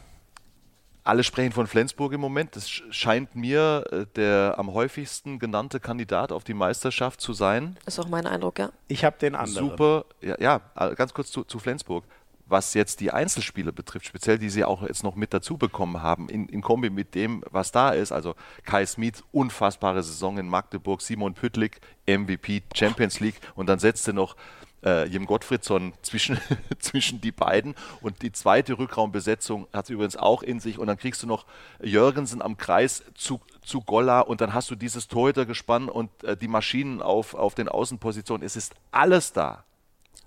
alle 1.09 1.25
sprechen 1.25 1.53
von 1.53 1.67
Flensburg 1.67 2.13
im 2.13 2.21
Moment. 2.21 2.55
Das 2.55 2.69
sch- 2.69 2.83
scheint 2.93 3.35
mir 3.35 3.85
äh, 3.91 4.07
der 4.17 4.55
am 4.59 4.73
häufigsten 4.73 5.39
genannte 5.39 5.81
Kandidat 5.81 6.33
auf 6.33 6.45
die 6.45 6.55
Meisterschaft 6.55 7.21
zu 7.21 7.33
sein. 7.33 7.77
Ist 7.87 7.99
auch 7.99 8.09
mein 8.09 8.27
Eindruck, 8.27 8.59
ja. 8.59 8.71
Ich 8.89 9.05
habe 9.05 9.17
den 9.19 9.35
anderen. 9.35 9.71
Super, 9.71 10.05
ja, 10.21 10.37
ja, 10.41 10.61
ganz 10.95 11.15
kurz 11.15 11.31
zu, 11.31 11.45
zu 11.45 11.59
Flensburg. 11.59 12.05
Was 12.51 12.73
jetzt 12.73 13.01
die 13.01 13.11
Einzelspieler 13.11 13.73
betrifft, 13.73 14.07
speziell 14.07 14.39
die 14.39 14.49
sie 14.49 14.65
auch 14.65 14.81
jetzt 14.83 15.05
noch 15.05 15.15
mit 15.17 15.35
dazu 15.35 15.59
bekommen 15.59 16.03
haben, 16.03 16.31
in, 16.31 16.49
in 16.49 16.63
Kombi 16.63 16.89
mit 16.89 17.15
dem, 17.15 17.45
was 17.51 17.73
da 17.73 17.91
ist, 17.91 18.11
also 18.11 18.35
Kai 18.65 18.87
Smith, 18.87 19.23
unfassbare 19.33 20.03
Saison 20.03 20.39
in 20.39 20.49
Magdeburg, 20.49 21.03
Simon 21.03 21.35
Püttlik, 21.35 21.81
MVP, 22.07 22.63
Champions 22.75 23.21
League 23.21 23.39
und 23.55 23.67
dann 23.69 23.79
setzte 23.81 24.15
noch 24.15 24.35
äh, 24.85 25.07
Jim 25.07 25.27
Gottfriedson 25.27 25.93
zwischen, 26.03 26.39
zwischen 26.79 27.21
die 27.21 27.33
beiden. 27.33 27.75
Und 28.01 28.23
die 28.23 28.33
zweite 28.33 28.79
Rückraumbesetzung 28.79 29.67
hat 29.73 29.87
sie 29.87 29.95
übrigens 29.95 30.17
auch 30.17 30.43
in 30.43 30.61
sich. 30.61 30.79
Und 30.79 30.87
dann 30.87 30.99
kriegst 30.99 31.23
du 31.23 31.27
noch 31.27 31.47
Jürgensen 31.83 32.43
am 32.43 32.57
Kreis 32.57 33.03
zu, 33.15 33.41
zu 33.63 33.81
Golla 33.81 34.21
und 34.21 34.41
dann 34.41 34.55
hast 34.55 34.71
du 34.71 34.75
dieses 34.75 35.09
Torhütergespann 35.09 35.89
und 35.89 36.25
äh, 36.25 36.37
die 36.37 36.49
Maschinen 36.49 37.03
auf, 37.03 37.35
auf 37.35 37.55
den 37.55 37.69
Außenpositionen. 37.69 38.45
Es 38.45 38.57
ist 38.57 38.75
alles 38.91 39.33
da. 39.33 39.65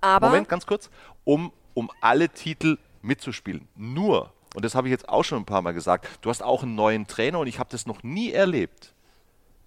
Aber 0.01 0.27
Moment, 0.27 0.49
ganz 0.49 0.65
kurz, 0.65 0.89
um, 1.23 1.53
um 1.73 1.91
alle 2.01 2.29
Titel 2.29 2.77
mitzuspielen. 3.01 3.67
Nur, 3.75 4.33
und 4.55 4.65
das 4.65 4.75
habe 4.75 4.87
ich 4.87 4.91
jetzt 4.91 5.07
auch 5.07 5.23
schon 5.23 5.39
ein 5.39 5.45
paar 5.45 5.61
Mal 5.61 5.73
gesagt, 5.73 6.07
du 6.21 6.29
hast 6.29 6.43
auch 6.43 6.63
einen 6.63 6.75
neuen 6.75 7.07
Trainer 7.07 7.39
und 7.39 7.47
ich 7.47 7.59
habe 7.59 7.69
das 7.71 7.85
noch 7.85 8.03
nie 8.03 8.31
erlebt. 8.31 8.93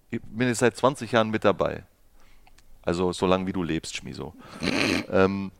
Ich 0.09 0.21
bin 0.21 0.47
jetzt 0.47 0.59
seit 0.59 0.75
20 0.77 1.11
Jahren 1.11 1.29
mit 1.29 1.43
dabei. 1.43 1.83
Also 2.85 3.11
so 3.11 3.25
lange 3.25 3.47
wie 3.47 3.53
du 3.53 3.63
lebst, 3.63 3.95
Schmiso. 3.95 4.33
ähm, 5.11 5.51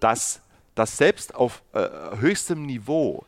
dass, 0.00 0.40
dass 0.74 0.96
selbst 0.96 1.34
auf 1.34 1.62
äh, 1.72 1.88
höchstem 2.16 2.64
Niveau 2.64 3.26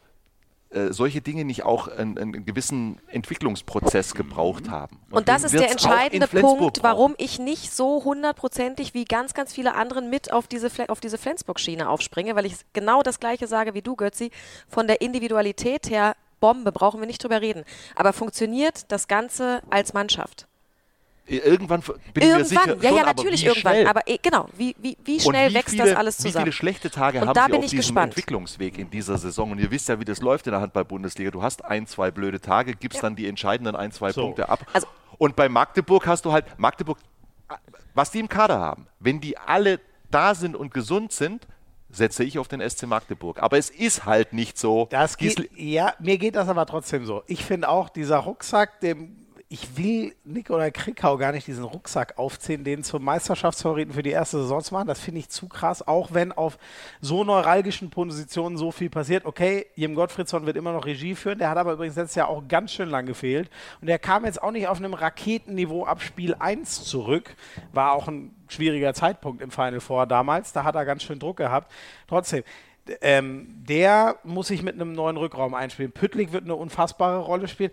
äh, 0.70 0.93
solche 0.93 1.20
Dinge 1.20 1.45
nicht 1.45 1.62
auch 1.64 1.89
einen, 1.89 2.18
einen 2.18 2.45
gewissen 2.45 3.01
Entwicklungsprozess 3.09 4.14
gebraucht 4.14 4.68
haben. 4.68 5.01
Und 5.11 5.29
das 5.29 5.45
ist 5.45 5.55
der 5.55 5.70
entscheidende 5.70 6.27
Punkt, 6.27 6.83
warum 6.83 7.14
ich 7.18 7.39
nicht 7.39 7.72
so 7.72 8.03
hundertprozentig 8.05 8.95
wie 8.95 9.05
ganz, 9.05 9.33
ganz 9.33 9.53
viele 9.53 9.74
anderen 9.74 10.11
mit 10.11 10.33
auf 10.33 10.49
diese, 10.49 10.68
Fle- 10.68 10.89
auf 10.89 11.01
diese 11.01 11.18
Flensburg-Schiene 11.18 11.89
aufspringe, 11.89 12.35
weil 12.35 12.47
ich 12.47 12.57
genau 12.72 13.03
das 13.03 13.20
Gleiche 13.20 13.47
sage 13.47 13.74
wie 13.74 13.83
du, 13.83 13.97
Götzi. 13.97 14.31
Von 14.68 14.87
der 14.87 15.01
Individualität 15.01 15.89
her, 15.89 16.16
Bombe, 16.41 16.72
brauchen 16.72 17.01
wir 17.01 17.07
nicht 17.07 17.22
drüber 17.22 17.41
reden. 17.41 17.64
Aber 17.95 18.12
funktioniert 18.12 18.91
das 18.93 19.09
Ganze 19.09 19.62
als 19.70 19.95
Mannschaft? 19.95 20.47
Irgendwann 21.29 21.81
bin 21.81 21.95
ich 22.14 22.22
mir 22.37 22.45
sicher, 22.45 22.61
Irgendwann, 22.68 22.83
ja, 22.83 22.89
schon, 22.89 22.97
ja, 22.99 23.03
aber 23.03 23.14
natürlich 23.14 23.43
wie 23.43 23.47
irgendwann. 23.47 23.72
Schnell? 23.72 23.87
Aber 23.89 24.01
eh, 24.07 24.18
genau, 24.22 24.49
wie, 24.57 24.77
wie, 24.79 24.97
wie 25.05 25.18
schnell 25.20 25.51
wie 25.51 25.55
wächst 25.55 25.70
viele, 25.70 25.85
das 25.87 25.97
alles 25.97 26.18
Wie 26.18 26.22
zusammen? 26.29 26.45
viele 26.45 26.53
schlechte 26.53 26.89
Tage 26.91 27.20
Und 27.20 27.29
haben 27.29 27.35
da 27.35 27.45
sie 27.47 27.51
bin 27.51 27.59
auf 27.59 27.64
ich 27.64 27.70
diesem 27.70 27.81
gespannt. 27.83 28.12
Entwicklungsweg 28.12 28.79
in 28.79 28.91
dieser 28.91 29.18
Saison? 29.18 29.51
Und 29.51 29.59
ihr 29.59 29.70
wisst 29.70 29.89
ja, 29.89 29.99
wie 29.99 30.05
das 30.05 30.20
läuft 30.20 30.47
in 30.47 30.53
der 30.53 30.61
Handball-Bundesliga. 30.61 31.33
Du 31.33 31.43
hast 31.43 31.64
ein, 31.64 31.87
zwei 31.89 32.11
blöde 32.12 32.41
Tage, 32.41 32.74
gibst 32.74 33.03
dann 33.03 33.16
die 33.16 33.27
entscheidenden 33.27 33.74
ein, 33.74 33.91
zwei 33.91 34.12
So. 34.12 34.22
Punkte 34.22 34.49
ab. 34.49 34.64
Also- 34.72 34.87
und 35.18 35.35
bei 35.35 35.49
Magdeburg 35.49 36.07
hast 36.07 36.24
du 36.27 36.33
halt, 36.33 36.45
Magdeburg, 36.59 36.99
was 37.95 38.11
die 38.11 38.20
im 38.20 38.29
Kader 38.29 38.61
haben, 38.61 38.87
wenn 39.01 39.20
die 39.20 39.37
alle 39.39 39.81
da 40.11 40.35
sind 40.35 40.55
und 40.55 40.72
gesund 40.72 41.12
sind, 41.12 41.47
setze 41.91 42.22
ich 42.22 42.39
auf 42.39 42.47
den 42.49 42.61
SC 42.61 42.85
Magdeburg. 42.87 43.43
Aber 43.43 43.57
es 43.59 43.70
ist 43.70 44.05
halt 44.05 44.33
nicht 44.33 44.59
so. 44.59 44.87
Das 44.91 45.16
geht, 45.16 45.51
ja, 45.57 45.95
mir 45.99 46.18
geht 46.18 46.37
das 46.37 46.49
aber 46.49 46.66
trotzdem 46.66 47.05
so. 47.07 47.22
Ich 47.27 47.45
finde 47.45 47.68
auch, 47.68 47.89
dieser 47.89 48.18
Rucksack, 48.18 48.81
dem 48.81 49.26
ich 49.57 49.78
will 49.78 50.14
Nikolai 50.24 50.70
Krickau 50.70 51.16
gar 51.16 51.32
nicht 51.32 51.46
diesen 51.46 51.64
Rucksack 51.64 52.18
aufziehen, 52.18 52.62
den 52.62 52.84
zum 52.84 53.02
Meisterschaftsfavoriten 53.02 53.94
für 53.94 54.02
die 54.02 54.11
erste 54.11 54.42
Saison 54.42 54.61
zu 54.61 54.74
machen. 54.74 54.86
Das 54.86 55.00
finde 55.00 55.20
ich 55.20 55.30
zu 55.30 55.48
krass, 55.48 55.86
auch 55.86 56.12
wenn 56.12 56.30
auf 56.30 56.59
so 57.00 57.24
neuralgischen 57.24 57.88
Positionen 57.88 58.59
so 58.59 58.70
viel 58.70 58.90
passiert. 58.90 59.24
Okay, 59.24 59.64
Jim 59.74 59.94
Gottfriedson 59.94 60.44
wird 60.44 60.59
immer 60.59 60.72
noch 60.72 60.84
Regie 60.84 61.14
führen, 61.14 61.38
der 61.38 61.48
hat 61.48 61.57
aber 61.57 61.72
übrigens 61.72 61.96
letztes 61.96 62.16
Jahr 62.16 62.28
auch 62.28 62.46
ganz 62.46 62.70
schön 62.70 62.90
lang 62.90 63.07
gefehlt. 63.07 63.48
Und 63.80 63.86
der 63.86 63.98
kam 63.98 64.26
jetzt 64.26 64.42
auch 64.42 64.50
nicht 64.50 64.68
auf 64.68 64.76
einem 64.76 64.92
Raketenniveau 64.92 65.86
ab 65.86 66.02
Spiel 66.02 66.34
1 66.38 66.84
zurück. 66.84 67.34
War 67.72 67.92
auch 67.92 68.09
ein 68.09 68.34
schwieriger 68.48 68.92
Zeitpunkt 68.92 69.40
im 69.40 69.50
Final 69.50 69.80
Four 69.80 70.07
damals. 70.07 70.52
Da 70.52 70.64
hat 70.64 70.74
er 70.74 70.84
ganz 70.84 71.02
schön 71.02 71.18
Druck 71.18 71.38
gehabt. 71.38 71.72
Trotzdem, 72.09 72.44
ähm, 73.00 73.46
der 73.66 74.16
muss 74.22 74.48
sich 74.48 74.62
mit 74.62 74.74
einem 74.74 74.92
neuen 74.92 75.16
Rückraum 75.16 75.54
einspielen. 75.54 75.92
Püttlik 75.92 76.32
wird 76.32 76.44
eine 76.44 76.57
unfassbare 76.57 77.20
Rolle 77.20 77.48
spielen. 77.48 77.70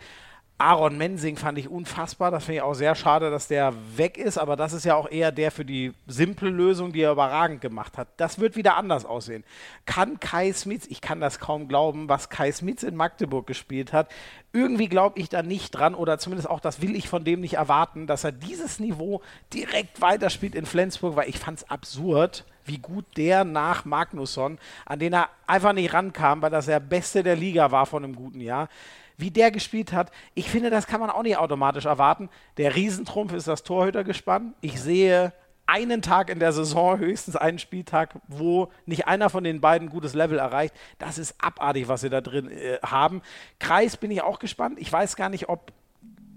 Aaron 0.57 0.97
Mensing 0.97 1.35
fand 1.35 1.57
ich 1.57 1.67
unfassbar. 1.67 2.31
Das 2.31 2.45
finde 2.45 2.57
ich 2.57 2.61
auch 2.61 2.73
sehr 2.73 2.95
schade, 2.95 3.29
dass 3.31 3.47
der 3.47 3.73
weg 3.97 4.17
ist. 4.17 4.37
Aber 4.37 4.55
das 4.55 4.71
ist 4.71 4.85
ja 4.85 4.95
auch 4.95 5.09
eher 5.09 5.31
der 5.31 5.51
für 5.51 5.65
die 5.65 5.93
simple 6.07 6.49
Lösung, 6.49 6.93
die 6.93 7.01
er 7.01 7.11
überragend 7.11 7.59
gemacht 7.61 7.97
hat. 7.97 8.07
Das 8.17 8.39
wird 8.39 8.55
wieder 8.55 8.77
anders 8.77 9.03
aussehen. 9.03 9.43
Kann 9.85 10.19
Kai 10.19 10.53
Smits, 10.53 10.87
ich 10.87 11.01
kann 11.01 11.19
das 11.19 11.39
kaum 11.39 11.67
glauben, 11.67 12.07
was 12.07 12.29
Kai 12.29 12.51
Smits 12.51 12.83
in 12.83 12.95
Magdeburg 12.95 13.47
gespielt 13.47 13.91
hat. 13.93 14.09
Irgendwie 14.53 14.87
glaube 14.87 15.19
ich 15.19 15.29
da 15.29 15.41
nicht 15.41 15.71
dran 15.71 15.95
oder 15.95 16.19
zumindest 16.19 16.49
auch 16.49 16.59
das 16.59 16.81
will 16.81 16.95
ich 16.95 17.09
von 17.09 17.23
dem 17.23 17.41
nicht 17.41 17.55
erwarten, 17.55 18.05
dass 18.05 18.23
er 18.23 18.31
dieses 18.31 18.79
Niveau 18.79 19.21
direkt 19.51 19.99
weiterspielt 20.01 20.53
in 20.53 20.67
Flensburg, 20.67 21.15
weil 21.15 21.29
ich 21.29 21.39
fand 21.39 21.59
es 21.59 21.69
absurd, 21.69 22.45
wie 22.65 22.77
gut 22.77 23.05
der 23.17 23.43
nach 23.43 23.85
Magnusson, 23.85 24.59
an 24.85 24.99
den 24.99 25.13
er 25.13 25.29
einfach 25.47 25.73
nicht 25.73 25.93
rankam, 25.93 26.41
weil 26.41 26.51
das 26.51 26.67
der 26.67 26.79
Beste 26.79 27.23
der 27.23 27.35
Liga 27.35 27.71
war 27.71 27.85
von 27.85 28.03
einem 28.03 28.15
guten 28.15 28.39
Jahr, 28.39 28.69
wie 29.17 29.31
der 29.31 29.51
gespielt 29.51 29.93
hat. 29.93 30.11
Ich 30.33 30.49
finde, 30.49 30.69
das 30.69 30.87
kann 30.87 30.99
man 30.99 31.09
auch 31.09 31.23
nicht 31.23 31.37
automatisch 31.37 31.85
erwarten. 31.85 32.29
Der 32.57 32.75
Riesentrumpf 32.75 33.33
ist 33.33 33.47
das 33.47 33.63
Torhütergespann. 33.63 34.53
Ich 34.61 34.79
sehe 34.81 35.33
einen 35.65 36.01
Tag 36.01 36.29
in 36.29 36.39
der 36.39 36.51
Saison, 36.51 36.99
höchstens 36.99 37.35
einen 37.35 37.59
Spieltag, 37.59 38.15
wo 38.27 38.69
nicht 38.85 39.07
einer 39.07 39.29
von 39.29 39.43
den 39.43 39.61
beiden 39.61 39.89
gutes 39.89 40.13
Level 40.13 40.37
erreicht. 40.37 40.75
Das 40.99 41.17
ist 41.17 41.35
abartig, 41.41 41.87
was 41.87 42.01
sie 42.01 42.09
da 42.09 42.21
drin 42.21 42.49
äh, 42.49 42.79
haben. 42.83 43.21
Kreis 43.59 43.97
bin 43.97 44.11
ich 44.11 44.21
auch 44.21 44.39
gespannt. 44.39 44.77
Ich 44.79 44.91
weiß 44.91 45.15
gar 45.15 45.29
nicht, 45.29 45.47
ob 45.49 45.71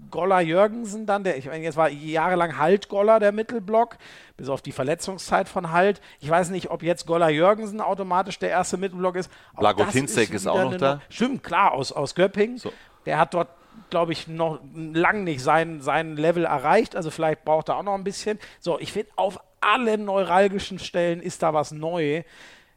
Goller 0.09 0.39
Jürgensen 0.39 1.05
dann, 1.05 1.23
der, 1.23 1.37
ich 1.37 1.45
meine, 1.45 1.63
jetzt 1.63 1.77
war 1.77 1.89
jahrelang 1.89 2.57
Halt 2.57 2.89
Goller 2.89 3.19
der 3.19 3.31
Mittelblock, 3.31 3.97
bis 4.35 4.49
auf 4.49 4.61
die 4.61 4.71
Verletzungszeit 4.71 5.49
von 5.49 5.71
Halt. 5.71 6.01
Ich 6.19 6.29
weiß 6.29 6.49
nicht, 6.49 6.69
ob 6.69 6.83
jetzt 6.83 7.05
Goller 7.05 7.29
Jürgensen 7.29 7.81
automatisch 7.81 8.39
der 8.39 8.49
erste 8.49 8.77
Mittelblock 8.77 9.15
ist. 9.15 9.31
Auch 9.55 9.59
Blago 9.59 9.83
das 9.83 9.93
Tinzek 9.93 10.33
ist 10.33 10.47
auch 10.47 10.55
noch 10.55 10.69
eine 10.69 10.77
da. 10.77 11.01
Stimmt, 11.09 11.43
klar, 11.43 11.73
aus, 11.73 11.91
aus 11.91 12.15
Göppingen. 12.15 12.57
So. 12.57 12.71
Der 13.05 13.17
hat 13.17 13.33
dort, 13.33 13.49
glaube 13.89 14.13
ich, 14.13 14.27
noch 14.27 14.59
lang 14.73 15.23
nicht 15.23 15.41
sein, 15.41 15.81
sein 15.81 16.17
Level 16.17 16.45
erreicht. 16.45 16.95
Also 16.95 17.11
vielleicht 17.11 17.45
braucht 17.45 17.69
er 17.69 17.77
auch 17.77 17.83
noch 17.83 17.95
ein 17.95 18.03
bisschen. 18.03 18.39
So, 18.59 18.79
ich 18.79 18.91
finde, 18.91 19.11
auf 19.15 19.39
allen 19.61 20.05
neuralgischen 20.05 20.79
Stellen 20.79 21.21
ist 21.21 21.43
da 21.43 21.53
was 21.53 21.71
neu. 21.71 22.23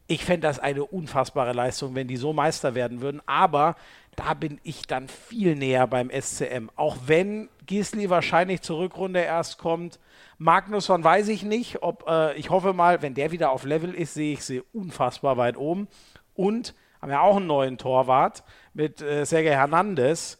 Ich 0.07 0.25
fände 0.25 0.47
das 0.47 0.59
eine 0.59 0.83
unfassbare 0.83 1.53
Leistung, 1.53 1.95
wenn 1.95 2.07
die 2.07 2.17
so 2.17 2.33
Meister 2.33 2.75
werden 2.75 3.01
würden. 3.01 3.21
Aber 3.27 3.75
da 4.23 4.35
bin 4.35 4.59
ich 4.63 4.85
dann 4.85 5.07
viel 5.07 5.55
näher 5.55 5.87
beim 5.87 6.11
SCM. 6.11 6.69
Auch 6.75 6.97
wenn 7.07 7.49
Gisli 7.65 8.09
wahrscheinlich 8.09 8.61
zur 8.61 8.79
Rückrunde 8.79 9.19
erst 9.19 9.57
kommt. 9.57 9.99
Magnusson 10.37 11.03
weiß 11.03 11.27
ich 11.29 11.43
nicht. 11.43 11.81
Ob, 11.81 12.05
äh, 12.07 12.35
ich 12.37 12.51
hoffe 12.51 12.73
mal, 12.73 13.01
wenn 13.01 13.15
der 13.15 13.31
wieder 13.31 13.51
auf 13.51 13.63
Level 13.63 13.93
ist, 13.93 14.13
sehe 14.13 14.33
ich 14.33 14.43
sie 14.43 14.61
unfassbar 14.73 15.37
weit 15.37 15.57
oben. 15.57 15.87
Und 16.35 16.75
haben 17.01 17.11
ja 17.11 17.21
auch 17.21 17.37
einen 17.37 17.47
neuen 17.47 17.79
Torwart 17.79 18.43
mit 18.73 19.01
äh, 19.01 19.25
Sergei 19.25 19.55
Hernandez. 19.55 20.39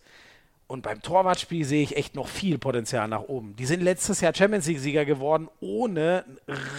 Und 0.72 0.84
beim 0.84 1.02
Torwartspiel 1.02 1.66
sehe 1.66 1.84
ich 1.84 1.98
echt 1.98 2.16
noch 2.16 2.30
viel 2.30 2.58
Potenzial 2.58 3.06
nach 3.10 3.24
oben. 3.24 3.58
Die 3.58 3.66
sind 3.66 3.82
letztes 3.82 4.22
Jahr 4.22 4.34
Champions 4.34 4.68
League-Sieger 4.68 5.04
geworden, 5.04 5.50
ohne 5.60 6.24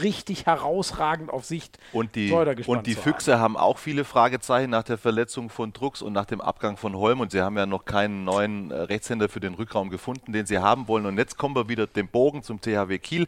richtig 0.01 0.47
herausragend 0.47 1.29
auf 1.29 1.45
Sicht 1.45 1.79
Und 1.93 2.15
die, 2.15 2.33
und 2.33 2.87
die 2.87 2.95
Füchse 2.95 3.39
haben 3.39 3.55
auch 3.55 3.77
viele 3.77 4.05
Fragezeichen 4.05 4.71
nach 4.71 4.85
der 4.85 4.97
Verletzung 4.97 5.51
von 5.51 5.75
Drucks 5.75 6.01
und 6.01 6.15
nach 6.15 6.25
dem 6.25 6.41
Abgang 6.41 6.79
von 6.79 6.97
Holm. 6.97 7.21
Und 7.21 7.33
sie 7.33 7.43
haben 7.43 7.59
ja 7.59 7.67
noch 7.67 7.85
keinen 7.85 8.25
neuen 8.25 8.71
äh, 8.71 8.77
Rechtshänder 8.77 9.29
für 9.29 9.41
den 9.41 9.53
Rückraum 9.53 9.91
gefunden, 9.91 10.33
den 10.33 10.47
sie 10.47 10.57
haben 10.57 10.89
wollen. 10.89 11.05
Und 11.05 11.19
jetzt 11.19 11.37
kommen 11.37 11.55
wir 11.55 11.69
wieder 11.69 11.87
den 11.87 12.09
Bogen 12.09 12.43
zum 12.43 12.63
THW 12.63 12.99
Kiel. 12.99 13.27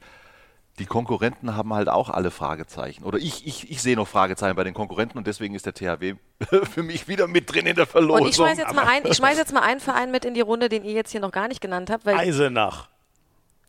Die 0.81 0.87
Konkurrenten 0.87 1.55
haben 1.55 1.73
halt 1.73 1.89
auch 1.89 2.11
alle 2.11 2.33
Fragezeichen. 2.33 3.05
Oder 3.05 3.19
ich, 3.19 3.47
ich, 3.47 3.71
ich 3.71 3.81
sehe 3.81 3.95
noch 3.95 4.09
Fragezeichen 4.09 4.57
bei 4.57 4.65
den 4.65 4.75
Konkurrenten 4.75 5.19
und 5.19 5.27
deswegen 5.27 5.55
ist 5.55 5.67
der 5.67 5.75
THW 5.75 6.15
für 6.65 6.83
mich 6.83 7.07
wieder 7.07 7.29
mit 7.29 7.53
drin 7.53 7.67
in 7.67 7.77
der 7.77 7.87
Verlosung. 7.87 8.23
Und 8.23 8.29
ich 8.29 8.37
schmeiß 8.37 8.59
jetzt 8.59 8.75
mal 8.75 8.87
ein, 8.87 9.07
ich 9.07 9.17
schmeiß 9.17 9.39
jetzt 9.39 9.53
mal 9.53 9.63
einen 9.63 9.79
Verein 9.79 10.11
mit 10.11 10.25
in 10.25 10.35
die 10.35 10.41
Runde, 10.41 10.69
den 10.69 10.85
ihr 10.85 10.93
jetzt 10.93 11.13
hier 11.13 11.21
noch 11.21 11.31
gar 11.31 11.47
nicht 11.47 11.61
genannt 11.61 11.91
habt, 11.91 12.05
weil 12.07 12.17
Eisenach. 12.17 12.89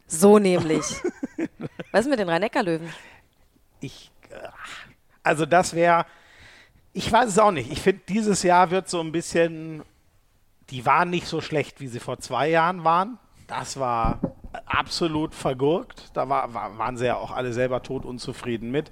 so 0.08 0.40
nämlich. 0.40 0.84
Was 1.92 2.02
ist 2.02 2.10
mit 2.10 2.18
den 2.18 2.28
Rhein-Neckar-Löwen? 2.28 2.92
Ich, 3.82 4.12
äh, 4.30 4.36
also 5.22 5.46
das 5.46 5.76
wäre, 5.76 6.06
ich 6.92 7.12
weiß 7.12 7.30
es 7.30 7.40
auch 7.40 7.52
nicht. 7.52 7.72
Ich 7.72 7.82
finde, 7.82 8.02
dieses 8.10 8.42
Jahr 8.42 8.72
wird 8.72 8.90
so 8.90 9.00
ein 9.00 9.12
bisschen, 9.12 9.84
die 10.72 10.86
waren 10.88 11.12
nicht 11.12 11.28
so 11.28 11.40
schlecht, 11.40 11.80
wie 11.82 11.88
sie 11.88 12.00
vor 12.00 12.20
zwei 12.20 12.50
Jahren 12.50 12.84
waren. 12.84 13.20
Das 13.48 13.80
war 13.80 14.20
absolut 14.76 15.34
vergurkt. 15.34 16.12
Da 16.14 16.30
war, 16.30 16.54
war, 16.54 16.78
waren 16.78 16.98
sie 16.98 17.06
ja 17.06 17.18
auch 17.18 17.32
alle 17.32 17.54
selber 17.54 17.82
tot 17.84 18.06
unzufrieden 18.06 18.72
mit. 18.72 18.92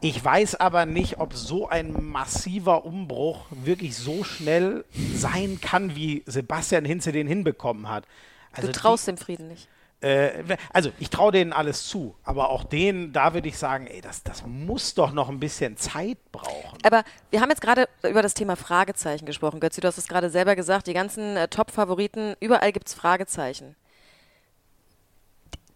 Ich 0.00 0.24
weiß 0.24 0.54
aber 0.56 0.86
nicht, 0.86 1.18
ob 1.20 1.34
so 1.34 1.68
ein 1.68 2.02
massiver 2.02 2.84
Umbruch 2.86 3.44
wirklich 3.50 3.96
so 3.96 4.24
schnell 4.24 4.84
sein 5.14 5.60
kann, 5.60 5.94
wie 5.94 6.22
Sebastian 6.26 6.84
Hinze 6.86 7.12
den 7.12 7.26
hinbekommen 7.26 7.88
hat. 7.88 8.04
Also 8.52 8.68
Du 8.68 8.72
traust 8.72 9.06
dem 9.08 9.18
Frieden 9.18 9.48
nicht. 9.48 9.68
äh, 10.00 10.56
also 10.72 10.90
ich 10.98 11.10
traue 11.10 11.32
denen 11.32 11.52
alles 11.52 11.86
zu, 11.86 12.14
aber 12.24 12.48
auch 12.48 12.64
denen, 12.64 13.12
da 13.12 13.34
würde 13.34 13.48
ich 13.48 13.58
sagen, 13.58 13.86
ey, 13.86 14.00
das, 14.00 14.22
das 14.22 14.46
muss 14.46 14.94
doch 14.94 15.12
noch 15.12 15.28
ein 15.28 15.38
bisschen 15.38 15.76
Zeit 15.76 16.16
brauchen. 16.32 16.78
Aber 16.82 17.04
wir 17.30 17.42
haben 17.42 17.50
jetzt 17.50 17.60
gerade 17.60 17.86
über 18.02 18.22
das 18.22 18.32
Thema 18.32 18.56
Fragezeichen 18.56 19.26
gesprochen. 19.26 19.60
Götzi, 19.60 19.82
du 19.82 19.88
hast 19.88 19.98
es 19.98 20.08
gerade 20.08 20.30
selber 20.30 20.56
gesagt, 20.56 20.86
die 20.86 20.94
ganzen 20.94 21.36
äh, 21.36 21.48
Top-Favoriten, 21.48 22.34
überall 22.40 22.72
gibt 22.72 22.88
es 22.88 22.94
Fragezeichen. 22.94 23.76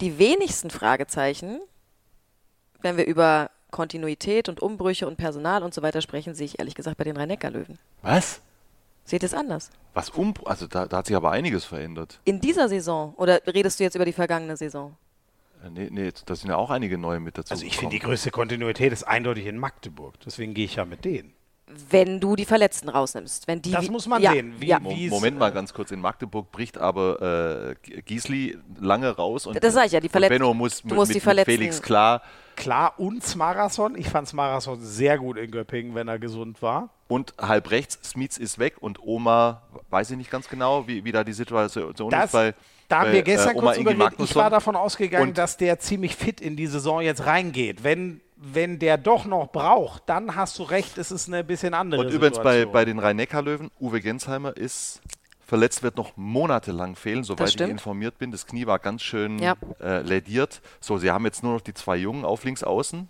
Die 0.00 0.18
wenigsten 0.18 0.70
Fragezeichen, 0.70 1.60
wenn 2.80 2.96
wir 2.96 3.06
über 3.06 3.50
Kontinuität 3.70 4.48
und 4.48 4.60
Umbrüche 4.60 5.06
und 5.06 5.16
Personal 5.16 5.62
und 5.62 5.74
so 5.74 5.82
weiter 5.82 6.00
sprechen, 6.00 6.34
sehe 6.34 6.46
ich 6.46 6.58
ehrlich 6.58 6.74
gesagt 6.74 6.96
bei 6.96 7.04
den 7.04 7.16
Rhein-Neckar-Löwen. 7.16 7.78
Was? 8.02 8.40
Seht 9.04 9.22
ihr 9.22 9.26
es 9.26 9.34
anders? 9.34 9.70
Was 9.92 10.10
um, 10.10 10.34
also 10.44 10.66
da, 10.66 10.86
da 10.86 10.98
hat 10.98 11.06
sich 11.06 11.16
aber 11.16 11.30
einiges 11.30 11.64
verändert. 11.64 12.20
In 12.24 12.40
dieser 12.40 12.68
Saison 12.68 13.14
oder 13.16 13.40
redest 13.46 13.78
du 13.78 13.84
jetzt 13.84 13.94
über 13.94 14.04
die 14.04 14.12
vergangene 14.12 14.56
Saison? 14.56 14.96
Nee, 15.70 15.88
nee, 15.90 16.12
da 16.26 16.36
sind 16.36 16.50
ja 16.50 16.56
auch 16.56 16.70
einige 16.70 16.98
neue 16.98 17.20
mit 17.20 17.38
dazu. 17.38 17.52
Also 17.52 17.64
ich 17.64 17.76
finde, 17.76 17.94
die 17.94 18.00
größte 18.00 18.30
Kontinuität 18.30 18.92
ist 18.92 19.04
eindeutig 19.04 19.46
in 19.46 19.58
Magdeburg. 19.58 20.14
Deswegen 20.24 20.52
gehe 20.54 20.66
ich 20.66 20.76
ja 20.76 20.84
mit 20.84 21.04
denen. 21.04 21.32
Wenn 21.90 22.20
du 22.20 22.36
die 22.36 22.44
Verletzten 22.44 22.88
rausnimmst. 22.90 23.48
Wenn 23.48 23.62
die 23.62 23.70
Das 23.72 23.88
muss 23.88 24.06
man 24.06 24.20
ja, 24.22 24.32
sehen, 24.32 24.54
wie- 24.58 24.66
ja. 24.66 24.78
Moment 24.80 25.38
mal 25.38 25.50
äh, 25.50 25.54
ganz 25.54 25.72
kurz, 25.72 25.90
in 25.90 26.00
Magdeburg 26.00 26.52
bricht 26.52 26.76
aber 26.76 27.74
äh, 27.84 28.00
Giesli 28.02 28.58
lange 28.80 29.08
raus 29.10 29.46
und, 29.46 29.62
Das 29.62 29.72
sag 29.74 29.86
ich 29.86 29.92
ja, 29.92 30.00
die 30.00 30.08
und 30.08 30.12
Verletzten- 30.12 30.38
Benno 30.38 30.52
muss, 30.52 30.82
du 30.82 30.88
mit, 30.88 30.96
musst 30.96 31.08
mit, 31.08 31.14
die 31.14 31.18
mit 31.18 31.22
Verletzten- 31.24 31.50
Felix 31.52 31.82
klar 31.82 32.22
Klar, 32.56 32.94
und 32.98 33.34
Marathon. 33.34 33.96
Ich 33.96 34.08
fand 34.08 34.32
Marathon 34.32 34.78
sehr 34.80 35.18
gut 35.18 35.36
in 35.38 35.50
Göppingen, 35.50 35.94
wenn 35.96 36.06
er 36.06 36.20
gesund 36.20 36.62
war. 36.62 36.90
und 37.08 37.34
halb 37.40 37.70
rechts, 37.72 37.98
Smits 38.10 38.38
ist 38.38 38.58
weg 38.60 38.76
und 38.80 39.02
Oma, 39.02 39.62
weiß 39.90 40.12
ich 40.12 40.16
nicht 40.16 40.30
ganz 40.30 40.48
genau, 40.48 40.86
wie, 40.86 41.04
wie 41.04 41.10
da 41.12 41.24
die 41.24 41.32
Situation 41.32 41.92
Das, 42.10 42.26
ist 42.26 42.32
bei, 42.32 42.54
da 42.88 43.00
haben 43.00 43.12
wir 43.12 43.22
gestern 43.22 43.56
äh, 43.56 43.58
kurz 43.60 43.78
überlegt. 43.78 44.20
Ich 44.20 44.34
war 44.36 44.50
davon 44.50 44.76
ausgegangen, 44.76 45.34
dass 45.34 45.56
der 45.56 45.78
ziemlich 45.80 46.14
fit 46.14 46.40
in 46.40 46.54
die 46.56 46.66
Saison 46.68 47.00
jetzt 47.00 47.26
reingeht. 47.26 47.82
Wenn, 47.82 48.20
wenn 48.52 48.78
der 48.78 48.98
doch 48.98 49.24
noch 49.24 49.48
braucht, 49.50 50.02
dann 50.06 50.36
hast 50.36 50.58
du 50.58 50.64
recht, 50.64 50.98
es 50.98 51.10
ist 51.10 51.28
eine 51.28 51.42
bisschen 51.44 51.74
andere 51.74 52.02
Und 52.02 52.08
übrigens 52.12 52.38
bei, 52.38 52.52
Situation. 52.58 52.72
bei 52.72 52.84
den 52.84 52.98
Rhein-Neckar-Löwen, 52.98 53.70
Uwe 53.80 54.00
Gensheimer 54.00 54.56
ist 54.56 55.00
verletzt, 55.40 55.82
wird 55.82 55.96
noch 55.96 56.16
monatelang 56.16 56.96
fehlen, 56.96 57.22
soweit 57.24 57.48
ich 57.54 57.60
informiert 57.60 58.18
bin. 58.18 58.30
Das 58.30 58.46
Knie 58.46 58.66
war 58.66 58.78
ganz 58.78 59.02
schön 59.02 59.38
Ja. 59.38 59.54
äh, 59.80 60.00
lädiert. 60.00 60.60
So, 60.80 60.98
sie 60.98 61.10
haben 61.10 61.24
jetzt 61.24 61.42
nur 61.42 61.54
noch 61.54 61.60
die 61.60 61.74
zwei 61.74 61.96
Jungen 61.96 62.24
auf 62.24 62.44
links 62.44 62.62
außen. 62.62 63.08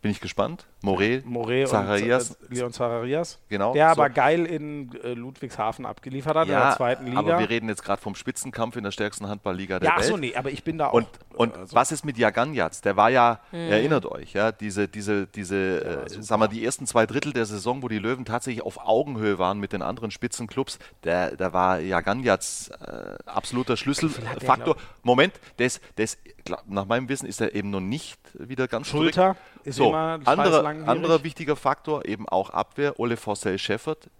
Bin 0.00 0.10
ich 0.10 0.20
gespannt. 0.20 0.66
Moret, 0.82 1.24
Moret 1.26 1.68
Zacharias. 1.68 2.30
und 2.32 2.50
äh, 2.50 2.54
Leon 2.54 2.72
Zacharias. 2.72 3.38
Genau, 3.48 3.72
Der 3.72 3.88
aber 3.88 4.08
so. 4.08 4.14
geil 4.14 4.46
in 4.46 4.90
äh, 5.02 5.14
Ludwigshafen 5.14 5.86
abgeliefert 5.86 6.36
hat 6.36 6.46
in 6.48 6.52
ja, 6.54 6.68
der 6.68 6.76
zweiten 6.76 7.06
Liga. 7.06 7.18
aber 7.18 7.38
wir 7.38 7.48
reden 7.48 7.68
jetzt 7.68 7.84
gerade 7.84 8.02
vom 8.02 8.14
Spitzenkampf 8.14 8.76
in 8.76 8.82
der 8.84 8.90
stärksten 8.90 9.28
Handballliga 9.28 9.78
der 9.78 9.88
ja, 9.90 9.94
ach 9.96 10.00
Welt. 10.00 10.08
so, 10.10 10.16
nee, 10.16 10.34
aber 10.34 10.50
ich 10.50 10.64
bin 10.64 10.78
da 10.78 10.88
auch. 10.88 10.94
Und, 10.94 11.06
und 11.34 11.56
also, 11.56 11.74
was 11.76 11.92
ist 11.92 12.04
mit 12.04 12.18
Jaganjatz? 12.18 12.80
Der 12.80 12.96
war 12.96 13.10
ja, 13.10 13.40
Mhm. 13.52 13.58
erinnert 13.58 14.06
euch, 14.06 14.32
ja, 14.32 14.50
diese, 14.52 14.88
diese, 14.88 15.26
diese, 15.26 16.04
äh, 16.06 16.22
sagen 16.22 16.42
wir, 16.42 16.48
die 16.48 16.64
ersten 16.64 16.86
zwei 16.86 17.06
Drittel 17.06 17.32
der 17.32 17.46
Saison, 17.46 17.82
wo 17.82 17.88
die 17.88 17.98
Löwen 17.98 18.24
tatsächlich 18.24 18.64
auf 18.64 18.78
Augenhöhe 18.84 19.38
waren 19.38 19.58
mit 19.60 19.72
den 19.72 19.82
anderen 19.82 20.10
Spitzenclubs, 20.10 20.78
der, 21.04 21.36
da 21.36 21.52
war 21.52 21.78
Jaganjatz 21.80 22.70
äh, 22.80 23.14
absoluter 23.26 23.76
Schlüsselfaktor. 23.76 24.76
Moment, 25.02 25.34
der 25.58 25.66
ist, 25.66 25.80
der 25.96 26.04
ist, 26.04 26.18
glaub, 26.44 26.62
nach 26.68 26.86
meinem 26.86 27.08
Wissen 27.08 27.26
ist 27.26 27.40
er 27.40 27.54
eben 27.54 27.70
noch 27.70 27.80
nicht 27.80 28.18
wieder 28.34 28.66
ganz 28.68 28.88
Schulter 28.88 29.34
zurück. 29.34 29.36
ist 29.64 29.76
so, 29.76 29.88
immer 29.90 30.18
anderer, 30.24 30.71
schweißlangwierig. 30.76 30.88
anderer 31.04 31.24
wichtiger 31.24 31.56
Faktor, 31.56 32.04
eben 32.06 32.28
auch 32.28 32.50
Abwehr, 32.50 32.98
Ole 32.98 33.16
Forsell 33.16 33.58
Scheffert, 33.58 34.10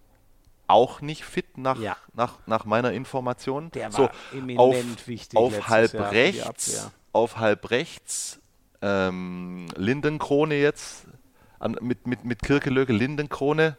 auch 0.67 1.01
nicht 1.01 1.23
fit 1.23 1.57
nach, 1.57 1.79
Ja. 1.79 1.97
nach, 2.13 2.39
nach 2.45 2.65
meiner 2.65 2.91
Information. 2.93 3.71
Der 3.71 3.91
so, 3.91 4.03
war 4.03 4.11
eminent 4.33 4.59
auf, 4.59 5.07
wichtig 5.07 5.37
auf 5.37 5.67
halb 5.67 5.93
rechts, 5.93 6.91
auf 7.11 7.37
halb 7.37 7.69
rechts, 7.69 8.39
ähm, 8.81 9.67
Lindenkrone 9.75 10.55
jetzt, 10.55 11.05
an, 11.59 11.77
mit, 11.81 12.07
mit, 12.07 12.23
mit 12.25 12.41
Kirkelöge 12.43 12.93
Lindenkrone. 12.93 13.77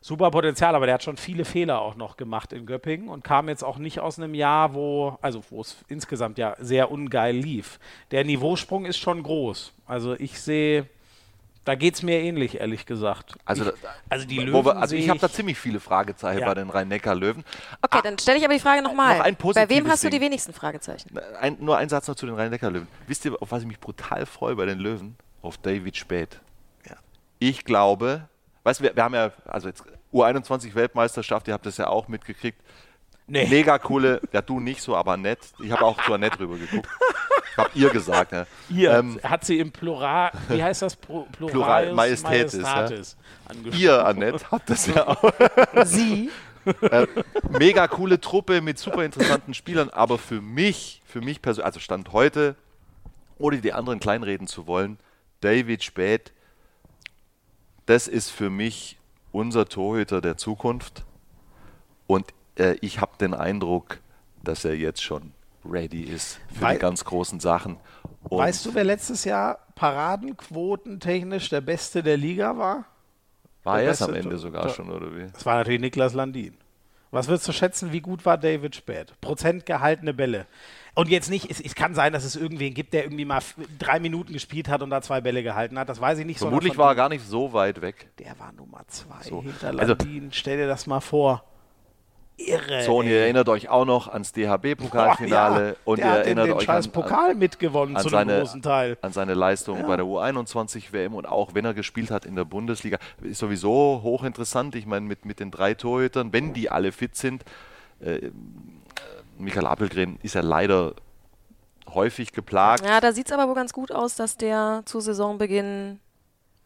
Super 0.00 0.30
Potenzial, 0.30 0.74
aber 0.74 0.84
der 0.84 0.96
hat 0.96 1.02
schon 1.02 1.16
viele 1.16 1.46
Fehler 1.46 1.80
auch 1.80 1.94
noch 1.94 2.18
gemacht 2.18 2.52
in 2.52 2.66
Göppingen 2.66 3.08
und 3.08 3.24
kam 3.24 3.48
jetzt 3.48 3.64
auch 3.64 3.78
nicht 3.78 4.00
aus 4.00 4.18
einem 4.18 4.34
Jahr, 4.34 4.74
wo, 4.74 5.16
also 5.22 5.42
wo 5.48 5.62
es 5.62 5.78
insgesamt 5.88 6.36
ja 6.36 6.56
sehr 6.58 6.90
ungeil 6.90 7.34
lief. 7.34 7.78
Der 8.10 8.22
Niveausprung 8.22 8.84
ist 8.84 8.98
schon 8.98 9.22
groß. 9.22 9.72
Also 9.86 10.12
ich 10.12 10.38
sehe, 10.38 10.86
da 11.64 11.74
geht 11.74 11.94
es 11.94 12.02
mir 12.02 12.20
ähnlich, 12.20 12.60
ehrlich 12.60 12.84
gesagt. 12.84 13.36
Also, 13.44 13.64
ich, 13.64 13.72
also 14.10 14.26
die 14.26 14.38
Löwen 14.38 14.64
wir, 14.64 14.76
also 14.76 14.94
ich 14.94 15.08
habe 15.08 15.18
da 15.18 15.30
ziemlich 15.30 15.58
viele 15.58 15.80
Fragezeichen 15.80 16.40
Ja. 16.40 16.46
bei 16.46 16.54
den 16.54 16.68
Rhein-Neckar-Löwen. 16.68 17.42
Okay, 17.80 18.00
dann 18.02 18.18
stelle 18.18 18.38
ich 18.38 18.44
aber 18.44 18.54
die 18.54 18.60
Frage 18.60 18.82
nochmal. 18.82 19.18
noch 19.18 19.24
ein 19.24 19.36
Bei 19.36 19.68
wem 19.68 19.88
hast 19.88 20.04
du 20.04 20.10
die 20.10 20.20
wenigsten 20.20 20.52
Fragezeichen? 20.52 21.10
Ein, 21.40 21.56
nur 21.60 21.78
ein 21.78 21.88
Satz 21.88 22.06
noch 22.06 22.16
zu 22.16 22.26
den 22.26 22.34
Rhein-Neckar-Löwen. 22.34 22.86
Wisst 23.06 23.24
ihr, 23.24 23.40
auf 23.40 23.50
was 23.50 23.62
ich 23.62 23.68
mich 23.68 23.80
brutal 23.80 24.26
freue 24.26 24.56
bei 24.56 24.66
den 24.66 24.78
Löwen? 24.78 25.16
Auf 25.40 25.56
David 25.58 25.96
Späth. 25.96 26.40
Ja. 26.88 26.96
Ich 27.38 27.64
glaube, 27.64 28.28
weißt 28.64 28.80
du, 28.80 28.84
wir, 28.84 28.96
wir 28.96 29.04
haben 29.04 29.14
ja, 29.14 29.32
also 29.46 29.68
jetzt 29.68 29.84
U21-Weltmeisterschaft, 30.12 31.48
ihr 31.48 31.54
habt 31.54 31.66
das 31.66 31.78
ja 31.78 31.88
auch 31.88 32.08
mitgekriegt. 32.08 32.60
Nee. 33.26 33.46
Mega 33.46 33.78
coole, 33.78 34.20
ja 34.32 34.42
du 34.42 34.60
nicht 34.60 34.82
so, 34.82 34.94
aber 34.94 35.16
nett. 35.16 35.38
Ich 35.62 35.70
habe 35.72 35.82
auch 35.82 36.02
zu 36.04 36.12
Annette 36.12 36.38
rüber 36.40 36.58
geguckt. 36.58 36.88
Ich 37.54 37.58
habe 37.58 37.70
ihr 37.74 37.90
gesagt. 37.90 38.32
Ja. 38.32 38.46
Ihr 38.68 38.90
Ähm, 38.92 39.20
hat 39.22 39.44
sie 39.44 39.60
im 39.60 39.70
Plural, 39.70 40.32
wie 40.48 40.62
heißt 40.62 40.82
das? 40.82 40.96
Plural, 40.96 41.28
Plural 41.30 41.94
Majestätis, 41.94 42.54
ja. 42.54 42.62
Majestätis 42.62 43.16
angesprochen. 43.46 43.80
ihr, 43.80 44.04
Annette, 44.04 44.50
habt 44.50 44.70
das 44.70 44.86
ja 44.86 45.06
auch. 45.06 45.32
Sie? 45.84 46.30
Mega 47.50 47.86
coole 47.88 48.20
Truppe 48.20 48.60
mit 48.60 48.78
super 48.78 49.04
interessanten 49.04 49.54
Spielern, 49.54 49.90
aber 49.90 50.18
für 50.18 50.40
mich, 50.40 51.02
für 51.04 51.20
mich 51.20 51.42
persönlich, 51.42 51.66
also 51.66 51.78
Stand 51.78 52.12
heute, 52.12 52.56
ohne 53.38 53.58
die 53.60 53.72
anderen 53.72 54.00
kleinreden 54.00 54.46
zu 54.46 54.66
wollen, 54.66 54.98
David 55.40 55.84
Späth, 55.84 56.32
das 57.86 58.08
ist 58.08 58.30
für 58.30 58.50
mich 58.50 58.98
unser 59.30 59.68
Torhüter 59.68 60.20
der 60.20 60.36
Zukunft. 60.38 61.04
Und 62.06 62.32
äh, 62.56 62.76
ich 62.80 63.00
habe 63.00 63.12
den 63.20 63.34
Eindruck, 63.34 63.98
dass 64.42 64.64
er 64.64 64.74
jetzt 64.74 65.02
schon 65.02 65.32
ready 65.64 66.02
ist 66.02 66.38
für 66.54 66.62
Wei- 66.62 66.72
die 66.74 66.78
ganz 66.80 67.04
großen 67.04 67.40
Sachen. 67.40 67.78
Und 68.24 68.38
Weißt 68.38 68.64
du, 68.66 68.74
wer 68.74 68.84
letztes 68.84 69.24
Jahr 69.24 69.58
paradenquotentechnisch 69.74 71.48
der 71.48 71.60
Beste 71.60 72.02
der 72.02 72.16
Liga 72.16 72.56
war? 72.56 72.84
war 73.62 73.76
der 73.78 73.86
er 73.86 73.92
es 73.92 74.02
am 74.02 74.14
Ende 74.14 74.36
sogar 74.38 74.68
schon, 74.68 74.90
oder 74.90 75.14
wie? 75.16 75.26
Das 75.32 75.46
war 75.46 75.56
natürlich 75.56 75.80
Niklas 75.80 76.12
Landin. 76.14 76.54
Was 77.10 77.28
würdest 77.28 77.46
du 77.48 77.52
schätzen, 77.52 77.92
wie 77.92 78.00
gut 78.00 78.26
war 78.26 78.36
David 78.36 78.74
Späth? 78.74 79.18
Prozent 79.20 79.64
gehaltene 79.66 80.12
Bälle. 80.12 80.46
Und 80.94 81.08
jetzt 81.08 81.30
nicht, 81.30 81.48
es, 81.50 81.60
es 81.60 81.74
kann 81.74 81.94
sein, 81.94 82.12
dass 82.12 82.24
es 82.24 82.34
irgendwen 82.36 82.74
gibt, 82.74 82.92
der 82.92 83.04
irgendwie 83.04 83.24
mal 83.24 83.40
drei 83.78 84.00
Minuten 84.00 84.32
gespielt 84.32 84.68
hat 84.68 84.82
und 84.82 84.90
da 84.90 85.00
zwei 85.00 85.20
Bälle 85.20 85.42
gehalten 85.42 85.78
hat. 85.78 85.88
Das 85.88 86.00
weiß 86.00 86.18
ich 86.18 86.26
nicht. 86.26 86.40
sondern 86.40 86.58
Vermutlich 86.60 86.76
war 86.76 86.90
er 86.90 86.94
gar 86.96 87.08
nicht 87.08 87.24
so 87.26 87.52
weit 87.52 87.80
weg. 87.80 88.08
Der 88.18 88.38
war 88.38 88.52
Nummer 88.52 88.82
zwei 88.88 89.22
So. 89.22 89.42
hinter 89.42 89.68
Also- 89.78 89.94
Landin. 89.94 90.30
Stell 90.32 90.56
dir 90.58 90.66
das 90.66 90.86
mal 90.86 91.00
vor. 91.00 91.44
Irre. 92.36 92.82
So, 92.82 92.96
und 92.98 93.06
ihr 93.06 93.20
erinnert 93.20 93.48
euch 93.48 93.68
auch 93.68 93.84
noch 93.84 94.08
ans 94.08 94.32
DHB-Pokalfinale 94.32 95.68
ja. 95.68 95.74
und 95.84 95.98
der 95.98 96.06
ihr 96.06 96.18
erinnert 96.20 96.46
den 96.46 96.52
euch 96.54 96.64
scheiß 96.64 96.86
an, 96.86 96.92
Pokal 96.92 97.34
mitgewonnen 97.36 97.96
an, 97.96 98.02
zu 98.02 98.08
einem 98.08 98.28
seine, 98.28 98.40
großen 98.40 98.62
Teil. 98.62 98.98
an 99.02 99.12
seine 99.12 99.34
Leistung 99.34 99.86
bei 99.86 99.96
der 99.96 100.04
U21-WM 100.04 101.14
und 101.14 101.26
auch 101.26 101.54
wenn 101.54 101.64
er 101.64 101.74
gespielt 101.74 102.10
hat 102.10 102.24
in 102.24 102.34
der 102.34 102.44
Bundesliga. 102.44 102.98
Ist 103.22 103.38
sowieso 103.38 104.00
hochinteressant. 104.02 104.74
Ich 104.74 104.86
meine, 104.86 105.06
mit, 105.06 105.24
mit 105.24 105.38
den 105.38 105.52
drei 105.52 105.74
Torhütern, 105.74 106.32
wenn 106.32 106.52
die 106.54 106.70
alle 106.70 106.90
fit 106.90 107.14
sind, 107.14 107.44
äh, 108.00 108.30
Michael 109.38 109.66
Appelgren 109.66 110.18
ist 110.22 110.34
ja 110.34 110.40
leider 110.40 110.94
häufig 111.92 112.32
geplagt. 112.32 112.84
Ja, 112.84 113.00
da 113.00 113.12
sieht 113.12 113.26
es 113.26 113.32
aber 113.32 113.48
wohl 113.48 113.54
ganz 113.54 113.72
gut 113.72 113.92
aus, 113.92 114.16
dass 114.16 114.36
der 114.36 114.82
zu 114.86 115.00
Saisonbeginn 115.00 116.00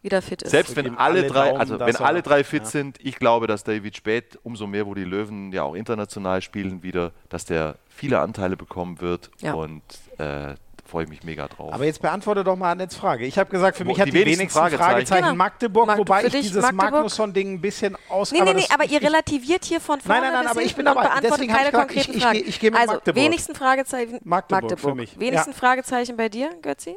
wieder 0.02 0.22
fit 0.22 0.42
ist. 0.42 0.50
Selbst 0.50 0.76
wenn 0.76 0.96
alle 0.96 1.20
alle 1.20 1.26
drei, 1.28 1.48
Daumen, 1.48 1.60
also 1.60 1.80
wenn 1.80 1.96
alle 1.96 2.22
drei 2.22 2.44
fit 2.44 2.62
ja. 2.64 2.68
sind, 2.68 2.98
ich 3.04 3.16
glaube, 3.16 3.46
dass 3.46 3.64
David 3.64 3.96
Späth, 3.96 4.38
umso 4.42 4.66
mehr, 4.66 4.86
wo 4.86 4.94
die 4.94 5.04
Löwen 5.04 5.52
ja 5.52 5.62
auch 5.64 5.74
international 5.74 6.40
spielen 6.42 6.82
wieder, 6.82 7.12
dass 7.28 7.44
der 7.44 7.76
viele 7.88 8.20
Anteile 8.20 8.56
bekommen 8.56 9.00
wird 9.00 9.30
Ja. 9.40 9.54
und 9.54 9.82
äh, 10.18 10.54
freue 10.86 11.04
ich 11.04 11.10
mich 11.10 11.22
mega 11.22 11.46
drauf. 11.48 11.74
Aber 11.74 11.84
jetzt 11.84 12.00
beantworte 12.00 12.44
doch 12.44 12.56
mal 12.56 12.70
Annettes 12.72 12.96
Frage. 12.96 13.26
Ich 13.26 13.38
habe 13.38 13.50
gesagt, 13.50 13.76
für 13.76 13.84
mich 13.84 14.00
hat 14.00 14.06
die 14.06 14.10
die, 14.12 14.16
wenigsten 14.20 14.40
wenigsten 14.40 14.58
Fragezeichen. 14.58 14.90
Fragezeichen, 14.90 15.22
Genau. 15.24 15.34
Magdeburg, 15.34 15.86
Mag- 15.86 15.98
wobei 15.98 16.20
für 16.20 16.26
ich 16.28 16.32
dich 16.32 16.42
dieses 16.46 16.62
Magdeburg? 16.62 16.92
Magnusson-Ding 16.92 17.52
ein 17.54 17.60
bisschen 17.60 17.96
aus... 18.08 18.32
Nee, 18.32 18.40
nee, 18.40 18.54
nee, 18.54 18.60
das- 18.62 18.70
aber 18.70 18.84
ich- 18.84 18.92
ihr 18.92 19.02
relativiert 19.02 19.64
hier 19.66 19.80
von 19.82 20.00
vorne 20.00 20.22
Nein, 20.22 20.32
nein, 20.32 20.44
nein, 20.44 20.50
aber 20.50 20.62
ich 20.62 20.74
bin 20.74 20.86
beantwortet 20.86 21.24
Deswegen 21.30 21.52
keine 21.52 21.68
ich 21.68 21.74
konkreten 21.74 22.10
ich- 22.12 22.16
ich 22.16 22.22
Fragen. 22.22 22.38
geh- 22.38 22.44
ich 22.44 22.60
geh 22.60 22.70
mit 22.70 22.80
also, 22.80 22.92
Magdeburg. 22.94 23.22
wenigsten 23.24 23.54
Fragezeichen 23.54 24.20
Magdeburg 24.24 24.80
für 24.80 24.94
mich. 24.94 25.18
Wenigsten 25.20 25.50
Ja. 25.50 25.56
Fragezeichen 25.58 26.16
bei 26.16 26.30
dir, 26.30 26.50
Götzi? 26.62 26.96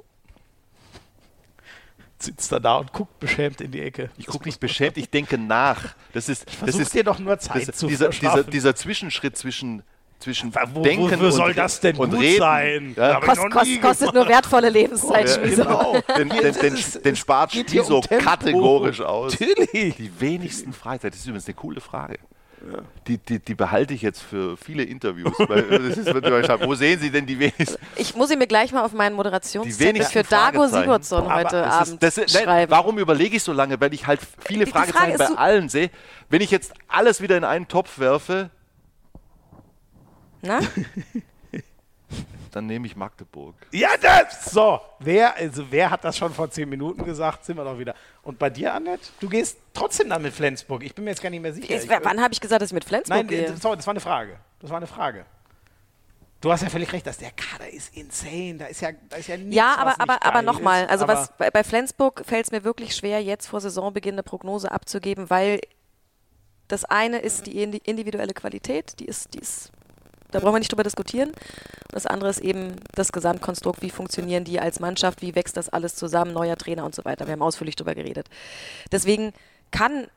Sitzt 2.23 2.51
er 2.51 2.59
da 2.59 2.77
und 2.77 2.93
guckt 2.93 3.19
beschämt 3.19 3.61
in 3.61 3.71
die 3.71 3.81
Ecke. 3.81 4.09
ich 4.17 4.27
gucke 4.27 4.45
nicht 4.47 4.59
beschämt, 4.59 4.97
ich 4.97 5.09
denke 5.09 5.37
nach. 5.37 5.95
Das 6.13 6.29
ist, 6.29 6.45
das 6.47 6.55
Versuch 6.55 6.79
ist 6.81 6.93
dir 6.93 7.03
doch 7.03 7.19
nur 7.19 7.37
Zeit 7.39 7.67
das, 7.67 7.77
zu 7.77 7.87
dieser, 7.87 8.09
dieser, 8.09 8.43
dieser 8.43 8.75
Zwischenschritt 8.75 9.37
zwischen, 9.37 9.83
zwischen 10.19 10.53
Wo- 10.73 10.81
Denken 10.83 11.05
wofür 11.11 11.25
und, 11.25 11.31
soll 11.31 11.53
das 11.53 11.79
denn 11.79 11.95
und 11.97 12.11
gut 12.11 12.19
Reden. 12.21 12.39
sein? 12.39 12.93
Ja, 12.95 13.19
Kost, 13.19 13.41
kost, 13.49 13.81
kostet 13.81 14.13
nur 14.13 14.27
wertvolle 14.27 14.69
Lebenszeit, 14.69 15.27
Ja, 15.27 15.35
Schmieso. 15.35 15.63
genau. 15.63 15.93
Den, 16.17 16.29
den, 16.29 16.41
Das 16.41 16.57
den, 16.59 16.73
ist- 16.75 17.03
den 17.05 17.15
spart 17.15 17.51
Spiso 17.53 17.97
um 17.97 18.01
kategorisch 18.19 19.01
aus. 19.01 19.39
Natürlich. 19.39 19.95
Die 19.95 20.11
wenigsten 20.19 20.73
Freizeit, 20.73 21.13
das 21.13 21.21
ist 21.21 21.25
übrigens 21.27 21.47
eine 21.47 21.55
coole 21.55 21.81
Frage. 21.81 22.19
Die, 23.07 23.17
die, 23.17 23.39
die 23.39 23.55
behalte 23.55 23.93
ich 23.93 24.01
jetzt 24.03 24.21
für 24.21 24.55
viele 24.55 24.83
Interviews. 24.83 25.33
Das 25.37 25.97
ist, 25.97 26.07
wo 26.63 26.75
sehen 26.75 26.99
Sie 26.99 27.09
denn 27.09 27.25
die 27.25 27.39
wenigsten? 27.39 27.77
Ich 27.95 28.15
muss 28.15 28.29
ihn 28.31 28.37
mir 28.37 28.45
gleich 28.47 28.71
mal 28.71 28.83
auf 28.83 28.93
meinen 28.93 29.15
Moderationszettel 29.15 30.03
für 30.05 30.23
Dago. 30.23 30.67
Sigurdsson 30.67 31.23
Aber 31.23 31.35
heute 31.35 31.61
Das 31.61 31.73
Abend 31.73 31.93
ist, 31.93 32.03
das 32.03 32.17
ist, 32.17 32.33
nein, 32.35 32.43
schreiben. 32.43 32.71
warum 32.71 32.99
überlege 32.99 33.35
ich 33.37 33.43
so 33.43 33.51
lange? 33.53 33.81
Weil 33.81 33.93
ich 33.93 34.05
halt 34.05 34.19
viele 34.45 34.65
Die 34.65 34.71
Frage 34.71 34.93
Fragezeichen 34.93 35.17
bei 35.17 35.25
so- 35.27 35.35
allen 35.37 35.69
sehe. 35.69 35.89
Wenn 36.29 36.41
ich 36.41 36.51
jetzt 36.51 36.73
alles 36.87 37.21
wieder 37.21 37.35
in 37.37 37.43
einen 37.43 37.67
Topf 37.67 37.97
werfe, 37.99 38.51
Na? 40.43 40.59
dann 42.51 42.65
nehme 42.67 42.85
ich 42.87 42.95
Magdeburg. 42.95 43.55
Ja, 43.71 43.89
das! 44.01 44.45
So, 44.51 44.79
wer, 44.99 45.35
also 45.35 45.65
wer 45.71 45.89
hat 45.89 46.03
das 46.03 46.17
schon 46.17 46.33
vor 46.33 46.49
zehn 46.51 46.67
Minuten 46.69 47.03
gesagt? 47.03 47.45
Sind 47.45 47.57
wir 47.57 47.63
doch 47.63 47.77
wieder. 47.79 47.95
Und 48.23 48.37
bei 48.39 48.49
dir, 48.49 48.73
Annette? 48.73 49.09
Du 49.19 49.29
gehst 49.29 49.57
trotzdem 49.73 50.09
dann 50.09 50.21
mit 50.21 50.33
Flensburg. 50.33 50.83
Ich 50.83 50.93
bin 50.93 51.03
mir 51.05 51.11
jetzt 51.11 51.21
gar 51.21 51.29
nicht 51.29 51.41
mehr 51.41 51.53
sicher. 51.53 51.69
Jetzt, 51.73 51.85
Ich- 51.85 51.89
wann 52.03 52.21
habe 52.21 52.33
ich 52.33 52.39
gesagt, 52.41 52.61
dass 52.61 52.69
ich 52.69 52.73
mit 52.73 52.85
Flensburg 52.85 53.17
Nein, 53.17 53.27
gehe? 53.27 53.45
äh, 53.45 53.57
sorry, 53.57 53.77
das 53.77 53.87
war 53.87 53.93
eine 53.93 53.99
Frage. 54.01 54.37
Das 54.59 54.69
war 54.69 54.77
eine 54.77 54.87
Frage. 54.87 55.25
Du 56.41 56.51
hast 56.51 56.63
ja 56.63 56.69
völlig 56.69 56.91
recht, 56.91 57.05
dass 57.05 57.19
der 57.19 57.29
Kader 57.31 57.69
ist 57.69 57.95
insane. 57.95 58.55
Da 58.57 58.65
ist 58.65 58.81
ja, 58.81 58.89
da 59.09 59.17
ist 59.17 59.27
ja 59.27 59.37
nichts, 59.37 59.55
Ja, 59.55 59.75
aber, 59.75 60.01
aber, 60.01 60.23
aber 60.23 60.33
geil 60.39 60.43
nochmal, 60.43 60.87
also 60.87 61.03
Aber- 61.03 61.13
was 61.13 61.31
bei, 61.37 61.51
bei 61.51 61.63
Flensburg 61.63 62.23
fällt 62.25 62.45
es 62.45 62.51
mir 62.51 62.63
wirklich 62.63 62.95
schwer, 62.95 63.21
jetzt 63.21 63.45
vor 63.47 63.61
Saisonbeginn 63.61 64.15
eine 64.15 64.23
Prognose 64.23 64.71
abzugeben, 64.71 65.29
weil 65.29 65.59
das 66.67 66.83
eine 66.85 67.19
ist 67.19 67.45
die 67.45 67.63
indi- 67.63 67.81
individuelle 67.85 68.33
Qualität, 68.33 68.99
die 68.99 69.05
ist, 69.05 69.33
die 69.35 69.39
ist, 69.39 69.71
da 70.31 70.39
brauchen 70.39 70.55
wir 70.55 70.59
nicht 70.59 70.71
drüber 70.71 70.83
diskutieren. 70.83 71.29
Und 71.29 71.93
das 71.93 72.05
andere 72.05 72.29
ist 72.29 72.39
eben 72.39 72.75
das 72.95 73.11
Gesamtkonstrukt, 73.11 73.81
wie 73.81 73.89
funktionieren 73.89 74.43
die 74.43 74.59
als 74.59 74.79
Mannschaft, 74.79 75.21
wie 75.21 75.35
wächst 75.35 75.57
das 75.57 75.69
alles 75.69 75.95
zusammen, 75.95 76.33
neuer 76.33 76.57
Trainer 76.57 76.85
und 76.85 76.95
so 76.95 77.05
weiter. 77.05 77.27
Wir 77.27 77.33
haben 77.33 77.41
ausführlich 77.41 77.75
drüber 77.75 77.95
geredet. 77.95 78.27
Deswegen 78.91 79.33
kann 79.71 80.07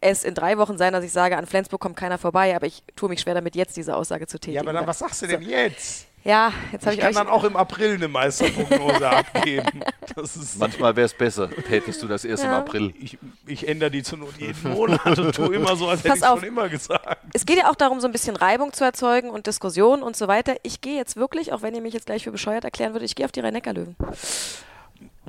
es 0.00 0.24
in 0.24 0.34
drei 0.34 0.56
Wochen 0.58 0.78
sein, 0.78 0.92
dass 0.92 1.04
ich 1.04 1.12
sage, 1.12 1.36
an 1.36 1.46
Flensburg 1.46 1.80
kommt 1.80 1.96
keiner 1.96 2.18
vorbei, 2.18 2.56
aber 2.56 2.66
ich 2.66 2.82
tue 2.96 3.08
mich 3.08 3.20
schwer 3.20 3.34
damit, 3.34 3.54
jetzt 3.54 3.76
diese 3.76 3.94
Aussage 3.96 4.26
zu 4.26 4.38
tätigen. 4.38 4.56
Ja, 4.56 4.62
aber 4.62 4.72
dann, 4.72 4.86
was 4.86 4.98
sagst 4.98 5.22
du 5.22 5.26
denn 5.26 5.42
jetzt? 5.42 6.06
Ja, 6.22 6.52
jetzt 6.70 6.84
habe 6.84 6.94
Ich 6.94 6.98
ich, 6.98 7.02
kann 7.04 7.10
euch. 7.12 7.16
dann 7.16 7.28
auch 7.28 7.44
im 7.44 7.56
April 7.56 7.94
eine 7.94 8.06
Meisterprognose 8.08 9.08
abgeben. 9.10 9.80
Das 10.14 10.36
ist, 10.36 10.58
Manchmal 10.58 10.94
wäre 10.94 11.06
es 11.06 11.14
besser, 11.14 11.48
tätest 11.50 12.02
du 12.02 12.08
das 12.08 12.24
erst 12.26 12.44
im 12.44 12.50
Ja. 12.50 12.58
April. 12.58 12.92
ich, 13.00 13.16
ich 13.46 13.66
ändere 13.66 13.90
die 13.90 14.02
zur 14.02 14.18
Not 14.18 14.36
jeden 14.38 14.70
Monat 14.74 15.18
und 15.18 15.34
tue 15.34 15.54
immer 15.54 15.74
so, 15.76 15.88
als 15.88 16.04
hätte 16.04 16.16
ich 16.18 16.22
es 16.22 16.28
schon 16.28 16.42
immer 16.44 16.68
gesagt. 16.68 17.18
Es 17.32 17.46
geht 17.46 17.56
ja 17.58 17.70
auch 17.70 17.74
darum, 17.74 18.00
so 18.00 18.06
ein 18.06 18.12
bisschen 18.12 18.36
Reibung 18.36 18.72
zu 18.74 18.84
erzeugen 18.84 19.30
und 19.30 19.46
Diskussion 19.46 20.02
und 20.02 20.14
so 20.14 20.28
weiter. 20.28 20.56
Ich 20.62 20.82
gehe 20.82 20.96
jetzt 20.96 21.16
wirklich, 21.16 21.52
auch 21.54 21.62
wenn 21.62 21.74
ihr 21.74 21.80
mich 21.80 21.94
jetzt 21.94 22.04
gleich 22.06 22.24
für 22.24 22.32
bescheuert 22.32 22.64
erklären 22.64 22.92
würdet, 22.92 23.08
ich 23.08 23.14
gehe 23.14 23.24
auf 23.24 23.32
die 23.32 23.40
Rhein-Neckar-Löwen. 23.40 23.96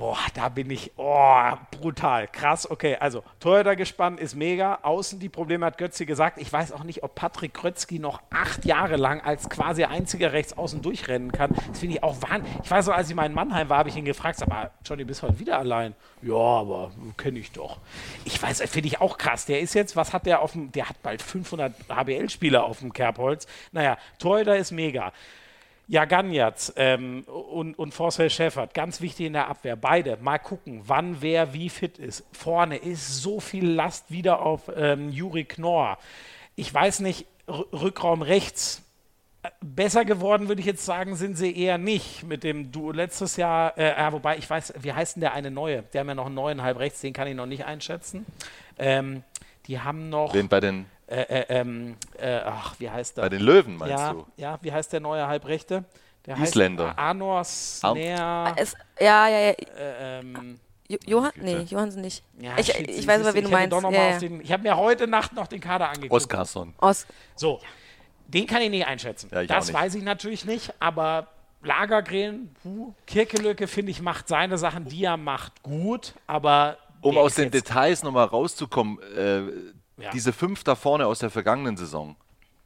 Boah, 0.02 0.18
da 0.34 0.50
bin 0.50 0.72
ich, 0.72 0.90
oh, 0.98 1.52
brutal, 1.70 2.28
krass. 2.28 2.68
Okay, 2.68 2.98
also 3.00 3.22
Torhüter 3.40 3.76
gespannt 3.76 4.20
ist 4.20 4.34
mega. 4.36 4.80
Außen 4.82 5.20
die 5.20 5.30
Probleme 5.30 5.64
hat 5.68 5.78
Götzi 5.78 6.08
gesagt. 6.08 6.40
Ich 6.40 6.52
weiß 6.52 6.72
auch 6.72 6.84
nicht, 6.84 7.04
ob 7.04 7.14
Patrick 7.14 7.54
Krötzky 7.54 8.00
noch 8.00 8.20
acht 8.32 8.66
Jahre 8.66 8.96
lang 8.96 9.22
als 9.22 9.48
quasi 9.48 9.84
einziger 9.84 10.34
Rechtsaußen 10.34 10.82
durchrennen 10.82 11.32
kann. 11.32 11.52
Das 11.68 11.82
finde 11.82 11.98
ich 11.98 12.04
auch 12.04 12.20
wahnsinnig. 12.20 12.62
Ich 12.64 12.72
weiß 12.72 12.88
noch, 12.88 12.96
als 12.96 13.12
ich 13.12 13.16
mal 13.16 13.28
in 13.28 13.36
Mannheim 13.36 13.70
war, 13.70 13.78
habe 13.78 13.90
ich 13.90 13.96
ihn 13.96 14.04
gefragt, 14.04 14.40
sag 14.40 14.50
mal, 14.50 14.72
Johnny, 14.84 15.04
bist 15.04 15.22
du 15.22 15.28
heute 15.28 15.38
wieder 15.38 15.60
allein? 15.60 15.94
Ja, 16.24 16.34
aber 16.34 16.90
kenne 17.16 17.38
ich 17.38 17.52
doch. 17.52 17.78
Ich 18.26 18.42
weiß, 18.42 18.64
finde 18.72 18.88
ich 18.88 19.02
auch 19.02 19.20
krass. 19.20 19.46
Der 19.46 19.60
ist 19.60 19.76
jetzt, 19.76 19.96
was 19.96 20.14
hat 20.14 20.26
der 20.26 20.42
auf 20.42 20.54
dem, 20.54 20.72
der 20.72 20.90
hat 20.90 21.00
bald 21.04 21.22
500 21.22 21.76
HBL-Spieler 21.90 22.64
auf 22.64 22.80
dem 22.80 22.92
Kerbholz. 22.92 23.46
Naja, 23.72 24.00
Torhüter 24.18 24.58
ist 24.58 24.72
mega. 24.72 25.14
Ja, 25.88 26.06
Ganjatz 26.06 26.72
ähm, 26.78 27.24
und, 27.24 27.78
und 27.78 27.94
Forcel 27.94 28.30
Schäffert, 28.30 28.74
ganz 28.74 29.02
wichtig 29.02 29.26
in 29.26 29.34
der 29.34 29.50
Abwehr. 29.50 29.76
Beide, 29.76 30.18
mal 30.22 30.38
gucken, 30.38 30.84
wann 30.86 31.22
wer 31.22 31.54
wie 31.54 31.68
fit 31.70 31.98
ist. 31.98 32.24
Vorne 32.32 32.78
ist 32.78 33.22
so 33.22 33.42
viel 33.42 33.68
Last 33.68 34.10
wieder 34.10 34.42
auf 34.42 34.72
ähm, 34.74 35.10
Juri 35.10 35.44
Knorr. 35.44 35.98
Ich 36.56 36.74
weiß 36.74 37.02
nicht, 37.02 37.26
Rückraum 37.48 38.22
rechts. 38.22 38.84
äh, 39.44 39.50
Besser 39.60 40.06
geworden, 40.06 40.48
würde 40.48 40.62
ich 40.62 40.68
jetzt 40.68 40.86
sagen, 40.86 41.16
sind 41.18 41.38
sie 41.38 41.54
eher 41.54 41.78
nicht. 41.78 42.24
Mit 42.24 42.44
dem 42.46 42.72
Duo 42.72 42.92
letztes 42.92 43.36
Jahr, 43.36 43.78
äh, 43.78 44.12
wobei 44.14 44.38
ich 44.38 44.50
weiß, 44.50 44.76
wie 44.80 44.94
heißt 44.94 45.18
denn 45.18 45.22
der 45.22 45.34
eine 45.34 45.52
neue? 45.52 45.84
Der 45.92 46.02
haben 46.02 46.08
ja 46.08 46.16
noch 46.16 46.28
einen 46.28 46.36
neuen 46.36 46.62
halb 46.62 46.80
rechts, 46.80 47.02
den 47.02 47.12
kann 47.12 47.28
ich 47.28 47.36
noch 47.36 47.48
nicht 47.48 47.66
einschätzen. 47.66 48.26
Ähm, 48.78 49.24
die 49.68 49.80
haben 49.80 50.10
noch, 50.10 50.32
Den 50.32 50.48
bei 50.48 50.60
den, 50.62 50.86
äh, 51.12 51.42
äh, 51.42 51.46
ähm, 51.50 51.98
äh, 52.18 52.38
ach, 52.46 52.76
wie 52.80 52.90
heißt 52.90 53.18
der? 53.18 53.24
bei 53.24 53.30
den 53.30 53.42
Löwen 53.42 53.78
meinst 53.78 53.92
ja, 53.98 54.14
du? 54.14 54.26
ja, 54.38 54.58
wie 54.62 54.72
heißt 54.72 54.94
der 54.94 55.00
neue 55.02 55.28
Halbrechte? 55.28 55.84
Der 56.26 56.38
Isländer. 56.38 56.90
Heißt 56.90 57.00
Arnor 57.00 57.44
Snare. 57.44 58.54
Es, 58.56 58.76
ja, 59.00 59.28
ja, 59.28 59.40
ja. 59.40 59.50
Äh, 59.52 60.20
ähm, 60.20 60.60
Jo- 60.88 60.98
Johann? 61.06 61.32
Nee, 61.36 61.62
Johansen 61.62 62.02
nicht. 62.02 62.24
ja, 62.40 62.52
ich 62.58 62.70
ich 62.70 62.96
siehst 62.96 63.08
weiß 63.08 63.22
aber, 63.22 63.34
wen 63.34 63.44
ich 63.44 63.50
du 63.50 63.52
meinst. 63.52 63.82
Ja, 63.92 64.18
den, 64.20 64.42
ich 64.42 64.52
habe 64.52 64.64
mir 64.64 64.76
heute 64.78 65.08
Nacht 65.08 65.34
noch 65.34 65.48
den 65.48 65.60
Kader 65.62 65.88
angeguckt. 65.90 66.12
Oskarsson. 66.12 66.74
Aus, 66.78 67.08
So, 67.36 67.60
den 68.28 68.46
kann 68.46 68.62
ich 68.62 68.70
nicht 68.70 68.86
einschätzen. 68.86 69.30
Ja, 69.34 69.42
ich 69.42 69.48
das 69.48 69.68
nicht. 69.68 69.74
weiß 69.76 69.96
ich 69.96 70.04
natürlich 70.04 70.46
nicht, 70.46 70.74
aber 70.80 71.28
Lagergren, 71.64 72.54
huh, 72.64 72.94
Kirkelücke, 73.08 73.68
finde 73.68 73.92
ich, 73.92 74.02
macht 74.02 74.28
seine 74.28 74.58
Sachen, 74.58 74.86
die 74.86 75.04
er 75.06 75.18
macht, 75.18 75.62
gut, 75.64 76.14
aber. 76.28 76.78
Um 77.02 77.18
aus 77.18 77.36
den 77.36 77.46
jetzt- 77.46 77.54
Details 77.68 78.04
nochmal 78.04 78.26
rauszukommen, 78.26 79.00
äh, 79.16 79.42
Ja. 80.02 80.12
diese 80.12 80.34
fünf 80.34 80.64
da 80.64 80.76
vorne 80.76 81.06
aus 81.06 81.20
der 81.20 81.30
vergangenen 81.30 81.78
Saison, 81.78 82.16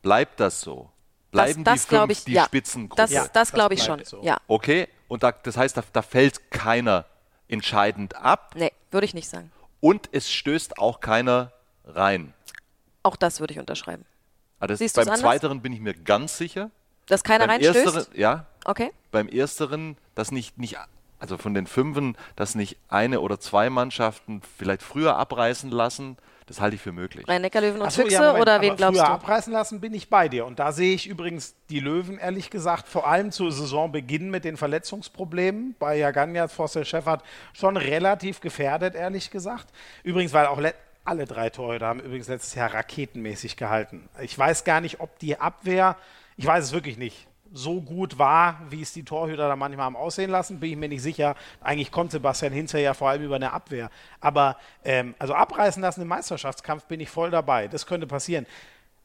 bleibt 0.01 0.39
das 0.39 0.61
so? 0.61 0.89
Bleiben 1.31 1.63
das 1.63 1.83
die 1.83 1.89
glaub 1.89 2.07
fünf 2.07 2.19
ich, 2.19 2.23
die 2.25 2.33
ja. 2.33 2.45
Spitzengruppe? 2.45 3.01
das, 3.01 3.11
Ja, 3.11 3.23
das 3.23 3.31
das 3.33 3.51
glaube 3.51 3.73
ich 3.73 3.83
schon. 3.83 4.03
so. 4.05 4.21
Ja. 4.23 4.37
Okay, 4.47 4.87
und 5.07 5.23
da, 5.23 5.31
das 5.31 5.57
heißt, 5.57 5.75
da, 5.75 5.83
da 5.91 6.01
fällt 6.01 6.49
keiner 6.51 7.05
entscheidend 7.47 8.15
ab 8.15 8.53
Nee, 8.55 8.71
würde 8.91 9.05
ich 9.05 9.13
nicht 9.13 9.29
sagen. 9.29 9.51
und 9.81 10.09
es 10.13 10.31
stößt 10.31 10.79
auch 10.79 10.99
keiner 11.01 11.51
rein. 11.83 12.33
Auch 13.03 13.15
das 13.15 13.39
würde 13.39 13.53
ich 13.53 13.59
unterschreiben. 13.59 14.05
Ah, 14.59 14.67
das, 14.67 14.79
Siehst 14.79 14.95
du's 14.97 15.03
beim 15.05 15.13
anders? 15.13 15.21
zweiteren 15.21 15.61
bin 15.61 15.73
ich 15.73 15.79
mir 15.79 15.93
ganz 15.93 16.37
sicher. 16.37 16.71
Dass 17.07 17.23
keiner 17.23 17.45
beim 17.47 17.61
reinstößt? 17.61 17.95
ersteren, 17.95 18.19
ja, 18.19 18.45
Okay. 18.63 18.91
beim 19.11 19.27
ersteren, 19.27 19.97
dass 20.15 20.31
nicht, 20.31 20.57
nicht, 20.57 20.77
also 21.19 21.37
von 21.37 21.53
den 21.53 21.67
Fünfen, 21.67 22.17
dass 22.35 22.55
nicht 22.55 22.77
eine 22.87 23.19
oder 23.19 23.39
zwei 23.39 23.69
Mannschaften 23.69 24.41
vielleicht 24.57 24.81
früher 24.81 25.17
abreißen 25.17 25.69
lassen, 25.69 26.17
das 26.47 26.61
halte 26.61 26.75
ich 26.75 26.81
für 26.81 26.91
möglich. 26.91 27.27
Rhein-Neckar-Löwen 27.27 27.81
und 27.81 27.91
so, 27.91 28.01
Füchse 28.01 28.15
ja, 28.15 28.21
Moment, 28.27 28.41
oder 28.41 28.61
wen 28.61 28.69
aber 28.69 28.77
glaubst 28.77 28.99
früher 28.99 29.07
du? 29.07 29.13
abreißen 29.13 29.53
lassen 29.53 29.81
bin 29.81 29.93
ich 29.93 30.09
bei 30.09 30.29
dir. 30.29 30.45
Und 30.45 30.59
da 30.59 30.71
sehe 30.71 30.93
ich 30.93 31.07
übrigens 31.07 31.55
die 31.69 31.79
Löwen, 31.79 32.17
ehrlich 32.19 32.49
gesagt, 32.49 32.87
vor 32.87 33.07
allem 33.07 33.31
zu 33.31 33.49
Saisonbeginn 33.49 34.29
mit 34.29 34.45
den 34.45 34.57
Verletzungsproblemen 34.57 35.75
bei 35.79 35.97
Jaganja, 35.97 36.47
Fossel 36.47 36.85
Schäffert 36.85 37.23
schon 37.53 37.77
relativ 37.77 38.41
gefährdet, 38.41 38.95
ehrlich 38.95 39.31
gesagt. 39.31 39.67
Übrigens, 40.03 40.33
weil 40.33 40.45
auch 40.45 40.59
le- 40.59 40.75
alle 41.03 41.25
drei 41.25 41.49
Torhüter 41.49 41.87
haben 41.87 41.99
übrigens 41.99 42.27
letztes 42.27 42.55
Jahr 42.55 42.73
raketenmäßig 42.73 43.57
gehalten. 43.57 44.09
Ich 44.21 44.37
weiß 44.37 44.63
gar 44.63 44.81
nicht, 44.81 44.99
ob 44.99 45.17
die 45.19 45.39
Abwehr, 45.39 45.97
ich 46.37 46.45
weiß 46.45 46.63
es 46.63 46.71
wirklich 46.73 46.97
nicht, 46.97 47.27
so 47.55 47.81
gut 47.81 48.19
war, 48.19 48.59
wie 48.69 48.81
es 48.81 48.91
die 48.91 49.03
Torhüter 49.03 49.47
da 49.47 49.55
manchmal 49.55 49.85
haben 49.85 49.95
aussehen 49.95 50.29
lassen, 50.29 50.59
bin 50.59 50.71
ich 50.71 50.77
mir 50.77 50.89
nicht 50.89 51.01
sicher. 51.01 51.35
Eigentlich 51.61 51.89
kommt 51.91 52.11
Sebastian 52.11 52.51
Hinzer 52.51 52.79
ja 52.79 52.93
vor 52.93 53.09
allem 53.09 53.23
über 53.23 53.35
eine 53.37 53.53
Abwehr. 53.53 53.89
Aber 54.19 54.57
ähm, 54.83 55.15
also 55.19 55.33
abreißen 55.33 55.81
lassen 55.81 56.01
im 56.01 56.07
Meisterschaftskampf 56.09 56.83
bin 56.85 56.99
ich 56.99 57.09
voll 57.09 57.31
dabei. 57.31 57.67
Das 57.69 57.85
könnte 57.85 58.07
passieren. 58.07 58.45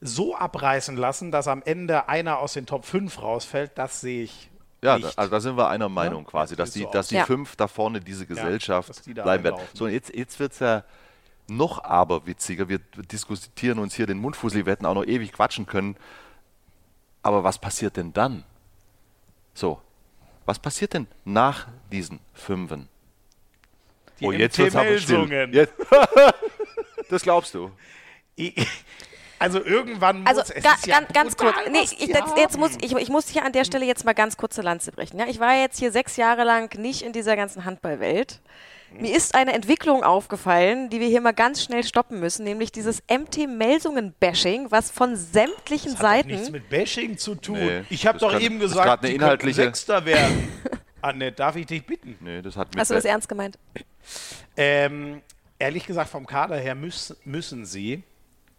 So 0.01 0.34
abreißen 0.34 0.96
lassen, 0.96 1.30
dass 1.30 1.46
am 1.46 1.62
Ende 1.62 2.09
einer 2.09 2.38
aus 2.38 2.55
den 2.55 2.66
Top 2.66 2.84
5 2.86 3.22
rausfällt, 3.22 3.72
das 3.76 4.01
sehe 4.01 4.24
ich 4.24 4.51
Ja, 4.82 4.98
da, 4.98 5.07
nicht. 5.07 5.18
also 5.18 5.30
da 5.30 5.40
sind 5.40 5.57
wir 5.57 5.68
einer 5.68 5.88
Meinung 5.88 6.24
Ja, 6.24 6.30
quasi, 6.30 6.57
das 6.57 6.70
dass 6.70 6.74
die, 6.74 6.82
so 6.82 6.90
dass 6.90 7.09
die 7.09 7.16
Ja. 7.16 7.26
fünf 7.26 7.55
da 7.55 7.68
vorne 7.68 8.01
diese 8.01 8.26
Gesellschaft 8.26 8.88
dass 8.88 9.03
die 9.03 9.14
bleiben 9.14 9.44
werden. 9.44 9.61
So, 9.74 9.84
und 9.84 9.92
jetzt, 9.92 10.12
jetzt 10.14 10.40
wird 10.40 10.53
es 10.53 10.59
ja 10.59 10.82
noch 11.48 11.84
aberwitziger. 11.84 12.68
Wir 12.68 12.78
diskutieren 13.12 13.78
uns 13.78 13.94
hier 13.94 14.07
den 14.07 14.18
Mundfussel, 14.18 14.66
wir 14.66 14.72
hätten 14.72 14.86
auch 14.86 14.94
noch 14.94 15.05
ewig 15.07 15.32
quatschen 15.32 15.66
können. 15.66 15.96
Aber 17.22 17.44
was 17.44 17.58
passiert 17.58 17.96
denn 17.96 18.12
dann? 18.12 18.44
So, 19.54 19.80
was 20.46 20.58
passiert 20.58 20.94
denn 20.94 21.06
nach 21.24 21.68
diesen 21.92 22.20
Fünfen? 22.32 22.88
Die 24.20 24.26
oh, 24.26 24.32
jetzt 24.32 24.58
wird's 24.58 24.76
aber 24.76 24.98
still. 24.98 25.30
Jetzt- 25.52 25.74
das 27.10 27.22
glaubst 27.22 27.54
du? 27.54 27.70
Ich- 28.36 28.54
Also 29.38 29.64
irgendwann 29.64 30.26
Also 30.26 30.40
muss 30.42 30.50
es 30.50 30.62
ga, 30.62 30.74
ist 30.74 30.86
ja 30.86 31.00
ganz, 31.00 31.12
ganz 31.12 31.36
kurz. 31.36 31.56
Nee, 31.70 31.80
ich, 31.82 31.98
jetzt, 31.98 32.36
jetzt 32.36 32.58
muss, 32.58 32.72
ich, 32.82 32.92
ich 32.94 33.08
muss 33.08 33.28
hier 33.28 33.44
an 33.44 33.52
der 33.52 33.64
Stelle 33.64 33.86
jetzt 33.86 34.04
mal 34.04 34.12
ganz 34.12 34.36
kurze 34.36 34.60
Lanze 34.60 34.92
brechen. 34.92 35.18
Ja? 35.18 35.26
Ich 35.26 35.40
war 35.40 35.54
jetzt 35.54 35.78
hier 35.78 35.92
sechs 35.92 36.16
Jahre 36.16 36.44
lang 36.44 36.78
nicht 36.78 37.00
in 37.02 37.12
dieser 37.14 37.36
ganzen 37.36 37.64
Handballwelt. 37.64 38.40
Mir 38.99 39.16
ist 39.16 39.34
eine 39.34 39.53
Entwicklung 39.53 40.03
aufgefallen, 40.03 40.91
die 40.91 41.01
wir 41.01 41.07
hier 41.09 41.20
mal 41.20 41.32
ganz 41.32 41.62
schnell 41.62 41.84
stoppen 41.84 42.20
müssen, 42.20 42.45
nämlich 42.45 42.72
dieses 42.72 43.03
MT-Melsungen-Bashing, 43.09 44.70
was 44.70 44.91
von 44.91 45.16
sämtlichen 45.16 45.93
Hat 45.93 45.99
doch 45.99 46.03
Seiten. 46.09 46.28
nichts 46.28 46.51
mit 46.51 46.68
Bashing 46.68 47.16
zu 47.16 47.34
tun. 47.36 47.59
Nee, 47.59 47.84
ich 47.88 48.07
habe 48.07 48.18
das 48.18 48.26
doch 48.28 48.32
kann- 48.32 48.43
eben 48.43 48.61
das 48.61 48.70
gesagt, 48.72 49.03
eine 49.05 49.11
die 49.11 49.16
inhaltliche- 49.18 49.55
Sechster 49.62 50.05
werden. 50.05 50.49
Annette, 51.03 51.36
darf 51.36 51.57
ich 51.57 51.66
dich 51.66 51.86
bitten? 51.86 52.16
Nee, 52.20 52.43
das 52.43 52.57
hat 52.57 52.68
mit 52.68 52.78
Hast 52.80 52.91
du 52.91 52.95
das 52.95 53.05
ernst 53.07 53.28
gemeint? 53.28 53.59
Ähm, 54.57 55.22
ehrlich 55.59 55.86
gesagt, 55.86 56.11
vom 56.11 56.26
Kader 56.26 56.57
her 56.57 56.74
müssen, 56.74 57.16
müssen 57.24 57.64
sie, 57.64 58.03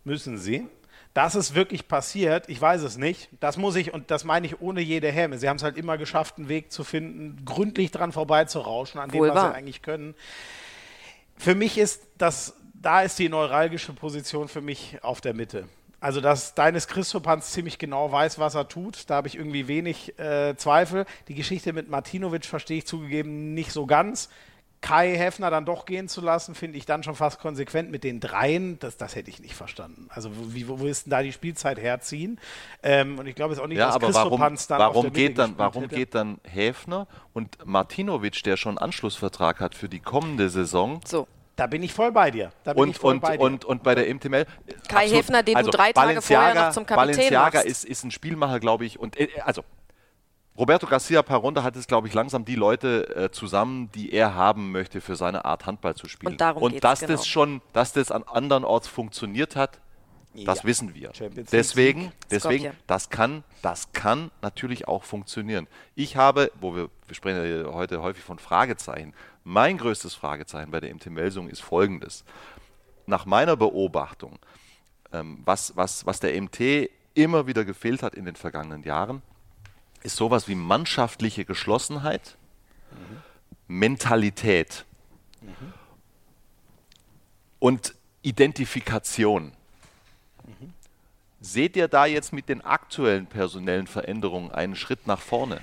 müssen 0.03 0.37
sie. 0.39 0.65
Dass 1.13 1.35
es 1.35 1.55
wirklich 1.55 1.87
passiert, 1.87 2.47
ich 2.47 2.61
weiß 2.61 2.83
es 2.83 2.97
nicht. 2.97 3.29
Das 3.41 3.57
muss 3.57 3.75
ich, 3.75 3.93
und 3.93 4.11
das 4.11 4.23
meine 4.23 4.45
ich 4.47 4.61
ohne 4.61 4.79
jede 4.79 5.11
Häme. 5.11 5.37
Sie 5.37 5.49
haben 5.49 5.57
es 5.57 5.63
halt 5.63 5.77
immer 5.77 5.97
geschafft, 5.97 6.37
einen 6.37 6.47
Weg 6.47 6.71
zu 6.71 6.83
finden, 6.83 7.43
gründlich 7.43 7.91
dran 7.91 8.13
vorbeizurauschen, 8.13 8.99
an 9.01 9.09
dem, 9.09 9.19
Wohl 9.19 9.29
was 9.29 9.35
wahr. 9.35 9.49
sie 9.51 9.57
eigentlich 9.57 9.81
können. 9.81 10.15
Für 11.37 11.53
mich 11.53 11.77
ist 11.77 12.07
das, 12.17 12.55
da 12.73 13.01
ist 13.01 13.19
die 13.19 13.27
neuralgische 13.27 13.93
Position 13.93 14.47
für 14.47 14.61
mich 14.61 14.99
auf 15.01 15.19
der 15.19 15.33
Mitte. 15.33 15.67
Also, 15.99 16.19
dass 16.19 16.55
Deines 16.55 16.87
Christopans 16.87 17.51
ziemlich 17.51 17.77
genau 17.77 18.11
weiß, 18.11 18.39
was 18.39 18.55
er 18.55 18.67
tut, 18.67 19.09
da 19.09 19.15
habe 19.15 19.27
ich 19.27 19.35
irgendwie 19.35 19.67
wenig 19.67 20.17
äh, 20.17 20.55
Zweifel. 20.55 21.05
Die 21.27 21.35
Geschichte 21.35 21.73
mit 21.73 21.89
Martinovic 21.89 22.45
verstehe 22.45 22.79
ich 22.79 22.87
zugegeben 22.87 23.53
nicht 23.53 23.71
so 23.71 23.85
ganz. 23.85 24.29
Kai 24.81 25.15
Heffner 25.15 25.51
dann 25.51 25.63
doch 25.65 25.85
gehen 25.85 26.07
zu 26.07 26.21
lassen, 26.21 26.55
finde 26.55 26.77
ich 26.77 26.85
dann 26.85 27.03
schon 27.03 27.15
fast 27.15 27.39
konsequent 27.39 27.91
mit 27.91 28.03
den 28.03 28.19
dreien. 28.19 28.79
Das, 28.79 28.97
das 28.97 29.15
hätte 29.15 29.29
ich 29.29 29.39
nicht 29.39 29.55
verstanden. 29.55 30.07
Also, 30.09 30.31
wo, 30.35 30.53
wie, 30.53 30.67
wo 30.67 30.85
ist 30.87 31.05
denn 31.05 31.11
da 31.11 31.21
die 31.21 31.31
Spielzeit 31.31 31.79
herziehen? 31.79 32.39
Ähm, 32.81 33.19
und 33.19 33.27
ich 33.27 33.35
glaube 33.35 33.53
jetzt 33.53 33.61
auch 33.61 33.67
nicht, 33.67 33.77
Ja, 33.77 33.85
dass 33.87 33.95
aber 33.95 34.13
warum, 34.13 34.39
dann 34.39 34.53
auf 34.53 34.67
der 34.67 34.79
warum, 34.79 35.13
geht 35.13 35.37
dann, 35.37 35.53
warum 35.57 35.83
hätte. 35.83 35.95
geht 35.95 36.15
dann 36.15 36.39
Häfner 36.43 37.07
und 37.33 37.57
Martinovic, 37.63 38.41
der 38.43 38.57
schon 38.57 38.77
Anschlussvertrag 38.79 39.59
hat 39.59 39.75
für 39.75 39.87
die 39.87 39.99
kommende 39.99 40.49
Saison, 40.49 40.99
So. 41.05 41.27
Da 41.57 41.67
bin 41.67 41.83
ich 41.83 41.93
voll 41.93 42.11
bei 42.11 42.31
dir. 42.31 42.51
Da 42.63 42.73
bin 42.73 42.85
ich 42.85 42.95
und, 42.95 42.97
voll 42.97 43.13
und, 43.15 43.19
bei 43.19 43.37
dir. 43.37 43.43
und, 43.43 43.65
und 43.65 43.83
bei 43.83 43.93
der 43.93 44.11
MTML. 44.11 44.47
Kai 44.87 45.07
Häfner, 45.09 45.43
den 45.43 45.57
du 45.59 45.69
drei 45.69 45.91
Tage 45.91 46.21
vorher 46.21 46.55
noch 46.55 46.71
zum 46.71 46.85
Kapitän 46.87 47.13
Balenciaga 47.15 47.57
machst. 47.59 47.65
ist, 47.67 47.85
ist 47.85 48.03
ein 48.03 48.09
Spielmacher, 48.09 48.59
glaube 48.59 48.85
ich. 48.85 48.97
Und 48.97 49.19
äh, 49.19 49.27
also 49.45 49.63
Roberto 50.57 50.85
Garcia 50.85 51.21
Paronda 51.23 51.63
hat 51.63 51.75
es, 51.75 51.87
glaube 51.87 52.07
ich, 52.07 52.13
langsam 52.13 52.43
die 52.43 52.55
Leute 52.55 53.15
äh, 53.15 53.31
zusammen, 53.31 53.89
die 53.93 54.11
er 54.11 54.35
haben 54.35 54.71
möchte, 54.71 54.99
für 54.99 55.15
seine 55.15 55.45
Art 55.45 55.65
Handball 55.65 55.95
zu 55.95 56.07
spielen. 56.07 56.33
Und 56.33 56.41
darum 56.41 56.71
geht's, 56.71 56.81
dass 56.81 56.99
genau. 56.99 57.13
das 57.13 57.27
schon, 57.27 57.61
dass 57.73 57.93
das 57.93 58.11
an 58.11 58.23
andernorts 58.23 58.87
funktioniert 58.87 59.55
hat, 59.55 59.79
das 60.33 60.59
Ja. 60.59 60.63
wissen 60.63 60.93
wir. 60.95 61.11
Deswegen, 61.51 62.11
deswegen, 62.29 62.71
das 62.87 63.09
kann, 63.09 63.43
das 63.61 63.91
kann 63.91 64.31
natürlich 64.41 64.87
auch 64.87 65.03
funktionieren. 65.03 65.67
Ich 65.95 66.15
habe, 66.15 66.51
wo 66.59 66.75
wir, 66.75 66.89
wir 67.07 67.15
sprechen 67.15 67.65
ja 67.65 67.73
heute 67.73 68.01
häufig 68.01 68.23
von 68.23 68.39
Fragezeichen. 68.39 69.13
Mein 69.43 69.77
größtes 69.77 70.15
Fragezeichen 70.15 70.71
bei 70.71 70.79
der 70.79 70.93
MT 70.93 71.07
Melsung 71.07 71.49
ist 71.49 71.61
folgendes. 71.61 72.23
Nach 73.07 73.25
meiner 73.25 73.57
Beobachtung, 73.57 74.39
ähm, 75.11 75.41
was, 75.43 75.75
was, 75.75 76.05
was 76.05 76.19
der 76.19 76.39
MT 76.41 76.89
immer 77.13 77.47
wieder 77.47 77.65
gefehlt 77.65 78.03
hat 78.03 78.15
in 78.15 78.23
den 78.23 78.35
vergangenen 78.35 78.83
Jahren, 78.83 79.21
ist 80.03 80.15
sowas 80.15 80.47
wie 80.47 80.55
mannschaftliche 80.55 81.45
Geschlossenheit, 81.45 82.37
Mentalität 83.67 84.85
und 87.59 87.95
Identifikation. 88.21 89.53
Seht 91.39 91.75
ihr 91.75 91.87
da 91.87 92.05
jetzt 92.05 92.33
mit 92.33 92.49
den 92.49 92.61
aktuellen 92.61 93.25
personellen 93.25 93.87
Veränderungen 93.87 94.51
einen 94.51 94.75
Schritt 94.75 95.07
nach 95.07 95.19
vorne? 95.19 95.59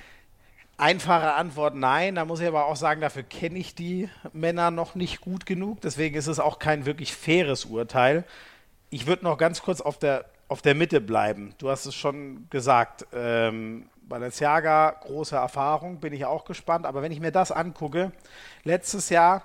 Einfache 0.76 1.34
Antwort 1.34 1.76
nein. 1.76 2.16
Da 2.16 2.24
muss 2.24 2.40
ich 2.40 2.48
aber 2.48 2.66
auch 2.66 2.76
sagen, 2.76 3.00
dafür 3.00 3.22
kenne 3.22 3.58
ich 3.58 3.74
die 3.74 4.08
Männer 4.32 4.70
noch 4.72 4.96
nicht 4.96 5.20
gut 5.20 5.46
genug. 5.46 5.80
Deswegen 5.80 6.16
ist 6.16 6.26
es 6.26 6.40
auch 6.40 6.58
kein 6.58 6.84
wirklich 6.84 7.14
faires 7.14 7.64
Urteil. 7.64 8.24
Ich 8.90 9.06
würde 9.06 9.24
noch 9.24 9.38
ganz 9.38 9.62
kurz 9.62 9.80
auf 9.80 9.98
der, 9.98 10.24
auf 10.48 10.62
der 10.62 10.74
Mitte 10.74 11.00
bleiben. 11.00 11.54
Du 11.58 11.70
hast 11.70 11.86
es 11.86 11.94
schon 11.94 12.48
gesagt. 12.50 13.06
Ähm, 13.12 13.88
Balenciaga, 14.08 14.96
große 15.02 15.36
Erfahrung, 15.36 16.00
bin 16.00 16.12
ich 16.12 16.24
auch 16.24 16.44
gespannt. 16.44 16.86
Aber 16.86 17.02
wenn 17.02 17.12
ich 17.12 17.20
mir 17.20 17.32
das 17.32 17.52
angucke, 17.52 18.12
letztes 18.64 19.10
Jahr, 19.10 19.44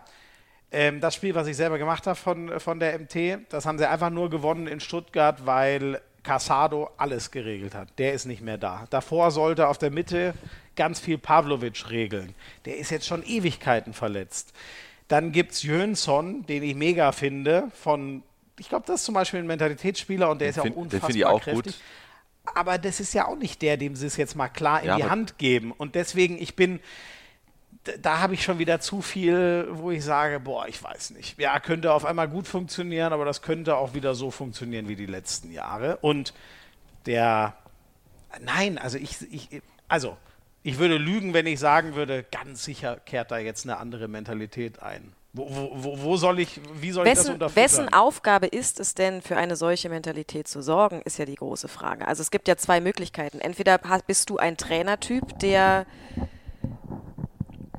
ähm, 0.72 1.02
das 1.02 1.16
Spiel, 1.16 1.36
was 1.36 1.48
ich 1.48 1.56
selber 1.56 1.78
gemacht 1.78 2.08
habe 2.08 2.16
von, 2.16 2.60
von 2.60 2.80
der 2.80 2.98
MT, 2.98 3.46
das 3.50 3.66
haben 3.66 3.78
sie 3.78 3.88
einfach 3.88 4.10
nur 4.10 4.30
gewonnen 4.30 4.68
in 4.68 4.80
Stuttgart, 4.80 5.46
weil 5.46 6.02
Casado 6.24 6.90
alles 6.98 7.32
geregelt 7.32 7.76
hat. 7.76 7.90
Der 8.00 8.14
ist 8.14 8.26
nicht 8.26 8.42
mehr 8.42 8.58
da. 8.58 8.88
Davor 8.90 9.32
sollte 9.32 9.68
auf 9.68 9.78
der 9.78 9.92
Mitte 9.92 10.34
ganz 10.76 11.00
viel 11.00 11.18
Pavlovic 11.18 11.90
regeln. 11.90 12.34
Der 12.66 12.78
ist 12.78 12.90
jetzt 12.90 13.06
schon 13.06 13.24
Ewigkeiten 13.24 13.94
verletzt. 13.94 14.54
Dann 15.10 15.32
gibt 15.32 15.52
es 15.52 15.64
Jönsson, 15.64 16.46
den 16.46 16.64
ich 16.64 16.76
mega 16.76 17.12
finde, 17.12 17.70
von, 17.80 18.24
ich 18.58 18.70
glaube, 18.70 18.86
das 18.88 19.02
ist 19.02 19.06
zum 19.06 19.14
Beispiel 19.14 19.42
ein 19.42 19.48
Mentalitätsspieler 19.48 20.30
und 20.30 20.40
der 20.42 20.50
ist 20.50 20.56
ja 20.56 20.64
auch 20.64 20.68
den 20.68 20.74
unfassbar 20.74 21.10
finde 21.10 21.20
ich 21.20 21.26
auch 21.26 21.42
kräftig. 21.42 21.74
gut. 21.74 21.82
Aber 22.56 22.78
das 22.78 23.00
ist 23.00 23.14
ja 23.14 23.28
auch 23.28 23.38
nicht 23.38 23.62
der, 23.62 23.78
dem 23.78 23.96
sie 23.96 24.08
es 24.08 24.18
jetzt 24.18 24.36
mal 24.36 24.50
klar 24.50 24.82
in 24.82 24.88
Ja, 24.88 24.98
die 24.98 25.04
Hand 25.06 25.38
geben. 25.38 25.72
Und 25.72 25.96
deswegen, 25.96 26.38
ich 26.42 26.56
bin, 26.56 26.80
da 28.02 28.20
habe 28.20 28.34
ich 28.34 28.44
schon 28.44 28.60
wieder 28.60 28.80
zu 28.80 29.02
viel, 29.02 29.68
wo 29.72 29.92
ich 29.92 30.04
sage, 30.04 30.40
boah, 30.40 30.68
ich 30.68 30.82
weiß 30.84 31.12
nicht. 31.12 31.40
Ja, 31.40 31.60
könnte 31.60 31.94
auf 31.94 32.06
einmal 32.06 32.28
gut 32.28 32.48
funktionieren, 32.48 33.14
aber 33.14 33.26
das 33.26 33.42
könnte 33.42 33.78
auch 33.78 33.94
wieder 33.94 34.14
so 34.14 34.30
funktionieren 34.30 34.88
wie 34.88 34.96
die 34.96 35.06
letzten 35.06 35.52
Jahre. 35.52 35.98
Und 35.98 36.34
der, 37.06 37.56
nein, 38.42 38.78
also 38.78 38.98
ich, 38.98 39.22
ich 39.32 39.62
also 39.88 40.18
ich 40.64 40.80
würde 40.80 40.98
lügen, 40.98 41.34
wenn 41.34 41.46
ich 41.46 41.60
sagen 41.60 41.94
würde, 41.94 42.24
ganz 42.24 42.64
sicher 42.64 42.98
kehrt 43.06 43.32
da 43.32 43.38
jetzt 43.38 43.66
eine 43.66 43.78
andere 43.78 44.08
Mentalität 44.08 44.82
ein. 44.82 45.14
Wo, 45.36 45.48
wo, 45.50 46.04
wo, 46.04 46.18
soll 46.18 46.40
ich, 46.40 46.62
wie 46.76 46.92
soll 46.92 47.08
ich 47.08 47.14
das 47.14 47.22
Wessen, 47.22 47.34
unterfüttern? 47.34 47.64
wessen 47.64 47.94
Aufgabe 47.94 48.46
ist 48.46 48.80
es 48.80 48.94
denn, 48.94 49.24
für 49.24 49.36
eine 49.36 49.56
solche 49.56 49.90
Mentalität 49.90 50.48
zu 50.48 50.62
sorgen, 50.62 51.02
ist 51.06 51.18
ja 51.18 51.26
die 51.26 51.34
große 51.34 51.68
Frage. 51.68 52.08
Also 52.08 52.22
es 52.22 52.30
gibt 52.30 52.48
ja 52.48 52.56
zwei 52.56 52.80
Möglichkeiten. 52.80 53.40
Entweder 53.40 53.80
bist 54.06 54.30
du 54.30 54.38
ein 54.38 54.58
Trainertyp, 54.58 55.40
der 55.40 55.88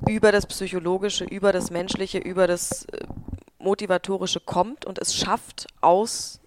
über 0.09 0.33
das 0.33 0.47
Psychologische, 0.47 1.25
über 1.25 1.53
das 1.53 1.71
Menschliche, 1.71 2.19
über 2.19 2.49
das 2.49 2.87
äh, 2.87 3.07
Motivatorische 3.59 4.41
kommt 4.41 4.85
und 4.85 4.99
es 4.99 5.15
schafft, 5.15 5.69
aus 5.81 6.41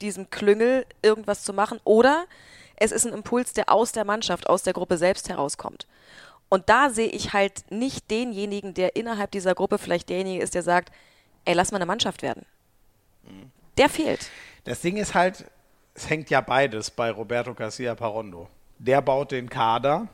diesem 0.00 0.28
Klüngel 0.28 0.86
irgendwas 1.02 1.44
zu 1.44 1.52
machen. 1.52 1.78
Oder 1.84 2.24
es 2.74 2.90
ist 2.90 3.06
ein 3.06 3.12
Impuls, 3.12 3.52
der 3.52 3.70
aus 3.70 3.92
der 3.92 4.04
Mannschaft, 4.04 4.48
aus 4.48 4.64
der 4.64 4.72
Gruppe 4.72 4.96
selbst 4.96 5.28
herauskommt. 5.28 5.86
Und 6.50 6.68
da 6.68 6.90
sehe 6.90 7.06
ich 7.08 7.32
halt 7.32 7.64
nicht 7.70 8.10
denjenigen, 8.10 8.74
der 8.74 8.96
innerhalb 8.96 9.30
dieser 9.30 9.54
Gruppe 9.54 9.78
vielleicht 9.78 10.08
derjenige 10.10 10.42
ist, 10.42 10.54
der 10.54 10.62
sagt, 10.62 10.92
ey, 11.46 11.54
lass 11.54 11.70
mal 11.72 11.76
eine 11.78 11.86
Mannschaft 11.86 12.20
werden. 12.22 12.44
Der 13.78 13.88
fehlt. 13.88 14.28
Das 14.64 14.80
Ding 14.80 14.96
ist 14.98 15.14
halt, 15.14 15.44
es 15.94 16.10
hängt 16.10 16.28
ja 16.28 16.40
beides 16.40 16.90
bei 16.90 17.10
Roberto 17.10 17.54
Garcia 17.54 17.94
Parondo. 17.94 18.48
Der 18.78 19.00
baut 19.00 19.30
den 19.30 19.48
Kader, 19.48 20.08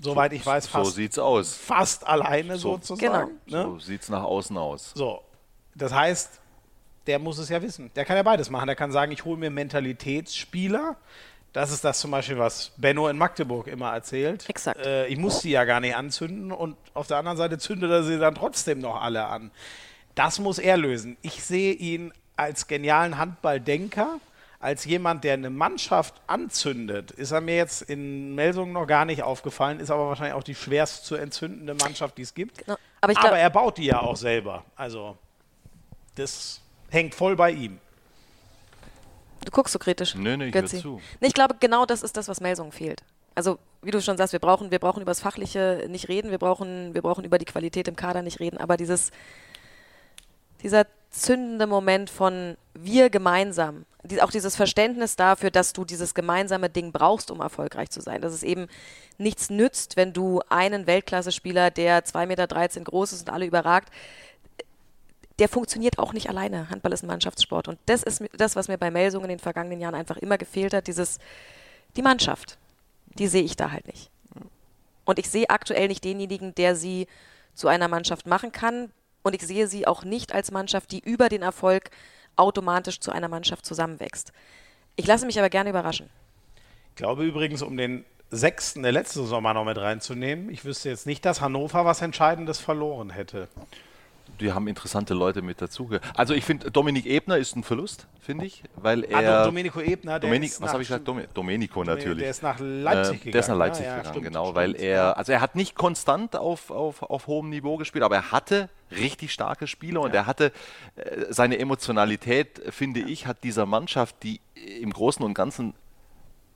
soweit 0.00 0.32
ich 0.32 0.44
weiß, 0.44 0.64
So 0.64 0.70
fast, 0.70 0.94
sieht's 0.94 1.18
aus. 1.18 1.54
fast 1.54 2.06
alleine 2.06 2.56
So. 2.58 2.72
sozusagen. 2.72 3.38
Ne? 3.46 3.62
So 3.62 3.78
sieht's 3.78 4.08
nach 4.08 4.24
außen 4.24 4.56
aus. 4.58 4.92
So, 4.94 5.22
das 5.74 5.92
heißt, 5.92 6.40
der 7.06 7.18
muss 7.18 7.38
es 7.38 7.48
ja 7.48 7.62
wissen. 7.62 7.90
Der 7.94 8.04
kann 8.04 8.16
ja 8.16 8.22
beides 8.22 8.50
machen. 8.50 8.66
Der 8.66 8.76
kann 8.76 8.90
sagen, 8.92 9.12
ich 9.12 9.24
hole 9.24 9.36
mir 9.36 9.50
Mentalitätsspieler. 9.50 10.96
Das 11.52 11.70
ist 11.70 11.84
das 11.84 12.00
zum 12.00 12.10
Beispiel, 12.10 12.38
was 12.38 12.72
Benno 12.78 13.08
in 13.08 13.18
Magdeburg 13.18 13.66
immer 13.66 13.92
erzählt. 13.92 14.48
Exakt. 14.48 14.84
Äh, 14.86 15.06
ich 15.08 15.18
muss 15.18 15.40
sie 15.40 15.50
ja 15.50 15.64
gar 15.64 15.80
nicht 15.80 15.94
anzünden 15.94 16.50
und 16.50 16.76
auf 16.94 17.06
der 17.08 17.18
anderen 17.18 17.36
Seite 17.36 17.58
zündet 17.58 17.90
er 17.90 18.02
sie 18.04 18.18
dann 18.18 18.34
trotzdem 18.34 18.78
noch 18.80 19.00
alle 19.02 19.26
an. 19.26 19.50
Das 20.14 20.38
muss 20.38 20.58
er 20.58 20.76
lösen. 20.78 21.16
Ich 21.20 21.44
sehe 21.44 21.72
ihn 21.74 22.12
als 22.36 22.66
genialen 22.68 23.18
Handballdenker, 23.18 24.18
als 24.60 24.84
jemand, 24.84 25.24
der 25.24 25.34
eine 25.34 25.50
Mannschaft 25.50 26.14
anzündet. 26.26 27.10
Ist 27.10 27.32
er 27.32 27.40
mir 27.40 27.56
jetzt 27.56 27.82
in 27.82 28.34
Melsungen 28.34 28.72
noch 28.72 28.86
gar 28.86 29.04
nicht 29.04 29.22
aufgefallen, 29.22 29.80
ist 29.80 29.90
aber 29.90 30.08
wahrscheinlich 30.08 30.34
auch 30.34 30.44
die 30.44 30.54
schwerst 30.54 31.04
zu 31.04 31.16
entzündende 31.16 31.74
Mannschaft, 31.74 32.16
die 32.16 32.22
es 32.22 32.32
gibt. 32.32 32.58
Genau. 32.58 32.76
Aber 33.00 33.12
glaub- 33.12 33.26
aber 33.26 33.38
er 33.38 33.50
baut 33.50 33.76
die 33.76 33.86
ja 33.86 34.00
auch 34.00 34.16
selber. 34.16 34.64
Also, 34.76 35.18
das 36.14 36.60
hängt 36.90 37.14
voll 37.14 37.36
bei 37.36 37.50
ihm. 37.50 37.78
Du 39.44 39.50
guckst 39.50 39.72
so 39.72 39.78
kritisch. 39.78 40.14
Nö, 40.14 40.36
nö, 40.36 40.46
ich 40.46 40.52
Götzi. 40.52 40.80
zu. 40.80 41.00
Nee, 41.20 41.28
ich 41.28 41.34
glaube, 41.34 41.56
genau 41.60 41.86
das 41.86 42.02
ist 42.02 42.16
das, 42.16 42.28
was 42.28 42.40
Melsungen 42.40 42.72
fehlt. 42.72 43.02
Also, 43.34 43.58
wie 43.82 43.90
du 43.90 44.00
schon 44.00 44.16
sagst, 44.16 44.32
wir 44.32 44.40
brauchen, 44.40 44.70
wir 44.70 44.78
brauchen 44.78 45.00
über 45.00 45.10
das 45.10 45.20
Fachliche 45.20 45.86
nicht 45.88 46.08
reden, 46.08 46.30
wir 46.30 46.38
brauchen, 46.38 46.94
wir 46.94 47.02
brauchen 47.02 47.24
über 47.24 47.38
die 47.38 47.44
Qualität 47.44 47.88
im 47.88 47.96
Kader 47.96 48.22
nicht 48.22 48.40
reden, 48.40 48.58
aber 48.58 48.76
dieses, 48.76 49.10
dieser 50.62 50.86
zündende 51.10 51.66
Moment 51.66 52.10
von 52.10 52.56
wir 52.74 53.10
gemeinsam, 53.10 53.84
die, 54.02 54.20
auch 54.22 54.30
dieses 54.30 54.56
Verständnis 54.56 55.16
dafür, 55.16 55.50
dass 55.50 55.72
du 55.72 55.84
dieses 55.84 56.14
gemeinsame 56.14 56.70
Ding 56.70 56.92
brauchst, 56.92 57.30
um 57.30 57.40
erfolgreich 57.40 57.90
zu 57.90 58.00
sein. 58.00 58.20
Dass 58.20 58.32
es 58.32 58.42
eben 58.42 58.66
nichts 59.18 59.50
nützt, 59.50 59.96
wenn 59.96 60.12
du 60.12 60.40
einen 60.48 60.86
Weltklasse-Spieler, 60.86 61.70
der 61.70 62.04
2,13 62.04 62.26
Meter 62.26 62.46
groß 62.46 63.12
ist 63.12 63.28
und 63.28 63.30
alle 63.32 63.46
überragt, 63.46 63.92
der 65.38 65.48
funktioniert 65.48 65.98
auch 65.98 66.12
nicht 66.12 66.28
alleine. 66.28 66.68
Handball 66.70 66.92
ist 66.92 67.02
ein 67.02 67.08
Mannschaftssport. 67.08 67.68
Und 67.68 67.78
das 67.86 68.02
ist 68.02 68.22
das, 68.36 68.56
was 68.56 68.68
mir 68.68 68.78
bei 68.78 68.90
Melsungen 68.90 69.24
in 69.24 69.36
den 69.36 69.38
vergangenen 69.38 69.80
Jahren 69.80 69.94
einfach 69.94 70.16
immer 70.16 70.38
gefehlt 70.38 70.74
hat, 70.74 70.86
dieses, 70.86 71.18
die 71.96 72.02
Mannschaft. 72.02 72.58
Die 73.18 73.28
sehe 73.28 73.42
ich 73.42 73.56
da 73.56 73.70
halt 73.70 73.86
nicht. 73.86 74.10
Und 75.04 75.18
ich 75.18 75.28
sehe 75.28 75.50
aktuell 75.50 75.88
nicht 75.88 76.04
denjenigen, 76.04 76.54
der 76.54 76.76
sie 76.76 77.06
zu 77.54 77.68
einer 77.68 77.88
Mannschaft 77.88 78.26
machen 78.26 78.52
kann. 78.52 78.90
Und 79.22 79.34
ich 79.34 79.42
sehe 79.42 79.66
sie 79.66 79.86
auch 79.86 80.04
nicht 80.04 80.32
als 80.34 80.50
Mannschaft, 80.50 80.90
die 80.92 81.00
über 81.00 81.28
den 81.28 81.42
Erfolg 81.42 81.90
automatisch 82.36 83.00
zu 83.00 83.10
einer 83.10 83.28
Mannschaft 83.28 83.66
zusammenwächst. 83.66 84.32
Ich 84.96 85.06
lasse 85.06 85.26
mich 85.26 85.38
aber 85.38 85.50
gerne 85.50 85.70
überraschen. 85.70 86.08
Ich 86.90 86.96
glaube 86.96 87.24
übrigens, 87.24 87.62
um 87.62 87.76
den 87.76 88.04
sechsten 88.30 88.82
der 88.82 88.92
letzten 88.92 89.26
Sommer 89.26 89.54
noch 89.54 89.64
mit 89.64 89.76
reinzunehmen, 89.78 90.50
ich 90.50 90.64
wüsste 90.64 90.88
jetzt 90.88 91.06
nicht, 91.06 91.24
dass 91.24 91.40
Hannover 91.40 91.84
was 91.84 92.00
Entscheidendes 92.00 92.58
verloren 92.58 93.10
hätte. 93.10 93.48
Die 94.42 94.52
haben 94.52 94.66
interessante 94.68 95.14
Leute 95.14 95.40
mit 95.40 95.60
dazu. 95.62 95.88
Also 96.16 96.34
ich 96.34 96.44
finde, 96.44 96.70
Dominik 96.70 97.06
Ebner 97.06 97.38
ist 97.38 97.56
ein 97.56 97.62
Verlust, 97.62 98.08
finde 98.20 98.44
ich, 98.44 98.62
weil 98.76 99.04
Ah, 99.12 99.20
er... 99.22 99.44
Domenico 99.44 99.80
Ebner, 99.80 100.18
der 100.20 100.28
Dominik, 100.28 100.50
ist 100.50 100.60
was 100.60 100.72
habe 100.72 100.82
ich 100.82 100.88
gesagt? 100.88 101.06
Domi- 101.08 101.26
Domenico 101.32 101.84
natürlich. 101.84 102.18
Der 102.18 102.30
ist 102.30 102.42
nach 102.42 102.58
Leipzig 102.58 103.14
Äh, 103.14 103.18
gegangen. 103.18 103.32
Der 103.32 103.40
ist 103.40 103.48
nach 103.48 103.56
Leipzig 103.56 103.84
Ja, 103.84 103.90
ja, 103.90 103.96
gegangen, 103.98 104.14
stimmt, 104.14 104.26
genau, 104.26 104.44
stimmt, 104.46 104.56
weil 104.56 104.72
ja. 104.76 104.80
er, 104.82 105.16
also 105.16 105.32
er 105.32 105.40
hat 105.40 105.54
nicht 105.54 105.74
konstant 105.76 106.36
auf, 106.36 106.70
auf, 106.70 107.02
auf 107.02 107.26
hohem 107.26 107.48
Niveau 107.50 107.76
gespielt, 107.76 108.04
aber 108.04 108.16
er 108.16 108.32
hatte 108.32 108.68
richtig 108.90 109.32
starke 109.32 109.66
Spiele 109.66 110.00
und 110.00 110.14
er 110.14 110.26
hatte 110.26 110.52
äh, 110.96 111.26
seine 111.30 111.58
Emotionalität, 111.58 112.60
finde 112.70 113.00
ich, 113.00 113.26
hat 113.26 113.44
dieser 113.44 113.64
Mannschaft, 113.66 114.16
die 114.22 114.40
im 114.80 114.92
Großen 114.92 115.24
und 115.24 115.34
Ganzen 115.34 115.74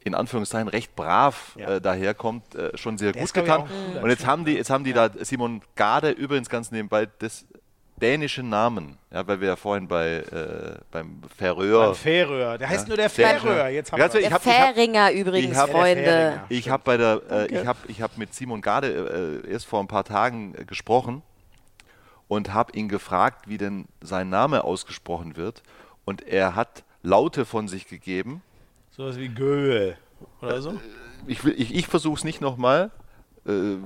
in 0.04 0.14
Anführungszeichen 0.14 0.68
recht 0.68 0.94
brav 0.94 1.56
Ja. 1.58 1.76
äh, 1.76 1.80
daherkommt, 1.80 2.54
äh, 2.54 2.76
schon 2.76 2.96
sehr 2.96 3.10
Der 3.12 3.22
gut 3.22 3.34
getan. 3.34 3.64
Und 4.00 4.08
jetzt 4.08 4.24
haben 4.24 4.44
die, 4.44 4.52
jetzt 4.52 4.70
haben 4.70 4.84
die 4.84 4.92
da 4.92 5.10
Simon 5.20 5.62
Gade 5.74 6.10
übrigens 6.10 6.48
ganz 6.48 6.70
nebenbei 6.70 7.08
das 7.18 7.44
dänische 8.00 8.42
Namen, 8.42 8.98
ja, 9.10 9.26
weil 9.26 9.40
wir 9.40 9.48
ja 9.48 9.56
vorhin 9.56 9.88
bei 9.88 10.16
äh, 10.18 10.78
beim 10.90 11.20
Färöer 11.36 11.86
Beim 11.86 11.94
Färöer. 11.94 12.58
Der 12.58 12.68
heißt 12.68 12.82
Ja. 12.84 12.88
nur 12.88 12.96
der 12.96 13.10
Färöer. 13.10 13.68
Jetzt 13.68 13.92
haben 13.92 14.00
also 14.02 14.14
wir 14.14 14.20
ich 14.22 14.26
Der 14.28 14.34
hab- 14.34 14.46
ich 14.46 14.52
hab- 14.52 14.74
Fähringer 14.74 15.12
übrigens, 15.12 15.52
ich 15.52 15.58
hab- 15.58 15.70
Freunde. 15.70 16.02
Fähringer. 16.04 16.44
ich 16.48 16.68
habe 16.70 16.82
bei 16.84 16.96
der, 16.96 17.22
äh, 17.30 17.46
ich 17.46 17.66
habe, 17.66 17.78
ich 17.88 18.02
habe 18.02 18.12
mit 18.16 18.34
Simon 18.34 18.60
Gade 18.60 19.42
äh, 19.46 19.50
erst 19.50 19.66
vor 19.66 19.80
ein 19.80 19.88
paar 19.88 20.04
Tagen 20.04 20.54
äh, 20.58 20.64
gesprochen 20.64 21.22
und 22.28 22.52
habe 22.52 22.72
ihn 22.76 22.88
gefragt, 22.88 23.48
wie 23.48 23.58
denn 23.58 23.86
sein 24.00 24.28
Name 24.28 24.64
ausgesprochen 24.64 25.36
wird. 25.36 25.62
Und 26.04 26.22
er 26.26 26.54
hat 26.54 26.82
Laute 27.02 27.44
von 27.44 27.68
sich 27.68 27.88
gegeben. 27.88 28.42
sowas 28.90 29.16
wie 29.18 29.28
Göhe. 29.28 29.96
oder 30.42 30.60
so? 30.62 30.80
Ich, 31.26 31.44
will- 31.44 31.54
ich, 31.56 31.74
ich 31.74 31.86
versuche 31.86 32.16
es 32.18 32.24
nicht 32.24 32.40
nochmal, 32.40 32.84
äh, 32.86 33.05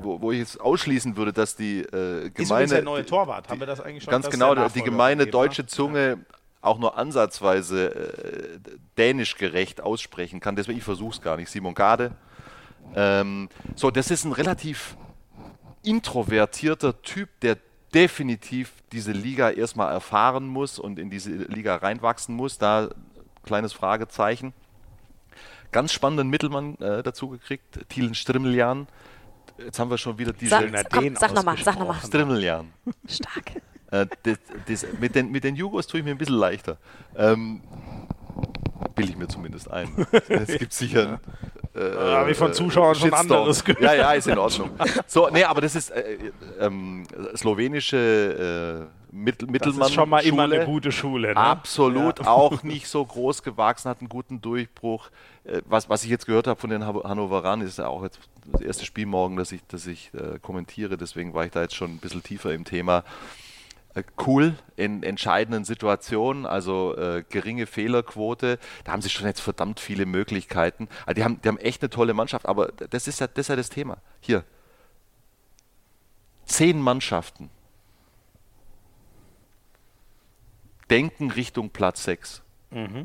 wo, 0.03 0.21
wo 0.21 0.33
ich 0.33 0.39
jetzt 0.39 0.61
ausschließen 0.61 1.17
würde, 1.17 1.33
dass 1.33 1.57
die 1.57 1.81
äh, 1.81 2.27
Ist 2.27 2.35
gemeine, 2.35 2.69
der 2.69 2.83
neue 2.83 3.05
Torwart. 3.05 3.49
Haben 3.49 3.61
wir 3.61 3.67
das 3.67 3.81
eigentlich 3.81 4.05
schon? 4.05 4.11
ganz 4.11 4.31
genau, 4.31 4.55
die 4.69 4.83
gemeine 4.83 5.25
hat? 5.25 5.35
deutsche 5.35 5.67
Zunge 5.67 6.25
auch 6.63 6.79
nur 6.79 6.99
ansatzweise 6.99 7.95
äh, 7.95 8.59
dänisch 8.99 9.37
gerecht 9.37 9.81
aussprechen 9.81 10.41
kann. 10.41 10.57
Deswegen, 10.57 10.79
ich 10.79 10.85
versuche 10.85 11.15
es 11.15 11.23
gar 11.23 11.37
nicht. 11.37 11.51
Simon 11.51 11.75
Gade. 11.75 12.13
Ähm, 12.95 13.49
so, 13.77 13.91
das 13.91 14.11
ist 14.11 14.25
ein 14.25 14.33
relativ 14.33 14.97
introvertierter 15.83 17.01
Typ, 17.03 17.29
der 17.41 17.57
definitiv 17.95 18.73
diese 18.93 19.13
Liga 19.13 19.51
erstmal 19.51 19.93
erfahren 19.93 20.47
muss 20.47 20.79
und 20.79 20.99
in 20.99 21.11
diese 21.11 21.31
Liga 21.31 21.77
reinwachsen 21.77 22.35
muss. 22.35 22.59
Da 22.59 22.91
kleines 23.43 23.73
Fragezeichen. 23.73 24.53
Ganz 25.73 25.93
spannenden 25.93 26.29
Mittelmann 26.29 26.77
äh, 26.77 27.03
dazu 27.03 27.29
gekriegt, 27.29 27.81
Thielen 27.89 28.15
Strimmeljan. 28.15 28.89
Jetzt 29.59 29.79
haben 29.79 29.91
wir 29.91 29.99
schon 29.99 30.19
wieder 30.19 30.33
diese 30.33 30.51
Sag, 30.51 30.91
komm, 30.93 31.17
sag 31.17 31.35
nochmal, 31.35 31.57
sag 31.63 31.79
nochmal. 31.79 31.97
Strimmeljan. 32.05 32.73
Stark. 33.09 33.53
Äh, 33.91 34.07
das, 34.23 34.39
das, 34.67 34.87
mit, 35.01 35.15
den, 35.15 35.31
mit 35.31 35.45
den 35.45 35.57
Jugos 35.57 35.87
tue 35.87 36.01
ich 36.01 36.05
mir 36.07 36.13
ein 36.13 36.19
bisschen 36.19 36.37
leichter. 36.37 36.77
Ähm, 37.17 37.61
Bilde 38.95 39.13
ich 39.13 39.19
mir 39.19 39.29
zumindest 39.29 39.71
ein. 39.71 40.07
Es 40.29 40.57
gibt 40.59 40.73
sicher. 40.73 41.21
Äh, 41.75 41.81
Habe 41.97 42.31
ich 42.33 42.37
von 42.37 42.51
äh, 42.51 42.55
Zuschauern 42.55 42.95
schon 42.95 43.11
Shitstorm. 43.11 43.31
anderes 43.41 43.65
gehört. 43.65 43.83
Ja, 43.83 43.95
ja, 43.95 44.13
ist 44.13 44.27
in 44.27 44.39
Ordnung. 44.39 44.71
So, 45.07 45.29
nee, 45.31 45.45
aber 45.45 45.61
das 45.61 45.75
ist 45.77 45.91
äh, 45.91 46.17
ähm, 46.59 47.05
slowenische 47.37 48.89
äh, 49.13 49.15
Mittel, 49.15 49.47
Das 49.47 49.53
Mittelmann. 49.53 49.89
ist 49.89 49.95
schon 49.95 50.09
mal 50.09 50.21
immer 50.25 50.45
Schule. 50.45 50.57
eine 50.57 50.65
gute 50.67 50.93
Schule. 50.93 51.29
Ne? 51.29 51.37
Absolut, 51.37 52.21
Ja. 52.21 52.27
auch 52.29 52.63
nicht 52.63 52.89
so 52.89 53.05
groß 53.05 53.43
gewachsen, 53.43 53.89
hat 53.89 54.01
einen 54.01 54.09
guten 54.09 54.41
Durchbruch. 54.41 55.11
Äh, 55.51 55.63
Was, 55.67 55.89
was 55.89 56.05
ich 56.05 56.11
jetzt 56.11 56.27
gehört 56.27 56.47
habe 56.47 56.61
von 56.61 56.71
den 56.71 56.85
Han- 56.87 57.03
Hannoveranen, 57.03 57.67
ist 57.67 57.79
ja 57.79 57.89
auch 57.89 58.03
jetzt 58.03 58.21
das 58.47 58.61
erste 58.61 58.85
Spiel 58.85 59.07
morgen, 59.07 59.37
das 59.37 59.53
ich, 59.53 59.63
das 59.69 59.87
ich 59.87 60.13
äh, 60.15 60.39
kommentiere, 60.41 60.97
deswegen 60.97 61.35
war 61.35 61.45
ich 61.45 61.51
da 61.53 61.63
jetzt 61.63 61.75
schon 61.75 61.93
ein 61.95 61.99
bisschen 61.99 62.23
tiefer 62.23 62.53
im 62.55 62.65
Thema. 62.65 63.05
Äh, 63.95 64.03
Cool 64.25 64.55
in 64.77 65.03
entscheidenden 65.03 65.65
Situationen, 65.65 66.47
also 66.47 66.97
äh, 66.97 67.25
geringe 67.29 67.67
Fehlerquote. 67.67 68.59
Da 68.85 68.93
haben 68.93 69.03
sie 69.03 69.11
schon 69.11 69.27
jetzt 69.27 69.41
verdammt 69.41 69.81
viele 69.81 70.07
Möglichkeiten. 70.07 70.89
Also 71.07 71.15
die, 71.17 71.25
haben, 71.25 71.41
die 71.43 71.49
haben 71.49 71.59
echt 71.59 71.83
eine 71.83 71.91
tolle 71.91 72.15
Mannschaft, 72.15 72.47
aber 72.47 72.69
das 72.69 73.09
ist 73.09 73.21
ja 73.21 73.27
das, 73.27 73.39
ist 73.47 73.49
ja 73.49 73.57
das 73.57 73.69
Thema. 73.71 73.99
Hier. 74.21 74.45
Zehn 76.47 76.81
Mannschaften 76.81 77.49
denken 80.91 81.31
Richtung 81.31 81.71
Platz 81.71 82.03
6. 82.05 82.43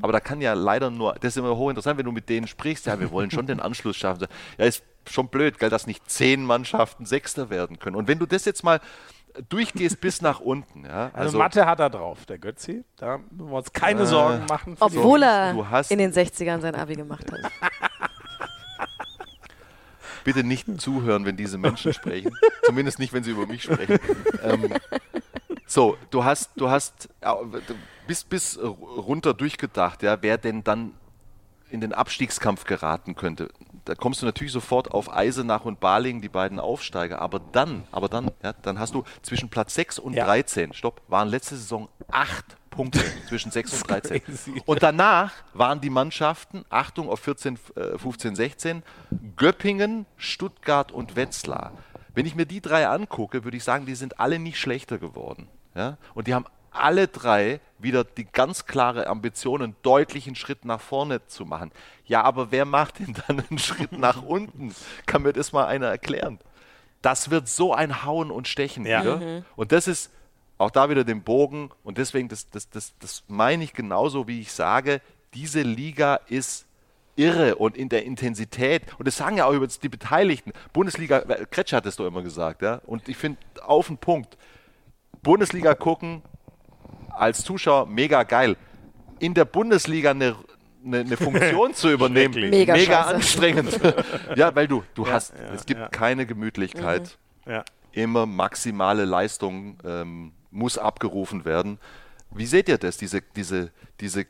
Aber 0.02 0.12
da 0.14 0.20
kann 0.20 0.42
ja 0.42 0.54
leider 0.54 0.90
nur, 0.92 1.14
das 1.16 1.30
ist 1.34 1.38
immer 1.38 1.56
hochinteressant, 1.56 1.98
wenn 1.98 2.06
du 2.06 2.12
mit 2.12 2.30
denen 2.30 2.48
sprichst, 2.48 2.86
ja, 2.86 3.00
wir 3.00 3.10
wollen 3.12 3.32
schon 3.32 3.48
den 3.48 3.60
Anschluss 3.60 3.98
schaffen. 3.98 4.28
Ja, 4.58 4.66
ist 4.66 4.84
schon 5.10 5.28
blöd, 5.28 5.58
gell, 5.60 5.70
dass 5.70 5.88
nicht 5.88 6.10
zehn 6.10 6.44
Mannschaften 6.46 7.06
Sechster 7.06 7.50
werden 7.50 7.80
können. 7.80 7.96
Und 7.96 8.08
wenn 8.08 8.20
du 8.20 8.26
das 8.26 8.46
jetzt 8.46 8.64
mal 8.64 8.80
durchgehst 9.50 10.00
bis 10.02 10.22
nach 10.22 10.40
unten, 10.40 10.86
ja, 10.86 11.06
Also, 11.08 11.18
also, 11.18 11.38
Mathe 11.40 11.66
hat 11.66 11.80
er 11.80 11.90
drauf, 11.90 12.26
der 12.26 12.38
Götzi. 12.38 12.84
Da 12.96 13.18
müssen 13.32 13.50
wir 13.52 13.58
uns 13.58 13.74
keine 13.74 14.06
Sorgen 14.06 14.46
machen. 14.48 14.78
für 14.78 14.90
die- 14.90 14.98
Obwohl 14.98 15.24
er 15.24 15.54
du 15.54 15.68
hast- 15.70 15.92
in 15.92 15.98
den 16.00 16.12
60ern 16.14 16.62
sein 16.62 16.76
Abi 16.76 16.96
gemacht 16.96 17.26
hat. 17.32 17.40
bitte 20.24 20.44
nicht 20.44 20.66
zuhören, 20.82 21.26
wenn 21.26 21.38
diese 21.38 21.58
Menschen 21.58 21.94
sprechen. 21.94 22.32
Zumindest 22.64 22.98
nicht, 23.00 23.14
wenn 23.14 23.24
sie 23.24 23.32
über 23.32 23.46
mich 23.46 23.64
sprechen. 23.64 24.00
ähm, 24.44 24.74
so, 25.68 25.98
du 26.10 26.24
hast, 26.24 26.52
du 26.56 26.70
hast 26.70 27.10
äh, 28.06 28.08
bist 28.08 28.30
bis 28.30 28.60
runter 28.62 29.34
durchgedacht, 29.34 30.04
ja, 30.04 30.22
wer 30.22 30.38
denn 30.38 30.64
dann 30.64 30.94
in 31.70 31.82
den 31.82 31.94
Abstiegskampf 31.94 32.66
geraten 32.66 33.16
könnte. 33.16 33.50
Da 33.86 33.96
kommst 33.96 34.22
du 34.22 34.26
natürlich 34.26 34.54
sofort 34.54 34.92
auf 34.92 35.12
Eisenach 35.14 35.66
und 35.66 35.80
Baling, 35.80 36.22
die 36.22 36.30
beiden 36.30 36.60
Aufsteiger. 36.60 37.22
Aber 37.22 37.40
dann, 37.40 37.84
aber 37.92 38.08
dann, 38.08 38.32
ja, 38.44 38.54
dann 38.54 38.80
hast 38.80 38.94
du 38.94 39.04
zwischen 39.22 39.50
Platz 39.50 39.76
6 39.76 40.00
und 40.00 40.14
Ja. 40.14 40.26
13, 40.26 40.74
stopp, 40.74 41.02
waren 41.08 41.28
letzte 41.28 41.56
Saison 41.56 41.90
acht 42.12 42.58
Punkte 42.70 43.00
zwischen 43.30 43.52
6 43.52 43.74
und 43.74 43.90
13. 43.90 44.24
crazy. 44.24 44.62
Und 44.66 44.84
danach 44.84 45.34
waren 45.54 45.82
die 45.82 45.90
Mannschaften, 45.90 46.66
Achtung 46.70 47.10
auf 47.10 47.20
14, 47.22 47.60
äh, 47.76 47.98
15, 47.98 48.36
16, 48.36 48.84
Göppingen, 49.36 50.06
Stuttgart 50.18 50.92
und 50.92 51.16
Wetzlar. 51.16 51.74
Wenn 52.14 52.26
ich 52.26 52.36
mir 52.36 52.46
die 52.46 52.62
drei 52.62 52.88
angucke, 52.88 53.44
würde 53.44 53.58
ich 53.58 53.64
sagen, 53.64 53.86
die 53.86 53.96
sind 53.96 54.20
alle 54.20 54.40
nicht 54.40 54.60
schlechter 54.60 54.98
geworden. 54.98 55.48
Ja? 55.76 55.98
Und 56.14 56.28
die 56.28 56.34
haben 56.34 56.46
alle 56.76 57.08
drei 57.08 57.60
wieder 57.80 58.04
die 58.04 58.26
ganz 58.26 58.66
klare 58.66 59.08
Ambition, 59.08 59.62
einen 59.62 59.76
deutlichen 59.82 60.36
Schritt 60.36 60.66
nach 60.66 60.82
vorne 60.82 61.26
zu 61.28 61.46
machen. 61.46 61.72
Ja, 62.06 62.24
aber 62.24 62.52
wer 62.52 62.66
macht 62.66 63.00
denn 63.00 63.16
dann 63.28 63.44
einen 63.50 63.60
Schritt 63.60 63.92
nach 63.98 64.22
unten? 64.22 64.74
Kann 65.06 65.24
mir 65.24 65.34
das 65.34 65.52
mal 65.52 65.66
einer 65.66 65.88
erklären? 65.88 66.40
Das 67.02 67.30
wird 67.30 67.48
so 67.48 67.74
ein 67.74 68.04
Hauen 68.04 68.32
und 68.32 68.48
Stechen 68.48 68.86
Ja. 68.86 69.02
wieder. 69.02 69.44
Und 69.56 69.72
das 69.72 69.88
ist 69.88 70.12
auch 70.58 70.72
da 70.72 70.90
wieder 70.90 71.04
den 71.04 71.22
Bogen. 71.24 71.70
Und 71.84 71.98
deswegen, 71.98 72.30
das, 72.30 72.50
das, 72.50 72.70
das, 72.70 72.94
das 73.00 73.24
meine 73.28 73.64
ich 73.64 73.74
genauso, 73.74 74.28
wie 74.28 74.42
ich 74.42 74.52
sage, 74.54 75.02
diese 75.34 75.62
Liga 75.62 76.16
ist 76.28 76.66
irre 77.18 77.56
und 77.56 77.78
in 77.78 77.90
der 77.90 78.06
Intensität. 78.06 78.84
Und 78.98 79.08
das 79.08 79.18
sagen 79.18 79.38
ja 79.38 79.46
auch 79.46 79.54
übrigens 79.54 79.80
die 79.80 79.90
Beteiligten. 79.90 80.52
Bundesliga, 80.74 81.20
Kretsch 81.52 81.74
hat 81.74 81.86
es 81.86 81.96
doch 81.98 82.06
immer 82.08 82.24
gesagt, 82.24 82.62
ja. 82.62 82.82
Und 82.86 83.08
ich 83.08 83.18
finde 83.18 83.38
auf 83.64 83.88
den 83.88 83.98
Punkt. 83.98 84.38
Bundesliga 85.22 85.76
gucken 85.76 86.22
als 87.16 87.44
Zuschauer 87.44 87.88
mega 87.88 88.24
geil. 88.24 88.58
In 89.20 89.34
der 89.34 89.46
Bundesliga 89.46 90.12
eine, 90.12 90.36
eine, 90.86 91.00
eine 91.00 91.18
Funktion 91.18 91.74
zu 91.74 91.92
übernehmen. 91.92 92.50
Mega 92.50 92.76
scheiße. 92.76 93.16
anstrengend. 93.16 93.80
ja, 94.36 94.56
weil 94.56 94.68
du, 94.68 94.84
du 94.94 95.08
hast, 95.08 95.34
ja, 95.34 95.54
es 95.54 95.66
gibt 95.66 95.80
ja. 95.80 95.88
keine 95.88 96.26
Gemütlichkeit. 96.26 97.18
Ja. 97.46 97.64
Immer 97.92 98.26
maximale 98.26 99.06
Leistung 99.06 99.78
ähm, 99.86 100.34
muss 100.52 100.78
abgerufen 100.78 101.46
werden. 101.46 101.80
Wie 102.32 102.46
seht 102.46 102.68
ihr 102.68 102.78
das, 102.78 102.98
diese, 102.98 103.22
diese, 103.36 103.72
diese 104.02 104.26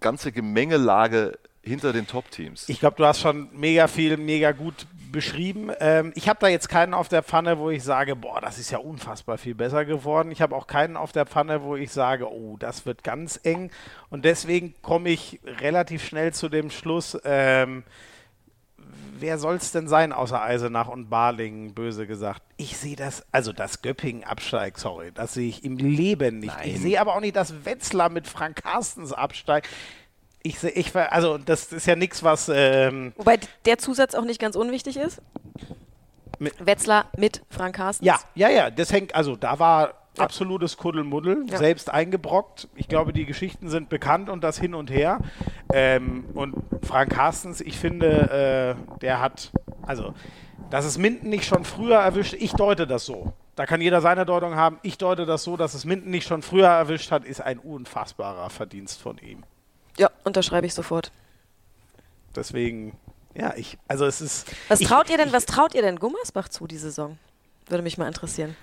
ganze 0.00 0.32
Gemengelage 0.32 1.38
hinter 1.62 1.92
den 1.92 2.06
Top-Teams? 2.06 2.68
Ich 2.68 2.80
glaube, 2.80 2.96
du 2.96 3.04
hast 3.04 3.20
schon 3.20 3.48
mega 3.52 3.86
viel, 3.86 4.16
mega 4.16 4.52
gut 4.52 4.86
beschrieben. 5.12 5.70
Ähm, 5.80 6.12
ich 6.14 6.28
habe 6.28 6.38
da 6.40 6.48
jetzt 6.48 6.68
keinen 6.68 6.94
auf 6.94 7.08
der 7.08 7.22
Pfanne, 7.22 7.58
wo 7.58 7.70
ich 7.70 7.82
sage, 7.82 8.16
boah, 8.16 8.40
das 8.40 8.58
ist 8.58 8.70
ja 8.70 8.78
unfassbar 8.78 9.38
viel 9.38 9.54
besser 9.54 9.84
geworden. 9.84 10.30
Ich 10.30 10.40
habe 10.40 10.54
auch 10.56 10.66
keinen 10.66 10.96
auf 10.96 11.12
der 11.12 11.26
Pfanne, 11.26 11.62
wo 11.62 11.76
ich 11.76 11.90
sage, 11.90 12.30
oh, 12.30 12.56
das 12.58 12.86
wird 12.86 13.04
ganz 13.04 13.40
eng. 13.42 13.70
Und 14.08 14.24
deswegen 14.24 14.74
komme 14.82 15.10
ich 15.10 15.40
relativ 15.44 16.04
schnell 16.04 16.32
zu 16.32 16.48
dem 16.48 16.70
Schluss, 16.70 17.18
ähm, 17.24 17.84
wer 19.20 19.38
soll 19.38 19.56
es 19.56 19.72
denn 19.72 19.88
sein, 19.88 20.12
außer 20.12 20.40
Eisenach 20.40 20.88
und 20.88 21.10
Balingen, 21.10 21.74
böse 21.74 22.06
gesagt? 22.06 22.42
Ich 22.56 22.76
sehe 22.76 22.96
das, 22.96 23.24
also 23.32 23.52
das 23.52 23.82
Göppingen 23.82 24.24
absteigt, 24.24 24.78
sorry, 24.78 25.12
das 25.12 25.34
sehe 25.34 25.48
ich 25.48 25.64
im 25.64 25.76
Leben 25.76 26.40
nicht. 26.40 26.56
Ich 26.64 26.72
Nein. 26.72 26.82
sehe 26.82 27.00
aber 27.00 27.14
auch 27.14 27.20
nicht, 27.20 27.36
dass 27.36 27.64
Wetzlar 27.64 28.08
mit 28.08 28.26
Frank 28.26 28.62
Carstens 28.62 29.12
absteigt. 29.12 29.68
Ich 30.42 30.58
sehe, 30.58 30.70
ich, 30.70 30.94
also 30.96 31.36
das 31.38 31.72
ist 31.72 31.86
ja 31.86 31.96
nichts, 31.96 32.22
was, 32.22 32.50
ähm, 32.52 33.12
Wobei 33.16 33.38
der 33.66 33.78
Zusatz 33.78 34.14
auch 34.14 34.24
nicht 34.24 34.40
ganz 34.40 34.56
unwichtig 34.56 34.96
ist. 34.96 35.20
Mit- 36.38 36.54
Wetzlar 36.64 37.06
mit 37.18 37.42
Frank 37.50 37.76
Carstens. 37.76 38.06
ja, 38.06 38.18
ja, 38.34 38.48
ja, 38.48 38.70
das 38.70 38.90
hängt, 38.92 39.14
also 39.14 39.36
da 39.36 39.58
war 39.58 39.94
absolutes 40.16 40.76
Kuddelmuddel, 40.78 41.44
Ja. 41.50 41.58
selbst 41.58 41.90
eingebrockt. 41.90 42.68
Ich 42.74 42.88
glaube, 42.88 43.12
die 43.12 43.26
Geschichten 43.26 43.68
sind 43.68 43.90
bekannt 43.90 44.28
und 44.30 44.42
das 44.42 44.58
hin 44.58 44.74
und 44.74 44.90
her. 44.90 45.18
Ähm, 45.72 46.24
und 46.34 46.54
Frank 46.86 47.12
Carstens, 47.12 47.60
ich 47.60 47.78
finde, 47.78 48.76
äh, 48.96 48.98
der 49.00 49.20
hat, 49.20 49.52
also, 49.82 50.14
dass 50.70 50.84
es 50.86 50.96
Minden 50.98 51.28
nicht 51.28 51.44
schon 51.44 51.64
früher 51.64 51.98
erwischt, 51.98 52.32
ich 52.38 52.52
deute 52.52 52.86
das 52.86 53.04
so. 53.04 53.32
Da 53.56 53.66
kann 53.66 53.82
jeder 53.82 54.00
seine 54.00 54.24
Deutung 54.24 54.56
haben. 54.56 54.78
Ich 54.82 54.96
deute 54.96 55.26
das 55.26 55.44
so, 55.44 55.56
dass 55.58 55.74
es 55.74 55.84
Minden 55.84 56.10
nicht 56.10 56.26
schon 56.26 56.40
früher 56.40 56.68
erwischt 56.68 57.10
hat, 57.10 57.24
ist 57.26 57.40
ein 57.42 57.58
unfassbarer 57.58 58.48
Verdienst 58.48 59.02
von 59.02 59.18
ihm. 59.18 59.42
Ja, 60.00 60.10
unterschreibe 60.24 60.66
ich 60.66 60.72
sofort. 60.74 61.12
Deswegen, 62.34 62.96
ja, 63.34 63.54
ich, 63.56 63.76
also 63.86 64.06
es 64.06 64.20
ist. 64.20 64.46
Was 64.68 64.80
ich, 64.80 64.88
traut 64.88 65.10
ihr 65.10 65.18
denn, 65.18 65.28
ich, 65.28 65.34
was 65.34 65.46
traut 65.46 65.74
ihr 65.74 65.82
denn 65.82 65.98
Gummersbach 65.98 66.48
zu, 66.48 66.66
die 66.66 66.78
Saison? 66.78 67.18
Würde 67.68 67.82
mich 67.82 67.98
mal 67.98 68.06
interessieren. 68.06 68.56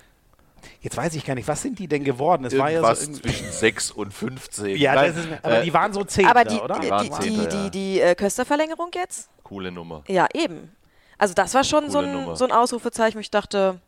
Jetzt 0.80 0.96
weiß 0.96 1.14
ich 1.14 1.24
gar 1.24 1.34
nicht, 1.34 1.46
was 1.46 1.62
sind 1.62 1.78
die 1.78 1.86
denn 1.86 2.02
geworden? 2.02 2.44
Es 2.44 2.58
war 2.58 2.68
ja 2.70 2.78
Irgendwas 2.80 3.00
so. 3.00 3.04
irgendwie- 3.10 3.22
zwischen 3.22 3.52
6 3.52 3.90
und 3.92 4.12
15. 4.12 4.76
Ja, 4.76 4.94
Nein, 4.96 5.14
das 5.14 5.24
ist, 5.24 5.32
aber 5.44 5.58
äh, 5.60 5.64
die 5.64 5.72
waren 5.72 5.92
so 5.92 6.02
zehn, 6.02 6.26
Aber 6.26 6.44
die, 6.44 6.56
oder? 6.58 6.80
die, 6.80 6.90
die, 6.90 7.10
Zehnter, 7.10 7.20
die, 7.20 7.36
ja. 7.36 7.46
die, 7.46 7.70
die 7.70 8.00
äh, 8.00 8.14
Kösterverlängerung 8.16 8.90
jetzt? 8.94 9.28
coole 9.44 9.70
Nummer. 9.70 10.02
Ja, 10.08 10.26
eben. 10.34 10.72
Also 11.16 11.34
das 11.34 11.54
war 11.54 11.64
schon 11.64 11.90
so 11.90 11.98
ein, 11.98 12.36
so 12.36 12.44
ein 12.44 12.52
Ausrufezeichen, 12.52 13.16
wo 13.16 13.20
ich 13.20 13.30
dachte, 13.30 13.80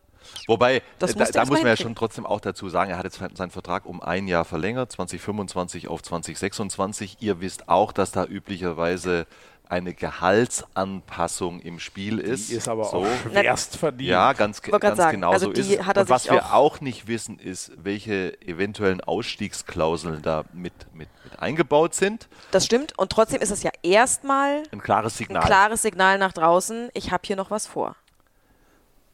Wobei, 0.47 0.83
Das 0.99 1.13
äh, 1.15 1.19
da, 1.19 1.25
da 1.27 1.45
muss 1.45 1.59
man 1.59 1.67
ja 1.67 1.77
schon 1.77 1.95
trotzdem 1.95 2.27
auch 2.27 2.41
dazu 2.41 2.69
sagen, 2.69 2.91
er 2.91 2.99
hat 2.99 3.05
jetzt 3.05 3.21
seinen 3.35 3.51
Vertrag 3.51 3.87
um 3.87 4.01
ein 4.03 4.29
Jahr 4.29 4.45
verlängert, 4.45 4.93
2025 4.93 5.89
auf 5.89 6.03
2026. 6.03 7.19
Ihr 7.21 7.41
wisst 7.41 7.69
auch, 7.69 7.93
dass 7.93 8.13
da 8.13 8.25
üblicherweise 8.25 9.27
eine 9.69 9.95
Gehaltsanpassung 9.95 11.61
im 11.61 11.79
Spiel 11.79 12.19
ist. 12.19 12.51
Die 12.51 12.55
ist 12.55 12.69
aber 12.69 12.85
so. 12.85 12.99
auch 12.99 13.07
schwerst 13.23 13.77
verdient. 13.77 14.11
Ja, 14.11 14.33
ganz, 14.33 14.61
ganz 14.63 14.97
sagen, 14.97 15.13
genau 15.21 15.31
also 15.33 15.47
so 15.47 15.53
ist 15.53 15.71
es. 15.71 15.87
hat 15.87 15.97
Und 15.97 16.09
was 16.09 16.25
wir 16.29 16.53
auch- 16.55 16.81
nicht 16.81 17.07
wissen, 17.07 17.39
ist, 17.39 17.73
welche 17.77 18.41
eventuellen 18.43 19.01
Ausstiegsklauseln 19.01 20.23
da 20.23 20.45
mit, 20.53 20.73
mit, 20.93 21.09
mit 21.25 21.39
eingebaut 21.41 21.95
sind. 21.95 22.29
Das 22.51 22.65
stimmt. 22.65 22.99
Und 22.99 23.11
trotzdem 23.13 23.41
ist 23.41 23.51
es 23.51 23.63
ja 23.63 23.71
erstmal 23.83 24.63
Ein 24.73 24.81
klares 24.83 25.15
ein 25.15 25.19
Signal. 25.19 25.45
klares 25.45 25.83
Signal 25.83 26.19
nach 26.19 26.33
draußen. 26.33 26.91
Ich 26.95 27.13
habe 27.13 27.23
hier 27.25 27.37
noch 27.37 27.51
was 27.51 27.67
vor. 27.67 27.95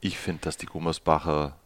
Ich 0.06 0.18
finde, 0.18 0.42
dass 0.42 0.56
die 0.56 0.66
Gummersbacher 0.66 1.56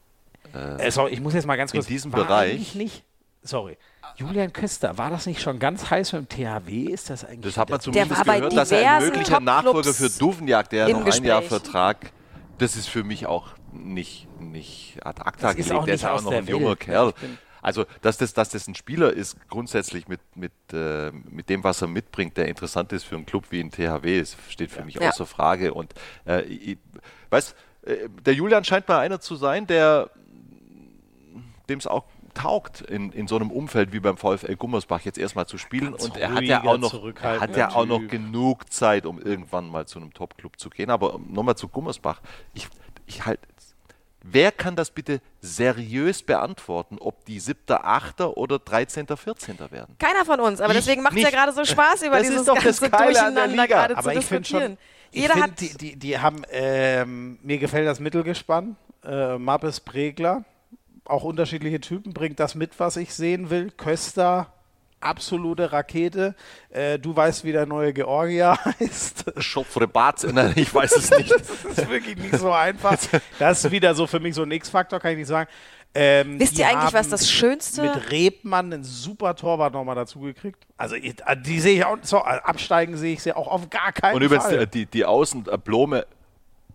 Äh, 0.55 0.91
sorry, 0.91 1.13
ich 1.13 1.21
muss 1.21 1.35
jetzt 1.35 1.47
mal 1.47 1.57
ganz 1.57 1.73
In 1.73 1.79
kurz. 1.79 1.87
diesem 1.87 2.13
war 2.13 2.25
Bereich- 2.25 2.75
nicht. 2.75 3.05
Sorry. 3.43 3.77
Julian 4.17 4.53
Köster, 4.53 4.99
war 4.99 5.09
das 5.11 5.27
nicht 5.27 5.41
schon 5.41 5.59
ganz 5.59 5.89
heiß 5.91 6.11
dem 6.11 6.29
THW? 6.29 6.85
Ist 6.87 7.09
das 7.11 7.25
eigentlich. 7.25 7.55
Das 7.55 7.57
hat 7.57 7.71
man 7.71 7.81
zumindest 7.81 8.25
gehört, 8.25 8.57
dass 8.57 8.73
er 8.73 8.97
ein 8.97 9.05
möglicher 9.05 9.39
Nachfolger 9.41 9.95
für 9.95 10.11
Duvenjag, 10.11 10.69
der 10.71 10.89
noch 10.89 11.05
ein 11.07 11.25
Jahr 11.25 11.41
Gespräch. 11.41 11.63
Vertrag, 11.63 12.13
das 12.59 12.75
ist 12.77 12.89
für 12.89 13.05
mich 13.05 13.27
auch 13.27 13.49
nicht, 13.73 14.27
nicht 14.41 14.99
ad 15.05 15.23
acta 15.23 15.49
Das 15.49 15.57
ist 15.57 15.69
gelegt. 15.69 15.87
Der 15.87 15.95
ist 15.95 16.03
ja 16.03 16.11
auch 16.11 16.15
aus 16.17 16.23
noch 16.25 16.33
ein 16.33 16.47
junger 16.47 16.71
Welt. 16.71 16.81
Kerl. 16.81 17.09
Ich 17.11 17.15
bin- 17.21 17.39
Also, 17.63 17.85
dass 18.03 18.17
das, 18.19 18.33
dass 18.33 18.49
das 18.49 18.67
ein 18.67 18.75
Spieler 18.75 19.13
ist, 19.13 19.37
grundsätzlich 19.49 20.09
mit, 20.09 20.21
mit, 20.35 20.53
äh, 20.73 21.13
mit 21.13 21.49
dem, 21.51 21.63
was 21.63 21.81
er 21.83 21.89
mitbringt, 21.89 22.37
der 22.39 22.49
interessant 22.49 22.91
ist 22.93 23.05
für 23.05 23.15
einen 23.17 23.27
Club 23.27 23.45
wie 23.51 23.61
ein 23.61 23.71
THW, 23.71 24.25
steht 24.49 24.71
für 24.73 24.83
mich 24.83 24.95
Ja. 24.97 25.11
außer 25.11 25.27
Frage. 25.27 25.73
Und 25.75 25.93
äh, 26.27 26.41
ich, 26.43 26.79
weißt, 27.29 27.51
äh, 27.53 27.55
der 28.25 28.35
Julian 28.35 28.65
scheint 28.65 28.89
mal 28.89 28.99
einer 28.99 29.21
zu 29.21 29.37
sein, 29.37 29.67
der 29.67 30.11
dem 31.69 31.79
es 31.79 31.87
auch 31.87 32.05
taugt, 32.35 32.81
in, 32.81 33.13
in 33.13 33.27
so 33.27 33.37
einem 33.37 33.51
Umfeld 33.51 33.93
wie 33.93 34.01
beim 34.01 34.17
VfL 34.17 34.57
Gummersbach 34.57 35.01
jetzt 35.03 35.19
erstmal 35.19 35.47
zu 35.47 35.59
spielen. 35.59 35.93
Ganz 35.93 36.05
und 36.05 36.17
er 36.17 36.35
hat 36.35 36.43
ja 36.43 36.63
auch 36.65 36.79
noch, 36.79 36.93
hat 37.23 37.57
ja 37.57 37.75
auch 37.75 37.87
noch 37.87 38.07
genug 38.07 38.73
Zeit, 38.73 39.07
um 39.07 39.21
irgendwann 39.21 39.69
mal 39.69 39.87
zu 39.87 39.99
einem 39.99 40.13
Top-Club 40.13 40.59
zu 40.59 40.71
gehen. 40.71 40.91
Aber 40.91 41.19
nochmal 41.29 41.57
zu 41.57 41.69
Gummersbach. 41.69 42.21
Ich, 42.55 42.69
ich 43.07 43.25
halt, 43.25 43.41
wer 44.23 44.53
kann 44.53 44.77
das 44.77 44.91
bitte 44.91 45.21
seriös 45.41 46.23
beantworten, 46.23 46.99
ob 46.99 47.25
die 47.25 47.41
7., 47.41 47.59
8. 47.69 48.21
oder 48.23 48.59
13., 48.59 49.07
14. 49.07 49.59
werden? 49.71 49.97
Keiner 49.99 50.25
von 50.25 50.41
uns, 50.41 50.61
aber 50.61 50.73
Ich 50.73 50.79
deswegen 50.81 51.03
macht 51.03 51.17
es 51.17 51.23
ja 51.23 51.31
gerade 51.31 51.53
so 51.53 51.65
Spaß, 51.65 52.03
über 52.03 52.17
Das 52.19 52.25
ist 52.29 52.31
dieses 52.33 52.47
doch 52.47 52.55
das 52.55 52.81
ganze 52.81 52.91
Geile 52.91 53.05
an 53.23 53.35
der 53.35 53.45
Durcheinander 53.45 53.47
Liga. 53.63 53.67
gerade 53.67 53.97
Aber 53.97 54.13
zu 54.13 54.19
ich 54.19 54.25
finde 54.27 54.41
diskutieren. 54.43 54.73
schon. 54.73 54.79
Ich 55.13 55.23
Jeder 55.23 55.35
find, 55.35 55.45
hat 55.45 55.61
die, 55.61 55.77
die, 55.77 55.97
die 55.97 56.19
haben, 56.19 56.43
ähm, 56.51 57.39
mir 57.43 57.59
gefällt 57.59 57.87
das 57.89 57.99
Mittelgespann. 58.01 58.77
Äh, 59.05 59.39
Mappes 59.39 59.81
Pregler, 59.81 60.45
auch 61.05 61.25
unterschiedliche 61.25 61.81
Typen, 61.81 62.13
bringt 62.13 62.39
das 62.39 62.55
mit, 62.55 62.79
was 62.79 62.97
ich 62.97 63.13
sehen 63.15 63.51
will. 63.51 63.71
Köster, 63.73 64.53
absolute 65.01 65.73
Rakete. 65.73 66.35
Äh, 66.71 66.99
du 66.99 67.15
weißt, 67.15 67.45
wie 67.45 67.53
der 67.53 67.67
neue 67.67 67.93
Georgier 67.93 68.57
heißt. 68.81 69.33
Schopfre 69.39 69.89
Bart, 69.89 70.23
nein, 70.33 70.53
ich 70.57 70.73
weiß 70.75 70.97
es 70.97 71.11
nicht. 71.11 71.31
Das 71.65 71.79
ist 71.79 71.91
wirklich 71.91 72.17
nicht 72.17 72.37
so 72.39 72.53
einfach. 72.53 72.97
Das 73.39 73.65
ist 73.65 73.71
wieder 73.71 73.95
so 73.95 74.07
für 74.07 74.21
mich 74.21 74.35
so 74.35 74.43
ein 74.43 74.51
X-Faktor, 74.51 75.01
kann 75.01 75.13
ich 75.13 75.19
nicht 75.19 75.27
sagen. 75.29 75.49
Ähm, 75.93 76.39
Wisst 76.39 76.57
ihr 76.59 76.69
eigentlich, 76.69 76.93
was 76.93 77.09
das 77.09 77.29
Schönste 77.29 77.83
Mit 77.83 78.11
Rebmann 78.13 78.73
einen 78.73 78.85
super 78.85 79.35
Torwart 79.35 79.73
nochmal 79.75 79.97
dazu 79.97 80.21
gekriegt. 80.21 80.65
Also 80.77 80.95
ich- 80.95 81.17
die 81.45 81.59
sehe 81.61 81.79
ich 81.79 81.85
auch, 81.85 81.97
so, 82.03 82.19
absteigen 82.19 82.97
sehe 82.97 83.15
ich 83.15 83.23
sie 83.23 83.33
auch 83.33 83.49
auf 83.49 83.69
gar 83.71 83.91
keinen 83.93 84.15
Und 84.15 84.23
übrigens, 84.23 84.45
Fall. 84.45 84.67
die, 84.69 84.87
die, 84.87 85.05
Außen, 85.05 85.47
äh, 85.51 85.59
Blome, 85.59 86.07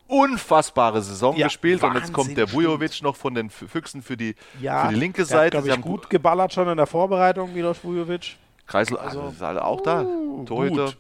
unfassbare 0.08 1.02
Saison 1.02 1.36
Ja, 1.36 1.48
gespielt. 1.48 1.84
Und 1.84 1.96
jetzt 1.96 2.14
kommt 2.14 2.38
der 2.38 2.48
Wahnsinn 2.48 2.66
Vujovic 2.66 3.02
noch 3.02 3.16
von 3.16 3.34
den 3.34 3.50
Füchsen 3.50 4.02
für 4.02 4.18
die, 4.18 4.36
ja, 4.62 4.86
für 4.86 4.94
die 4.94 5.00
linke 5.00 5.18
der 5.18 5.26
Seite. 5.26 5.58
Hat, 5.58 5.64
Sie 5.64 5.72
haben 5.72 5.82
gut 5.82 6.10
geballert 6.10 6.54
schon 6.54 6.68
in 6.68 6.78
der 6.78 6.88
Vorbereitung, 6.88 7.54
Milos 7.54 7.84
Vujovic. 7.84 8.38
Kreisel, 8.68 8.98
also, 8.98 9.28
ist 9.30 9.42
alle 9.42 9.64
auch 9.64 9.82
da. 9.82 10.06
Torhüter. 10.46 10.86
Gut. 10.86 10.98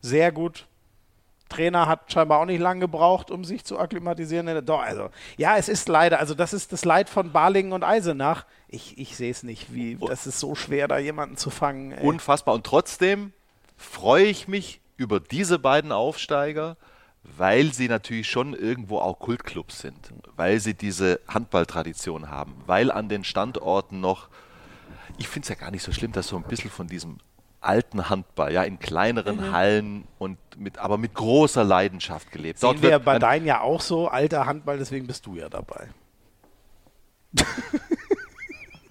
Sehr 0.00 0.32
gut. 0.32 0.66
Trainer 1.48 1.86
hat 1.86 2.10
scheinbar 2.12 2.40
auch 2.40 2.46
nicht 2.46 2.60
lange 2.60 2.80
gebraucht, 2.80 3.30
um 3.30 3.44
sich 3.44 3.64
zu 3.64 3.78
akklimatisieren. 3.78 4.64
Doch, 4.64 4.80
also, 4.80 5.10
ja, 5.36 5.56
es 5.56 5.68
ist 5.68 5.88
leider, 5.88 6.18
also 6.18 6.34
das 6.34 6.52
ist 6.52 6.72
das 6.72 6.84
Leid 6.84 7.08
von 7.08 7.32
Balingen 7.32 7.72
und 7.72 7.84
Eisenach. 7.84 8.44
Ich, 8.68 8.98
ich 8.98 9.16
sehe 9.16 9.30
es 9.30 9.42
nicht, 9.42 9.72
wie, 9.72 9.96
das 9.96 10.26
ist 10.26 10.40
so 10.40 10.54
schwer, 10.54 10.88
da 10.88 10.98
jemanden 10.98 11.36
zu 11.36 11.50
fangen. 11.50 11.92
Ey. 11.92 12.04
Unfassbar. 12.04 12.54
Und 12.54 12.64
trotzdem 12.64 13.32
freue 13.76 14.24
ich 14.24 14.48
mich 14.48 14.80
über 14.96 15.20
diese 15.20 15.58
beiden 15.58 15.92
Aufsteiger, 15.92 16.76
weil 17.36 17.72
sie 17.72 17.88
natürlich 17.88 18.28
schon 18.28 18.54
irgendwo 18.54 18.98
auch 18.98 19.18
Kultclubs 19.18 19.80
sind, 19.80 20.12
weil 20.36 20.60
sie 20.60 20.74
diese 20.74 21.20
Handballtradition 21.28 22.30
haben, 22.30 22.54
weil 22.66 22.90
an 22.90 23.08
den 23.08 23.24
Standorten 23.24 24.00
noch, 24.00 24.28
ich 25.18 25.26
finde 25.28 25.44
es 25.44 25.48
ja 25.48 25.54
gar 25.54 25.70
nicht 25.70 25.82
so 25.82 25.92
schlimm, 25.92 26.12
dass 26.12 26.28
so 26.28 26.36
ein 26.36 26.42
bisschen 26.44 26.70
von 26.70 26.86
diesem 26.86 27.18
alten 27.60 28.10
Handball, 28.10 28.52
ja, 28.52 28.62
in 28.62 28.78
kleineren 28.78 29.50
Hallen 29.52 30.04
und 30.18 30.36
mit, 30.58 30.76
aber 30.78 30.98
mit 30.98 31.14
großer 31.14 31.64
Leidenschaft 31.64 32.30
gelebt. 32.30 32.58
Sehen 32.58 32.82
wir 32.82 32.90
wird 32.90 33.04
bei 33.06 33.14
ein- 33.14 33.20
deinen 33.20 33.46
ja 33.46 33.62
auch 33.62 33.80
so, 33.80 34.08
alter 34.08 34.44
Handball, 34.44 34.76
deswegen 34.76 35.06
bist 35.06 35.24
du 35.24 35.34
ja 35.36 35.48
dabei. 35.48 35.88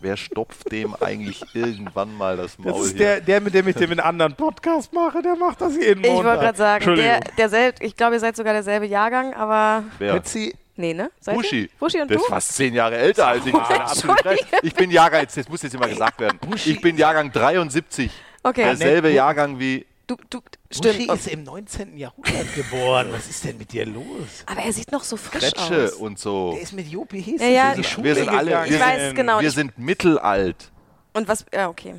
wer 0.04 0.18
stopft 0.18 0.72
dem 0.72 0.96
eigentlich 1.02 1.42
irgendwann 1.56 2.16
mal 2.16 2.38
das 2.38 2.60
Maul 2.60 2.74
Das 2.74 2.82
ist 2.88 2.98
hier? 2.98 3.00
der, 3.00 3.22
der, 3.22 3.42
mit 3.42 3.54
dem 3.54 3.68
ich 3.68 3.76
den 3.76 4.00
anderen 4.00 4.36
Podcast 4.36 4.94
mache, 4.94 5.22
der 5.22 5.36
macht 5.36 5.62
das 5.62 5.76
jeden 5.76 6.04
Ich 6.04 6.10
Montag. 6.12 6.26
wollte 6.26 6.40
gerade 6.44 6.58
sagen, 6.58 6.86
der, 6.86 6.94
Entschuldigung. 7.16 7.36
derselbe, 7.38 7.86
ich 7.86 7.96
glaube, 7.96 8.16
ihr 8.16 8.20
seid 8.20 8.36
sogar 8.36 8.54
derselbe 8.54 8.86
Jahrgang, 8.86 9.34
aber 9.34 9.84
Wer? 9.98 10.14
Betsy, 10.14 10.54
nee, 10.76 10.94
ne? 10.94 11.10
Seid 11.20 11.36
Buschi. 11.36 11.62
Ihr? 11.64 11.70
Buschi 11.80 12.02
und 12.02 12.10
der 12.10 12.18
du? 12.18 12.24
ist 12.24 12.30
fast 12.30 12.54
zehn 12.54 12.74
Jahre 12.74 12.98
älter 12.98 13.28
als 13.28 13.46
ich. 13.46 13.54
Das 13.54 13.70
hat 13.70 13.82
absolut 13.82 14.26
recht. 14.26 14.46
Ich 14.62 14.74
bin 14.74 14.92
Jahrgang, 14.92 15.22
jetzt, 15.22 15.38
jetzt 15.38 15.50
muss 15.50 15.62
jetzt 15.64 15.74
immer 15.74 15.88
gesagt 15.88 16.20
werden. 16.20 16.38
Ich 16.66 16.82
bin 16.82 16.98
Jahrgang 16.98 17.32
73. 17.32 18.12
Okay. 18.44 18.64
Derselbe 18.64 19.08
Nett. 19.08 19.16
Jahrgang 19.18 19.58
wie. 19.60 19.86
Du, 20.06 20.18
du, 20.30 20.42
Stimmt. 20.78 21.10
ist 21.12 21.28
im 21.28 21.44
19. 21.44 21.98
Jahrhundert 21.98 22.54
geboren. 22.56 23.08
Was 23.12 23.28
ist 23.30 23.44
denn 23.44 23.58
mit 23.58 23.72
dir 23.72 23.86
los? 23.86 24.06
Aber 24.46 24.62
er 24.62 24.74
sieht 24.74 24.92
noch 24.92 25.04
so 25.04 25.18
frisch 25.18 25.42
Kretsche 25.42 25.86
aus. 25.86 25.94
und 25.94 26.20
so. 26.20 26.52
Der 26.54 26.62
ist 26.62 26.74
mit 26.74 26.88
Jopi 26.88 27.22
Hess 27.22 27.42
Ja, 27.42 27.48
ja. 27.48 27.72
die 27.72 27.78
Wir 27.78 27.84
Schule 27.84 28.16
sind 28.16 28.30
alle- 28.30 28.52
wir 28.52 28.66
Ich 28.66 28.80
weiß 28.80 29.14
genau. 29.16 29.40
Wir 29.40 29.52
sind 29.52 29.78
mittelalt. 29.78 30.72
Und 31.14 31.28
was, 31.28 31.46
ja, 31.54 31.70
okay. 31.70 31.96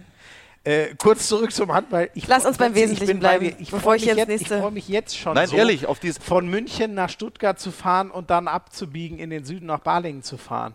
Äh, 0.66 0.94
kurz 0.96 1.28
zurück 1.28 1.52
zum 1.52 1.72
Handball. 1.74 2.08
Ich 2.14 2.26
Lass 2.26 2.46
uns 2.46 2.56
beim 2.56 2.74
Wesentlichen 2.74 3.20
bei 3.20 3.38
bleiben, 3.38 3.44
dir. 3.48 3.56
Ich 3.60 3.70
bevor 3.70 3.80
freu 3.80 3.94
ich 3.96 4.06
jetzt 4.06 4.16
jetzt 4.16 4.28
nächste- 4.28 4.54
Ich 4.54 4.60
freue 4.62 4.70
mich 4.70 4.88
jetzt 4.88 5.16
schon 5.18 5.34
Nein, 5.34 5.46
so, 5.48 5.56
ehrlich, 5.56 5.86
auf 5.86 5.98
diese. 6.00 6.20
von 6.22 6.48
München 6.48 6.94
nach 6.94 7.10
Stuttgart 7.10 7.60
zu 7.60 7.70
fahren 7.70 8.10
und 8.10 8.30
dann 8.30 8.48
abzubiegen, 8.48 9.18
in 9.18 9.28
den 9.28 9.44
Süden 9.44 9.66
nach 9.66 9.80
Balingen 9.80 10.22
zu 10.22 10.38
fahren. 10.38 10.74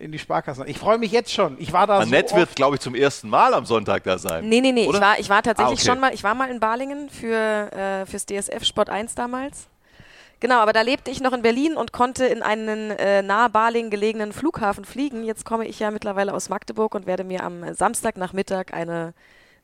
In 0.00 0.12
die 0.12 0.18
Sparkasse. 0.18 0.64
Ich 0.66 0.78
freue 0.78 0.96
mich 0.96 1.12
jetzt 1.12 1.30
schon. 1.32 1.56
Ich 1.58 1.72
war 1.74 1.86
da 1.86 1.98
Annette 1.98 2.30
so 2.30 2.36
wird, 2.36 2.56
glaube 2.56 2.76
ich, 2.76 2.80
zum 2.80 2.94
ersten 2.94 3.28
Mal 3.28 3.52
am 3.52 3.66
Sonntag 3.66 4.02
da 4.04 4.16
sein. 4.16 4.48
Nee, 4.48 4.60
nee, 4.62 4.72
nee. 4.72 4.84
Ich 4.90 5.00
war, 5.00 5.18
ich 5.18 5.28
war 5.28 5.42
tatsächlich 5.42 5.78
Ah, 5.78 5.82
okay. 5.82 5.90
schon 5.90 6.00
mal, 6.00 6.14
ich 6.14 6.24
war 6.24 6.34
mal 6.34 6.50
in 6.50 6.58
Balingen 6.58 7.10
für, 7.10 7.36
äh, 7.72 8.06
fürs 8.06 8.24
DSF 8.24 8.64
Sport 8.64 8.88
1 8.88 9.14
damals. 9.14 9.66
Genau, 10.40 10.56
aber 10.60 10.72
da 10.72 10.80
lebte 10.80 11.10
ich 11.10 11.20
noch 11.20 11.34
in 11.34 11.42
Berlin 11.42 11.76
und 11.76 11.92
konnte 11.92 12.24
in 12.24 12.42
einen 12.42 12.92
äh, 12.92 13.20
nahe 13.20 13.50
Balingen 13.50 13.90
gelegenen 13.90 14.32
Flughafen 14.32 14.86
fliegen. 14.86 15.22
Jetzt 15.22 15.44
komme 15.44 15.66
ich 15.66 15.78
ja 15.80 15.90
mittlerweile 15.90 16.32
aus 16.32 16.48
Magdeburg 16.48 16.94
und 16.94 17.06
werde 17.06 17.24
mir 17.24 17.44
am 17.44 17.74
Samstagnachmittag 17.74 18.72
eine 18.72 19.12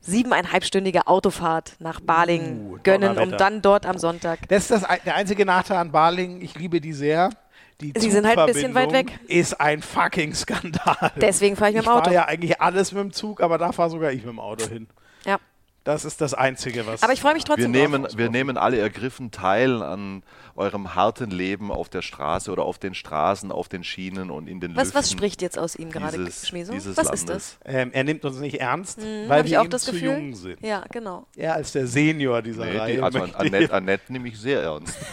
siebeneinhalbstündige 0.00 1.06
Autofahrt 1.06 1.76
nach 1.78 2.00
Balingen 2.00 2.72
Uh, 2.72 2.78
gönnen, 2.82 3.16
um 3.18 3.30
dann 3.32 3.62
dort 3.62 3.86
am 3.86 3.96
Sonntag. 3.96 4.40
Das 4.48 4.64
ist 4.64 4.70
das, 4.70 4.84
der 5.04 5.14
einzige 5.14 5.46
Nachteil 5.46 5.78
an 5.78 5.90
Balingen. 5.92 6.42
Ich 6.42 6.54
liebe 6.54 6.80
die 6.80 6.92
sehr. 6.92 7.30
Die 7.80 7.92
Sie 7.96 8.10
sind 8.10 8.26
halt 8.26 8.38
ein 8.38 8.46
bisschen 8.46 8.74
weit 8.74 8.84
Zugverbindung 8.90 9.28
Ist 9.28 9.60
ein 9.60 9.82
fucking 9.82 10.34
Skandal. 10.34 11.12
Deswegen 11.16 11.56
fahre 11.56 11.70
ich 11.70 11.76
mit 11.76 11.84
ich 11.84 11.88
dem 11.88 11.92
Auto. 11.92 12.04
fahre 12.04 12.14
ja 12.14 12.24
eigentlich 12.24 12.60
alles 12.60 12.92
mit 12.92 13.02
dem 13.02 13.12
Zug, 13.12 13.40
aber 13.42 13.58
da 13.58 13.72
fahre 13.72 13.90
sogar 13.90 14.10
ich 14.12 14.18
mit 14.22 14.28
dem 14.32 14.40
Auto 14.40 14.66
hin. 14.68 14.86
Ja. 15.26 15.38
Das 15.84 16.04
ist 16.04 16.20
das 16.20 16.34
Einzige, 16.34 16.84
was. 16.84 17.04
Aber 17.04 17.12
ich 17.12 17.20
freue 17.20 17.34
mich 17.34 17.44
Wir 17.44 17.54
trotzdem 17.54 17.70
nehmen, 17.70 18.02
drauf. 18.02 18.16
wir 18.16 18.28
nehmen 18.28 18.56
alle 18.56 18.76
ergriffen 18.78 19.30
teil 19.30 19.82
an 19.84 20.24
eurem 20.56 20.96
harten 20.96 21.30
Leben 21.30 21.70
auf 21.70 21.88
der 21.88 22.02
Straße 22.02 22.50
oder 22.50 22.64
auf 22.64 22.78
den 22.80 22.92
Straßen, 22.92 23.52
auf 23.52 23.68
den 23.68 23.84
Schienen 23.84 24.32
und 24.32 24.48
in 24.48 24.58
den 24.58 24.74
Was, 24.74 24.86
Lüften 24.86 24.98
was 24.98 25.10
spricht 25.12 25.42
jetzt 25.42 25.56
aus 25.56 25.76
ihm 25.76 25.92
gerade, 25.92 26.16
Schmieso? 26.32 26.72
Was 26.74 26.84
Landes. 26.96 27.10
ist 27.12 27.28
das? 27.30 27.58
ähm, 27.66 27.90
er 27.92 28.02
nimmt 28.02 28.24
uns 28.24 28.38
nicht 28.38 28.58
ernst, 28.60 29.00
Hm, 29.00 29.28
weil 29.28 29.44
ich 29.44 29.52
wir 29.52 29.60
auch 29.60 29.64
ihm 29.66 29.70
das 29.70 29.84
zu 29.84 29.92
Gefühl? 29.92 30.08
jung 30.08 30.34
sind. 30.34 30.60
Ja, 30.60 30.82
genau. 30.90 31.26
Er 31.36 31.54
als 31.54 31.70
der 31.70 31.86
Senior 31.86 32.42
dieser 32.42 32.64
Nee, 32.64 32.78
Reihe. 32.78 32.96
die, 32.96 33.02
also 33.02 33.20
Annette, 33.22 33.72
Annette 33.72 34.12
nehme 34.12 34.26
ich 34.26 34.40
sehr 34.40 34.62
ernst. 34.62 34.96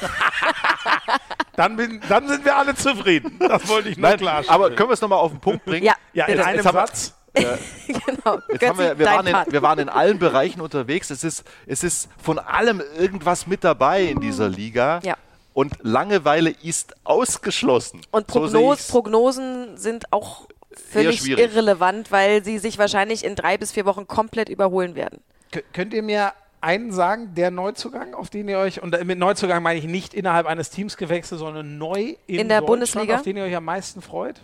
dann, 1.55 1.75
bin, 1.75 2.01
dann 2.09 2.27
sind 2.27 2.43
wir 2.45 2.55
alle 2.57 2.75
zufrieden. 2.75 3.37
Das 3.39 3.67
wollte 3.67 3.89
ich 3.89 3.97
nur 3.97 4.09
Nein, 4.09 4.17
klarstellen. 4.19 4.49
aber 4.63 4.71
können 4.75 4.89
wir 4.89 4.93
es 4.93 5.01
nochmal 5.01 5.19
auf 5.19 5.31
den 5.31 5.39
Punkt 5.39 5.65
bringen? 5.65 5.85
Ja, 5.85 5.95
ja, 6.13 6.25
in 6.25 6.39
einem 6.39 6.63
Satz. 6.63 7.13
genau. 7.35 8.39
Jetzt 8.51 8.67
haben 8.67 8.77
wir, 8.77 8.97
wir, 8.99 9.05
waren 9.07 9.25
in, 9.27 9.35
wir 9.49 9.61
waren 9.63 9.79
in 9.79 9.89
allen 9.89 10.19
Bereichen 10.19 10.61
unterwegs. 10.61 11.09
Es 11.09 11.23
ist, 11.23 11.43
es 11.65 11.83
ist 11.83 12.09
von 12.21 12.37
allem 12.37 12.81
irgendwas 12.97 13.47
mit 13.47 13.63
dabei 13.63 14.03
in 14.03 14.19
dieser 14.19 14.49
Liga. 14.49 14.99
Ja. 15.03 15.15
Und 15.53 15.73
Langeweile 15.81 16.51
ist 16.51 16.95
ausgeschlossen. 17.03 18.01
Und 18.11 18.29
So 18.31 18.39
Prognos, 18.39 18.79
ich's. 18.79 18.87
Prognosen 18.89 19.77
sind 19.77 20.11
auch 20.13 20.47
völlig 20.91 21.27
irrelevant, 21.27 22.11
weil 22.11 22.43
sie 22.43 22.57
sich 22.59 22.77
wahrscheinlich 22.77 23.23
in 23.23 23.35
drei 23.35 23.57
bis 23.57 23.71
vier 23.71 23.85
Wochen 23.85 24.07
komplett 24.07 24.49
überholen 24.49 24.95
werden. 24.95 25.19
Kö- 25.51 25.63
Könnt 25.73 25.93
ihr 25.93 26.01
mir 26.03 26.33
einen 26.63 26.91
sagen, 26.91 27.35
der 27.35 27.51
Neuzugang, 27.51 28.13
auf 28.13 28.29
den 28.29 28.47
ihr 28.47 28.57
euch, 28.57 28.81
und 28.81 28.91
mit 29.05 29.19
Neuzugang 29.19 29.61
meine 29.61 29.77
ich 29.79 29.85
nicht 29.85 30.13
innerhalb 30.13 30.47
eines 30.47 30.69
Teams 30.69 30.97
gewechselt, 30.97 31.39
sondern 31.39 31.77
neu 31.77 32.15
in, 32.27 32.39
In 32.39 32.47
der 32.49 32.61
Deutschland, 32.61 32.65
Bundesliga? 32.67 33.15
auf 33.15 33.21
den 33.23 33.37
ihr 33.37 33.43
euch 33.43 33.55
am 33.55 33.65
meisten 33.65 34.01
freut? 34.01 34.41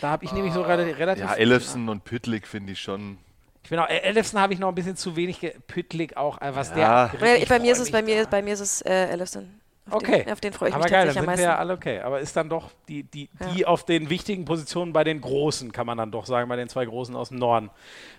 Da 0.00 0.10
habe 0.10 0.24
ich 0.24 0.32
nämlich 0.32 0.52
so 0.52 0.62
rela- 0.62 0.96
relativ. 0.98 1.24
Ja, 1.24 1.34
Ellefson 1.34 1.88
und 1.88 2.04
Püttlik 2.04 2.46
finde 2.46 2.72
ich 2.72 2.80
schon. 2.80 3.18
Ich 3.62 3.70
bin 3.70 3.78
auch, 3.78 3.88
äh, 3.88 3.98
Ellefson 3.98 4.40
habe 4.40 4.52
ich 4.52 4.58
noch 4.58 4.68
ein 4.68 4.74
bisschen 4.74 4.96
zu 4.96 5.16
wenig 5.16 5.40
ge- 5.40 5.54
Püttlik 5.66 6.16
auch, 6.16 6.40
äh, 6.40 6.54
was 6.54 6.70
Ja. 6.70 7.08
der. 7.08 7.18
Bei, 7.18 7.44
bei 7.48 7.58
mir 7.58 7.72
ist 7.72 7.78
es, 7.80 7.90
bei 7.90 8.02
mir, 8.02 8.26
bei 8.26 8.42
mir 8.42 8.54
ist 8.54 8.60
es 8.60 8.82
äh, 8.82 9.06
Ellefson. 9.08 9.60
Auf 9.90 9.96
Okay. 10.02 10.24
Den, 10.24 10.32
auf 10.32 10.40
den 10.40 10.52
freue 10.54 10.70
ich 10.70 10.74
aber 10.74 10.84
mich 10.84 10.92
geil, 10.92 11.06
dann 11.06 11.14
tatsächlich 11.14 11.14
sind 11.14 11.20
am 11.20 11.26
wir 11.26 11.30
meisten. 11.32 11.44
ja 11.44 11.58
alle 11.58 11.72
okay. 11.74 12.00
Aber 12.00 12.20
ist 12.20 12.34
dann 12.36 12.48
doch 12.48 12.70
die, 12.88 13.02
die, 13.02 13.28
Ja. 13.38 13.46
die 13.48 13.66
auf 13.66 13.84
den 13.84 14.08
wichtigen 14.08 14.46
Positionen 14.46 14.92
bei 14.94 15.04
den 15.04 15.20
Großen, 15.20 15.72
kann 15.72 15.86
man 15.86 15.98
dann 15.98 16.10
doch 16.10 16.24
sagen, 16.24 16.48
bei 16.48 16.56
den 16.56 16.68
zwei 16.70 16.86
Großen 16.86 17.14
aus 17.14 17.28
dem 17.28 17.38
Norden. 17.38 17.68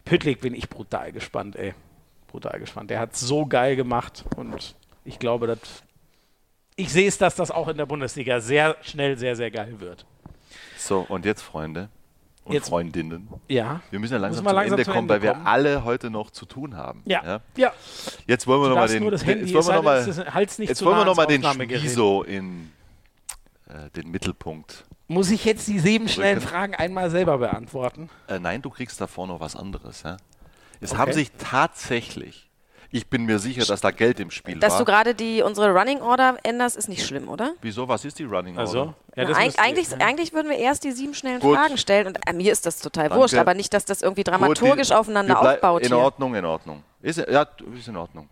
Püttlik 0.03 0.41
bin 0.41 0.53
ich 0.53 0.69
brutal 0.69 1.11
gespannt, 1.11 1.55
ey. 1.55 1.73
Brutal 2.27 2.59
gespannt. 2.59 2.89
Der 2.89 2.99
hat 2.99 3.15
so 3.15 3.45
geil 3.45 3.75
gemacht 3.75 4.25
und 4.35 4.75
ich 5.03 5.19
glaube, 5.19 5.47
dass. 5.47 5.59
Ich 6.77 6.91
sehe 6.91 7.07
es, 7.07 7.17
dass 7.17 7.35
das 7.35 7.51
auch 7.51 7.69
in 7.69 7.77
der 7.77 7.85
Bundesliga 7.85 8.41
sehr 8.41 8.75
schnell 8.81 9.17
sehr, 9.17 9.35
sehr 9.37 9.49
geil 9.51 9.79
wird. 9.79 10.05
So, 10.77 11.05
und 11.07 11.23
jetzt, 11.25 11.41
Freunde 11.41 11.87
und 12.43 12.53
Jetzt- 12.53 12.67
Freundinnen, 12.69 13.29
Ja. 13.47 13.79
wir 13.91 13.99
müssen 13.99 14.13
ja 14.13 14.19
langsam 14.19 14.43
wir 14.43 14.49
zum 14.49 14.55
langsam 14.57 14.73
Ende 14.73 14.83
zum 14.83 14.93
kommen, 14.93 15.03
Ende 15.05 15.13
weil 15.13 15.21
wir 15.23 15.31
kommen. 15.33 15.47
alle 15.47 15.83
heute 15.85 16.09
noch 16.09 16.31
zu 16.31 16.45
tun 16.45 16.75
haben. 16.75 17.01
Ja. 17.05 17.39
Ja. 17.55 17.71
Jetzt 18.27 18.45
wollen 18.45 18.61
wir 18.61 18.69
nochmal 18.69 18.87
den, 18.89 19.03
jetzt 19.03 19.25
wollen 19.25 19.41
wir 19.53 19.61
sei 19.63 19.73
noch 19.75 19.75
denn, 19.77 19.83
mal, 19.85 19.97
es 19.99 20.07
ist- 20.07 20.33
halt's 20.33 20.59
nicht 20.59 20.69
jetzt 20.69 20.79
zu 20.79 20.85
wollen 20.85 20.97
wir 20.97 21.05
nah 21.05 21.11
noch 21.11 21.15
mal 21.15 21.25
den. 21.25 21.41
Schmiso 21.79 22.23
in 22.23 22.71
äh, 23.69 23.89
den 23.95 24.11
Mittelpunkt. 24.11 24.83
Muss 25.07 25.31
ich 25.31 25.45
jetzt 25.45 25.67
die 25.67 25.79
sieben 25.79 26.07
schnellen. 26.09 26.41
Fragen 26.41 26.75
einmal 26.75 27.09
selber 27.09 27.37
beantworten? 27.37 28.09
Äh, 28.27 28.39
nein, 28.39 28.61
du 28.61 28.69
kriegst 28.69 28.99
davor 28.99 29.27
noch 29.27 29.39
was 29.39 29.55
anderes. 29.55 30.03
Ja? 30.03 30.17
Es 30.81 30.91
Okay. 30.91 30.99
haben 31.01 31.13
sich 31.13 31.31
tatsächlich, 31.37 32.49
ich 32.91 33.07
bin 33.07 33.25
mir 33.25 33.39
sicher, 33.39 33.65
dass 33.65 33.81
da 33.81 33.91
Geld 33.91 34.19
im 34.19 34.31
Spiel 34.31 34.59
Dass 34.59 34.73
war. 34.73 34.79
du 34.79 34.85
gerade 34.85 35.15
die 35.15 35.41
unsere 35.41 35.71
Running 35.71 36.01
Order 36.01 36.37
änderst, 36.43 36.77
ist 36.77 36.87
nicht 36.89 37.05
schlimm, 37.05 37.27
oder? 37.27 37.53
Wieso? 37.61 37.87
Was 37.87 38.05
ist 38.05 38.19
die 38.19 38.23
Running 38.23 38.57
Also, 38.57 38.79
Order? 38.79 38.93
ja, 39.15 39.23
Na, 39.29 39.35
eig 39.37 39.45
müsst 39.45 39.57
ihr- 39.57 39.63
eigentlich, 39.63 40.01
eigentlich 40.01 40.33
würden 40.33 40.49
wir 40.49 40.57
erst 40.57 40.83
die 40.83 40.91
sieben 40.91 41.13
schnellen 41.13 41.39
Gut. 41.39 41.57
Fragen 41.57 41.77
stellen 41.77 42.07
und 42.07 42.19
äh, 42.27 42.33
mir 42.33 42.51
ist 42.51 42.65
das 42.65 42.79
total 42.79 43.05
Danke. 43.09 43.21
wurscht, 43.21 43.35
aber 43.35 43.53
nicht, 43.53 43.73
dass 43.73 43.85
das 43.85 44.01
irgendwie 44.01 44.23
dramaturgisch 44.23 44.87
Gut, 44.87 44.89
die- 44.89 44.93
aufeinander 44.99 45.39
aufbaut 45.41 45.81
In 45.81 45.87
hier. 45.89 45.97
Ordnung, 45.97 46.35
in 46.35 46.45
Ordnung. 46.45 46.83
Ist, 47.01 47.17
ja, 47.17 47.45
ist 47.77 47.87
in 47.87 47.97
Ordnung. 47.97 48.29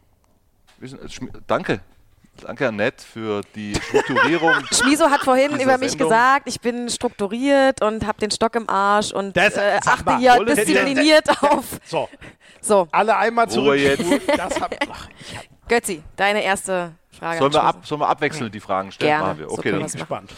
Schm- 0.82 1.30
danke. 1.48 1.80
Danke, 2.42 2.68
Annette, 2.68 3.04
für 3.06 3.42
die 3.56 3.74
Strukturierung. 3.76 4.54
Schmiso 4.72 5.10
hat 5.10 5.22
vorhin 5.22 5.52
über 5.60 5.78
mich 5.78 5.92
Sendung. 5.92 6.10
gesagt, 6.10 6.48
ich 6.50 6.60
bin 6.60 6.90
strukturiert 6.90 7.82
und 7.82 8.06
habe 8.06 8.20
den 8.20 8.32
Stock 8.32 8.56
im 8.56 8.68
Arsch 8.70 9.12
und 9.14 9.38
Das- 9.38 9.56
äh, 9.56 9.80
achte 9.86 10.18
hier 10.18 10.36
Wolle- 10.36 10.56
diszipliniert 10.56 11.30
auf. 11.44 11.66
So, 11.86 12.10
So, 12.60 12.88
alle 12.92 13.16
einmal 13.18 13.50
zurück. 13.50 13.78
jetzt. 13.80 14.04
Das 14.38 14.60
hab, 14.60 14.76
ach, 14.92 15.08
Götzi, 15.68 16.02
deine 16.16 16.44
erste 16.44 16.94
Frage. 17.18 17.38
Sollen 17.40 17.54
wir, 17.54 17.64
ab, 17.64 17.86
sollen 17.86 18.02
wir 18.02 18.10
abwechselnd 18.10 18.54
die 18.54 18.60
Fragen 18.60 18.92
stellen? 18.92 19.10
Gerne, 19.10 19.26
Machen 19.28 19.40
wir. 19.40 19.48
so 19.50 19.54
Okay, 19.54 19.62
können 19.70 19.74
dann 19.76 19.82
machen. 19.84 19.98
gespannt. 20.00 20.34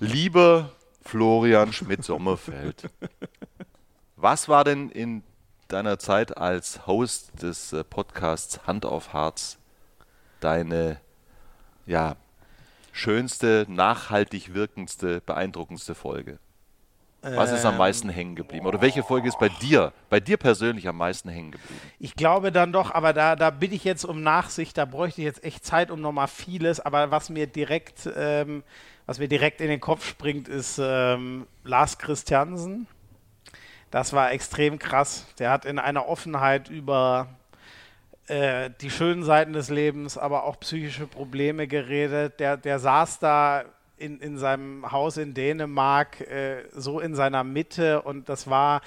Lieber 0.00 0.70
Florian 1.04 1.72
Schmidt-Sommerfeld, 1.72 2.90
was 4.16 4.48
war 4.48 4.64
denn 4.64 4.90
in 4.90 5.22
deiner 5.68 5.98
Zeit 5.98 6.36
als 6.36 6.86
Host 6.86 7.30
des 7.42 7.72
äh, 7.72 7.84
Podcasts 7.84 8.60
Hand 8.66 8.84
auf 8.84 9.12
Harz 9.12 9.56
deine 10.40 11.00
ja, 11.86 12.16
schönste, 12.92 13.66
nachhaltig 13.68 14.54
wirkendste, 14.54 15.20
beeindruckendste 15.24 15.94
Folge? 15.94 16.38
Was 17.22 17.52
ist 17.52 17.64
am 17.64 17.74
Ähm, 17.74 17.78
meisten 17.78 18.08
hängen 18.08 18.34
geblieben? 18.34 18.66
Oder 18.66 18.80
welche 18.80 19.04
Folge 19.04 19.28
ist 19.28 19.38
bei 19.38 19.48
dir, 19.48 19.92
bei 20.10 20.18
dir 20.18 20.36
persönlich 20.36 20.88
am 20.88 20.96
meisten 20.96 21.28
hängen 21.28 21.52
geblieben? 21.52 21.80
Ich 22.00 22.16
glaube 22.16 22.50
dann 22.50 22.72
doch, 22.72 22.90
aber 22.90 23.12
da, 23.12 23.36
da 23.36 23.50
bitte 23.50 23.76
ich 23.76 23.84
jetzt 23.84 24.04
um 24.04 24.24
Nachsicht, 24.24 24.76
da 24.76 24.84
bräuchte 24.84 25.20
ich 25.20 25.26
jetzt 25.26 25.44
echt 25.44 25.64
Zeit 25.64 25.92
um 25.92 26.00
nochmal 26.00 26.26
vieles, 26.26 26.80
aber 26.80 27.12
was 27.12 27.30
mir 27.30 27.46
direkt, 27.46 28.10
ähm, 28.16 28.64
was 29.06 29.20
mir 29.20 29.28
direkt 29.28 29.60
in 29.60 29.68
den 29.68 29.78
Kopf 29.78 30.04
springt, 30.04 30.48
ist 30.48 30.80
ähm, 30.82 31.46
Lars 31.62 31.98
Christiansen. 31.98 32.88
Das 33.92 34.12
war 34.12 34.32
extrem 34.32 34.80
krass. 34.80 35.26
Der 35.38 35.50
hat 35.50 35.64
in 35.64 35.78
einer 35.78 36.08
Offenheit 36.08 36.70
über 36.70 37.28
äh, 38.32 38.70
die 38.80 38.88
schönen 38.88 39.24
Seiten 39.24 39.52
des 39.52 39.68
Lebens, 39.68 40.16
aber 40.16 40.44
auch 40.44 40.58
psychische 40.60 41.06
Probleme 41.06 41.66
geredet. 41.68 42.40
Der, 42.40 42.56
der 42.56 42.78
saß 42.78 43.18
da 43.18 43.64
in, 43.98 44.20
in 44.20 44.38
seinem 44.38 44.90
Haus 44.90 45.18
in 45.18 45.34
Dänemark 45.34 46.22
äh, 46.22 46.64
so 46.72 46.98
in 46.98 47.14
seiner 47.14 47.44
Mitte 47.44 48.00
und 48.00 48.30
das 48.30 48.48
war, 48.48 48.80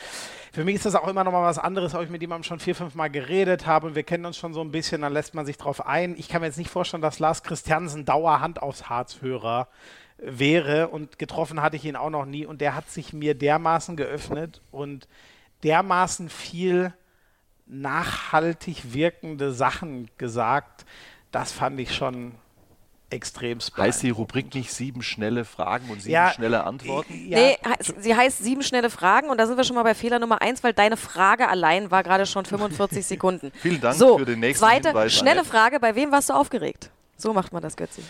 für 0.52 0.66
mich 0.66 0.76
ist 0.76 0.88
das 0.88 0.96
auch 0.96 1.08
immer 1.08 1.24
noch 1.24 1.32
mal 1.32 1.44
was 1.44 1.60
anderes, 1.60 1.94
ob 1.94 2.02
ich 2.02 2.10
mit 2.10 2.22
jemandem 2.22 2.44
schon 2.44 2.60
vier, 2.60 2.74
fünf 2.74 2.96
Mal 2.96 3.10
geredet 3.10 3.68
habe 3.68 3.86
und 3.86 3.96
wir 3.96 4.02
kennen 4.02 4.26
uns 4.26 4.36
schon 4.36 4.56
so 4.56 4.62
ein 4.62 4.72
bisschen, 4.72 5.02
dann 5.02 5.14
lässt 5.14 5.36
man 5.36 5.46
sich 5.46 5.58
drauf 5.58 5.86
ein. 5.86 6.16
Ich 6.18 6.28
kann 6.28 6.42
mir 6.42 6.48
jetzt 6.48 6.58
nicht 6.58 6.72
vorstellen, 6.72 7.04
dass 7.04 7.20
Lars 7.20 7.44
Christiansen 7.44 8.04
Dauerhand 8.04 8.64
aufs 8.64 8.90
Harzhörer 8.90 9.68
wäre 10.18 10.88
und 10.88 11.20
getroffen 11.20 11.62
hatte 11.62 11.76
ich 11.76 11.86
ihn 11.86 11.96
auch 11.96 12.10
noch 12.10 12.26
nie 12.26 12.48
und 12.48 12.62
der 12.62 12.74
hat 12.74 12.90
sich 12.90 13.14
mir 13.14 13.36
dermaßen 13.36 13.96
geöffnet 13.96 14.62
und 14.72 15.08
dermaßen 15.64 16.30
viel 16.30 16.94
nachhaltig 17.68 18.94
wirkende 18.94 19.52
Sachen 19.54 20.10
gesagt. 20.18 20.86
Das 21.32 21.52
fand 21.52 21.80
ich 21.80 21.94
schon 21.94 22.34
extrem 23.10 23.60
Heißt 23.78 24.04
die 24.04 24.10
Rubrik 24.10 24.54
nicht 24.54 24.72
sieben 24.74 25.02
schnelle 25.02 25.46
Fragen 25.46 25.90
und 25.90 26.02
sieben 26.02 26.14
Ja, 26.14 26.32
schnelle 26.32 26.64
Antworten? 26.64 27.14
Ja, 27.28 27.38
Nee, 27.38 27.58
sie 28.00 28.16
heißt 28.16 28.44
sieben 28.44 28.64
schnelle 28.64 28.90
Fragen 28.90 29.30
und 29.30 29.38
da 29.38 29.48
sind 29.48 29.58
wir 29.58 29.64
schon 29.64 29.76
mal 29.76 29.84
bei 29.84 29.94
Fehler 29.94 30.20
Nummer 30.20 30.42
eins, 30.42 30.64
weil 30.64 30.74
deine 30.74 30.98
Frage 30.98 31.48
allein 31.48 31.92
war 31.92 32.04
gerade 32.04 32.26
schon 32.26 32.46
45 32.46 33.06
Sekunden. 33.08 33.52
Vielen 33.56 33.80
Dank 33.82 33.96
so, 33.96 34.18
für 34.18 34.26
den 34.26 34.40
nächsten 34.40 34.66
zweite 34.66 34.90
Hinweis, 34.90 35.14
schnelle 35.14 35.42
Annette. 35.42 35.50
Frage, 35.50 35.80
bei 35.80 35.96
wem 35.96 36.12
warst 36.12 36.30
du 36.30 36.34
aufgeregt? 36.34 36.90
So 37.18 37.34
macht 37.34 37.54
man 37.54 37.62
das, 37.62 37.78
Götzi. 37.78 38.02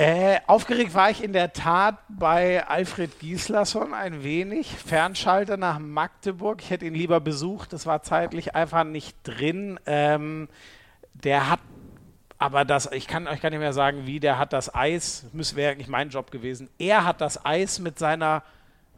Äh, 0.00 0.40
aufgeregt 0.46 0.94
war 0.94 1.10
ich 1.10 1.22
in 1.22 1.34
der 1.34 1.52
Tat 1.52 1.98
bei 2.08 2.66
Alfred 2.66 3.20
Gislason 3.20 3.92
ein 3.92 4.24
wenig. 4.24 4.74
Fernschalter 4.74 5.58
nach 5.58 5.78
Magdeburg. 5.78 6.62
Ich 6.62 6.70
hätte 6.70 6.86
ihn 6.86 6.94
lieber 6.94 7.20
besucht. 7.20 7.74
Das 7.74 7.84
war 7.84 8.02
zeitlich 8.02 8.54
einfach 8.54 8.84
nicht 8.84 9.14
drin. 9.24 9.78
Ähm, 9.84 10.48
der 11.12 11.50
hat 11.50 11.60
aber 12.38 12.64
das, 12.64 12.90
ich 12.92 13.08
kann 13.08 13.28
euch 13.28 13.42
gar 13.42 13.50
nicht 13.50 13.58
mehr 13.58 13.74
sagen, 13.74 14.06
wie, 14.06 14.20
der 14.20 14.38
hat 14.38 14.54
das 14.54 14.74
Eis, 14.74 15.26
müsste 15.34 15.56
wäre 15.56 15.72
eigentlich 15.72 15.88
mein 15.88 16.08
Job 16.08 16.30
gewesen. 16.30 16.70
Er 16.78 17.04
hat 17.04 17.20
das 17.20 17.44
Eis 17.44 17.78
mit 17.78 17.98
seiner 17.98 18.42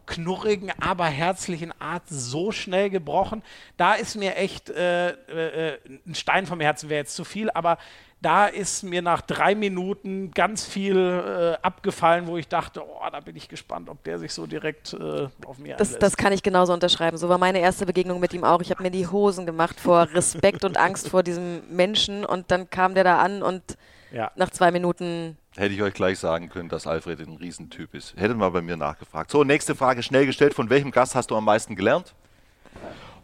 knurrigen, 0.07 0.71
aber 0.81 1.07
herzlichen 1.07 1.73
Art 1.81 2.05
so 2.07 2.53
schnell 2.53 2.91
gebrochen. 2.91 3.43
Da 3.77 3.95
ist 3.95 4.15
mir 4.15 4.37
echt 4.37 4.71
äh, 4.71 5.11
äh, 5.11 5.79
ein 6.07 6.15
Stein 6.15 6.47
vom 6.47 6.61
Herzen 6.61 6.91
wäre 6.91 7.01
jetzt 7.01 7.17
zu 7.17 7.25
viel, 7.25 7.51
aber 7.51 7.79
da 8.23 8.47
ist 8.47 8.85
mir 8.85 9.03
nach 9.03 9.21
drei 9.21 9.55
Minuten 9.57 10.31
ganz 10.31 10.65
viel 10.65 10.97
äh, 10.97 11.63
abgefallen, 11.63 12.29
wo 12.29 12.39
ich 12.39 12.47
dachte, 12.47 12.83
oh, 12.83 13.11
da 13.11 13.19
bin 13.19 13.35
ich 13.35 13.49
gespannt, 13.49 13.89
ob 13.89 14.03
der 14.05 14.19
sich 14.21 14.33
so 14.33 14.47
direkt 14.47 14.95
äh, 14.95 15.29
auf 15.45 15.59
mir 15.59 15.77
Das, 15.77 15.89
einlässt. 15.89 16.03
das 16.03 16.17
kann 16.17 16.33
ich 16.33 16.45
genauso 16.45 16.73
unterschreiben. 16.73 17.17
So 17.19 17.29
war 17.29 17.39
meine 17.39 17.59
erste 17.59 17.85
Begegnung 17.85 18.21
mit 18.21 18.33
ihm 18.33 18.45
auch. 18.45 18.61
Ich 18.61 18.71
habe 18.71 18.83
mir 18.83 18.93
die 18.93 19.09
Hosen 19.09 19.45
gemacht 19.45 19.81
vor 19.81 20.09
Respekt 20.15 20.65
und 20.65 20.79
Angst 20.79 21.09
vor 21.09 21.25
diesem 21.25 21.63
Menschen 21.69 22.25
und 22.25 22.51
dann 22.53 22.71
kam 22.71 22.95
der 22.95 23.03
da 23.05 23.19
an 23.19 23.43
und 23.43 23.77
ja. 24.13 24.31
nach 24.37 24.51
zwei 24.51 24.71
Minuten 24.71 25.37
Hätte 25.55 25.75
ich 25.75 25.83
euch 25.83 25.93
gleich 25.93 26.19
sagen 26.19 26.49
können, 26.49 26.71
dass 26.71 26.87
Alfred 26.87 27.21
ein 27.21 27.37
Riesentyp 27.37 27.93
ist. 27.95 28.17
Hättet 28.17 28.39
mal 28.39 28.51
bei 28.51 28.63
mir 28.63 28.79
nachgefragt. 28.79 29.31
So, 29.31 29.45
nächste 29.45 29.75
Frage 29.75 30.03
schnell 30.03 30.25
gestellt. 30.25 30.55
Von 30.55 30.71
welchem 30.71 30.91
Gast 30.93 31.15
hast 31.15 31.31
du 31.31 31.37
am 31.37 31.45
meisten 31.45 31.77
gelernt? 31.77 32.15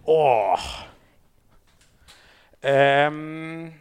Oh. 0.04 0.56
Ähm. 2.60 3.72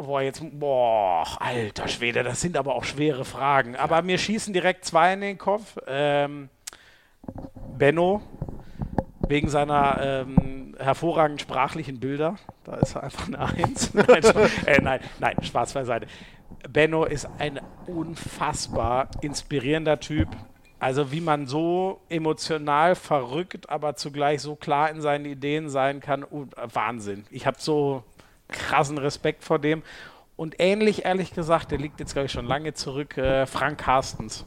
Boah, 0.00 0.22
jetzt. 0.22 0.42
Boah, 0.58 1.26
alter 1.40 1.86
Schwede, 1.86 2.22
das 2.22 2.40
sind 2.40 2.56
aber 2.56 2.74
auch 2.74 2.84
schwere 2.84 3.26
Fragen. 3.26 3.76
Aber 3.76 4.00
mir 4.00 4.16
schießen 4.16 4.54
direkt 4.54 4.86
zwei 4.86 5.12
in 5.12 5.20
den 5.20 5.38
Kopf. 5.38 5.76
Ähm, 5.86 6.48
Benno, 7.76 8.22
wegen 9.28 9.50
seiner 9.50 9.98
ähm, 10.00 10.74
hervorragend 10.78 11.42
sprachlichen 11.42 12.00
Bilder. 12.00 12.36
Da 12.64 12.76
ist 12.76 12.96
er 12.96 13.02
einfach 13.02 13.28
eine 13.28 13.40
Eins. 13.40 13.92
nein, 13.94 14.22
äh, 14.64 14.80
nein, 14.80 15.00
nein, 15.18 15.36
Spaß 15.42 15.74
beiseite. 15.74 16.06
Benno 16.66 17.04
ist 17.04 17.28
ein 17.38 17.60
unfassbar 17.86 19.08
inspirierender 19.20 20.00
Typ. 20.00 20.28
Also 20.78 21.12
wie 21.12 21.20
man 21.20 21.46
so 21.46 22.00
emotional 22.08 22.94
verrückt, 22.94 23.68
aber 23.68 23.96
zugleich 23.96 24.40
so 24.40 24.56
klar 24.56 24.88
in 24.88 25.02
seinen 25.02 25.26
Ideen 25.26 25.68
sein 25.68 26.00
kann, 26.00 26.24
uh, 26.24 26.46
Wahnsinn. 26.56 27.26
Ich 27.30 27.46
habe 27.46 27.58
so 27.60 28.02
krassen 28.50 28.98
Respekt 28.98 29.44
vor 29.44 29.58
dem. 29.58 29.82
Und 30.36 30.54
ähnlich, 30.58 31.04
ehrlich 31.04 31.34
gesagt, 31.34 31.70
der 31.70 31.78
liegt 31.78 32.00
jetzt, 32.00 32.14
glaube 32.14 32.26
ich, 32.26 32.32
schon 32.32 32.46
lange 32.46 32.72
zurück, 32.72 33.18
äh, 33.18 33.44
Frank 33.46 33.78
Carstens. 33.78 34.46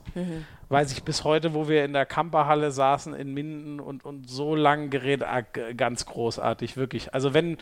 Weiß 0.70 0.92
ich 0.92 1.04
bis 1.04 1.24
heute, 1.24 1.54
wo 1.54 1.68
wir 1.68 1.86
in 1.86 1.94
der 1.94 2.08
Kamperhalle 2.08 2.72
saßen 2.72 3.14
in 3.14 3.32
Minden 3.32 3.80
und, 3.80 4.04
und 4.04 4.28
so 4.28 4.56
lang 4.56 4.90
geredet, 4.90 5.28
ah, 5.30 5.42
g- 5.42 5.76
ganz 5.76 6.08
großartig, 6.08 6.78
wirklich. 6.78 7.14
Also 7.14 7.36
wenn 7.36 7.58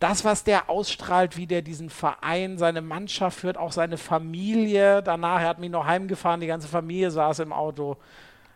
das, 0.00 0.24
was 0.24 0.44
der 0.44 0.68
ausstrahlt, 0.68 1.38
wie 1.38 1.46
der 1.46 1.62
diesen 1.62 1.88
Verein, 1.88 2.58
seine 2.58 2.82
Mannschaft 2.82 3.38
führt, 3.38 3.56
auch 3.56 3.72
seine 3.72 3.96
Familie, 3.96 5.02
danach, 5.02 5.40
er 5.40 5.48
hat 5.48 5.60
mich 5.60 5.70
noch 5.70 5.86
heimgefahren, 5.86 6.40
die 6.40 6.48
ganze 6.48 6.68
Familie 6.68 7.10
saß 7.10 7.38
im 7.38 7.54
Auto, 7.54 7.96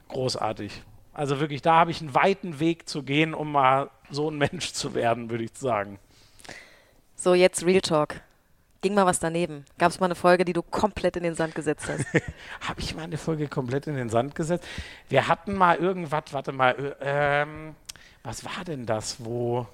großartig. 0.09 0.83
Also 1.15 1.41
wirklich, 1.41 1.63
da 1.63 1.77
habe 1.77 1.91
ich 1.91 2.03
einen 2.03 2.15
weiten 2.15 2.61
Weg 2.61 2.87
zu 2.87 3.03
gehen, 3.03 3.33
um 3.33 3.53
mal 3.53 3.89
so 4.11 4.31
ein 4.31 4.37
Mensch 4.37 4.73
zu 4.73 4.95
werden, 4.95 5.31
würde 5.31 5.45
ich 5.45 5.53
sagen. 5.55 5.99
So, 7.27 7.35
jetzt 7.35 7.67
Real 7.67 7.81
Talk. 7.81 8.21
Ging 8.83 8.95
mal 8.95 9.05
was 9.05 9.19
daneben? 9.19 9.65
Gab 9.79 9.91
es 9.91 9.99
mal 9.99 10.07
eine 10.07 10.15
Folge, 10.15 10.45
die 10.45 10.53
du 10.53 10.63
komplett 10.63 11.17
in 11.17 11.25
den 11.25 11.35
Sand 11.35 11.57
gesetzt 11.57 11.89
hast? 11.89 12.05
Habe 12.69 12.81
ich 12.81 12.95
meine 12.95 13.17
Folge 13.17 13.49
komplett 13.49 13.89
in 13.89 13.97
den 13.97 14.09
Sand 14.11 14.37
gesetzt? 14.37 14.65
Wir 15.09 15.27
hatten 15.27 15.57
mal 15.57 15.77
irgendwas, 15.77 16.23
warte 16.31 16.53
mal, 16.53 16.95
äh, 17.01 17.43
ähm, 17.43 17.75
was 18.23 18.45
war 18.45 18.65
denn 18.65 18.87
das, 18.87 19.17
wo 19.19 19.67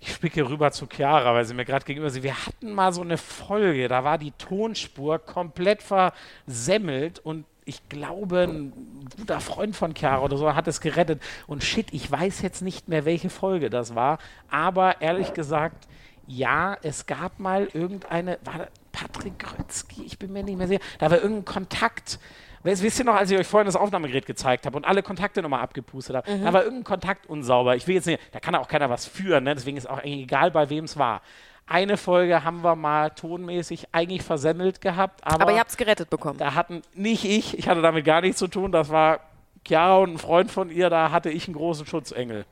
ich 0.00 0.12
spicke 0.12 0.46
rüber 0.46 0.70
zu 0.70 0.86
Chiara, 0.86 1.32
weil 1.32 1.46
sie 1.46 1.54
mir 1.54 1.64
gerade 1.64 1.86
gegenüber 1.86 2.10
sind. 2.10 2.24
Wir 2.24 2.46
hatten 2.46 2.74
mal 2.74 2.92
so 2.92 3.00
eine 3.00 3.16
Folge, 3.16 3.88
da 3.88 4.04
war 4.04 4.18
die 4.18 4.32
Tonspur 4.32 5.18
komplett 5.18 5.82
versemmelt 5.82 7.20
und 7.20 7.46
ich 7.64 7.88
glaube, 7.88 8.40
ein 8.40 8.72
guter 9.16 9.40
Freund 9.40 9.74
von 9.74 9.94
Chiara 9.94 10.20
oder 10.20 10.36
so 10.36 10.54
hat 10.54 10.68
es 10.68 10.82
gerettet. 10.82 11.22
Und 11.46 11.64
shit, 11.64 11.86
ich 11.94 12.10
weiß 12.10 12.42
jetzt 12.42 12.60
nicht 12.60 12.88
mehr, 12.88 13.06
welche 13.06 13.30
Folge 13.30 13.70
das 13.70 13.94
war, 13.94 14.18
aber 14.50 15.00
ehrlich 15.00 15.32
gesagt, 15.32 15.88
ja, 16.26 16.76
es 16.82 17.06
gab 17.06 17.38
mal 17.38 17.68
irgendeine, 17.72 18.38
war 18.44 18.58
das 18.58 18.68
Patrick 18.92 19.38
Grötzky, 19.38 20.04
ich 20.04 20.18
bin 20.18 20.32
mir 20.32 20.42
nicht 20.42 20.56
mehr 20.56 20.68
sicher, 20.68 20.82
da 20.98 21.10
war 21.10 21.18
irgendein 21.18 21.44
Kontakt. 21.44 22.18
Wisst 22.64 22.98
ihr 23.00 23.04
noch, 23.04 23.16
als 23.16 23.28
ich 23.30 23.38
euch 23.38 23.46
vorhin 23.46 23.66
das 23.66 23.74
Aufnahmegerät 23.74 24.24
gezeigt 24.24 24.66
habe 24.66 24.76
und 24.76 24.84
alle 24.84 25.02
Kontakte 25.02 25.42
nochmal 25.42 25.62
abgepustet 25.62 26.14
habe, 26.14 26.30
mhm. 26.30 26.44
da 26.44 26.52
war 26.52 26.62
irgendein 26.62 26.84
Kontakt 26.84 27.26
unsauber. 27.26 27.74
Ich 27.74 27.88
will 27.88 27.96
jetzt 27.96 28.06
nicht, 28.06 28.20
da 28.30 28.38
kann 28.38 28.54
auch 28.54 28.68
keiner 28.68 28.88
was 28.88 29.04
führen, 29.04 29.44
ne? 29.44 29.54
deswegen 29.54 29.76
ist 29.76 29.90
auch 29.90 29.98
eigentlich 29.98 30.22
egal, 30.22 30.52
bei 30.52 30.70
wem 30.70 30.84
es 30.84 30.96
war. 30.96 31.22
Eine 31.66 31.96
Folge 31.96 32.44
haben 32.44 32.62
wir 32.62 32.76
mal 32.76 33.10
tonmäßig 33.10 33.88
eigentlich 33.92 34.22
versemmelt 34.22 34.80
gehabt. 34.80 35.24
Aber, 35.24 35.42
aber 35.42 35.52
ihr 35.52 35.58
habt 35.58 35.70
es 35.70 35.76
gerettet 35.76 36.10
bekommen. 36.10 36.38
Da 36.38 36.54
hatten 36.54 36.82
nicht 36.94 37.24
ich, 37.24 37.58
ich 37.58 37.68
hatte 37.68 37.82
damit 37.82 38.04
gar 38.04 38.20
nichts 38.20 38.38
zu 38.38 38.46
tun, 38.46 38.70
das 38.70 38.90
war 38.90 39.20
Chiara 39.66 39.98
und 39.98 40.14
ein 40.14 40.18
Freund 40.18 40.50
von 40.50 40.70
ihr, 40.70 40.90
da 40.90 41.10
hatte 41.10 41.30
ich 41.30 41.48
einen 41.48 41.56
großen 41.56 41.86
Schutzengel. 41.86 42.44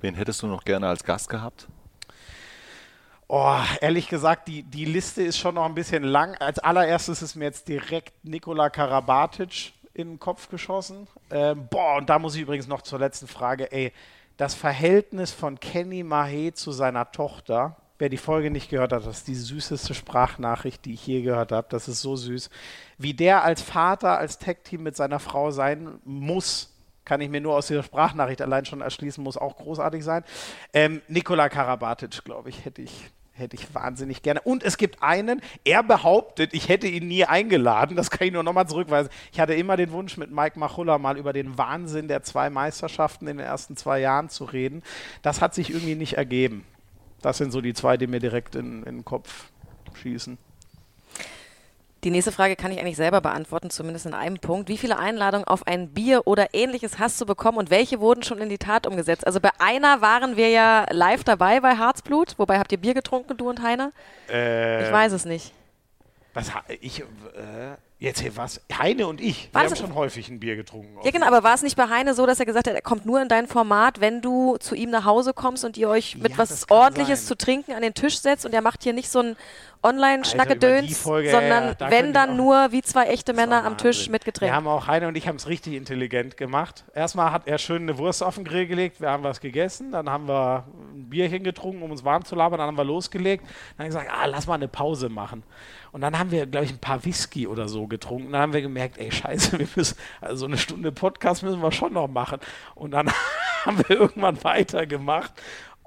Wen 0.00 0.14
hättest 0.14 0.42
du 0.42 0.46
noch 0.46 0.64
gerne 0.64 0.88
als 0.88 1.02
Gast 1.04 1.28
gehabt? 1.28 1.66
Oh, 3.30 3.58
ehrlich 3.82 4.08
gesagt, 4.08 4.48
die, 4.48 4.62
die 4.62 4.86
Liste 4.86 5.22
ist 5.22 5.36
schon 5.36 5.56
noch 5.56 5.66
ein 5.66 5.74
bisschen 5.74 6.02
lang. 6.02 6.34
Als 6.36 6.58
allererstes 6.58 7.20
ist 7.20 7.36
mir 7.36 7.44
jetzt 7.44 7.68
direkt 7.68 8.24
Nikola 8.24 8.70
Karabatic 8.70 9.74
in 9.92 10.12
den 10.12 10.18
Kopf 10.18 10.48
geschossen. 10.48 11.06
Ähm, 11.30 11.68
boah, 11.68 11.96
und 11.98 12.08
da 12.08 12.18
muss 12.18 12.34
ich 12.36 12.40
übrigens 12.40 12.68
noch 12.68 12.80
zur 12.80 12.98
letzten 12.98 13.26
Frage. 13.26 13.70
Ey, 13.70 13.92
das 14.38 14.54
Verhältnis 14.54 15.30
von 15.30 15.60
Kenny 15.60 16.04
Mahé 16.04 16.54
zu 16.54 16.72
seiner 16.72 17.12
Tochter, 17.12 17.76
wer 17.98 18.08
die 18.08 18.16
Folge 18.16 18.50
nicht 18.50 18.70
gehört 18.70 18.92
hat, 18.94 19.04
das 19.04 19.18
ist 19.18 19.28
die 19.28 19.34
süßeste 19.34 19.92
Sprachnachricht, 19.92 20.86
die 20.86 20.94
ich 20.94 21.06
je 21.06 21.20
gehört 21.20 21.52
habe. 21.52 21.66
Das 21.68 21.86
ist 21.86 22.00
so 22.00 22.16
süß. 22.16 22.48
Wie 22.96 23.12
der 23.12 23.44
als 23.44 23.60
Vater, 23.60 24.16
als 24.16 24.38
Tech-Team 24.38 24.82
mit 24.82 24.96
seiner 24.96 25.18
Frau 25.18 25.50
sein 25.50 25.98
muss, 26.04 26.72
kann 27.04 27.20
ich 27.20 27.28
mir 27.28 27.42
nur 27.42 27.56
aus 27.56 27.66
dieser 27.66 27.82
Sprachnachricht 27.82 28.40
allein 28.40 28.64
schon 28.64 28.80
erschließen, 28.80 29.22
muss 29.22 29.36
auch 29.36 29.56
großartig 29.56 30.02
sein. 30.02 30.24
Ähm, 30.72 31.02
Nikola 31.08 31.50
Karabatic, 31.50 32.24
glaube 32.24 32.48
ich, 32.48 32.64
hätte 32.64 32.82
ich 32.82 33.10
hätte 33.38 33.56
ich 33.56 33.74
wahnsinnig 33.74 34.22
gerne. 34.22 34.40
Und 34.42 34.62
es 34.62 34.76
gibt 34.76 35.02
einen, 35.02 35.40
er 35.64 35.82
behauptet, 35.82 36.54
ich 36.54 36.68
hätte 36.68 36.86
ihn 36.86 37.08
nie 37.08 37.24
eingeladen. 37.24 37.96
Das 37.96 38.10
kann 38.10 38.28
ich 38.28 38.32
nur 38.32 38.42
nochmal 38.42 38.68
zurückweisen. 38.68 39.10
Ich 39.32 39.40
hatte 39.40 39.54
immer 39.54 39.76
den 39.76 39.92
Wunsch, 39.92 40.16
mit 40.16 40.30
Mike 40.30 40.58
Machulla 40.58 40.98
mal 40.98 41.16
über 41.16 41.32
den 41.32 41.58
Wahnsinn 41.58 42.08
der 42.08 42.22
zwei 42.22 42.50
Meisterschaften 42.50 43.26
in 43.26 43.38
den 43.38 43.46
ersten 43.46 43.76
zwei 43.76 44.00
Jahren 44.00 44.28
zu 44.28 44.44
reden. 44.44 44.82
Das 45.22 45.40
hat 45.40 45.54
sich 45.54 45.70
irgendwie 45.70 45.94
nicht 45.94 46.14
ergeben. 46.14 46.64
Das 47.22 47.38
sind 47.38 47.50
so 47.52 47.60
die 47.60 47.74
zwei, 47.74 47.96
die 47.96 48.06
mir 48.06 48.20
direkt 48.20 48.54
in, 48.54 48.82
in 48.84 48.98
den 48.98 49.04
Kopf 49.04 49.50
schießen. 49.94 50.38
Die 52.04 52.10
nächste 52.10 52.30
Frage 52.30 52.54
kann 52.54 52.70
ich 52.70 52.78
eigentlich 52.78 52.96
selber 52.96 53.20
beantworten, 53.20 53.70
zumindest 53.70 54.06
in 54.06 54.14
einem 54.14 54.38
Punkt. 54.38 54.68
Wie 54.68 54.78
viele 54.78 54.98
Einladungen 54.98 55.46
auf 55.48 55.66
ein 55.66 55.88
Bier 55.88 56.22
oder 56.26 56.54
ähnliches 56.54 57.00
hast 57.00 57.20
du 57.20 57.26
bekommen 57.26 57.58
und 57.58 57.70
welche 57.70 57.98
wurden 57.98 58.22
schon 58.22 58.38
in 58.38 58.48
die 58.48 58.58
Tat 58.58 58.86
umgesetzt? 58.86 59.26
Also 59.26 59.40
bei 59.40 59.50
einer 59.58 60.00
waren 60.00 60.36
wir 60.36 60.48
ja 60.48 60.86
live 60.90 61.24
dabei 61.24 61.58
bei 61.60 61.76
Harzblut. 61.76 62.34
Wobei 62.38 62.60
habt 62.60 62.70
ihr 62.70 62.78
Bier 62.78 62.94
getrunken, 62.94 63.36
du 63.36 63.48
und 63.48 63.62
Heiner? 63.62 63.90
Äh, 64.30 64.86
ich 64.86 64.92
weiß 64.92 65.12
es 65.12 65.24
nicht. 65.24 65.52
Was, 66.34 66.52
ich, 66.80 67.00
äh, 67.00 67.04
Jetzt 68.00 68.20
hier 68.20 68.36
was? 68.36 68.60
Heine 68.72 69.08
und 69.08 69.20
ich, 69.20 69.48
wir 69.52 69.60
haben 69.60 69.74
schon 69.74 69.96
häufig 69.96 70.28
ein 70.28 70.38
Bier 70.38 70.54
getrunken. 70.54 70.98
Ja, 71.02 71.10
genau, 71.10 71.26
aber 71.26 71.42
war 71.42 71.54
es 71.54 71.62
nicht 71.62 71.76
bei 71.76 71.88
Heine 71.88 72.14
so, 72.14 72.26
dass 72.26 72.38
er 72.38 72.46
gesagt 72.46 72.68
hat, 72.68 72.74
er 72.74 72.80
kommt 72.80 73.04
nur 73.06 73.20
in 73.20 73.28
dein 73.28 73.48
Format, 73.48 74.00
wenn 74.00 74.20
du 74.20 74.56
zu 74.58 74.76
ihm 74.76 74.90
nach 74.90 75.04
Hause 75.04 75.32
kommst 75.34 75.64
und 75.64 75.76
ihr 75.76 75.88
euch 75.88 76.16
mit 76.16 76.32
ja, 76.32 76.38
was 76.38 76.70
Ordentliches 76.70 77.22
sein. 77.22 77.26
zu 77.26 77.36
trinken 77.36 77.72
an 77.72 77.82
den 77.82 77.94
Tisch 77.94 78.20
setzt 78.20 78.46
und 78.46 78.54
er 78.54 78.62
macht 78.62 78.84
hier 78.84 78.92
nicht 78.92 79.10
so 79.10 79.18
ein 79.18 79.36
Online-Schnackedöns, 79.82 81.02
sondern 81.02 81.76
ja, 81.78 81.90
wenn 81.90 82.12
dann 82.12 82.36
nur 82.36 82.70
wie 82.72 82.82
zwei 82.82 83.06
echte 83.06 83.32
Männer 83.32 83.64
am 83.64 83.76
Tisch 83.78 84.08
mit 84.08 84.24
Getränken. 84.24 84.52
Wir 84.52 84.56
haben 84.56 84.66
auch, 84.66 84.86
Heine 84.86 85.08
und 85.08 85.16
ich 85.16 85.26
haben 85.28 85.36
es 85.36 85.48
richtig 85.48 85.74
intelligent 85.74 86.36
gemacht. 86.36 86.84
Erstmal 86.94 87.32
hat 87.32 87.46
er 87.46 87.58
schön 87.58 87.82
eine 87.82 87.98
Wurst 87.98 88.22
auf 88.22 88.36
den 88.36 88.44
Grill 88.44 88.66
gelegt, 88.66 89.00
wir 89.00 89.10
haben 89.10 89.22
was 89.22 89.40
gegessen, 89.40 89.92
dann 89.92 90.08
haben 90.08 90.28
wir 90.28 90.64
ein 90.94 91.08
Bierchen 91.08 91.42
getrunken, 91.42 91.82
um 91.82 91.90
uns 91.90 92.04
warm 92.04 92.24
zu 92.24 92.34
labern, 92.34 92.58
dann 92.58 92.68
haben 92.68 92.76
wir 92.76 92.84
losgelegt, 92.84 93.44
dann 93.44 93.86
haben 93.86 93.92
wir 93.92 94.00
gesagt, 94.00 94.10
ah, 94.12 94.26
lass 94.26 94.46
mal 94.46 94.54
eine 94.54 94.68
Pause 94.68 95.08
machen. 95.08 95.42
Und 95.92 96.02
dann 96.02 96.18
haben 96.18 96.30
wir, 96.30 96.46
glaube 96.46 96.66
ich, 96.66 96.72
ein 96.72 96.78
paar 96.78 97.04
Whisky 97.04 97.46
oder 97.46 97.68
so 97.68 97.87
getrunken. 97.88 98.32
Dann 98.32 98.42
haben 98.42 98.52
wir 98.52 98.62
gemerkt, 98.62 98.98
ey, 98.98 99.10
scheiße, 99.10 99.58
wir 99.58 99.68
müssen, 99.74 99.96
also 100.20 100.46
eine 100.46 100.58
Stunde 100.58 100.92
Podcast 100.92 101.42
müssen 101.42 101.62
wir 101.62 101.72
schon 101.72 101.92
noch 101.92 102.08
machen. 102.08 102.38
Und 102.74 102.92
dann 102.92 103.10
haben 103.64 103.78
wir 103.78 103.90
irgendwann 103.90 104.42
weitergemacht. 104.44 105.32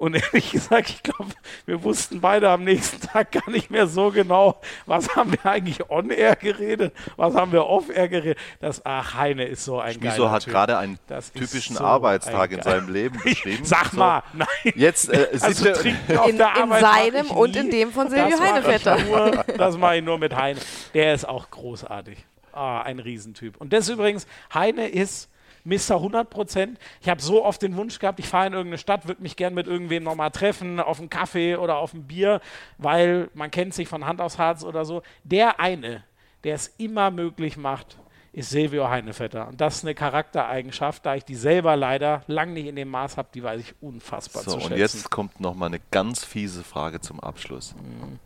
Und 0.02 0.14
ehrlich 0.16 0.50
gesagt, 0.50 0.90
ich 0.90 1.00
glaube, 1.04 1.30
wir 1.64 1.84
wussten 1.84 2.20
beide 2.20 2.50
am 2.50 2.64
nächsten 2.64 3.00
Tag 3.06 3.30
gar 3.30 3.48
nicht 3.48 3.70
mehr 3.70 3.86
so 3.86 4.10
genau, 4.10 4.60
was 4.84 5.14
haben 5.14 5.30
wir 5.30 5.46
eigentlich 5.46 5.90
on-air 5.90 6.34
geredet, 6.34 6.92
was 7.14 7.36
haben 7.36 7.52
wir 7.52 7.66
off-air 7.66 8.08
geredet. 8.08 8.36
Das, 8.58 8.84
ach, 8.84 9.14
Heine 9.14 9.44
ist 9.44 9.64
so 9.64 9.78
ein 9.78 9.98
Wieso 10.00 10.28
hat 10.28 10.44
gerade 10.44 10.76
einen 10.76 10.98
das 11.06 11.30
typischen 11.30 11.76
so 11.76 11.84
Arbeitstag 11.84 12.50
ein 12.50 12.58
in 12.58 12.64
seinem 12.64 12.92
Leben 12.92 13.20
beschrieben. 13.24 13.64
Sag 13.64 13.92
mal, 13.92 14.24
nein. 14.32 14.48
Jetzt 14.74 15.08
äh, 15.08 15.28
also 15.40 15.68
in, 15.68 15.96
in 16.30 16.36
seinem 16.36 17.30
und 17.30 17.54
in 17.54 17.70
dem 17.70 17.92
von 17.92 18.10
Silvio 18.10 18.40
Heinevetter. 18.40 19.44
Das 19.56 19.78
mache 19.78 19.98
ich 19.98 20.02
nur 20.02 20.18
mit 20.18 20.34
Heine. 20.34 20.58
Der 20.94 21.14
ist 21.14 21.28
auch 21.28 21.48
großartig. 21.48 22.18
Ah, 22.52 22.82
ein 22.82 22.98
Riesentyp. 22.98 23.56
Und 23.58 23.72
das 23.72 23.88
übrigens, 23.88 24.26
Heine 24.52 24.88
ist 24.88 25.28
Mr. 25.64 25.96
100 25.96 26.28
Prozent. 26.28 26.78
Ich 27.00 27.08
habe 27.08 27.20
so 27.20 27.44
oft 27.44 27.62
den 27.62 27.76
Wunsch 27.76 27.98
gehabt, 27.98 28.18
ich 28.18 28.28
fahre 28.28 28.46
in 28.46 28.52
irgendeine 28.52 28.78
Stadt, 28.78 29.06
würde 29.06 29.22
mich 29.22 29.36
gern 29.36 29.54
mit 29.54 29.66
irgendwem 29.66 30.02
nochmal 30.02 30.30
treffen, 30.30 30.80
auf 30.80 30.98
einen 30.98 31.10
Kaffee 31.10 31.56
oder 31.56 31.76
auf 31.76 31.94
ein 31.94 32.04
Bier, 32.06 32.40
weil 32.78 33.28
man 33.34 33.50
kennt 33.50 33.74
sich 33.74 33.88
von 33.88 34.06
Hand 34.06 34.20
aus 34.20 34.38
Harz 34.38 34.64
oder 34.64 34.84
so. 34.84 35.02
Der 35.24 35.60
eine, 35.60 36.04
der 36.44 36.54
es 36.54 36.68
immer 36.78 37.10
möglich 37.10 37.56
macht, 37.56 37.98
ist 38.32 38.50
Silvio 38.50 38.88
Heinevetter. 38.88 39.48
Und 39.48 39.60
das 39.60 39.76
ist 39.76 39.84
eine 39.84 39.94
Charaktereigenschaft, 39.94 41.04
da 41.04 41.14
ich 41.14 41.24
die 41.24 41.34
selber 41.34 41.76
leider 41.76 42.22
lang 42.26 42.54
nicht 42.54 42.66
in 42.66 42.76
dem 42.76 42.88
Maß 42.88 43.18
habe, 43.18 43.28
die 43.34 43.42
weiß 43.42 43.60
ich 43.60 43.74
unfassbar 43.82 44.42
so, 44.42 44.52
zu 44.52 44.60
schätzen. 44.60 44.72
Und 44.72 44.78
jetzt 44.78 45.10
kommt 45.10 45.38
nochmal 45.38 45.68
eine 45.68 45.80
ganz 45.90 46.24
fiese 46.24 46.64
Frage 46.64 47.00
zum 47.00 47.20
Abschluss. 47.20 47.74
Mhm. 47.74 48.18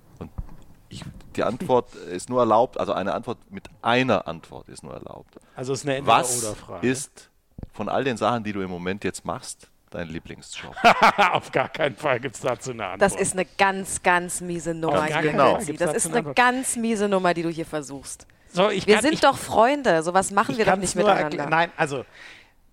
Ich, 0.89 1.05
die 1.35 1.43
Antwort 1.43 1.95
ist 1.95 2.29
nur 2.29 2.41
erlaubt, 2.41 2.79
also 2.79 2.93
eine 2.93 3.15
Antwort 3.15 3.39
mit 3.51 3.65
einer 3.83 4.27
Antwort 4.29 4.69
ist 4.69 4.83
nur 4.83 4.95
erlaubt. 4.95 5.37
Also 5.55 5.73
es 5.73 5.81
ist 5.81 5.87
eine 5.87 5.97
Entweder-Oder-Frage. 5.97 6.83
Was 6.83 6.99
ist 6.99 7.31
von 7.73 7.89
all 7.89 8.05
den 8.05 8.17
Sachen, 8.17 8.45
die 8.45 8.53
du 8.53 8.61
im 8.61 8.71
Moment 8.71 9.05
jetzt 9.05 9.25
machst, 9.25 9.69
dein 9.91 10.09
Lieblingsjob? 10.09 10.75
Auf 11.33 11.51
gar 11.51 11.69
keinen 11.69 11.97
Fall 11.97 12.21
gibt 12.21 12.37
es 12.37 12.41
dazu 12.41 12.71
eine 12.71 12.87
Antwort. 12.87 13.03
Das 13.03 13.21
ist 13.21 13.33
eine 13.33 13.47
ganz, 13.59 14.03
ganz 14.03 14.41
miese 14.41 14.75
Nummer. 14.75 15.07
Genau. 15.09 15.59
Das 15.79 15.95
ist 15.95 16.15
eine 16.15 16.35
ganz 16.35 16.77
miese 16.77 17.09
Nummer, 17.09 17.35
die 17.35 17.43
du 17.43 17.49
hier 17.51 17.67
versuchst. 17.67 18.27
So, 18.53 18.71
Wir 18.71 18.81
kann, 18.81 19.03
sind 19.03 19.15
ich, 19.15 19.21
doch 19.21 19.37
Freunde, 19.37 20.03
sowas 20.03 20.31
machen 20.31 20.57
wir 20.57 20.65
doch 20.65 20.77
nicht 20.77 20.95
miteinander. 20.95 21.47
Nein, 21.47 21.71
also 21.77 22.05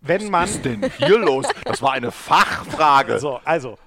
wenn 0.01 0.29
man. 0.29 0.43
Was 0.43 0.51
ist 0.51 0.65
denn 0.65 0.91
hier 0.97 1.17
los? 1.17 1.45
Das 1.65 1.81
war 1.81 1.93
eine 1.93 2.11
Fachfrage. 2.11 3.19
So, 3.23 3.39
also 3.43 3.77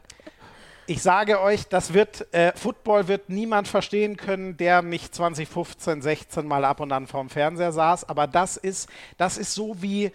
ich 0.86 1.02
sage 1.02 1.40
euch, 1.40 1.68
das 1.68 1.92
wird, 1.92 2.32
äh, 2.32 2.52
Football 2.54 3.08
wird 3.08 3.28
niemand 3.28 3.68
verstehen 3.68 4.16
können, 4.16 4.56
der 4.56 4.82
nicht 4.82 5.14
2015, 5.14 6.02
16 6.02 6.46
mal 6.46 6.64
ab 6.64 6.80
und 6.80 6.92
an 6.92 7.06
vorm 7.06 7.28
Fernseher 7.28 7.72
saß. 7.72 8.08
Aber 8.08 8.26
das 8.26 8.56
ist, 8.56 8.88
das 9.16 9.38
ist 9.38 9.54
so 9.54 9.82
wie 9.82 10.12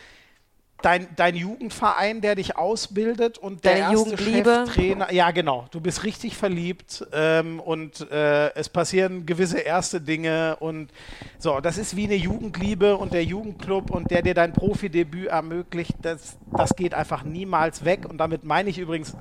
dein, 0.82 1.08
dein 1.16 1.36
Jugendverein, 1.36 2.22
der 2.22 2.36
dich 2.36 2.58
ausbildet 2.58 3.38
und 3.38 3.64
der 3.66 3.80
Deine 3.80 3.94
erste 3.94 4.18
Cheftrainer. 4.18 5.12
Ja, 5.12 5.32
genau. 5.32 5.68
Du 5.72 5.80
bist 5.80 6.04
richtig 6.04 6.36
verliebt 6.36 7.06
ähm, 7.14 7.60
und 7.60 8.10
äh, 8.12 8.54
es 8.56 8.70
passieren 8.70 9.26
gewisse 9.26 9.60
erste 9.60 10.02
Dinge 10.02 10.58
und 10.60 10.92
so. 11.38 11.60
Das 11.60 11.78
ist 11.78 11.96
wie 11.96 12.06
eine 12.06 12.16
Jugendliebe 12.16 12.98
und 12.98 13.14
der 13.14 13.24
Jugendclub 13.24 13.92
und 13.92 14.12
der 14.12 14.22
dir 14.22 14.34
dein 14.34 14.54
Profidebüt 14.54 15.28
ermöglicht. 15.28 15.96
Das, 16.02 16.38
das 16.52 16.76
geht 16.76 16.94
einfach 16.94 17.24
niemals 17.24 17.86
weg. 17.86 18.06
Und 18.10 18.18
damit 18.18 18.44
meine 18.44 18.70
ich 18.70 18.78
übrigens 18.78 19.16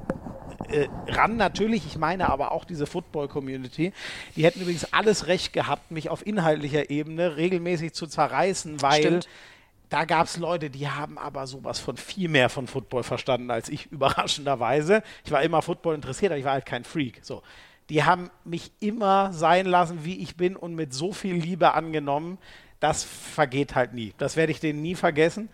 äh, 0.68 0.88
ran 1.08 1.36
natürlich, 1.36 1.86
ich 1.86 1.96
meine 1.96 2.28
aber 2.28 2.52
auch 2.52 2.64
diese 2.64 2.86
Football-Community, 2.86 3.92
die 4.36 4.44
hätten 4.44 4.60
übrigens 4.60 4.92
alles 4.92 5.26
recht 5.26 5.52
gehabt, 5.52 5.90
mich 5.90 6.10
auf 6.10 6.26
inhaltlicher 6.26 6.90
Ebene 6.90 7.36
regelmäßig 7.36 7.92
zu 7.92 8.06
zerreißen, 8.06 8.82
weil 8.82 9.00
Stimmt. 9.00 9.28
da 9.88 10.04
gab 10.04 10.26
es 10.26 10.36
Leute, 10.36 10.70
die 10.70 10.88
haben 10.88 11.18
aber 11.18 11.46
sowas 11.46 11.80
von 11.80 11.96
viel 11.96 12.28
mehr 12.28 12.48
von 12.48 12.66
Football 12.66 13.02
verstanden 13.02 13.50
als 13.50 13.68
ich, 13.68 13.86
überraschenderweise. 13.92 15.02
Ich 15.24 15.32
war 15.32 15.42
immer 15.42 15.62
Football 15.62 15.94
interessiert, 15.94 16.32
aber 16.32 16.38
ich 16.38 16.44
war 16.44 16.52
halt 16.52 16.66
kein 16.66 16.84
Freak. 16.84 17.20
So. 17.22 17.42
Die 17.88 18.04
haben 18.04 18.30
mich 18.44 18.70
immer 18.78 19.32
sein 19.32 19.66
lassen, 19.66 20.04
wie 20.04 20.18
ich 20.18 20.36
bin 20.36 20.54
und 20.56 20.74
mit 20.74 20.94
so 20.94 21.12
viel 21.12 21.34
Liebe 21.34 21.74
angenommen. 21.74 22.38
Das 22.78 23.02
vergeht 23.02 23.74
halt 23.74 23.94
nie. 23.94 24.14
Das 24.18 24.36
werde 24.36 24.52
ich 24.52 24.60
denen 24.60 24.80
nie 24.80 24.94
vergessen. 24.94 25.48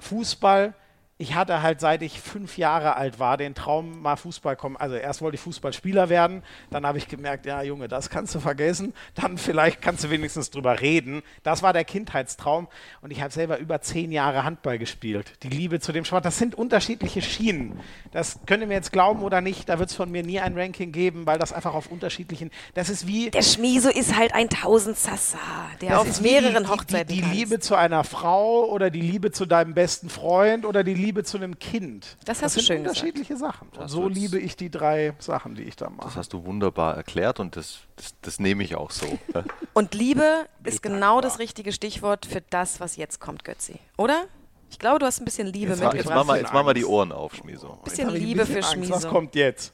Fußball 0.00 0.74
ich 1.16 1.36
hatte 1.36 1.62
halt 1.62 1.80
seit 1.80 2.02
ich 2.02 2.20
fünf 2.20 2.58
Jahre 2.58 2.96
alt 2.96 3.20
war 3.20 3.36
den 3.36 3.54
Traum, 3.54 4.02
mal 4.02 4.16
Fußball 4.16 4.56
kommen. 4.56 4.76
Also 4.76 4.96
erst 4.96 5.22
wollte 5.22 5.36
ich 5.36 5.40
Fußballspieler 5.42 6.08
werden, 6.08 6.42
dann 6.70 6.84
habe 6.84 6.98
ich 6.98 7.06
gemerkt, 7.06 7.46
ja 7.46 7.62
Junge, 7.62 7.86
das 7.86 8.10
kannst 8.10 8.34
du 8.34 8.40
vergessen. 8.40 8.92
Dann 9.14 9.38
vielleicht 9.38 9.80
kannst 9.80 10.02
du 10.02 10.10
wenigstens 10.10 10.50
drüber 10.50 10.80
reden. 10.80 11.22
Das 11.44 11.62
war 11.62 11.72
der 11.72 11.84
Kindheitstraum 11.84 12.66
und 13.00 13.12
ich 13.12 13.20
habe 13.20 13.32
selber 13.32 13.58
über 13.58 13.80
zehn 13.80 14.10
Jahre 14.10 14.42
Handball 14.42 14.76
gespielt. 14.78 15.34
Die 15.44 15.48
Liebe 15.48 15.78
zu 15.78 15.92
dem 15.92 16.04
Sport, 16.04 16.24
das 16.24 16.36
sind 16.36 16.56
unterschiedliche 16.56 17.22
Schienen. 17.22 17.78
Das 18.10 18.40
könnt 18.46 18.62
ihr 18.62 18.66
mir 18.66 18.74
jetzt 18.74 18.90
glauben 18.90 19.22
oder 19.22 19.40
nicht, 19.40 19.68
da 19.68 19.78
wird 19.78 19.90
es 19.90 19.94
von 19.94 20.10
mir 20.10 20.24
nie 20.24 20.40
ein 20.40 20.58
Ranking 20.58 20.90
geben, 20.90 21.26
weil 21.26 21.38
das 21.38 21.52
einfach 21.52 21.74
auf 21.74 21.92
unterschiedlichen, 21.92 22.50
das 22.74 22.88
ist 22.88 23.06
wie... 23.06 23.30
Der 23.30 23.42
Schmieso 23.42 23.88
ist 23.88 24.16
halt 24.16 24.34
ein 24.34 24.48
Tausendsassa, 24.48 25.38
der 25.80 26.00
auf 26.00 26.20
mehreren 26.20 26.64
die, 26.64 26.70
Hochzeiten 26.70 27.14
Die, 27.14 27.22
die, 27.22 27.28
die 27.28 27.36
Liebe 27.36 27.60
zu 27.60 27.76
einer 27.76 28.02
Frau 28.02 28.64
oder 28.64 28.90
die 28.90 29.00
Liebe 29.00 29.30
zu 29.30 29.46
deinem 29.46 29.74
besten 29.74 30.08
Freund 30.08 30.64
oder 30.64 30.82
die 30.82 30.94
Liebe 30.94 31.03
zu 31.24 31.36
einem 31.36 31.58
Kind. 31.58 32.16
Das 32.24 32.42
hast 32.42 32.56
das 32.56 32.64
du 32.64 32.72
schön 32.72 32.78
unterschiedliche 32.82 33.34
gesagt. 33.34 33.54
Sachen. 33.54 33.68
Und 33.76 33.88
so 33.88 34.08
liebe 34.08 34.38
ich 34.38 34.56
die 34.56 34.70
drei 34.70 35.14
Sachen, 35.18 35.54
die 35.54 35.62
ich 35.62 35.76
da 35.76 35.90
mache. 35.90 36.06
Das 36.06 36.16
hast 36.16 36.32
du 36.32 36.44
wunderbar 36.44 36.96
erklärt 36.96 37.40
und 37.40 37.56
das, 37.56 37.80
das, 37.96 38.14
das 38.22 38.40
nehme 38.40 38.64
ich 38.64 38.76
auch 38.76 38.90
so. 38.90 39.06
und 39.74 39.94
Liebe 39.94 40.46
ist 40.62 40.82
genau 40.82 41.20
das 41.20 41.38
richtige 41.38 41.72
Stichwort 41.72 42.26
für 42.26 42.40
das, 42.50 42.80
was 42.80 42.96
jetzt 42.96 43.20
kommt, 43.20 43.44
Götzi. 43.44 43.80
Oder? 43.96 44.24
Ich 44.70 44.78
glaube, 44.78 44.98
du 44.98 45.06
hast 45.06 45.20
ein 45.20 45.24
bisschen 45.24 45.48
Liebe 45.48 45.72
jetzt 45.72 45.80
mitgebracht. 45.80 45.94
Jetzt 45.94 46.14
machen 46.14 46.28
wir, 46.28 46.36
jetzt 46.38 46.52
machen 46.52 46.66
wir 46.66 46.74
die 46.74 46.84
Ohren 46.84 47.12
auf, 47.12 47.34
Schmieso. 47.34 47.72
Ein 47.72 47.78
bisschen 47.84 48.10
Liebe 48.10 48.42
ein 48.42 48.46
bisschen 48.46 48.62
für 48.62 48.68
Schmieso. 48.74 48.94
Was 48.94 49.06
kommt 49.06 49.34
jetzt? 49.34 49.72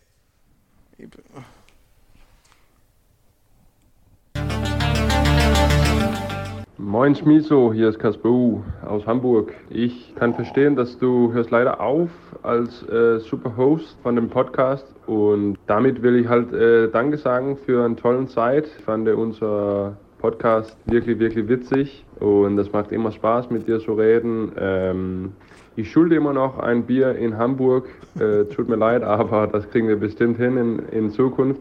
Moin 6.83 7.15
Schmiso, 7.15 7.75
hier 7.75 7.91
ist 7.91 7.99
Kasper 7.99 8.31
U 8.31 8.63
aus 8.87 9.07
Hamburg. 9.07 9.53
Ich 9.69 10.15
kann 10.15 10.33
verstehen, 10.33 10.77
dass 10.77 10.99
du 10.99 11.31
hörst 11.31 11.51
leider 11.51 11.79
auf 11.79 12.09
als 12.43 12.89
äh, 12.89 13.19
Superhost 13.19 13.99
von 14.03 14.17
dem 14.17 14.31
Podcast 14.31 14.87
und 15.07 15.59
damit 15.67 16.01
will 16.01 16.17
ich 16.17 16.27
halt 16.27 16.55
äh, 16.55 16.89
Danke 16.89 17.19
sagen 17.19 17.59
für 17.59 17.85
eine 17.85 17.97
tolle 17.97 18.25
Zeit. 18.29 18.67
Ich 18.79 18.85
fand 18.85 19.07
unser 19.11 19.95
Podcast 20.21 20.75
wirklich, 20.87 21.19
wirklich 21.19 21.49
witzig 21.49 22.07
und 22.19 22.57
das 22.57 22.73
macht 22.73 22.93
immer 22.93 23.13
Spaß 23.13 23.51
mit 23.51 23.69
dir 23.69 23.79
zu 23.79 23.93
reden. 23.93 24.53
Ähm, 24.59 25.33
ich 25.77 25.91
schulde 25.93 26.17
immer 26.17 26.33
noch 26.33 26.59
ein 26.61 26.85
Bier 26.85 27.15
in 27.15 27.37
Hamburg. 27.37 27.91
Äh, 28.19 28.45
tut 28.55 28.71
mir 28.71 28.77
leid, 28.77 29.03
aber 29.03 29.47
das 29.47 29.69
kriegen 29.69 29.87
wir 29.87 29.97
bestimmt 29.97 30.39
hin 30.39 30.57
in, 30.57 30.79
in 30.89 31.11
Zukunft. 31.11 31.61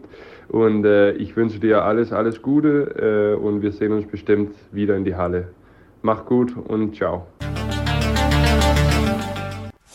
Und 0.50 0.84
äh, 0.84 1.12
ich 1.12 1.36
wünsche 1.36 1.60
dir 1.60 1.84
alles, 1.84 2.12
alles 2.12 2.42
Gute 2.42 3.36
äh, 3.38 3.40
und 3.40 3.62
wir 3.62 3.70
sehen 3.70 3.92
uns 3.92 4.06
bestimmt 4.06 4.54
wieder 4.72 4.96
in 4.96 5.04
die 5.04 5.14
Halle. 5.14 5.48
Mach 6.02 6.26
gut 6.26 6.56
und 6.56 6.96
ciao. 6.96 7.26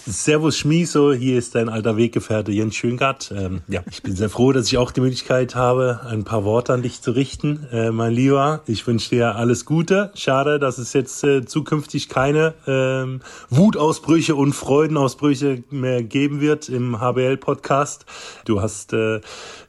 Servus 0.07 0.59
Schmieso, 0.59 1.13
hier 1.13 1.39
ist 1.39 1.55
dein 1.55 1.67
alter 1.67 1.97
Weggefährte 1.97 2.51
Jens 2.51 2.75
Schöngart. 2.75 3.33
Ähm, 3.35 3.61
ja, 3.67 3.81
ich 3.89 4.03
bin 4.03 4.15
sehr 4.15 4.29
froh, 4.29 4.51
dass 4.51 4.67
ich 4.67 4.77
auch 4.77 4.91
die 4.91 5.01
Möglichkeit 5.01 5.55
habe, 5.55 6.01
ein 6.07 6.23
paar 6.23 6.43
Worte 6.43 6.73
an 6.73 6.83
dich 6.83 7.01
zu 7.01 7.09
richten. 7.09 7.65
Äh, 7.71 7.89
mein 7.89 8.13
Lieber, 8.13 8.61
ich 8.67 8.85
wünsche 8.85 9.09
dir 9.09 9.35
alles 9.35 9.65
Gute. 9.65 10.11
Schade, 10.13 10.59
dass 10.59 10.77
es 10.77 10.93
jetzt 10.93 11.23
äh, 11.23 11.43
zukünftig 11.43 12.07
keine 12.07 12.53
ähm, 12.67 13.21
Wutausbrüche 13.49 14.35
und 14.35 14.53
Freudenausbrüche 14.53 15.63
mehr 15.71 16.03
geben 16.03 16.39
wird 16.39 16.69
im 16.69 16.99
HBL-Podcast. 16.99 18.05
Du 18.45 18.61
hast 18.61 18.93
äh, 18.93 19.21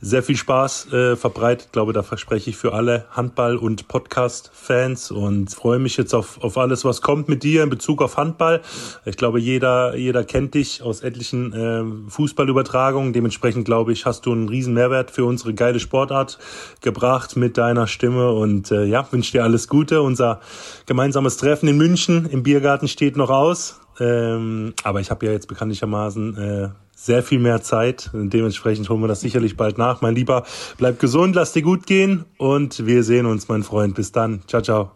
sehr 0.03 0.23
viel 0.23 0.37
Spaß 0.37 0.93
äh, 0.93 1.17
verbreitet. 1.17 1.69
Ich 1.69 1.73
glaube, 1.73 1.95
da 1.95 2.03
verspreche 2.03 2.51
ich 2.51 2.59
für 2.59 2.75
alle 2.75 3.07
Handball- 3.11 3.57
und 3.57 3.89
Podcast-Fans 3.89 5.13
und 5.13 5.51
freue 5.55 5.79
mich 5.79 5.97
jetzt 5.97 6.15
auf, 6.15 6.43
auf 6.43 6.59
alles, 6.59 6.85
was 6.85 7.01
kommt 7.01 7.31
mit 7.31 7.43
dir 7.43 7.63
in 7.63 7.71
Bezug 7.71 8.03
auf 8.03 8.19
Handball. 8.19 8.61
Ich 9.07 9.17
glaube, 9.17 9.41
jeder, 9.41 9.97
jeder 9.97 10.26
kennt 10.27 10.55
dich 10.55 10.83
aus 10.83 11.01
etlichen 11.01 11.53
äh, 11.53 12.11
Fußballübertragungen. 12.11 13.13
Dementsprechend 13.13 13.65
glaube 13.65 13.93
ich, 13.93 14.05
hast 14.05 14.27
du 14.27 14.33
einen 14.33 14.49
riesen 14.49 14.75
Mehrwert 14.75 15.11
für 15.11 15.25
unsere 15.25 15.55
geile 15.55 15.81
Sportart 15.81 16.39
gebracht 16.81 17.37
mit 17.37 17.57
deiner 17.57 17.87
Stimme 17.87 18.33
und 18.33 18.71
äh, 18.71 18.85
ja, 18.85 19.07
wünsche 19.11 19.33
dir 19.33 19.45
alles 19.45 19.69
Gute. 19.69 20.03
Unser 20.03 20.41
gemeinsames 20.87 21.37
Treffen 21.39 21.69
in 21.69 21.79
München 21.79 22.27
im 22.27 22.43
Biergarten 22.43 22.89
steht 22.89 23.17
noch 23.17 23.31
aus. 23.31 23.81
Ähm, 23.99 24.75
aber 24.83 25.01
ich 25.01 25.11
habe 25.11 25.25
ja 25.25 25.33
jetzt 25.33 25.49
bekanntlichermaßen 25.49 26.37
äh, 26.37 26.69
sehr 26.95 27.23
viel 27.23 27.39
mehr 27.39 27.63
Zeit. 27.63 28.11
Dementsprechend 28.13 28.89
holen 28.89 29.01
wir 29.01 29.09
das 29.09 29.21
sicherlich 29.21 29.57
bald 29.57 29.79
nach. 29.79 30.01
Mein 30.01 30.15
Lieber, 30.15 30.45
bleib 30.79 30.99
gesund, 30.99 31.35
lass 31.35 31.53
dir 31.53 31.63
gut 31.63 31.87
gehen 31.87 32.25
und 32.39 32.87
wir 32.87 33.05
sehen 33.05 33.27
uns, 33.27 33.49
mein 33.49 33.63
Freund. 33.63 33.95
Bis 33.95 34.13
dann. 34.13 34.43
Ciao, 34.47 34.63
ciao. 34.63 34.91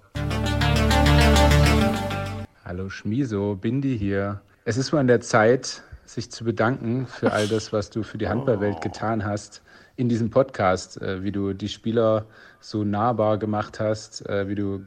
Hallo 2.65 2.89
Schmiso, 2.89 3.57
Bindi 3.57 3.98
hier. 3.98 4.43
Es 4.70 4.76
ist 4.76 4.92
mal 4.92 5.01
an 5.01 5.09
der 5.09 5.20
Zeit, 5.20 5.82
sich 6.05 6.30
zu 6.30 6.44
bedanken 6.44 7.09
für 7.09 7.32
all 7.32 7.48
das, 7.48 7.72
was 7.72 7.90
du 7.90 8.05
für 8.05 8.18
die 8.18 8.28
Handballwelt 8.28 8.80
getan 8.80 9.24
hast 9.24 9.62
in 9.97 10.09
diesem 10.09 10.30
Podcast, 10.30 11.02
äh, 11.02 11.24
wie 11.24 11.32
du 11.32 11.55
die 11.55 11.68
Spieler 11.68 12.26
so 12.60 12.84
nahbar 12.84 13.38
gemacht 13.38 13.80
hast, 13.80 14.24
äh, 14.28 14.47
wie 14.47 14.55
du 14.55 14.80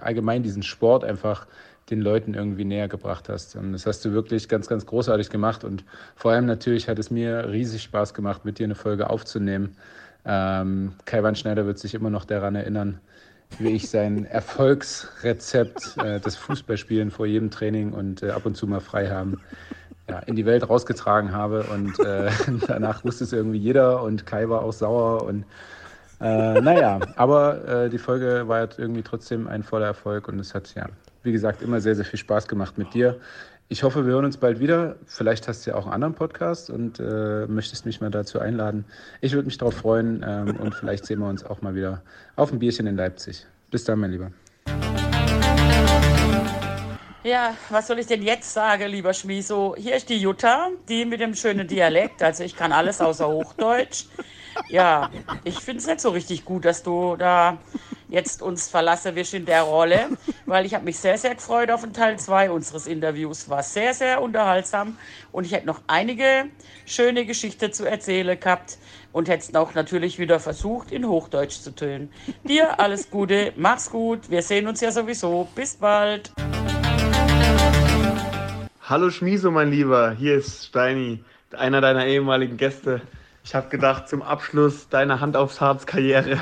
allgemein 0.00 0.42
diesen 0.42 0.64
Sport 0.64 1.04
einfach 1.04 1.46
den 1.88 2.00
Leuten 2.00 2.34
irgendwie 2.34 2.64
näher 2.64 2.88
gebracht 2.88 3.28
hast. 3.28 3.54
Und 3.54 3.74
das 3.74 3.86
hast 3.86 4.04
du 4.04 4.12
wirklich 4.12 4.48
ganz, 4.48 4.66
ganz 4.66 4.86
großartig 4.86 5.30
gemacht. 5.30 5.62
Und 5.62 5.84
vor 6.16 6.32
allem 6.32 6.46
natürlich 6.46 6.88
hat 6.88 6.98
es 6.98 7.12
mir 7.12 7.48
riesig 7.48 7.84
Spaß 7.84 8.14
gemacht, 8.14 8.44
mit 8.44 8.58
dir 8.58 8.64
eine 8.64 8.74
Folge 8.74 9.08
aufzunehmen. 9.08 9.76
Ähm, 10.24 10.94
Kai 11.04 11.22
Wandschneider 11.22 11.64
wird 11.64 11.78
sich 11.78 11.94
immer 11.94 12.10
noch 12.10 12.24
daran 12.24 12.56
erinnern, 12.56 12.98
wie 13.58 13.70
ich 13.70 13.88
sein 13.88 14.24
Erfolgsrezept 14.24 15.96
äh, 15.98 16.20
des 16.20 16.36
Fußballspielen 16.36 17.10
vor 17.10 17.26
jedem 17.26 17.50
Training 17.50 17.92
und 17.92 18.22
äh, 18.22 18.30
ab 18.30 18.46
und 18.46 18.56
zu 18.56 18.66
mal 18.66 18.80
frei 18.80 19.08
haben 19.08 19.40
ja, 20.08 20.18
in 20.20 20.36
die 20.36 20.46
Welt 20.46 20.68
rausgetragen 20.68 21.32
habe. 21.32 21.64
Und 21.64 21.98
äh, 22.00 22.30
danach 22.66 23.04
wusste 23.04 23.24
es 23.24 23.32
irgendwie 23.32 23.58
jeder 23.58 24.02
und 24.02 24.26
Kai 24.26 24.48
war 24.48 24.62
auch 24.62 24.72
sauer. 24.72 25.24
Und 25.24 25.44
äh, 26.20 26.60
naja, 26.60 27.00
aber 27.16 27.84
äh, 27.84 27.90
die 27.90 27.98
Folge 27.98 28.46
war 28.46 28.62
jetzt 28.62 28.78
irgendwie 28.78 29.02
trotzdem 29.02 29.48
ein 29.48 29.62
voller 29.62 29.86
Erfolg 29.86 30.28
und 30.28 30.38
es 30.38 30.54
hat 30.54 30.74
ja, 30.74 30.86
wie 31.22 31.32
gesagt, 31.32 31.62
immer 31.62 31.80
sehr, 31.80 31.96
sehr 31.96 32.04
viel 32.04 32.18
Spaß 32.18 32.48
gemacht 32.48 32.78
mit 32.78 32.94
dir. 32.94 33.16
Ich 33.72 33.84
hoffe, 33.84 34.04
wir 34.04 34.12
hören 34.12 34.26
uns 34.26 34.36
bald 34.36 34.60
wieder. 34.60 34.96
Vielleicht 35.06 35.48
hast 35.48 35.64
du 35.64 35.70
ja 35.70 35.76
auch 35.76 35.84
einen 35.84 35.94
anderen 35.94 36.14
Podcast 36.14 36.68
und 36.68 37.00
äh, 37.00 37.46
möchtest 37.46 37.86
mich 37.86 38.02
mal 38.02 38.10
dazu 38.10 38.38
einladen. 38.38 38.84
Ich 39.22 39.32
würde 39.32 39.46
mich 39.46 39.56
darauf 39.56 39.72
freuen 39.72 40.22
ähm, 40.28 40.56
und 40.60 40.74
vielleicht 40.74 41.06
sehen 41.06 41.20
wir 41.20 41.26
uns 41.26 41.42
auch 41.42 41.62
mal 41.62 41.74
wieder 41.74 42.02
auf 42.36 42.52
ein 42.52 42.58
Bierchen 42.58 42.86
in 42.86 42.98
Leipzig. 42.98 43.46
Bis 43.70 43.84
dann, 43.84 44.00
mein 44.00 44.10
Lieber. 44.10 44.30
Ja, 47.24 47.56
was 47.70 47.86
soll 47.86 47.98
ich 47.98 48.06
denn 48.06 48.20
jetzt 48.20 48.52
sagen, 48.52 48.90
lieber 48.90 49.14
Schmieso? 49.14 49.74
Hier 49.78 49.96
ist 49.96 50.10
die 50.10 50.18
Jutta, 50.18 50.68
die 50.90 51.06
mit 51.06 51.20
dem 51.20 51.34
schönen 51.34 51.66
Dialekt. 51.66 52.22
Also 52.22 52.44
ich 52.44 52.54
kann 52.54 52.72
alles 52.72 53.00
außer 53.00 53.26
Hochdeutsch. 53.26 54.04
Ja, 54.68 55.10
ich 55.44 55.58
finde 55.58 55.80
es 55.80 55.86
nicht 55.86 56.00
so 56.00 56.10
richtig 56.10 56.44
gut, 56.44 56.64
dass 56.64 56.82
du 56.82 57.16
da 57.16 57.58
jetzt 58.08 58.42
uns 58.42 58.68
verlassen 58.68 59.14
wirst 59.14 59.32
in 59.32 59.46
der 59.46 59.62
Rolle, 59.62 60.10
weil 60.44 60.66
ich 60.66 60.74
habe 60.74 60.84
mich 60.84 60.98
sehr, 60.98 61.16
sehr 61.16 61.34
gefreut 61.34 61.70
auf 61.70 61.80
den 61.80 61.94
Teil 61.94 62.18
2 62.18 62.50
unseres 62.50 62.86
Interviews. 62.86 63.48
War 63.48 63.62
sehr, 63.62 63.94
sehr 63.94 64.20
unterhaltsam 64.20 64.98
und 65.32 65.46
ich 65.46 65.52
hätte 65.52 65.66
noch 65.66 65.80
einige 65.86 66.44
schöne 66.84 67.24
Geschichten 67.24 67.72
zu 67.72 67.88
erzählen 67.88 68.38
gehabt 68.38 68.76
und 69.12 69.28
hätte 69.28 69.44
es 69.48 69.54
auch 69.54 69.74
natürlich 69.74 70.18
wieder 70.18 70.40
versucht, 70.40 70.92
in 70.92 71.06
Hochdeutsch 71.06 71.60
zu 71.60 71.74
tönen. 71.74 72.12
Dir 72.44 72.78
alles 72.78 73.10
Gute, 73.10 73.54
mach's 73.56 73.90
gut, 73.90 74.30
wir 74.30 74.42
sehen 74.42 74.68
uns 74.68 74.82
ja 74.82 74.92
sowieso. 74.92 75.48
Bis 75.54 75.76
bald. 75.76 76.32
Hallo 78.82 79.08
Schmieso, 79.08 79.50
mein 79.50 79.70
Lieber, 79.70 80.14
hier 80.18 80.34
ist 80.34 80.66
Steini, 80.66 81.24
einer 81.52 81.80
deiner 81.80 82.04
ehemaligen 82.04 82.58
Gäste. 82.58 83.00
Ich 83.44 83.54
habe 83.56 83.68
gedacht, 83.68 84.08
zum 84.08 84.22
Abschluss 84.22 84.88
deiner 84.88 85.20
Hand 85.20 85.36
aufs 85.36 85.60
Harz 85.60 85.84
Karriere 85.84 86.38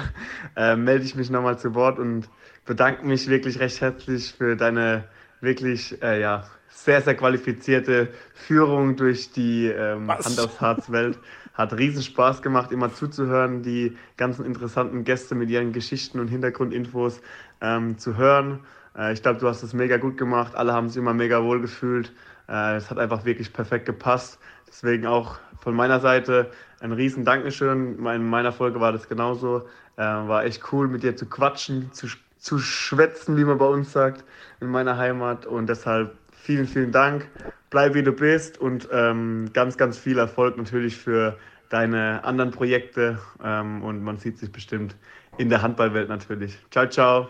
äh, 0.57 0.77
melde 0.77 1.05
ich 1.05 1.15
mich 1.15 1.31
nochmal 1.31 1.59
zu 1.59 1.75
Wort 1.75 1.99
und 1.99 2.29
bedanke 2.67 3.07
mich 3.07 3.27
wirklich 3.29 3.59
recht 3.59 3.81
herzlich 3.81 4.35
für 4.37 4.55
deine 4.55 5.05
wirklich 5.41 6.03
äh, 6.03 6.21
ja, 6.21 6.45
sehr, 6.69 7.01
sehr 7.01 7.15
qualifizierte 7.15 8.09
Führung 8.35 8.97
durch 8.97 9.33
die 9.33 9.67
ähm, 9.67 10.11
Hand 10.11 10.39
aufs 10.39 10.61
Harz 10.61 10.91
Welt. 10.93 11.19
Hat 11.55 11.73
riesen 11.73 12.03
Spaß 12.03 12.43
gemacht, 12.43 12.71
immer 12.71 12.93
zuzuhören, 12.93 13.63
die 13.63 13.97
ganzen 14.19 14.45
interessanten 14.45 15.05
Gäste 15.05 15.35
mit 15.35 15.49
ihren 15.51 15.73
Geschichten 15.73 16.21
und 16.21 16.29
Hintergrundinfos 16.29 17.23
ähm, 17.63 17.97
zu 17.99 18.19
hören. 18.19 18.61
Äh, 18.97 19.15
ich 19.15 19.23
glaube, 19.23 19.41
du 19.41 19.49
hast 19.49 19.63
es 19.63 19.73
mega 19.73 19.97
gut 19.97 20.19
gemacht. 20.19 20.55
Alle 20.55 20.75
haben 20.75 20.89
sich 20.89 20.99
immer 20.99 21.15
mega 21.15 21.43
wohl 21.43 21.63
gefühlt. 21.63 22.13
Äh, 22.47 22.77
es 22.77 22.91
hat 22.91 22.99
einfach 22.99 23.25
wirklich 23.25 23.53
perfekt 23.55 23.87
gepasst. 23.87 24.39
Deswegen 24.69 25.07
auch 25.07 25.39
von 25.61 25.75
meiner 25.75 26.01
Seite 26.01 26.51
ein 26.81 26.93
riesen 26.93 27.25
Dankeschön. 27.25 28.05
In 28.05 28.29
meiner 28.29 28.53
Folge 28.53 28.81
war 28.81 28.93
das 28.93 29.09
genauso. 29.09 29.67
Äh, 29.97 30.03
war 30.03 30.45
echt 30.45 30.73
cool, 30.73 30.89
mit 30.89 31.03
dir 31.03 31.15
zu 31.15 31.27
quatschen, 31.27 31.93
zu, 31.93 32.09
zu 32.39 32.59
schwätzen, 32.59 33.37
wie 33.37 33.45
man 33.45 33.59
bei 33.59 33.67
uns 33.67 33.93
sagt, 33.93 34.25
in 34.61 34.69
meiner 34.69 34.97
Heimat. 34.97 35.47
Und 35.47 35.69
deshalb 35.69 36.17
vielen, 36.33 36.67
vielen 36.67 36.91
Dank. 36.91 37.29
Bleib 37.69 37.95
wie 37.95 38.03
du 38.03 38.13
bist 38.13 38.59
und 38.59 38.89
ähm, 38.93 39.51
ganz, 39.53 39.77
ganz 39.77 39.99
viel 39.99 40.19
Erfolg 40.19 40.57
natürlich 40.57 40.97
für 40.97 41.37
deine 41.69 42.25
anderen 42.25 42.51
Projekte. 42.51 43.19
Ähm, 43.45 43.83
und 43.85 44.03
man 44.03 44.17
sieht 44.17 44.39
sich 44.39 44.51
bestimmt 44.51 44.97
in 45.39 45.51
der 45.51 45.63
Handballwelt 45.63 46.09
natürlich. 46.09 46.59
Ciao, 46.71 46.89
ciao. 46.89 47.29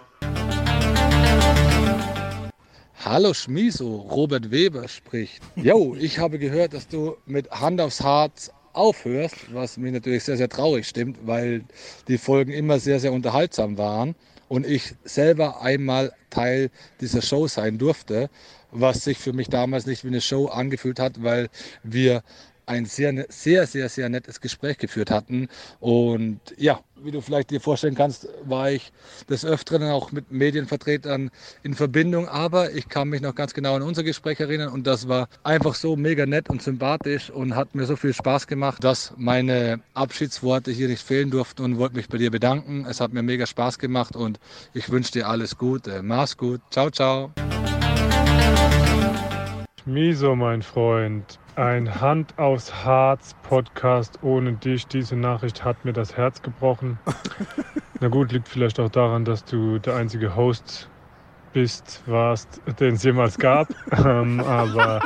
Hallo 3.05 3.35
Schmiso, 3.35 3.97
Robert 3.97 4.51
Weber 4.51 4.87
spricht. 4.87 5.43
Jo, 5.57 5.97
ich 5.99 6.19
habe 6.19 6.39
gehört, 6.39 6.75
dass 6.75 6.87
du 6.87 7.17
mit 7.27 7.51
Hand 7.51 7.81
aufs 7.81 8.03
Harz 8.03 8.53
aufhörst, 8.73 9.53
was 9.53 9.77
mich 9.77 9.93
natürlich 9.93 10.25
sehr, 10.25 10.37
sehr 10.37 10.49
traurig 10.49 10.87
stimmt, 10.87 11.19
weil 11.25 11.65
die 12.09 12.19
Folgen 12.19 12.53
immer 12.53 12.79
sehr, 12.79 13.01
sehr 13.01 13.13
unterhaltsam 13.13 13.79
waren 13.79 14.15
und 14.49 14.67
ich 14.67 14.95
selber 15.05 15.63
einmal 15.63 16.13
Teil 16.31 16.71
dieser 17.01 17.23
Show 17.23 17.47
sein 17.49 17.79
durfte, 17.79 18.31
was 18.71 19.05
sich 19.05 19.19
für 19.19 19.33
mich 19.33 19.49
damals 19.49 19.87
nicht 19.87 20.05
wie 20.05 20.09
eine 20.09 20.21
Show 20.21 20.47
angefühlt 20.47 21.01
hat, 21.01 21.23
weil 21.23 21.49
wir 21.83 22.23
ein 22.71 22.87
sehr, 22.87 23.13
ne, 23.13 23.27
sehr, 23.29 23.67
sehr, 23.67 23.89
sehr 23.89 24.09
nettes 24.09 24.41
Gespräch 24.41 24.79
geführt 24.79 25.11
hatten. 25.11 25.49
Und 25.81 26.41
ja, 26.57 26.81
wie 27.03 27.11
du 27.11 27.21
vielleicht 27.21 27.51
dir 27.51 27.61
vorstellen 27.61 27.97
kannst, 27.97 28.29
war 28.45 28.71
ich 28.71 28.93
des 29.29 29.45
Öfteren 29.45 29.91
auch 29.91 30.13
mit 30.13 30.31
Medienvertretern 30.31 31.31
in 31.65 31.75
Verbindung. 31.75 32.29
Aber 32.29 32.73
ich 32.73 32.89
kann 32.89 33.09
mich 33.09 33.23
noch 33.23 33.35
ganz 33.35 33.55
genau 33.55 33.75
an 33.75 33.83
unser 33.83 34.05
Gespräch 34.05 34.39
erinnern 34.39 34.69
und 34.69 34.87
das 34.87 35.09
war 35.09 35.29
einfach 35.43 35.75
so 35.75 35.97
mega 35.97 36.27
nett 36.27 36.49
und 36.49 36.63
sympathisch 36.63 37.31
und 37.31 37.57
hat 37.57 37.75
mir 37.75 37.87
so 37.87 37.97
viel 37.97 38.15
Spaß 38.15 38.47
gemacht, 38.47 38.85
dass 38.85 39.13
meine 39.17 39.81
Abschiedsworte 39.95 40.71
hier 40.71 40.87
nicht 40.87 41.03
fehlen 41.03 41.31
durften 41.31 41.63
und 41.63 41.79
wollte 41.79 41.97
mich 41.97 42.09
bei 42.09 42.19
dir 42.19 42.31
bedanken. 42.31 42.87
Es 42.89 43.01
hat 43.01 43.13
mir 43.13 43.23
mega 43.23 43.47
Spaß 43.47 43.81
gemacht 43.81 44.15
und 44.15 44.39
ich 44.75 44.91
wünsche 44.91 45.11
dir 45.11 45.29
alles 45.29 45.59
Gute. 45.59 46.03
Mach's 46.03 46.37
gut. 46.37 46.61
Ciao, 46.71 46.91
ciao. 46.91 47.33
Miso, 49.87 50.37
mein 50.37 50.63
Freund. 50.63 51.40
Ein 51.61 52.01
Hand 52.01 52.39
aufs 52.39 52.87
Harz 52.87 53.37
Podcast 53.43 54.21
ohne 54.23 54.55
dich. 54.55 54.87
Diese 54.87 55.15
Nachricht 55.15 55.63
hat 55.63 55.85
mir 55.85 55.93
das 55.93 56.17
Herz 56.17 56.41
gebrochen. 56.41 56.99
Na 58.01 58.09
gut, 58.09 58.33
liegt 58.33 58.49
vielleicht 58.49 58.81
auch 58.81 58.89
daran, 58.89 59.27
dass 59.27 59.45
du 59.45 59.79
der 59.79 59.97
einzige 59.97 60.35
Host 60.35 60.89
bist, 61.53 62.03
warst, 62.07 62.63
den 62.81 62.95
es 62.95 63.03
jemals 63.03 63.37
gab. 63.39 63.69
ähm, 64.07 64.41
aber 64.41 65.03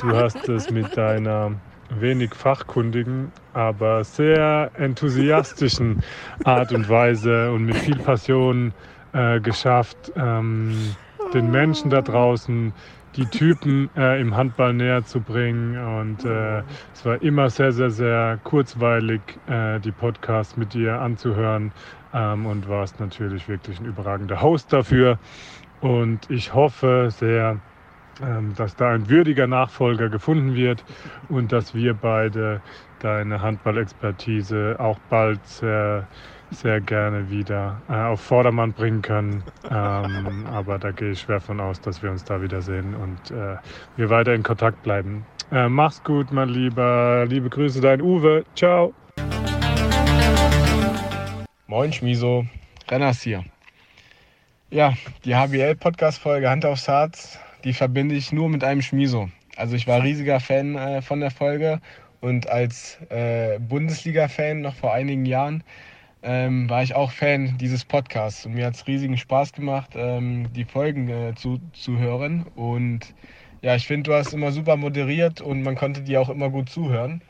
du 0.00 0.14
hast 0.14 0.48
es 0.48 0.70
mit 0.70 0.96
deiner 0.96 1.50
wenig 1.98 2.36
fachkundigen, 2.36 3.32
aber 3.52 4.04
sehr 4.04 4.70
enthusiastischen 4.74 6.04
Art 6.44 6.72
und 6.72 6.88
Weise 6.88 7.50
und 7.50 7.64
mit 7.64 7.78
viel 7.78 7.96
Passion 7.96 8.72
äh, 9.12 9.40
geschafft, 9.40 10.12
ähm, 10.14 10.94
den 11.34 11.50
Menschen 11.50 11.90
da 11.90 12.00
draußen 12.00 12.72
die 13.16 13.26
Typen 13.26 13.90
äh, 13.96 14.20
im 14.20 14.36
Handball 14.36 14.74
näher 14.74 15.04
zu 15.04 15.20
bringen. 15.20 15.76
Und 15.76 16.24
äh, 16.24 16.62
es 16.92 17.04
war 17.04 17.20
immer 17.22 17.50
sehr, 17.50 17.72
sehr, 17.72 17.90
sehr 17.90 18.38
kurzweilig, 18.44 19.20
äh, 19.46 19.80
die 19.80 19.92
Podcasts 19.92 20.56
mit 20.56 20.74
dir 20.74 21.00
anzuhören. 21.00 21.72
Ähm, 22.12 22.46
und 22.46 22.68
warst 22.68 23.00
natürlich 23.00 23.48
wirklich 23.48 23.80
ein 23.80 23.86
überragender 23.86 24.40
Host 24.40 24.72
dafür. 24.72 25.18
Und 25.80 26.30
ich 26.30 26.54
hoffe 26.54 27.08
sehr, 27.10 27.60
ähm, 28.22 28.54
dass 28.56 28.76
da 28.76 28.90
ein 28.90 29.08
würdiger 29.10 29.46
Nachfolger 29.46 30.08
gefunden 30.08 30.54
wird 30.54 30.84
und 31.28 31.52
dass 31.52 31.74
wir 31.74 31.94
beide 31.94 32.62
deine 33.00 33.42
Handballexpertise 33.42 34.76
auch 34.78 34.98
bald 35.10 35.44
sehr 35.46 36.06
sehr 36.50 36.80
gerne 36.80 37.30
wieder 37.30 37.80
äh, 37.88 37.94
auf 37.94 38.20
Vordermann 38.20 38.72
bringen 38.72 39.02
können. 39.02 39.42
Ähm, 39.70 40.46
aber 40.52 40.78
da 40.78 40.90
gehe 40.90 41.12
ich 41.12 41.20
schwer 41.20 41.40
von 41.40 41.60
aus, 41.60 41.80
dass 41.80 42.02
wir 42.02 42.10
uns 42.10 42.24
da 42.24 42.40
wiedersehen 42.40 42.94
und 42.94 43.30
äh, 43.30 43.56
wir 43.96 44.10
weiter 44.10 44.34
in 44.34 44.42
Kontakt 44.42 44.82
bleiben. 44.82 45.26
Äh, 45.52 45.68
mach's 45.68 46.02
gut, 46.02 46.32
mein 46.32 46.48
Lieber. 46.48 47.24
Liebe 47.28 47.48
Grüße, 47.48 47.80
dein 47.80 48.00
Uwe. 48.00 48.44
Ciao. 48.54 48.94
Moin, 51.66 51.92
Schmiso. 51.92 52.46
Renners 52.88 53.22
hier. 53.22 53.44
Ja, 54.70 54.94
die 55.24 55.34
HBL-Podcast-Folge 55.34 56.50
Hand 56.50 56.64
aufs 56.64 56.88
Herz, 56.88 57.38
die 57.64 57.72
verbinde 57.72 58.14
ich 58.14 58.32
nur 58.32 58.48
mit 58.48 58.64
einem 58.64 58.82
Schmiso. 58.82 59.28
Also 59.56 59.74
ich 59.74 59.86
war 59.86 60.02
riesiger 60.02 60.40
Fan 60.40 60.76
äh, 60.76 61.02
von 61.02 61.20
der 61.20 61.30
Folge 61.30 61.80
und 62.20 62.48
als 62.48 62.98
äh, 63.08 63.58
Bundesliga-Fan 63.58 64.60
noch 64.60 64.74
vor 64.74 64.92
einigen 64.92 65.24
Jahren 65.24 65.62
ähm, 66.22 66.68
war 66.68 66.82
ich 66.82 66.94
auch 66.94 67.12
Fan 67.12 67.56
dieses 67.58 67.84
Podcasts. 67.84 68.46
Und 68.46 68.54
mir 68.54 68.66
hat 68.66 68.74
es 68.74 68.86
riesigen 68.86 69.16
Spaß 69.16 69.52
gemacht, 69.52 69.90
ähm, 69.94 70.52
die 70.52 70.64
Folgen 70.64 71.08
äh, 71.08 71.34
zu, 71.34 71.60
zu 71.72 71.98
hören. 71.98 72.46
Und 72.54 73.14
ja, 73.62 73.74
ich 73.74 73.86
finde, 73.86 74.10
du 74.10 74.16
hast 74.16 74.32
immer 74.32 74.52
super 74.52 74.76
moderiert 74.76 75.40
und 75.40 75.62
man 75.62 75.76
konnte 75.76 76.02
dir 76.02 76.20
auch 76.20 76.28
immer 76.28 76.50
gut 76.50 76.68
zuhören. 76.68 77.22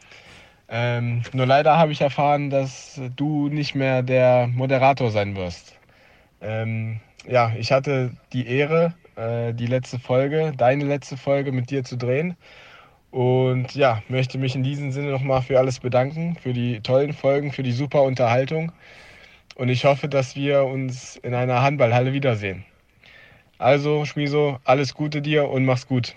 Ähm, 0.68 1.22
nur 1.32 1.46
leider 1.46 1.78
habe 1.78 1.92
ich 1.92 2.00
erfahren, 2.00 2.50
dass 2.50 3.00
du 3.14 3.48
nicht 3.48 3.74
mehr 3.74 4.02
der 4.02 4.48
Moderator 4.48 5.10
sein 5.10 5.36
wirst. 5.36 5.78
Ähm, 6.40 7.00
ja, 7.26 7.52
ich 7.58 7.72
hatte 7.72 8.12
die 8.32 8.46
Ehre, 8.46 8.94
äh, 9.16 9.54
die 9.54 9.66
letzte 9.66 9.98
Folge, 9.98 10.52
deine 10.56 10.84
letzte 10.84 11.16
Folge 11.16 11.52
mit 11.52 11.70
dir 11.70 11.84
zu 11.84 11.96
drehen. 11.96 12.36
Und 13.16 13.74
ja, 13.74 14.02
möchte 14.10 14.36
mich 14.36 14.54
in 14.56 14.62
diesem 14.62 14.92
Sinne 14.92 15.10
nochmal 15.10 15.40
für 15.40 15.58
alles 15.58 15.80
bedanken, 15.80 16.36
für 16.38 16.52
die 16.52 16.80
tollen 16.80 17.14
Folgen, 17.14 17.50
für 17.50 17.62
die 17.62 17.72
super 17.72 18.02
Unterhaltung. 18.02 18.72
Und 19.54 19.70
ich 19.70 19.86
hoffe, 19.86 20.06
dass 20.06 20.36
wir 20.36 20.64
uns 20.64 21.16
in 21.22 21.32
einer 21.32 21.62
Handballhalle 21.62 22.12
wiedersehen. 22.12 22.66
Also, 23.56 24.04
Schmiso, 24.04 24.58
alles 24.64 24.92
Gute 24.92 25.22
dir 25.22 25.48
und 25.48 25.64
mach's 25.64 25.86
gut. 25.86 26.14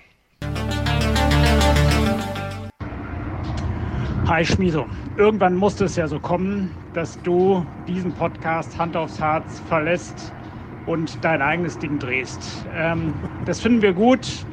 Hi 4.27 4.43
Schmiso, 4.43 4.85
irgendwann 5.15 5.55
musste 5.55 5.85
es 5.85 5.95
ja 5.95 6.05
so 6.05 6.19
kommen, 6.19 6.75
dass 6.93 7.17
du 7.21 7.65
diesen 7.87 8.11
Podcast 8.11 8.77
Hand 8.77 8.97
aufs 8.97 9.21
Herz 9.21 9.61
verlässt 9.69 10.33
und 10.85 11.17
dein 11.23 11.41
eigenes 11.41 11.79
Ding 11.79 11.97
drehst. 11.97 12.65
Ähm, 12.75 13.13
das 13.45 13.61
finden 13.61 13.81
wir 13.81 13.93
gut 13.93 14.45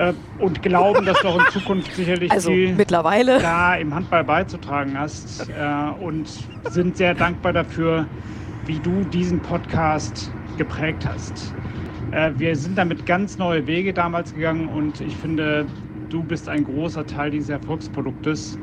äh, 0.00 0.14
und 0.38 0.62
glauben, 0.62 1.04
dass 1.04 1.20
du 1.20 1.28
auch 1.28 1.38
in 1.38 1.52
Zukunft 1.52 1.94
sicherlich 1.94 2.32
also, 2.32 2.50
viel 2.50 2.74
mittlerweile. 2.74 3.38
da 3.38 3.74
im 3.76 3.94
Handball 3.94 4.24
beizutragen 4.24 4.98
hast 4.98 5.48
äh, 5.50 6.02
und 6.02 6.26
sind 6.70 6.96
sehr 6.96 7.14
dankbar 7.14 7.52
dafür, 7.52 8.06
wie 8.64 8.78
du 8.78 9.04
diesen 9.04 9.40
Podcast 9.40 10.32
geprägt 10.56 11.06
hast. 11.06 11.54
Äh, 12.12 12.32
wir 12.36 12.56
sind 12.56 12.78
damit 12.78 13.04
ganz 13.04 13.36
neue 13.36 13.66
Wege 13.66 13.92
damals 13.92 14.34
gegangen 14.34 14.68
und 14.68 15.00
ich 15.02 15.14
finde, 15.16 15.66
du 16.08 16.22
bist 16.22 16.48
ein 16.48 16.64
großer 16.64 17.06
Teil 17.06 17.30
dieses 17.30 17.50
Erfolgsproduktes. 17.50 18.58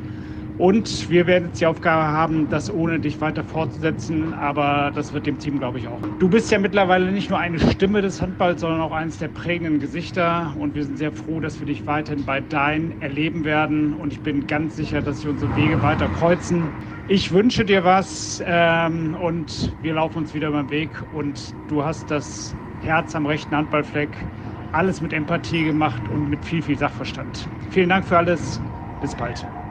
Und 0.57 1.09
wir 1.11 1.27
werden 1.27 1.45
jetzt 1.45 1.61
die 1.61 1.67
Aufgabe 1.67 2.07
haben, 2.07 2.49
das 2.49 2.71
ohne 2.73 2.99
dich 2.99 3.21
weiter 3.21 3.43
fortzusetzen, 3.43 4.34
aber 4.34 4.91
das 4.93 5.13
wird 5.13 5.27
dem 5.27 5.38
Team, 5.38 5.59
glaube 5.59 5.77
ich, 5.77 5.88
auch. 5.88 6.01
Du 6.17 6.29
bist 6.29 6.49
ja 6.51 6.57
mittlerweile 6.57 7.11
nicht 7.11 7.29
nur 7.29 7.38
eine 7.38 7.59
Stimme 7.59 8.01
des 8.01 8.21
Handballs, 8.21 8.61
sondern 8.61 8.81
auch 8.81 8.91
eines 8.91 9.19
der 9.19 9.27
prägenden 9.27 9.79
Gesichter 9.79 10.55
und 10.57 10.73
wir 10.73 10.84
sind 10.84 10.97
sehr 10.97 11.11
froh, 11.11 11.39
dass 11.39 11.59
wir 11.59 11.67
dich 11.67 11.85
weiterhin 11.85 12.25
bei 12.25 12.41
Dein 12.41 12.99
erleben 13.01 13.45
werden 13.45 13.93
und 13.93 14.13
ich 14.13 14.23
bin 14.23 14.47
ganz 14.47 14.75
sicher, 14.75 15.03
dass 15.03 15.17
sich 15.17 15.27
unsere 15.27 15.55
Wege 15.55 15.84
weiter 15.84 16.09
kreuzen. 16.09 16.73
Ich 17.05 17.31
wünsche 17.31 17.63
dir 17.63 17.84
was 17.84 18.41
ähm, 18.43 19.15
und 19.15 19.75
wir 19.79 19.93
laufen 19.93 20.17
uns 20.17 20.34
wieder 20.34 20.51
den 20.51 20.71
Weg 20.71 21.03
und 21.11 21.53
du 21.67 21.84
hast 21.84 22.09
das 22.09 22.57
Herz 22.79 23.13
am 23.15 23.27
rechten 23.27 23.55
Handballfleck, 23.55 24.27
alles 24.71 25.01
mit 25.01 25.13
Empathie 25.13 25.65
gemacht 25.65 26.09
und 26.09 26.29
mit 26.29 26.45
viel, 26.45 26.63
viel 26.63 26.77
Sachverstand. 26.77 27.47
Vielen 27.69 27.89
Dank 27.89 28.05
für 28.05 28.17
alles. 28.17 28.59
Bis 28.99 29.15
bald. 29.15 29.66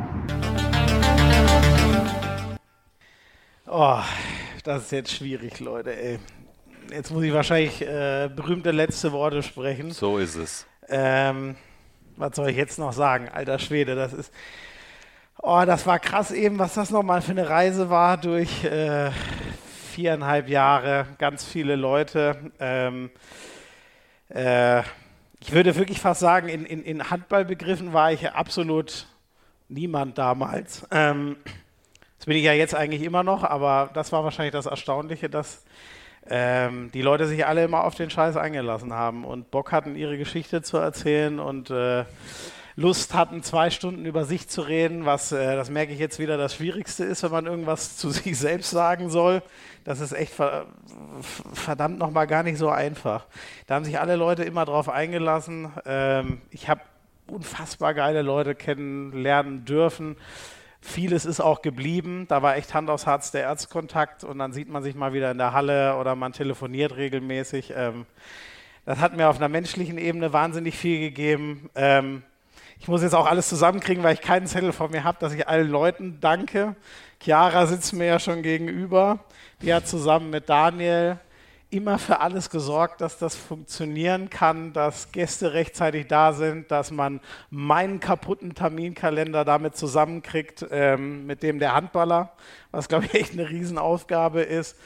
Oh, 3.78 4.00
das 4.64 4.84
ist 4.84 4.92
jetzt 4.92 5.12
schwierig, 5.12 5.60
Leute, 5.60 5.94
ey. 5.94 6.18
Jetzt 6.90 7.10
muss 7.10 7.22
ich 7.24 7.32
wahrscheinlich 7.34 7.82
äh, 7.82 8.30
berühmte 8.34 8.70
letzte 8.70 9.12
Worte 9.12 9.42
sprechen. 9.42 9.90
So 9.90 10.16
ist 10.16 10.34
es. 10.34 10.66
Ähm, 10.88 11.56
was 12.16 12.36
soll 12.36 12.48
ich 12.48 12.56
jetzt 12.56 12.78
noch 12.78 12.94
sagen? 12.94 13.28
Alter 13.28 13.58
Schwede, 13.58 13.94
das 13.94 14.14
ist. 14.14 14.32
Oh, 15.42 15.62
das 15.66 15.86
war 15.86 15.98
krass 15.98 16.30
eben, 16.30 16.58
was 16.58 16.72
das 16.72 16.88
nochmal 16.88 17.20
für 17.20 17.32
eine 17.32 17.50
Reise 17.50 17.90
war 17.90 18.16
durch 18.16 18.64
äh, 18.64 19.10
viereinhalb 19.90 20.48
Jahre, 20.48 21.04
ganz 21.18 21.44
viele 21.44 21.76
Leute. 21.76 22.50
Ähm, 22.58 23.10
äh, 24.30 24.80
ich 25.40 25.52
würde 25.52 25.76
wirklich 25.76 26.00
fast 26.00 26.20
sagen, 26.20 26.48
in, 26.48 26.64
in, 26.64 26.82
in 26.82 27.10
Handballbegriffen 27.10 27.92
war 27.92 28.10
ich 28.10 28.26
absolut 28.30 29.06
niemand 29.68 30.16
damals. 30.16 30.86
Ähm, 30.90 31.36
das 32.18 32.26
bin 32.26 32.36
ich 32.36 32.44
ja 32.44 32.52
jetzt 32.52 32.74
eigentlich 32.74 33.02
immer 33.02 33.22
noch, 33.22 33.44
aber 33.44 33.90
das 33.94 34.12
war 34.12 34.24
wahrscheinlich 34.24 34.52
das 34.52 34.66
Erstaunliche, 34.66 35.28
dass 35.28 35.64
ähm, 36.28 36.90
die 36.92 37.02
Leute 37.02 37.26
sich 37.26 37.46
alle 37.46 37.64
immer 37.64 37.84
auf 37.84 37.94
den 37.94 38.10
Scheiß 38.10 38.36
eingelassen 38.36 38.92
haben 38.92 39.24
und 39.24 39.50
Bock 39.50 39.72
hatten, 39.72 39.96
ihre 39.96 40.18
Geschichte 40.18 40.62
zu 40.62 40.76
erzählen 40.78 41.38
und 41.38 41.70
äh, 41.70 42.04
Lust 42.78 43.14
hatten, 43.14 43.42
zwei 43.42 43.70
Stunden 43.70 44.04
über 44.04 44.26
sich 44.26 44.48
zu 44.48 44.60
reden, 44.60 45.06
was, 45.06 45.32
äh, 45.32 45.56
das 45.56 45.70
merke 45.70 45.94
ich 45.94 45.98
jetzt 45.98 46.18
wieder, 46.18 46.36
das 46.36 46.54
Schwierigste 46.54 47.04
ist, 47.04 47.22
wenn 47.22 47.30
man 47.30 47.46
irgendwas 47.46 47.96
zu 47.96 48.10
sich 48.10 48.38
selbst 48.38 48.70
sagen 48.70 49.08
soll. 49.08 49.42
Das 49.84 50.00
ist 50.00 50.12
echt 50.12 50.32
ver 50.32 50.66
verdammt 51.54 51.98
nochmal 51.98 52.26
gar 52.26 52.42
nicht 52.42 52.58
so 52.58 52.68
einfach. 52.68 53.26
Da 53.66 53.76
haben 53.76 53.84
sich 53.84 53.98
alle 54.00 54.16
Leute 54.16 54.42
immer 54.42 54.64
drauf 54.64 54.88
eingelassen. 54.88 55.70
Ähm, 55.86 56.42
ich 56.50 56.68
habe 56.68 56.80
unfassbar 57.28 57.94
geile 57.94 58.22
Leute 58.22 58.54
kennenlernen 58.54 59.64
dürfen. 59.64 60.16
Vieles 60.86 61.26
ist 61.26 61.40
auch 61.40 61.62
geblieben. 61.62 62.26
Da 62.28 62.42
war 62.42 62.56
echt 62.56 62.72
Hand 62.72 62.90
aufs 62.90 63.06
Herz 63.06 63.32
der 63.32 63.42
Erzkontakt 63.42 64.22
und 64.22 64.38
dann 64.38 64.52
sieht 64.52 64.68
man 64.68 64.84
sich 64.84 64.94
mal 64.94 65.12
wieder 65.12 65.32
in 65.32 65.38
der 65.38 65.52
Halle 65.52 65.96
oder 65.96 66.14
man 66.14 66.32
telefoniert 66.32 66.96
regelmäßig. 66.96 67.72
Ähm, 67.76 68.06
Das 68.84 69.00
hat 69.00 69.16
mir 69.16 69.28
auf 69.28 69.36
einer 69.36 69.48
menschlichen 69.48 69.98
Ebene 69.98 70.32
wahnsinnig 70.32 70.76
viel 70.78 71.00
gegeben. 71.00 71.68
Ähm, 71.74 72.22
ich 72.78 72.86
muss 72.86 73.02
jetzt 73.02 73.16
auch 73.16 73.26
alles 73.26 73.48
zusammenkriegen, 73.48 74.04
weil 74.04 74.14
ich 74.14 74.20
keinen 74.20 74.46
Zettel 74.46 74.72
vor 74.72 74.88
mir 74.88 75.02
habe, 75.02 75.18
dass 75.18 75.32
ich 75.32 75.48
allen 75.48 75.68
Leuten 75.68 76.18
danke. 76.20 76.76
Chiara 77.20 77.66
sitzt 77.66 77.92
mir 77.92 78.06
ja 78.06 78.20
schon 78.20 78.42
gegenüber. 78.42 79.18
Die 79.62 79.74
hat 79.74 79.88
zusammen 79.88 80.30
mit 80.30 80.48
Daniel 80.48 81.18
immer 81.70 81.98
für 81.98 82.20
alles 82.20 82.48
gesorgt, 82.50 83.00
dass 83.00 83.18
das 83.18 83.34
funktionieren 83.34 84.30
kann, 84.30 84.72
dass 84.72 85.10
Gäste 85.10 85.52
rechtzeitig 85.52 86.06
da 86.06 86.32
sind, 86.32 86.70
dass 86.70 86.90
man 86.90 87.20
meinen 87.50 87.98
kaputten 87.98 88.54
Terminkalender 88.54 89.44
damit 89.44 89.76
zusammenkriegt, 89.76 90.66
ähm, 90.70 91.26
mit 91.26 91.42
dem 91.42 91.58
der 91.58 91.74
Handballer, 91.74 92.32
was 92.70 92.88
glaube 92.88 93.06
ich 93.06 93.14
echt 93.14 93.32
eine 93.32 93.50
Riesenaufgabe 93.50 94.42
ist. 94.42 94.76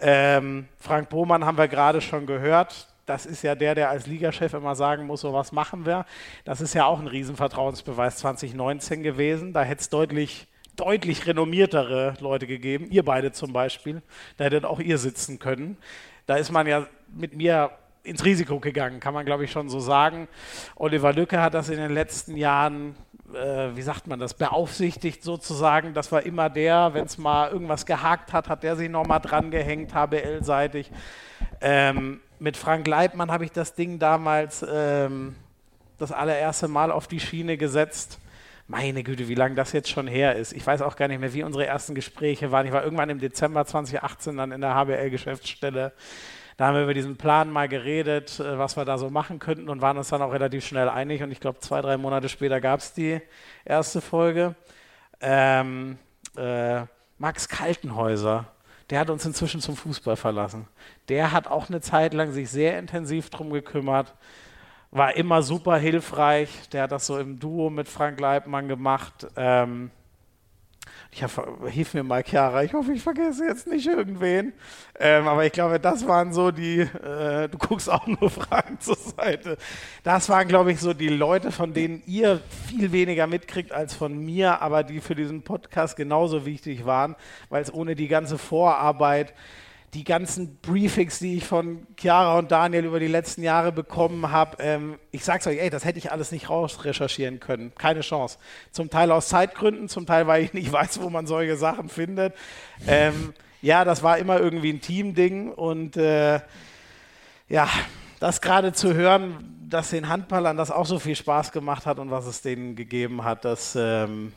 Ähm, 0.00 0.68
Frank 0.78 1.10
Bohmann 1.10 1.44
haben 1.44 1.58
wir 1.58 1.68
gerade 1.68 2.00
schon 2.00 2.26
gehört. 2.26 2.88
Das 3.04 3.26
ist 3.26 3.42
ja 3.42 3.54
der, 3.54 3.74
der 3.74 3.90
als 3.90 4.06
Ligachef 4.06 4.54
immer 4.54 4.74
sagen 4.74 5.06
muss, 5.06 5.20
so 5.20 5.32
was 5.32 5.52
machen 5.52 5.84
wir. 5.84 6.06
Das 6.44 6.60
ist 6.60 6.72
ja 6.74 6.86
auch 6.86 6.98
ein 6.98 7.08
Riesenvertrauensbeweis 7.08 8.16
2019 8.18 9.02
gewesen. 9.02 9.52
Da 9.52 9.62
hätte 9.62 9.82
es 9.82 9.90
deutlich 9.90 10.46
deutlich 10.74 11.26
renommiertere 11.26 12.14
Leute 12.20 12.46
gegeben, 12.46 12.86
ihr 12.90 13.04
beide 13.04 13.30
zum 13.32 13.52
Beispiel, 13.52 14.00
da 14.38 14.44
hättet 14.44 14.64
auch 14.64 14.80
ihr 14.80 14.96
sitzen 14.96 15.38
können 15.38 15.76
da 16.32 16.38
ist 16.38 16.50
man 16.50 16.66
ja 16.66 16.86
mit 17.14 17.36
mir 17.36 17.72
ins 18.04 18.24
Risiko 18.24 18.58
gegangen, 18.58 19.00
kann 19.00 19.12
man 19.12 19.26
glaube 19.26 19.44
ich 19.44 19.52
schon 19.52 19.68
so 19.68 19.80
sagen. 19.80 20.28
Oliver 20.76 21.12
Lücke 21.12 21.42
hat 21.42 21.52
das 21.52 21.68
in 21.68 21.76
den 21.76 21.92
letzten 21.92 22.38
Jahren, 22.38 22.94
äh, 23.34 23.68
wie 23.74 23.82
sagt 23.82 24.06
man 24.06 24.18
das, 24.18 24.32
beaufsichtigt 24.32 25.22
sozusagen. 25.22 25.92
Das 25.92 26.10
war 26.10 26.22
immer 26.22 26.48
der, 26.48 26.94
wenn 26.94 27.04
es 27.04 27.18
mal 27.18 27.50
irgendwas 27.50 27.84
gehakt 27.84 28.32
hat, 28.32 28.48
hat 28.48 28.62
der 28.62 28.76
sich 28.76 28.88
nochmal 28.88 29.20
dran 29.20 29.50
gehängt, 29.50 29.92
HBL-seitig. 29.92 30.90
Ähm, 31.60 32.22
mit 32.38 32.56
Frank 32.56 32.86
Leibmann 32.86 33.30
habe 33.30 33.44
ich 33.44 33.52
das 33.52 33.74
Ding 33.74 33.98
damals 33.98 34.64
ähm, 34.66 35.34
das 35.98 36.12
allererste 36.12 36.66
Mal 36.66 36.90
auf 36.90 37.08
die 37.08 37.20
Schiene 37.20 37.58
gesetzt. 37.58 38.18
Meine 38.72 39.02
Güte, 39.02 39.28
wie 39.28 39.34
lange 39.34 39.54
das 39.54 39.72
jetzt 39.72 39.90
schon 39.90 40.06
her 40.06 40.34
ist. 40.34 40.54
Ich 40.54 40.66
weiß 40.66 40.80
auch 40.80 40.96
gar 40.96 41.06
nicht 41.06 41.20
mehr, 41.20 41.34
wie 41.34 41.42
unsere 41.42 41.66
ersten 41.66 41.94
Gespräche 41.94 42.52
waren. 42.52 42.64
Ich 42.64 42.72
war 42.72 42.82
irgendwann 42.82 43.10
im 43.10 43.18
Dezember 43.18 43.66
2018 43.66 44.34
dann 44.34 44.50
in 44.50 44.62
der 44.62 44.74
HBL-Geschäftsstelle. 44.74 45.92
Da 46.56 46.66
haben 46.66 46.76
wir 46.76 46.84
über 46.84 46.94
diesen 46.94 47.18
Plan 47.18 47.50
mal 47.50 47.68
geredet, 47.68 48.40
äh, 48.40 48.58
was 48.58 48.78
wir 48.78 48.86
da 48.86 48.96
so 48.96 49.10
machen 49.10 49.38
könnten 49.40 49.68
und 49.68 49.82
waren 49.82 49.98
uns 49.98 50.08
dann 50.08 50.22
auch 50.22 50.32
relativ 50.32 50.64
schnell 50.64 50.88
einig. 50.88 51.22
Und 51.22 51.32
ich 51.32 51.40
glaube, 51.40 51.60
zwei, 51.60 51.82
drei 51.82 51.98
Monate 51.98 52.30
später 52.30 52.62
gab 52.62 52.80
es 52.80 52.94
die 52.94 53.20
erste 53.66 54.00
Folge. 54.00 54.54
Ähm, 55.20 55.98
äh, 56.38 56.84
Max 57.18 57.50
Kaltenhäuser, 57.50 58.46
der 58.88 59.00
hat 59.00 59.10
uns 59.10 59.26
inzwischen 59.26 59.60
zum 59.60 59.76
Fußball 59.76 60.16
verlassen. 60.16 60.66
Der 61.10 61.32
hat 61.32 61.46
auch 61.46 61.68
eine 61.68 61.82
Zeit 61.82 62.14
lang 62.14 62.32
sich 62.32 62.48
sehr 62.48 62.78
intensiv 62.78 63.28
darum 63.28 63.50
gekümmert, 63.50 64.14
war 64.92 65.16
immer 65.16 65.42
super 65.42 65.78
hilfreich. 65.78 66.68
Der 66.70 66.82
hat 66.82 66.92
das 66.92 67.06
so 67.06 67.18
im 67.18 67.40
Duo 67.40 67.70
mit 67.70 67.88
Frank 67.88 68.20
Leibmann 68.20 68.68
gemacht. 68.68 69.26
Ähm, 69.36 69.90
ich 71.10 71.22
hab, 71.22 71.30
hilf 71.68 71.94
mir 71.94 72.02
mal, 72.02 72.22
Chiara, 72.22 72.62
ich 72.62 72.72
hoffe, 72.72 72.92
ich 72.92 73.02
vergesse 73.02 73.44
jetzt 73.44 73.66
nicht 73.66 73.86
irgendwen. 73.86 74.52
Ähm, 74.98 75.28
aber 75.28 75.44
ich 75.44 75.52
glaube, 75.52 75.78
das 75.80 76.06
waren 76.06 76.32
so 76.32 76.50
die, 76.50 76.80
äh, 76.80 77.48
du 77.48 77.58
guckst 77.58 77.90
auch 77.90 78.06
nur 78.06 78.30
Fragen 78.30 78.80
zur 78.80 78.96
Seite. 78.96 79.56
Das 80.04 80.28
waren, 80.28 80.48
glaube 80.48 80.72
ich, 80.72 80.80
so 80.80 80.94
die 80.94 81.08
Leute, 81.08 81.52
von 81.52 81.72
denen 81.72 82.02
ihr 82.06 82.40
viel 82.66 82.92
weniger 82.92 83.26
mitkriegt 83.26 83.72
als 83.72 83.94
von 83.94 84.16
mir, 84.16 84.60
aber 84.62 84.84
die 84.84 85.00
für 85.00 85.14
diesen 85.14 85.42
Podcast 85.42 85.96
genauso 85.96 86.44
wichtig 86.46 86.84
waren, 86.84 87.16
weil 87.48 87.62
es 87.62 87.72
ohne 87.72 87.94
die 87.94 88.08
ganze 88.08 88.38
Vorarbeit 88.38 89.34
die 89.94 90.04
ganzen 90.04 90.56
Briefings, 90.56 91.18
die 91.18 91.36
ich 91.36 91.44
von 91.44 91.86
Chiara 91.98 92.38
und 92.38 92.50
Daniel 92.50 92.86
über 92.86 92.98
die 92.98 93.08
letzten 93.08 93.42
Jahre 93.42 93.72
bekommen 93.72 94.30
habe, 94.30 94.56
ähm, 94.60 94.98
ich 95.10 95.22
sag's 95.22 95.46
euch, 95.46 95.58
ey, 95.58 95.68
das 95.68 95.84
hätte 95.84 95.98
ich 95.98 96.10
alles 96.10 96.32
nicht 96.32 96.48
rausrecherchieren 96.48 97.40
können. 97.40 97.74
Keine 97.76 98.00
Chance. 98.00 98.38
Zum 98.70 98.88
Teil 98.88 99.10
aus 99.12 99.28
Zeitgründen, 99.28 99.90
zum 99.90 100.06
Teil, 100.06 100.26
weil 100.26 100.44
ich 100.44 100.54
nicht 100.54 100.72
weiß, 100.72 101.02
wo 101.02 101.10
man 101.10 101.26
solche 101.26 101.56
Sachen 101.56 101.90
findet. 101.90 102.34
Ähm, 102.86 103.34
ja, 103.60 103.84
das 103.84 104.02
war 104.02 104.16
immer 104.16 104.40
irgendwie 104.40 104.72
ein 104.72 104.80
Teamding 104.80 105.52
und 105.52 105.96
äh, 105.98 106.40
ja, 107.48 107.68
das 108.18 108.40
gerade 108.40 108.72
zu 108.72 108.94
hören, 108.94 109.66
dass 109.68 109.90
den 109.90 110.08
Handballern 110.08 110.56
das 110.56 110.70
auch 110.70 110.86
so 110.86 110.98
viel 110.98 111.16
Spaß 111.16 111.52
gemacht 111.52 111.84
hat 111.84 111.98
und 111.98 112.10
was 112.10 112.26
es 112.26 112.40
denen 112.40 112.76
gegeben 112.76 113.24
hat, 113.24 113.44
das, 113.44 113.76
ähm, 113.78 114.32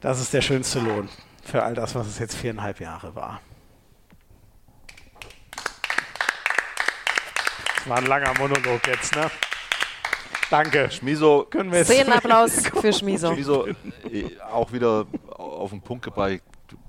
das 0.00 0.20
ist 0.20 0.32
der 0.32 0.42
schönste 0.42 0.78
Lohn 0.78 1.08
für 1.42 1.62
all 1.62 1.74
das, 1.74 1.94
was 1.94 2.06
es 2.06 2.18
jetzt 2.18 2.36
viereinhalb 2.36 2.80
Jahre 2.80 3.14
war. 3.14 3.40
War 7.88 7.98
ein 7.98 8.06
langer 8.06 8.32
Monolog 8.38 8.86
jetzt, 8.86 9.14
ne? 9.14 9.30
Danke. 10.50 10.90
Schmiso. 10.90 11.46
Können 11.50 11.72
wir 11.72 12.14
Applaus 12.14 12.66
für 12.80 12.92
Schmiso. 12.92 13.32
Schmiso, 13.32 13.66
äh, 13.66 14.38
auch 14.52 14.72
wieder 14.72 15.06
auf 15.28 15.70
den 15.70 15.80
Punkt 15.80 16.04
gebracht. 16.04 16.40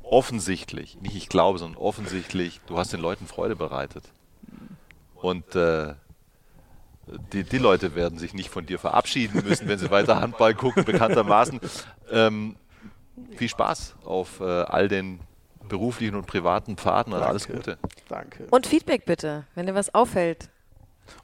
Offensichtlich, 0.04 1.02
nicht 1.02 1.16
ich 1.16 1.30
glaube, 1.30 1.58
sondern 1.58 1.82
offensichtlich, 1.82 2.62
du 2.68 2.78
hast 2.78 2.94
den 2.94 3.00
Leuten 3.00 3.26
Freude 3.26 3.56
bereitet. 3.56 4.04
Und 5.16 5.56
äh, 5.56 5.96
die, 7.34 7.44
die, 7.44 7.58
Leute 7.58 7.96
werden 7.96 8.20
sich 8.20 8.34
nicht 8.34 8.50
von 8.50 8.66
dir 8.66 8.78
verabschieden 8.78 9.44
müssen, 9.44 9.68
wenn 9.68 9.80
sie 9.80 9.90
weiter 9.90 10.22
Handball 10.22 10.54
gucken, 10.54 10.86
bekanntermaßen. 10.86 11.60
Ähm, 12.12 12.56
viel 13.36 13.50
Spaß 13.50 13.96
auf 14.04 14.40
äh, 14.42 14.44
all 14.44 14.88
den 14.88 15.20
beruflichen 15.68 16.16
und 16.16 16.28
privaten 16.28 16.78
Pfaden 16.78 17.14
und 17.14 17.22
alles 17.22 17.48
Gute. 17.48 17.78
Danke. 18.08 18.48
Und 18.52 18.68
Feedback 18.68 19.06
bitte, 19.06 19.46
wenn 19.56 19.66
dir 19.66 19.74
was 19.74 19.94
auffällt. 19.94 20.50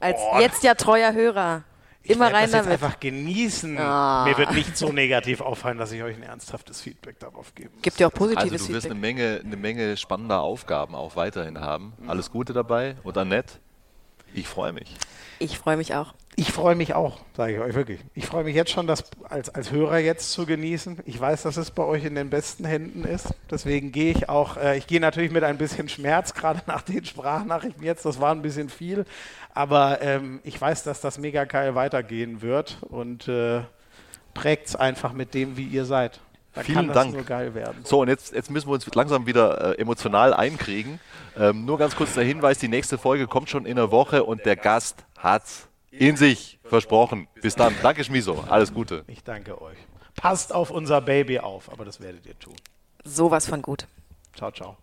Als 0.00 0.18
oh, 0.18 0.40
jetzt 0.40 0.62
ja 0.62 0.74
treuer 0.74 1.12
Hörer. 1.12 1.64
Immer 2.04 2.28
ich 2.28 2.34
rein 2.34 2.42
das 2.42 2.50
damit. 2.52 2.72
Jetzt 2.72 2.82
einfach 2.82 3.00
genießen. 3.00 3.76
Oh. 3.76 4.24
Mir 4.24 4.34
wird 4.36 4.52
nicht 4.54 4.76
so 4.76 4.90
negativ 4.90 5.40
auffallen, 5.40 5.78
dass 5.78 5.92
ich 5.92 6.02
euch 6.02 6.16
ein 6.16 6.22
ernsthaftes 6.22 6.80
Feedback 6.80 7.18
darauf 7.20 7.54
gebe. 7.54 7.70
Gibt 7.80 8.00
ja 8.00 8.08
auch 8.08 8.12
positives 8.12 8.52
Also 8.52 8.66
du 8.66 8.72
wirst 8.74 8.86
eine 8.86 8.96
Menge, 8.96 9.40
eine 9.44 9.56
Menge 9.56 9.96
spannender 9.96 10.40
Aufgaben 10.40 10.94
auch 10.94 11.14
weiterhin 11.14 11.60
haben. 11.60 11.92
Alles 12.06 12.30
Gute 12.30 12.52
dabei 12.52 12.96
und 13.04 13.16
Annette, 13.16 13.54
ich 14.34 14.48
freue 14.48 14.72
mich. 14.72 14.96
Ich 15.38 15.58
freue 15.58 15.76
mich 15.76 15.94
auch. 15.94 16.14
Ich 16.34 16.50
freue 16.50 16.74
mich 16.74 16.94
auch, 16.94 17.20
sage 17.36 17.54
ich 17.54 17.60
euch 17.60 17.74
wirklich. 17.74 18.00
Ich 18.14 18.26
freue 18.26 18.44
mich 18.44 18.54
jetzt 18.54 18.70
schon, 18.70 18.86
das 18.86 19.04
als, 19.28 19.50
als 19.50 19.70
Hörer 19.70 19.98
jetzt 19.98 20.32
zu 20.32 20.46
genießen. 20.46 21.00
Ich 21.04 21.20
weiß, 21.20 21.42
dass 21.42 21.58
es 21.58 21.70
bei 21.70 21.82
euch 21.82 22.04
in 22.04 22.14
den 22.14 22.30
besten 22.30 22.64
Händen 22.64 23.04
ist. 23.04 23.34
Deswegen 23.50 23.92
gehe 23.92 24.12
ich 24.12 24.30
auch, 24.30 24.56
äh, 24.56 24.78
ich 24.78 24.86
gehe 24.86 25.00
natürlich 25.00 25.30
mit 25.30 25.44
ein 25.44 25.58
bisschen 25.58 25.90
Schmerz, 25.90 26.32
gerade 26.34 26.62
nach 26.66 26.82
den 26.82 27.04
Sprachnachrichten 27.04 27.84
jetzt. 27.84 28.06
Das 28.06 28.18
war 28.18 28.32
ein 28.32 28.40
bisschen 28.40 28.70
viel. 28.70 29.04
Aber 29.52 30.00
ähm, 30.00 30.40
ich 30.42 30.58
weiß, 30.58 30.84
dass 30.84 31.02
das 31.02 31.18
mega 31.18 31.44
geil 31.44 31.74
weitergehen 31.74 32.40
wird 32.40 32.78
und 32.80 33.28
äh, 33.28 33.60
prägt 34.32 34.68
es 34.68 34.76
einfach 34.76 35.12
mit 35.12 35.34
dem, 35.34 35.58
wie 35.58 35.66
ihr 35.66 35.84
seid. 35.84 36.20
Da 36.54 36.62
Vielen 36.62 36.92
Dank. 36.92 37.14
So, 37.84 38.00
und 38.00 38.08
jetzt, 38.08 38.34
jetzt 38.34 38.50
müssen 38.50 38.68
wir 38.68 38.74
uns 38.74 38.86
langsam 38.94 39.26
wieder 39.26 39.72
äh, 39.72 39.80
emotional 39.80 40.34
einkriegen. 40.34 41.00
Ähm, 41.38 41.64
nur 41.64 41.78
ganz 41.78 41.96
kurz 41.96 42.14
der 42.14 42.24
Hinweis: 42.24 42.58
Die 42.58 42.68
nächste 42.68 42.98
Folge 42.98 43.26
kommt 43.26 43.48
schon 43.48 43.64
in 43.64 43.78
einer 43.78 43.90
Woche 43.90 44.24
und 44.24 44.44
der 44.44 44.56
Gast 44.56 45.04
hat's 45.18 45.68
in 45.92 46.16
sich 46.16 46.58
versprochen. 46.64 47.28
Bis 47.40 47.54
dann. 47.54 47.74
Danke, 47.82 48.02
Schmiso. 48.04 48.44
Alles 48.48 48.72
Gute. 48.72 49.04
Ich 49.06 49.22
danke 49.22 49.60
euch. 49.60 49.78
Passt 50.16 50.54
auf 50.54 50.70
unser 50.70 51.00
Baby 51.00 51.38
auf, 51.38 51.70
aber 51.70 51.84
das 51.84 52.00
werdet 52.00 52.26
ihr 52.26 52.38
tun. 52.38 52.56
Sowas 53.04 53.46
von 53.46 53.62
gut. 53.62 53.86
Ciao, 54.34 54.50
ciao. 54.50 54.76